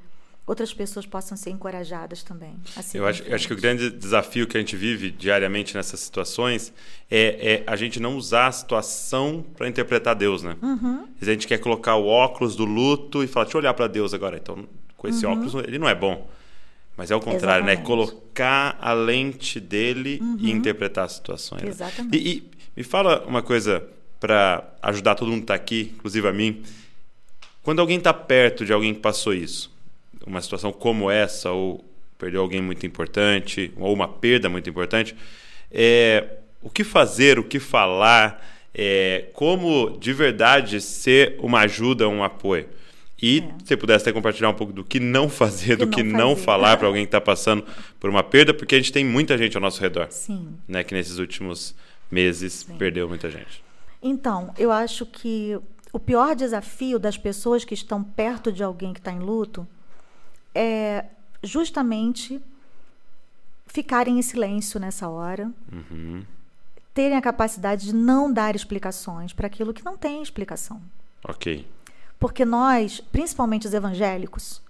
outras 0.46 0.74
pessoas 0.74 1.06
possam 1.06 1.36
ser 1.36 1.50
encorajadas 1.50 2.22
também. 2.22 2.56
eu 2.94 3.06
acho, 3.06 3.22
eu 3.22 3.34
acho 3.34 3.46
que 3.46 3.54
o 3.54 3.56
grande 3.56 3.90
desafio 3.90 4.46
que 4.46 4.56
a 4.56 4.60
gente 4.60 4.76
vive 4.76 5.10
diariamente 5.10 5.74
nessas 5.74 6.00
situações 6.00 6.72
é, 7.10 7.62
é 7.62 7.64
a 7.66 7.76
gente 7.76 8.00
não 8.00 8.16
usar 8.16 8.48
a 8.48 8.52
situação 8.52 9.44
para 9.56 9.68
interpretar 9.68 10.14
Deus, 10.14 10.42
né? 10.42 10.56
Uhum. 10.60 11.06
A 11.20 11.24
gente 11.24 11.46
quer 11.46 11.58
colocar 11.58 11.96
o 11.96 12.06
óculos 12.06 12.56
do 12.56 12.64
luto 12.64 13.22
e 13.22 13.26
falar, 13.26 13.44
deixa 13.44 13.56
eu 13.56 13.60
olhar 13.60 13.74
para 13.74 13.86
Deus 13.86 14.12
agora. 14.12 14.36
Então, 14.36 14.66
com 14.96 15.08
esse 15.08 15.24
uhum. 15.24 15.32
óculos, 15.32 15.54
ele 15.66 15.78
não 15.78 15.88
é 15.88 15.94
bom. 15.94 16.28
Mas 16.96 17.10
é 17.10 17.16
o 17.16 17.20
contrário, 17.20 17.64
né? 17.64 17.72
Exatamente. 17.72 17.78
né? 17.78 18.06
Colocar 18.06 18.76
a 18.80 18.92
lente 18.92 19.58
dele 19.58 20.18
uhum. 20.20 20.36
e 20.38 20.50
interpretar 20.50 21.06
as 21.06 21.12
situações. 21.12 21.62
Exatamente. 21.62 22.16
Né? 22.16 22.22
E, 22.22 22.36
e, 22.36 22.50
me 22.76 22.82
fala 22.82 23.24
uma 23.26 23.42
coisa 23.42 23.82
para 24.18 24.64
ajudar 24.82 25.14
todo 25.14 25.28
mundo 25.28 25.40
que 25.40 25.44
está 25.44 25.54
aqui, 25.54 25.92
inclusive 25.94 26.26
a 26.28 26.32
mim. 26.32 26.62
Quando 27.62 27.80
alguém 27.80 27.98
está 27.98 28.14
perto 28.14 28.64
de 28.64 28.72
alguém 28.72 28.94
que 28.94 29.00
passou 29.00 29.34
isso, 29.34 29.72
uma 30.26 30.40
situação 30.40 30.72
como 30.72 31.10
essa, 31.10 31.50
ou 31.50 31.84
perdeu 32.18 32.40
alguém 32.40 32.62
muito 32.62 32.86
importante, 32.86 33.72
ou 33.76 33.92
uma 33.92 34.06
perda 34.06 34.48
muito 34.48 34.70
importante, 34.70 35.14
é, 35.70 36.24
o 36.62 36.70
que 36.70 36.84
fazer, 36.84 37.38
o 37.38 37.44
que 37.44 37.58
falar, 37.58 38.46
é, 38.74 39.26
como 39.32 39.98
de 39.98 40.12
verdade 40.12 40.80
ser 40.80 41.36
uma 41.38 41.60
ajuda, 41.60 42.08
um 42.08 42.22
apoio. 42.22 42.68
E 43.20 43.40
é. 43.40 43.64
se 43.64 43.76
pudesse 43.76 44.02
até 44.02 44.12
compartilhar 44.12 44.48
um 44.48 44.54
pouco 44.54 44.72
do 44.72 44.84
que 44.84 44.98
não 44.98 45.28
fazer, 45.28 45.76
do 45.76 45.86
que 45.86 46.02
não, 46.02 46.18
não 46.30 46.36
falar 46.36 46.76
para 46.76 46.86
alguém 46.88 47.02
que 47.02 47.08
está 47.08 47.20
passando 47.20 47.64
por 48.00 48.10
uma 48.10 48.22
perda, 48.22 48.54
porque 48.54 48.74
a 48.74 48.78
gente 48.78 48.92
tem 48.92 49.04
muita 49.04 49.36
gente 49.36 49.56
ao 49.56 49.60
nosso 49.60 49.80
redor. 49.80 50.08
Sim. 50.10 50.48
Né, 50.66 50.82
que 50.82 50.94
nesses 50.94 51.18
últimos 51.18 51.74
meses 52.12 52.64
Sim. 52.66 52.76
perdeu 52.76 53.08
muita 53.08 53.30
gente. 53.30 53.64
Então, 54.02 54.52
eu 54.58 54.70
acho 54.70 55.06
que 55.06 55.58
o 55.92 55.98
pior 55.98 56.36
desafio 56.36 56.98
das 56.98 57.16
pessoas 57.16 57.64
que 57.64 57.74
estão 57.74 58.02
perto 58.04 58.52
de 58.52 58.62
alguém 58.62 58.92
que 58.92 59.00
está 59.00 59.12
em 59.12 59.20
luto 59.20 59.66
é 60.54 61.06
justamente 61.42 62.40
ficarem 63.66 64.18
em 64.18 64.22
silêncio 64.22 64.78
nessa 64.78 65.08
hora, 65.08 65.50
uhum. 65.72 66.22
terem 66.92 67.16
a 67.16 67.22
capacidade 67.22 67.86
de 67.86 67.94
não 67.94 68.30
dar 68.30 68.54
explicações 68.54 69.32
para 69.32 69.46
aquilo 69.46 69.72
que 69.72 69.84
não 69.84 69.96
tem 69.96 70.22
explicação. 70.22 70.80
Ok. 71.26 71.66
Porque 72.18 72.44
nós, 72.44 73.00
principalmente 73.00 73.66
os 73.66 73.72
evangélicos, 73.72 74.60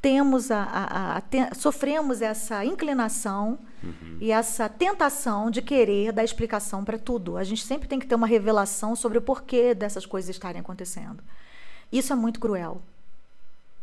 temos 0.00 0.50
a, 0.50 0.62
a, 0.62 1.16
a 1.16 1.20
te, 1.20 1.38
sofremos 1.56 2.22
essa 2.22 2.64
inclinação 2.64 3.58
uhum. 3.82 4.18
e 4.20 4.30
essa 4.30 4.68
tentação 4.68 5.50
de 5.50 5.60
querer 5.60 6.12
dar 6.12 6.24
explicação 6.24 6.84
para 6.84 6.98
tudo. 6.98 7.36
A 7.36 7.44
gente 7.44 7.64
sempre 7.64 7.88
tem 7.88 7.98
que 7.98 8.06
ter 8.06 8.14
uma 8.14 8.26
revelação 8.26 8.94
sobre 8.94 9.18
o 9.18 9.22
porquê 9.22 9.74
dessas 9.74 10.06
coisas 10.06 10.30
estarem 10.30 10.60
acontecendo. 10.60 11.22
Isso 11.90 12.12
é 12.12 12.16
muito 12.16 12.38
cruel. 12.38 12.80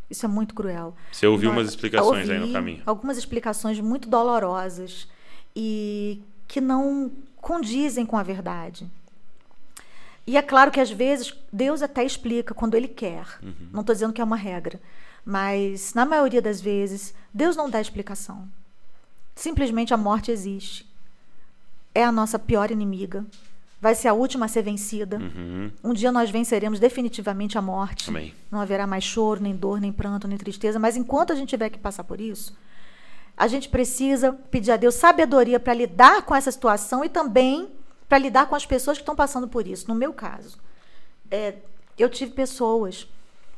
Isso 0.09 0.25
é 0.25 0.29
muito 0.29 0.53
cruel. 0.53 0.95
Você 1.11 1.25
ouviu 1.25 1.51
umas 1.51 1.67
explicações 1.67 2.29
aí 2.29 2.39
no 2.39 2.53
caminho? 2.53 2.83
Algumas 2.85 3.17
explicações 3.17 3.79
muito 3.79 4.07
dolorosas 4.07 5.07
e 5.55 6.21
que 6.47 6.61
não 6.61 7.11
condizem 7.37 8.05
com 8.05 8.15
a 8.15 8.23
verdade. 8.23 8.87
E 10.27 10.37
é 10.37 10.41
claro 10.41 10.71
que 10.71 10.79
às 10.79 10.89
vezes 10.89 11.33
Deus 11.51 11.81
até 11.81 12.03
explica 12.03 12.53
quando 12.53 12.75
Ele 12.75 12.87
quer. 12.87 13.27
Uhum. 13.43 13.69
Não 13.71 13.81
estou 13.81 13.93
dizendo 13.93 14.13
que 14.13 14.21
é 14.21 14.23
uma 14.23 14.35
regra. 14.35 14.79
Mas, 15.25 15.93
na 15.93 16.05
maioria 16.05 16.41
das 16.41 16.61
vezes, 16.61 17.13
Deus 17.33 17.55
não 17.55 17.69
dá 17.69 17.81
explicação. 17.81 18.47
Simplesmente 19.35 19.93
a 19.93 19.97
morte 19.97 20.31
existe. 20.31 20.87
É 21.93 22.03
a 22.03 22.11
nossa 22.11 22.37
pior 22.37 22.71
inimiga 22.71 23.25
vai 23.85 23.93
ser 23.93 24.07
a 24.07 24.13
última 24.15 24.45
a 24.45 24.49
ser 24.49 24.63
vencida. 24.63 25.17
Uhum. 25.17 25.71
Um 25.83 25.93
dia 25.93 26.11
nós 26.11 26.31
venceremos 26.31 26.79
definitivamente 26.79 27.55
a 27.55 27.61
morte. 27.61 28.09
Amém. 28.09 28.33
Não 28.49 28.59
haverá 28.59 28.87
mais 28.87 29.03
choro, 29.03 29.43
nem 29.43 29.55
dor, 29.55 29.79
nem 29.79 29.91
pranto, 29.91 30.27
nem 30.27 30.39
tristeza. 30.39 30.79
Mas 30.79 30.97
enquanto 30.97 31.31
a 31.31 31.35
gente 31.35 31.49
tiver 31.49 31.69
que 31.69 31.77
passar 31.77 32.03
por 32.03 32.19
isso, 32.19 32.57
a 33.37 33.47
gente 33.47 33.69
precisa 33.69 34.33
pedir 34.33 34.71
a 34.71 34.75
Deus 34.75 34.95
sabedoria 34.95 35.59
para 35.59 35.75
lidar 35.75 36.23
com 36.23 36.33
essa 36.33 36.51
situação 36.51 37.05
e 37.05 37.09
também 37.09 37.69
para 38.09 38.17
lidar 38.17 38.47
com 38.47 38.55
as 38.55 38.65
pessoas 38.65 38.97
que 38.97 39.03
estão 39.03 39.15
passando 39.15 39.47
por 39.47 39.67
isso. 39.67 39.87
No 39.87 39.93
meu 39.93 40.11
caso, 40.11 40.57
é, 41.29 41.53
eu 41.95 42.09
tive 42.09 42.31
pessoas 42.31 43.07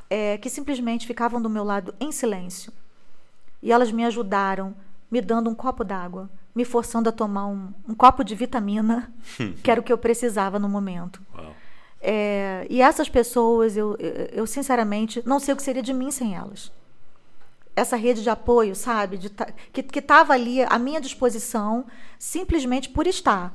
é, 0.10 0.38
que 0.38 0.50
simplesmente 0.50 1.08
ficavam 1.08 1.42
do 1.42 1.50
meu 1.50 1.64
lado 1.64 1.94
em 2.00 2.12
silêncio. 2.12 2.72
E 3.62 3.72
elas 3.72 3.92
me 3.92 4.06
ajudaram, 4.06 4.76
me 5.10 5.22
dando 5.22 5.50
um 5.50 5.56
copo 5.56 5.84
d'água, 5.84 6.30
me 6.54 6.66
forçando 6.66 7.10
a 7.10 7.12
tomar 7.12 7.48
um, 7.48 7.72
um 7.88 7.94
copo 7.94 8.24
de 8.24 8.36
vitamina, 8.36 9.12
que 9.64 9.70
era 9.70 9.80
o 9.80 9.84
que 9.84 9.92
eu 9.92 9.98
precisava 9.98 10.60
no 10.60 10.70
momento. 10.70 11.22
É, 12.02 12.68
e 12.70 12.82
essas 12.82 13.10
pessoas, 13.10 13.76
eu, 13.76 13.98
eu 14.32 14.46
sinceramente 14.46 15.22
não 15.26 15.40
sei 15.40 15.54
o 15.54 15.58
que 15.58 15.64
seria 15.64 15.82
de 15.82 15.94
mim 15.94 16.12
sem 16.12 16.36
elas. 16.36 16.72
Essa 17.76 17.96
rede 17.96 18.24
de 18.24 18.30
apoio, 18.30 18.76
sabe, 18.76 19.18
de, 19.18 19.30
que 19.72 20.00
estava 20.00 20.34
ali 20.34 20.64
à 20.64 20.80
minha 20.80 21.00
disposição, 21.00 21.86
simplesmente 22.18 22.90
por 22.90 23.06
estar. 23.06 23.54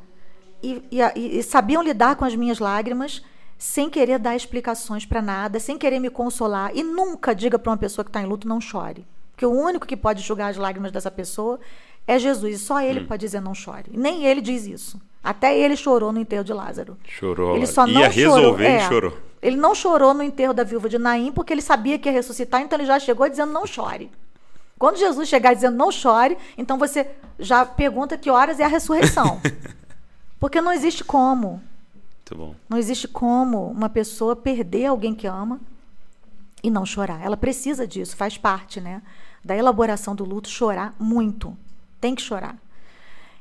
E, 0.63 0.83
e, 0.93 1.39
e 1.39 1.43
sabiam 1.43 1.83
lidar 1.83 2.15
com 2.15 2.25
as 2.25 2.37
minhas 2.37 2.61
lágrimas 2.61 3.23
sem 3.63 3.89
querer 3.89 4.19
dar 4.19 4.35
explicações 4.35 5.07
para 5.07 5.23
nada, 5.23 5.61
sem 5.61 5.79
querer 5.79 6.01
me 6.01 6.11
consolar. 6.11 6.73
E 6.75 6.83
nunca 6.83 7.33
diga 7.33 7.57
para 7.61 7.71
uma 7.71 7.77
pessoa 7.77 8.05
que 8.05 8.09
está 8.09 8.21
em 8.21 8.27
luto 8.27 8.49
não 8.49 8.61
chore. 8.61 9.07
Porque 9.31 9.47
o 9.47 9.53
único 9.53 9.87
que 9.87 9.97
pode 9.97 10.21
julgar 10.21 10.51
as 10.51 10.57
lágrimas 10.57 10.91
dessa 10.91 11.13
pessoa 11.13 11.61
é 12.05 12.19
Jesus. 12.19 12.57
E 12.57 12.59
só 12.59 12.81
ele 12.81 13.03
hum. 13.03 13.07
pode 13.07 13.21
dizer 13.21 13.41
não 13.41 13.55
chore. 13.55 13.93
Nem 13.93 14.27
ele 14.27 14.41
diz 14.41 14.67
isso. 14.67 15.01
Até 15.23 15.57
ele 15.57 15.77
chorou 15.77 16.11
no 16.11 16.19
enterro 16.19 16.43
de 16.43 16.53
Lázaro. 16.53 16.99
Chorou. 17.05 17.55
Ele 17.55 17.65
só 17.69 17.87
ia 17.87 17.93
não 17.95 18.01
resolver 18.11 18.41
chorou. 18.41 18.61
e 18.61 18.65
é, 18.65 18.89
chorou. 18.89 19.19
Ele 19.41 19.57
não 19.57 19.77
chorou 19.77 20.13
no 20.13 20.25
enterro 20.25 20.53
da 20.53 20.65
viúva 20.65 20.89
de 20.89 20.99
Naim 20.99 21.31
porque 21.31 21.53
ele 21.53 21.63
sabia 21.63 22.01
que 22.01 22.09
ia 22.09 22.13
ressuscitar, 22.13 22.63
então 22.63 22.77
ele 22.77 22.87
já 22.87 22.99
chegou 22.99 23.29
dizendo 23.29 23.53
não 23.53 23.65
chore. 23.65 24.11
Quando 24.77 24.97
Jesus 24.97 25.29
chegar 25.29 25.55
dizendo 25.55 25.77
não 25.77 25.93
chore, 25.93 26.37
então 26.59 26.79
você 26.79 27.09
já 27.39 27.65
pergunta 27.65 28.19
que 28.19 28.29
horas 28.29 28.59
é 28.59 28.65
a 28.65 28.69
ressurreição. 28.69 29.41
porque 30.41 30.61
não 30.61 30.73
existe 30.73 31.05
como. 31.05 31.63
Muito 32.23 32.37
bom. 32.37 32.55
Não 32.69 32.79
existe 32.79 33.09
como 33.09 33.67
uma 33.71 33.89
pessoa 33.89 34.37
perder 34.37 34.87
alguém 34.87 35.15
que 35.15 35.27
ama 35.27 35.61
e 36.63 36.71
não 36.71 36.87
chorar. 36.87 37.21
Ela 37.23 37.37
precisa 37.37 37.87
disso, 37.87 38.17
faz 38.17 38.39
parte, 38.39 38.81
né? 38.81 39.03
Da 39.45 39.57
elaboração 39.57 40.15
do 40.15 40.25
luto, 40.25 40.49
chorar 40.49 40.95
muito. 40.99 41.57
Tem 42.01 42.15
que 42.15 42.23
chorar. 42.23 42.57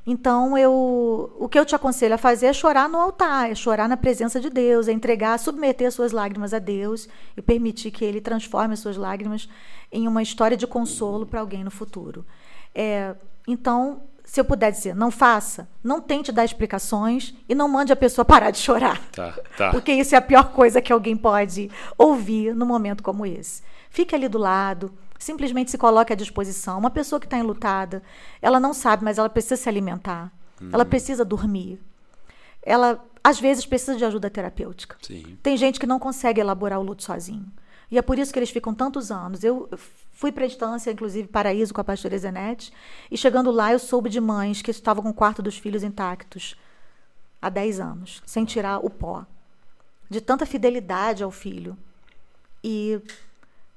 Então, 0.06 0.58
eu, 0.58 1.32
o 1.38 1.48
que 1.48 1.60
eu 1.60 1.66
te 1.66 1.76
aconselho 1.76 2.16
a 2.16 2.18
fazer 2.18 2.48
é 2.48 2.54
chorar 2.54 2.90
no 2.90 2.98
altar, 2.98 3.52
é 3.52 3.56
chorar 3.56 3.88
na 3.88 3.96
presença 3.96 4.40
de 4.40 4.50
Deus, 4.50 4.88
é 4.88 4.92
entregar, 4.92 5.38
submeter 5.38 5.92
suas 5.92 6.12
lágrimas 6.12 6.56
a 6.56 6.60
Deus 6.60 7.08
e 7.38 7.42
permitir 7.42 7.92
que 7.92 8.04
Ele 8.04 8.20
transforme 8.20 8.74
as 8.74 8.80
suas 8.80 8.98
lágrimas 8.98 9.48
em 9.92 10.08
uma 10.08 10.24
história 10.24 10.58
de 10.58 10.66
consolo 10.66 11.28
para 11.28 11.40
alguém 11.40 11.64
no 11.64 11.70
futuro. 11.70 12.26
É, 12.74 13.14
então, 13.48 14.02
se 14.32 14.40
eu 14.40 14.46
puder 14.46 14.72
dizer, 14.72 14.96
não 14.96 15.12
faça, 15.12 15.68
não 15.84 16.00
tente 16.00 16.32
dar 16.32 16.46
explicações 16.46 17.36
e 17.50 17.54
não 17.54 17.68
mande 17.68 17.92
a 17.92 17.98
pessoa 17.98 18.24
parar 18.24 18.50
de 18.50 18.60
chorar. 18.60 18.98
Tá, 19.12 19.38
tá. 19.58 19.72
Porque 19.72 19.92
isso 19.92 20.16
é 20.16 20.18
a 20.18 20.22
pior 20.22 20.54
coisa 20.54 20.82
que 20.82 20.94
alguém 20.94 21.18
pode 21.18 21.70
ouvir 21.98 22.56
num 22.56 22.66
momento 22.66 23.04
como 23.04 23.26
esse. 23.26 23.62
Fique 23.90 24.16
ali 24.16 24.30
do 24.30 24.38
lado, 24.38 24.90
simplesmente 25.20 25.70
se 25.70 25.78
coloque 25.78 26.14
à 26.14 26.16
disposição. 26.16 26.80
Uma 26.80 26.90
pessoa 26.90 27.20
que 27.20 27.26
está 27.26 27.38
enlutada, 27.38 28.02
ela 28.42 28.58
não 28.58 28.74
sabe, 28.74 29.04
mas 29.04 29.18
ela 29.18 29.30
precisa 29.30 29.58
se 29.58 29.68
alimentar. 29.68 30.32
Hum. 30.62 30.70
Ela 30.72 30.86
precisa 30.86 31.26
dormir. 31.26 31.78
Ela, 32.64 33.04
às 33.22 33.38
vezes, 33.38 33.66
precisa 33.66 33.98
de 33.98 34.06
ajuda 34.06 34.30
terapêutica. 34.30 34.96
Sim. 35.02 35.38
Tem 35.44 35.58
gente 35.58 35.78
que 35.78 35.86
não 35.86 36.00
consegue 36.00 36.40
elaborar 36.40 36.80
o 36.80 36.84
luto 36.84 37.04
sozinho. 37.04 37.52
E 37.92 37.98
é 37.98 38.02
por 38.02 38.18
isso 38.18 38.32
que 38.32 38.40
eles 38.40 38.50
ficam 38.50 38.74
tantos 38.74 39.12
anos. 39.12 39.44
Eu 39.44 39.70
fui 40.22 40.32
para 40.32 40.44
a 40.44 40.48
instância, 40.48 40.92
inclusive, 40.92 41.28
Paraíso, 41.28 41.74
com 41.74 41.82
a 41.82 41.84
pastora 41.84 42.16
Zenete, 42.16 42.72
e 43.10 43.18
chegando 43.18 43.50
lá 43.50 43.74
eu 43.74 43.80
soube 43.80 44.08
de 44.08 44.22
mães 44.22 44.62
que 44.62 44.70
estavam 44.70 45.02
com 45.02 45.10
o 45.10 45.14
quarto 45.14 45.42
dos 45.42 45.58
filhos 45.58 45.82
intactos 45.82 46.56
há 47.42 47.50
10 47.50 47.80
anos, 47.80 48.22
sem 48.24 48.46
tirar 48.46 48.86
o 48.86 48.90
pó. 48.90 49.26
De 50.08 50.22
tanta 50.22 50.46
fidelidade 50.46 51.24
ao 51.24 51.32
filho. 51.32 51.76
E 52.64 53.02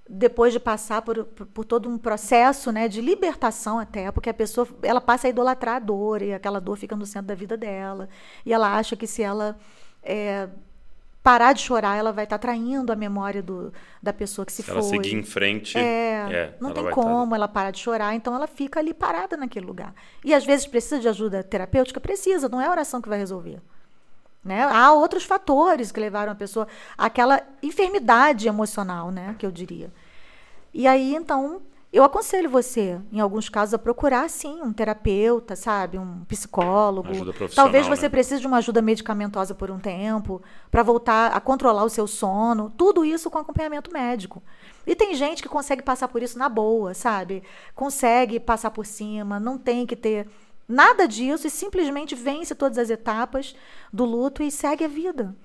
depois 0.06 0.52
de 0.52 0.60
passar 0.60 1.00
por, 1.00 1.24
por, 1.24 1.46
por, 1.46 1.64
todo 1.64 1.88
um 1.88 1.96
processo 1.96 2.70
né, 2.70 2.88
de 2.88 3.00
libertação 3.00 3.78
até, 3.78 4.12
porque 4.12 4.28
a 4.28 4.34
pessoa 4.34 4.68
ela 4.82 5.00
passa 5.00 5.26
a 5.26 5.30
idolatrar 5.30 5.76
a 5.76 5.78
dor 5.78 6.20
e 6.20 6.34
aquela 6.34 6.60
dor 6.60 6.76
fica 6.76 6.94
no 6.94 7.06
centro 7.06 7.28
da 7.28 7.34
vida 7.34 7.56
dela. 7.56 8.06
E 8.44 8.52
ela 8.52 8.76
acha 8.76 8.94
que 8.94 9.06
se 9.06 9.22
ela 9.22 9.58
é, 10.02 10.50
parar 11.24 11.54
de 11.54 11.62
chorar, 11.62 11.96
ela 11.96 12.12
vai 12.12 12.24
estar 12.24 12.36
traindo 12.36 12.92
a 12.92 12.96
memória 12.96 13.42
do, 13.42 13.72
da 14.02 14.12
pessoa 14.12 14.44
que 14.44 14.52
se, 14.52 14.62
Se 14.62 14.64
foi. 14.64 14.74
ela 14.74 14.82
seguir 14.82 15.14
em 15.14 15.22
frente, 15.22 15.78
É, 15.78 16.54
não 16.60 16.68
ela 16.68 16.74
tem 16.74 16.84
tá 16.84 16.90
como 16.90 17.34
ela 17.34 17.48
parar 17.48 17.70
de 17.70 17.80
chorar, 17.80 18.14
então 18.14 18.34
ela 18.34 18.46
fica 18.46 18.78
ali 18.78 18.92
parada 18.92 19.34
naquele 19.34 19.64
lugar. 19.64 19.94
E 20.22 20.34
às 20.34 20.44
vezes 20.44 20.66
precisa 20.66 21.00
de 21.00 21.08
ajuda 21.08 21.42
terapêutica? 21.42 21.98
Precisa, 21.98 22.46
não 22.46 22.60
é 22.60 22.66
a 22.66 22.70
oração 22.70 23.00
que 23.00 23.08
vai 23.08 23.18
resolver. 23.18 23.58
Né? 24.44 24.62
Há 24.64 24.92
outros 24.92 25.24
fatores 25.24 25.90
que 25.90 25.98
levaram 25.98 26.30
a 26.30 26.34
pessoa 26.34 26.68
àquela 26.98 27.40
enfermidade 27.62 28.46
emocional, 28.46 29.10
né? 29.10 29.34
Que 29.38 29.46
eu 29.46 29.50
diria. 29.50 29.90
E 30.74 30.86
aí, 30.86 31.14
então, 31.14 31.62
eu 31.96 32.02
aconselho 32.02 32.50
você, 32.50 33.00
em 33.12 33.20
alguns 33.20 33.48
casos, 33.48 33.72
a 33.72 33.78
procurar, 33.78 34.28
sim, 34.28 34.60
um 34.62 34.72
terapeuta, 34.72 35.54
sabe? 35.54 35.96
Um 35.96 36.24
psicólogo. 36.24 37.08
Ajuda 37.08 37.32
profissional, 37.32 37.66
Talvez 37.66 37.86
você 37.86 38.02
né? 38.02 38.08
precise 38.08 38.40
de 38.40 38.46
uma 38.48 38.56
ajuda 38.56 38.82
medicamentosa 38.82 39.54
por 39.54 39.70
um 39.70 39.78
tempo, 39.78 40.42
para 40.72 40.82
voltar 40.82 41.32
a 41.32 41.40
controlar 41.40 41.84
o 41.84 41.88
seu 41.88 42.08
sono. 42.08 42.72
Tudo 42.76 43.04
isso 43.04 43.30
com 43.30 43.38
acompanhamento 43.38 43.92
médico. 43.92 44.42
E 44.84 44.96
tem 44.96 45.14
gente 45.14 45.40
que 45.40 45.48
consegue 45.48 45.82
passar 45.82 46.08
por 46.08 46.20
isso 46.20 46.36
na 46.36 46.48
boa, 46.48 46.94
sabe? 46.94 47.44
Consegue 47.76 48.40
passar 48.40 48.72
por 48.72 48.84
cima, 48.84 49.38
não 49.38 49.56
tem 49.56 49.86
que 49.86 49.94
ter 49.94 50.28
nada 50.68 51.06
disso 51.06 51.46
e 51.46 51.50
simplesmente 51.50 52.14
vence 52.14 52.54
todas 52.54 52.78
as 52.78 52.90
etapas 52.90 53.54
do 53.92 54.04
luto 54.04 54.42
e 54.42 54.50
segue 54.50 54.84
a 54.84 54.88
vida. 54.88 55.36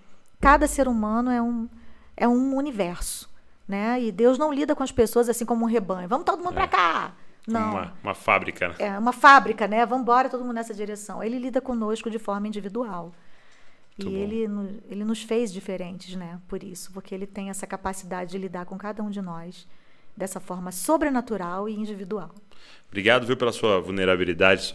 Cada 0.41 0.67
ser 0.67 0.87
humano 0.87 1.29
é 1.29 1.41
um, 1.41 1.69
é 2.17 2.27
um 2.27 2.55
universo, 2.55 3.28
né? 3.69 4.01
E 4.01 4.11
Deus 4.11 4.37
não 4.37 4.51
lida 4.51 4.75
com 4.75 4.83
as 4.83 4.91
pessoas 4.91 5.29
assim 5.29 5.45
como 5.45 5.63
um 5.63 5.67
rebanho. 5.67 6.09
Vamos 6.09 6.25
todo 6.25 6.39
mundo 6.43 6.51
É. 6.53 6.55
pra 6.55 6.67
cá. 6.67 7.13
Não. 7.47 7.69
Uma, 7.71 7.93
uma 8.03 8.13
fábrica, 8.15 8.67
né? 8.69 8.75
É 8.79 8.97
uma 8.99 9.13
fábrica, 9.13 9.67
né? 9.67 9.85
Vamos 9.85 10.01
embora 10.03 10.27
todo 10.29 10.41
mundo 10.41 10.53
nessa 10.55 10.73
direção. 10.73 11.23
Ele 11.23 11.37
lida 11.39 11.61
conosco 11.61 12.09
de 12.09 12.17
forma 12.19 12.47
individual. 12.47 13.13
E 13.97 14.03
Muito 14.05 14.15
bom. 14.15 14.21
ele, 14.23 14.81
ele 14.89 15.03
nos 15.03 15.21
fez 15.23 15.51
diferentes, 15.53 16.15
né? 16.15 16.39
Por 16.47 16.63
isso, 16.63 16.91
porque 16.91 17.13
ele 17.13 17.27
tem 17.27 17.49
essa 17.49 17.67
capacidade 17.67 18.31
de 18.31 18.37
lidar 18.37 18.65
com 18.65 18.77
cada 18.77 19.01
um 19.03 19.09
de 19.09 19.21
nós 19.21 19.67
dessa 20.15 20.39
forma 20.39 20.71
sobrenatural 20.71 21.67
e 21.69 21.73
individual. 21.75 22.31
Obrigado, 22.87 23.25
viu, 23.25 23.37
pela 23.37 23.51
sua 23.51 23.79
vulnerabilidade 23.79 24.71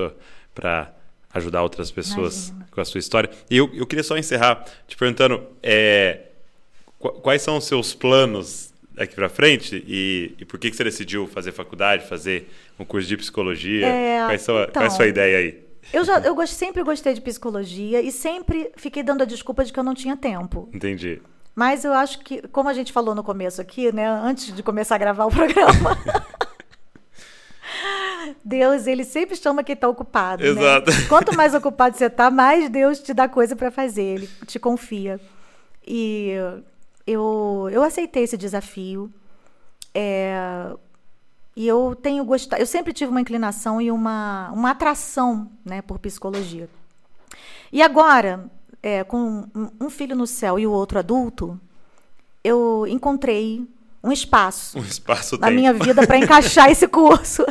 para 0.55 0.93
ajudar 1.33 1.63
outras 1.63 1.91
pessoas 1.91 2.49
Imagina. 2.49 2.69
com 2.71 2.81
a 2.81 2.85
sua 2.85 2.99
história. 2.99 3.31
E 3.51 3.57
eu, 3.57 3.69
eu 3.75 3.87
queria 3.87 4.03
só 4.05 4.17
encerrar 4.17 4.65
te 4.87 4.97
perguntando 4.97 5.47
é, 5.63 6.29
qu- 6.99 7.13
quais 7.21 7.43
são 7.43 7.57
os 7.57 7.65
seus 7.65 7.95
planos 7.95 8.73
daqui 8.95 9.15
para 9.15 9.29
frente 9.29 9.83
e, 9.87 10.35
e 10.39 10.45
por 10.45 10.59
que, 10.59 10.71
que 10.71 10.77
você 10.77 10.85
decidiu 10.85 11.27
fazer 11.27 11.53
faculdade, 11.53 12.07
fazer 12.07 12.49
um 12.79 12.85
curso 12.85 13.09
de 13.09 13.17
psicologia? 13.17 13.87
É, 13.87 14.25
quais 14.27 14.43
são 14.43 14.57
a- 14.57 14.67
qual 14.69 14.83
é 14.83 14.85
a 14.85 14.87
então, 14.87 14.97
sua 14.97 15.07
ideia 15.07 15.39
aí? 15.39 15.65
Eu, 15.93 16.05
já, 16.05 16.19
eu 16.21 16.35
gost- 16.35 16.55
sempre 16.55 16.83
gostei 16.83 17.13
de 17.13 17.21
psicologia 17.21 18.01
e 18.01 18.11
sempre 18.11 18.71
fiquei 18.77 19.03
dando 19.03 19.23
a 19.23 19.27
desculpa 19.27 19.65
de 19.65 19.73
que 19.73 19.79
eu 19.79 19.85
não 19.85 19.95
tinha 19.95 20.17
tempo. 20.17 20.69
Entendi. 20.73 21.21
Mas 21.55 21.85
eu 21.85 21.93
acho 21.93 22.21
que, 22.21 22.41
como 22.49 22.69
a 22.69 22.73
gente 22.73 22.93
falou 22.93 23.15
no 23.15 23.23
começo 23.23 23.61
aqui, 23.61 23.93
né, 23.95 24.09
antes 24.09 24.55
de 24.55 24.63
começar 24.63 24.95
a 24.95 24.99
gravar 24.99 25.27
o 25.27 25.31
programa, 25.31 25.97
Deus, 28.45 28.87
ele 28.87 29.05
sempre 29.05 29.37
chama 29.37 29.63
quem 29.63 29.75
está 29.75 29.89
ocupado. 29.89 30.43
né? 30.43 30.49
Exato. 30.49 30.91
Quanto 31.09 31.35
mais 31.37 31.55
ocupado 31.55 31.97
você 31.97 32.07
está, 32.07 32.31
mais 32.31 32.69
Deus 32.71 32.99
te 33.01 33.13
dá 33.13 33.29
coisa 33.29 33.55
para 33.55 33.71
fazer, 33.71 34.03
ele 34.03 34.29
te 34.47 34.59
confia. 34.59 35.21
E 35.87 36.33
eu, 37.07 37.69
eu 37.71 37.83
aceitei 37.83 38.25
esse 38.25 38.37
desafio. 38.37 39.11
É, 39.95 40.73
e 41.57 41.67
eu 41.67 41.95
tenho 41.95 42.25
gostado, 42.25 42.61
eu 42.61 42.67
sempre 42.67 42.93
tive 42.93 43.11
uma 43.11 43.21
inclinação 43.21 43.81
e 43.81 43.91
uma, 43.91 44.51
uma 44.53 44.71
atração 44.71 45.49
né, 45.65 45.83
por 45.83 45.99
psicologia. 45.99 46.69
E 47.73 47.81
agora, 47.83 48.51
é, 48.83 49.05
com 49.05 49.47
um- 49.81 49.91
filho 49.91 50.17
no 50.17 50.27
céu 50.27 50.59
e 50.59 50.67
o 50.67 50.73
outro 50.73 50.99
adulto, 50.99 51.59
eu 52.43 52.87
encontrei 52.89 53.65
um 54.03 54.13
espaço 54.13 54.79
Um 54.79 54.83
espaço 54.83 55.39
na 55.39 55.51
minha 55.51 55.73
vida 55.73 56.07
para 56.07 56.19
encaixar 56.19 56.71
esse 56.71 56.89
curso. 56.89 57.45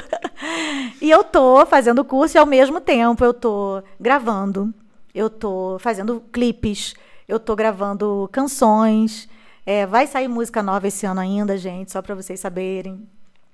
e 1.01 1.09
eu 1.09 1.23
tô 1.23 1.65
fazendo 1.65 1.99
o 1.99 2.05
curso 2.05 2.37
e 2.37 2.39
ao 2.39 2.45
mesmo 2.45 2.81
tempo 2.81 3.23
eu 3.23 3.33
tô 3.33 3.81
gravando, 3.99 4.73
eu 5.15 5.29
tô 5.29 5.77
fazendo 5.79 6.21
clipes, 6.31 6.93
eu 7.27 7.39
tô 7.39 7.55
gravando 7.55 8.29
canções. 8.31 9.29
É, 9.65 9.85
vai 9.85 10.07
sair 10.07 10.27
música 10.27 10.61
nova 10.61 10.87
esse 10.87 11.05
ano 11.05 11.21
ainda, 11.21 11.57
gente, 11.57 11.91
só 11.91 12.01
para 12.01 12.15
vocês 12.15 12.39
saberem. 12.39 13.07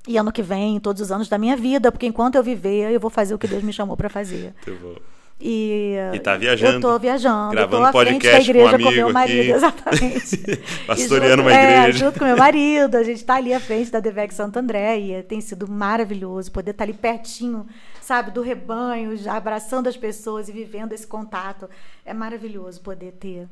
E 0.08 0.18
ano 0.18 0.32
que 0.32 0.42
vem, 0.42 0.80
todos 0.80 1.02
os 1.02 1.12
anos 1.12 1.28
da 1.30 1.38
minha 1.38 1.56
vida, 1.56 1.92
porque 1.92 2.08
enquanto 2.08 2.36
eu 2.36 2.44
viver, 2.44 2.92
eu 2.92 3.00
vou 3.00 3.10
fazer 3.10 3.34
o 3.36 3.38
que 3.38 3.48
Deus 3.48 3.62
me 3.64 3.72
chamou 3.74 3.96
para 3.96 4.10
fazer. 4.10 4.54
Muito 4.66 4.80
bom. 4.82 4.96
E, 5.42 5.96
E 6.14 6.20
tá 6.20 6.36
viajando, 6.36 6.74
Eu 6.74 6.82
tô 6.82 7.00
viajando. 7.00 7.52
gravando 7.52 7.84
tô 7.84 7.88
à 7.88 8.04
frente 8.04 8.24
da 8.26 8.32
podcast 8.32 8.52
com 8.52 8.58
um 8.58 8.62
igreja 8.62 8.70
com, 8.70 8.76
amigo 8.76 8.92
meu 8.92 9.14
marido, 9.14 9.40
aqui. 9.40 9.52
exatamente. 9.56 10.64
Pastoreando 10.86 11.42
uma 11.44 11.54
é, 11.54 11.80
igreja. 11.80 11.98
junto 11.98 12.20
com 12.20 12.26
meu 12.26 12.36
marido, 12.38 12.96
a 12.96 13.04
gente 13.04 13.24
tá 13.24 13.36
ali 13.36 13.54
à 13.54 13.60
frente 13.60 13.90
da 13.90 14.02
Devec 14.02 14.34
Santo 14.34 14.58
André 14.60 15.00
e 15.00 15.24
tem 15.24 15.40
sido 15.40 15.66
maravilhoso 15.70 16.52
poder 16.52 16.72
estar 16.72 16.84
ali 16.84 16.92
pertinho, 16.94 17.66
sabe, 18.02 18.32
do 18.32 18.42
rebanho, 18.42 19.16
já 19.16 19.38
abraçando 19.38 19.88
as 19.88 19.96
pessoas 19.96 20.50
e 20.50 20.52
vivendo 20.52 20.92
esse 20.92 21.08
contato. 21.08 21.70
É 22.06 22.14
maravilhoso 22.14 22.82
poder 22.82 23.14
ter 23.14 23.48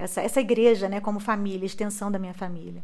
essa, 0.00 0.20
essa 0.20 0.40
igreja, 0.40 0.88
né, 0.88 1.00
como 1.00 1.20
família, 1.20 1.66
extensão 1.66 2.10
da 2.10 2.18
minha 2.18 2.34
família. 2.34 2.82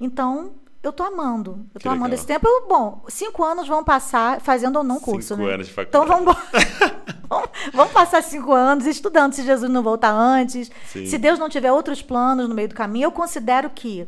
Então, 0.00 0.52
eu 0.82 0.92
tô 0.92 1.02
amando. 1.02 1.66
Eu 1.74 1.78
Que 1.80 1.84
tô 1.84 1.88
amando 1.90 2.04
legal. 2.10 2.14
esse 2.18 2.26
tempo. 2.26 2.46
Eu, 2.46 2.68
bom, 2.68 3.04
cinco 3.08 3.42
anos 3.44 3.66
vão 3.66 3.82
passar 3.82 4.40
fazendo 4.40 4.76
ou 4.76 4.84
não 4.84 5.00
curso, 5.00 5.34
Cinco 5.34 5.46
né? 5.46 5.54
anos 5.54 5.66
de 5.68 5.72
Então 5.80 6.06
faculdade. 6.06 6.24
vamos 6.24 6.48
embora. 6.52 7.06
Vamos- 7.28 7.48
Vamos 7.74 7.92
passar 7.92 8.22
cinco 8.22 8.52
anos 8.52 8.86
estudando 8.86 9.32
se 9.32 9.42
Jesus 9.42 9.68
não 9.68 9.82
voltar 9.82 10.12
antes. 10.12 10.70
Sim. 10.86 11.06
Se 11.06 11.18
Deus 11.18 11.40
não 11.40 11.48
tiver 11.48 11.72
outros 11.72 12.00
planos 12.00 12.48
no 12.48 12.54
meio 12.54 12.68
do 12.68 12.74
caminho, 12.76 13.06
eu 13.06 13.10
considero 13.10 13.68
que 13.70 14.06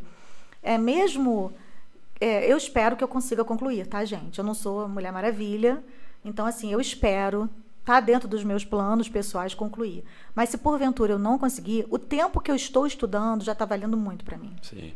é 0.63 0.77
mesmo. 0.77 1.51
é, 2.21 2.49
eu 2.49 2.55
espero 2.55 2.95
que 2.95 3.03
eu 3.03 3.09
consiga 3.09 3.43
concluir, 3.43 3.85
tá, 3.87 4.05
gente? 4.05 4.39
Eu 4.39 4.45
não 4.45 4.53
sou 4.53 4.83
a 4.83 4.87
Mulher 4.87 5.11
Maravilha. 5.11 5.83
Então, 6.23 6.45
assim, 6.45 6.71
eu 6.71 6.79
espero, 6.79 7.49
tá 7.89 7.99
dentro 7.99 8.27
dos 8.27 8.43
meus 8.43 8.63
planos 8.63 9.09
pessoais, 9.09 9.53
concluir. 9.55 10.03
Mas 10.35 10.49
se 10.49 10.57
porventura 10.57 11.13
eu 11.13 11.19
não 11.19 11.39
conseguir, 11.39 11.85
o 11.89 11.97
tempo 11.97 12.39
que 12.39 12.51
eu 12.51 12.55
estou 12.55 12.85
estudando 12.85 13.43
já 13.43 13.53
está 13.53 13.65
valendo 13.65 13.97
muito 13.97 14.23
para 14.23 14.37
mim 14.37 14.55
Sim. 14.61 14.93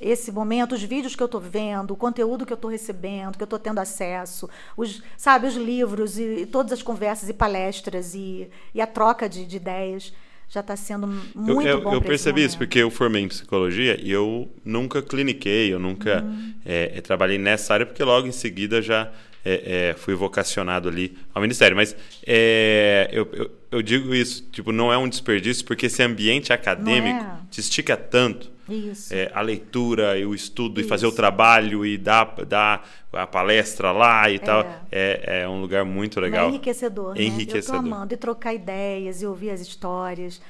esse 0.00 0.32
momento, 0.32 0.74
os 0.74 0.82
vídeos 0.82 1.14
que 1.14 1.22
eu 1.22 1.26
estou 1.26 1.40
vendo, 1.40 1.92
o 1.92 1.96
conteúdo 1.96 2.44
que 2.44 2.52
eu 2.52 2.56
estou 2.56 2.70
recebendo, 2.70 3.36
que 3.36 3.42
eu 3.42 3.46
estou 3.46 3.58
tendo 3.60 3.78
acesso, 3.78 4.50
os, 4.76 5.00
sabe, 5.16 5.46
os 5.46 5.54
livros 5.54 6.18
e, 6.18 6.42
e 6.42 6.46
todas 6.46 6.72
as 6.72 6.82
conversas 6.82 7.28
e 7.28 7.32
palestras 7.32 8.14
e, 8.14 8.50
e 8.74 8.80
a 8.80 8.86
troca 8.86 9.28
de, 9.28 9.46
de 9.46 9.56
ideias 9.56 10.12
já 10.48 10.60
está 10.60 10.76
sendo 10.76 11.06
Eu, 11.46 11.54
muito 11.54 11.68
eu, 11.68 11.80
bom. 11.80 11.94
eu 11.94 12.00
pra 12.02 12.14
esse 12.14 12.24
percebi 12.24 12.44
isso 12.44 12.58
porque 12.58 12.78
eu 12.80 12.90
formei 12.90 13.22
em 13.22 13.28
psicologia 13.28 13.96
e 14.02 14.10
eu 14.10 14.48
nunca 14.64 15.00
cliniquei, 15.02 15.72
eu 15.72 15.78
nunca 15.78 16.22
Uhum. 16.22 16.54
é, 16.64 17.00
trabalhei 17.00 17.38
nessa 17.38 17.72
área 17.74 17.86
porque 17.86 18.02
logo 18.02 18.26
em 18.26 18.32
seguida 18.32 18.82
já 18.82 19.10
é, 19.44 19.90
é, 19.90 19.94
fui 19.94 20.14
vocacionado 20.14 20.88
ali 20.88 21.16
ao 21.34 21.42
ministério. 21.42 21.76
Mas 21.76 21.94
é, 22.26 23.08
eu, 23.12 23.28
eu, 23.32 23.50
eu 23.70 23.82
digo 23.82 24.14
isso, 24.14 24.48
tipo, 24.50 24.72
não 24.72 24.92
é 24.92 24.96
um 24.96 25.08
desperdício 25.08 25.64
porque 25.64 25.86
esse 25.86 26.02
ambiente 26.02 26.52
acadêmico 26.52 27.22
é. 27.22 27.36
te 27.50 27.60
estica 27.60 27.96
tanto. 27.96 28.54
Isso. 28.68 29.12
É, 29.12 29.30
a 29.34 29.42
leitura 29.42 30.18
e 30.18 30.24
o 30.24 30.34
estudo 30.34 30.80
e 30.80 30.84
fazer 30.84 31.04
o 31.04 31.08
Isso. 31.08 31.16
trabalho 31.16 31.84
e 31.84 31.98
dar, 31.98 32.34
dar 32.46 32.88
a 33.12 33.26
palestra 33.26 33.92
lá 33.92 34.30
e 34.30 34.38
tal 34.38 34.66
é, 34.90 35.42
é 35.42 35.48
um 35.48 35.60
lugar 35.60 35.84
muito 35.84 36.18
legal. 36.18 36.46
É 36.46 36.48
enriquecedor, 36.48 37.14
né? 37.14 37.22
Enriquecedor. 37.22 37.76
Eu 37.76 37.82
tô 37.82 37.86
amando. 37.86 38.14
E 38.14 38.16
trocar 38.16 38.54
ideias 38.54 39.20
e 39.20 39.26
ouvir 39.26 39.50
as 39.50 39.60
histórias. 39.60 40.40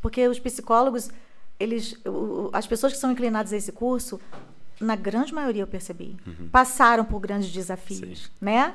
Porque 0.00 0.28
os 0.28 0.38
psicólogos, 0.38 1.10
eles, 1.58 1.98
as 2.52 2.66
pessoas 2.66 2.92
que 2.92 2.98
são 2.98 3.10
inclinadas 3.10 3.52
a 3.52 3.56
esse 3.56 3.72
curso, 3.72 4.20
na 4.80 4.96
grande 4.96 5.32
maioria 5.32 5.62
eu 5.62 5.66
percebi, 5.66 6.16
Uhum. 6.26 6.48
passaram 6.50 7.04
por 7.04 7.20
grandes 7.20 7.50
desafios, 7.50 8.30
né? 8.40 8.74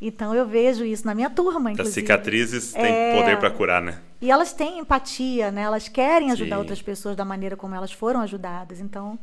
Então 0.00 0.32
eu 0.34 0.46
vejo 0.46 0.84
isso 0.84 1.04
na 1.06 1.14
minha 1.14 1.28
turma, 1.28 1.70
As 1.70 1.74
inclusive. 1.74 1.94
cicatrizes 1.94 2.72
têm 2.72 2.84
É. 2.84 3.16
poder 3.20 3.36
para 3.38 3.50
curar, 3.50 3.82
né? 3.82 3.98
E 4.20 4.30
elas 4.30 4.52
têm 4.52 4.78
empatia, 4.78 5.50
né? 5.50 5.62
Elas 5.62 5.88
querem 5.88 6.30
ajudar 6.30 6.56
Sim. 6.56 6.60
outras 6.60 6.80
pessoas 6.82 7.16
da 7.16 7.24
maneira 7.24 7.56
como 7.56 7.74
elas 7.74 7.90
foram 7.92 8.20
ajudadas. 8.20 8.78
Então, 8.80 9.18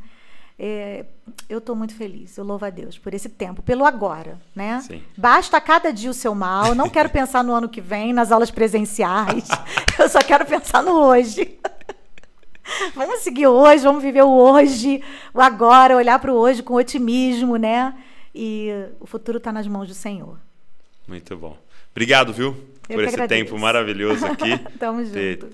é, 0.59 1.05
eu 1.49 1.57
estou 1.59 1.75
muito 1.77 1.93
feliz. 1.95 2.37
Eu 2.37 2.43
louvo 2.45 2.65
a 2.65 2.69
Deus 2.69 2.97
por 2.97 3.13
esse 3.13 3.27
tempo, 3.29 3.61
pelo 3.61 3.85
agora, 3.85 4.37
né? 4.53 4.81
Sim. 4.85 5.01
Basta 5.17 5.59
cada 5.61 5.91
dia 5.93 6.09
o 6.09 6.13
seu 6.13 6.33
mal. 6.35 6.73
Não 6.75 6.89
quero 6.89 7.09
pensar 7.09 7.41
no 7.43 7.53
ano 7.53 7.69
que 7.69 7.79
vem, 7.81 8.11
nas 8.13 8.31
aulas 8.31 8.51
presenciais. 8.51 9.47
Eu 9.99 10.09
só 10.09 10.19
quero 10.19 10.45
pensar 10.45 10.81
no 10.83 10.91
hoje. 10.91 11.57
Vamos 12.95 13.19
seguir 13.19 13.47
hoje, 13.47 13.83
vamos 13.83 14.01
viver 14.01 14.23
o 14.23 14.31
hoje, 14.31 15.01
o 15.33 15.41
agora, 15.41 15.95
olhar 15.95 16.17
para 16.19 16.31
o 16.33 16.35
hoje 16.35 16.63
com 16.63 16.73
otimismo, 16.75 17.57
né? 17.57 17.93
E 18.33 18.69
o 18.99 19.05
futuro 19.05 19.37
está 19.37 19.51
nas 19.51 19.67
mãos 19.67 19.87
do 19.87 19.93
Senhor. 19.93 20.37
Muito 21.07 21.37
bom. 21.37 21.57
Obrigado, 21.91 22.33
viu? 22.33 22.55
Eu 22.89 22.95
por 22.95 23.03
esse 23.03 23.13
agradeço. 23.13 23.45
tempo 23.45 23.59
maravilhoso 23.59 24.25
aqui. 24.25 24.57
Tamo 24.79 25.03
junto. 25.05 25.47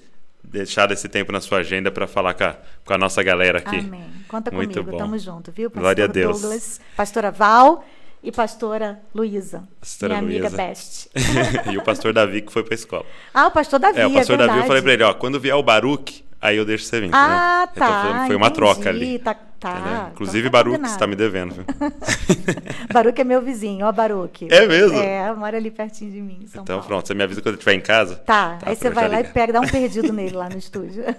deixado 0.43 0.93
esse 0.93 1.07
tempo 1.07 1.31
na 1.31 1.41
sua 1.41 1.59
agenda 1.59 1.91
para 1.91 2.07
falar 2.07 2.33
com 2.33 2.43
a, 2.45 2.55
com 2.85 2.93
a 2.93 2.97
nossa 2.97 3.21
galera 3.21 3.59
aqui. 3.59 3.77
Amém. 3.77 4.03
Conta 4.27 4.49
Muito 4.49 4.73
comigo, 4.73 4.91
bom. 4.91 4.97
tamo 4.97 5.17
junto, 5.19 5.51
viu? 5.51 5.69
Pastor 5.69 5.81
Glória 5.81 6.03
a 6.05 6.07
Deus. 6.07 6.41
Douglas, 6.41 6.79
pastora 6.95 7.29
Val 7.29 7.85
e 8.23 8.31
pastora 8.31 8.99
Luísa, 9.13 9.67
Pastora 9.79 10.21
minha 10.21 10.39
amiga. 10.39 10.49
Best. 10.55 11.09
e 11.71 11.77
o 11.77 11.83
pastor 11.83 12.13
Davi 12.13 12.41
que 12.41 12.51
foi 12.51 12.63
para 12.63 12.73
a 12.73 12.75
escola. 12.75 13.05
ah, 13.33 13.47
o 13.47 13.51
pastor 13.51 13.79
Davi, 13.79 13.99
É, 13.99 14.07
o 14.07 14.13
pastor 14.13 14.37
Davi, 14.37 14.59
eu 14.59 14.65
falei 14.65 14.81
para 14.81 14.93
ele, 14.93 15.03
ó, 15.03 15.13
quando 15.13 15.39
vier 15.39 15.55
o 15.55 15.61
Baruque, 15.63 16.23
aí 16.41 16.57
eu 16.57 16.65
deixo 16.65 16.85
você 16.85 16.99
vir. 17.01 17.09
Ah, 17.13 17.67
entendeu? 17.71 17.87
tá. 17.89 18.01
Então 18.09 18.27
foi, 18.27 18.35
uma 18.35 18.47
entendi. 18.47 18.55
troca 18.59 18.89
ali. 18.89 19.19
Tá, 19.19 19.33
tá. 19.59 19.77
Então 19.79 20.09
Inclusive, 20.13 20.49
tá 20.49 20.63
combinado. 20.63 20.89
você 20.93 20.99
tá 20.99 21.07
me 21.07 21.15
devendo. 21.15 21.53
viu? 21.53 21.65
Baruch 22.93 23.21
é 23.21 23.23
meu 23.23 23.41
vizinho, 23.41 23.85
ó, 23.85 23.91
Baruch. 23.91 24.47
É 24.49 24.65
mesmo? 24.65 24.97
É, 24.99 25.33
mora 25.33 25.57
ali 25.57 25.69
pertinho 25.71 26.11
de 26.11 26.19
mim, 26.21 26.39
então 26.43 26.65
Paulo. 26.65 26.83
pronto, 26.83 27.07
você 27.07 27.13
me 27.13 27.23
avisa 27.23 27.41
quando 27.41 27.53
eu 27.55 27.59
estiver 27.59 27.73
em 27.73 27.81
casa. 27.81 28.15
Tá, 28.15 28.57
Tá, 28.59 28.69
aí 28.69 28.75
você 28.75 28.89
vai 28.89 29.07
lá 29.07 29.15
e 29.15 29.21
ligar. 29.23 29.33
pega, 29.33 29.53
dá 29.53 29.61
um 29.61 29.67
perdido 29.67 30.11
nele 30.13 30.35
lá 30.35 30.49
no 30.49 30.57
estúdio. 30.57 31.03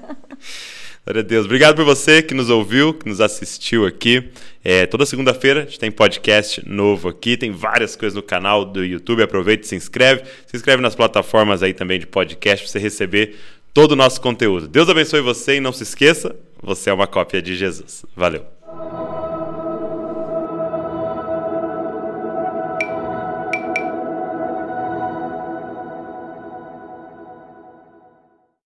Glória 1.05 1.21
a 1.21 1.25
Deus. 1.25 1.47
Obrigado 1.47 1.75
por 1.75 1.85
você 1.85 2.23
que 2.23 2.33
nos 2.33 2.49
ouviu, 2.49 2.95
que 2.95 3.09
nos 3.09 3.21
assistiu 3.21 3.85
aqui. 3.85 4.31
É, 4.65 4.87
toda 4.87 5.05
segunda-feira 5.05 5.63
a 5.63 5.65
gente 5.65 5.77
tem 5.81 5.91
podcast 5.91 6.63
novo 6.65 7.09
aqui, 7.09 7.37
tem 7.37 7.51
várias 7.51 7.97
coisas 7.97 8.15
no 8.15 8.23
canal 8.23 8.65
do 8.65 8.85
YouTube. 8.85 9.21
Aproveita 9.21 9.65
e 9.65 9.69
se 9.69 9.75
inscreve. 9.75 10.23
Se 10.47 10.57
inscreve 10.57 10.81
nas 10.81 10.95
plataformas 10.95 11.61
aí 11.61 11.75
também 11.75 11.99
de 11.99 12.07
podcast 12.07 12.65
para 12.65 12.71
você 12.73 12.79
receber 12.79 13.37
todo 13.73 13.93
o 13.93 13.97
nosso 13.97 14.21
conteúdo. 14.21 14.69
Deus 14.69 14.89
abençoe 14.89 15.21
você 15.21 15.57
e 15.57 15.61
não 15.61 15.73
se 15.73 15.83
esqueça, 15.83 16.37
você 16.63 16.91
é 16.91 16.93
uma 16.93 17.07
cópia 17.07 17.41
de 17.41 17.57
Jesus. 17.57 18.05
Valeu! 18.17 18.45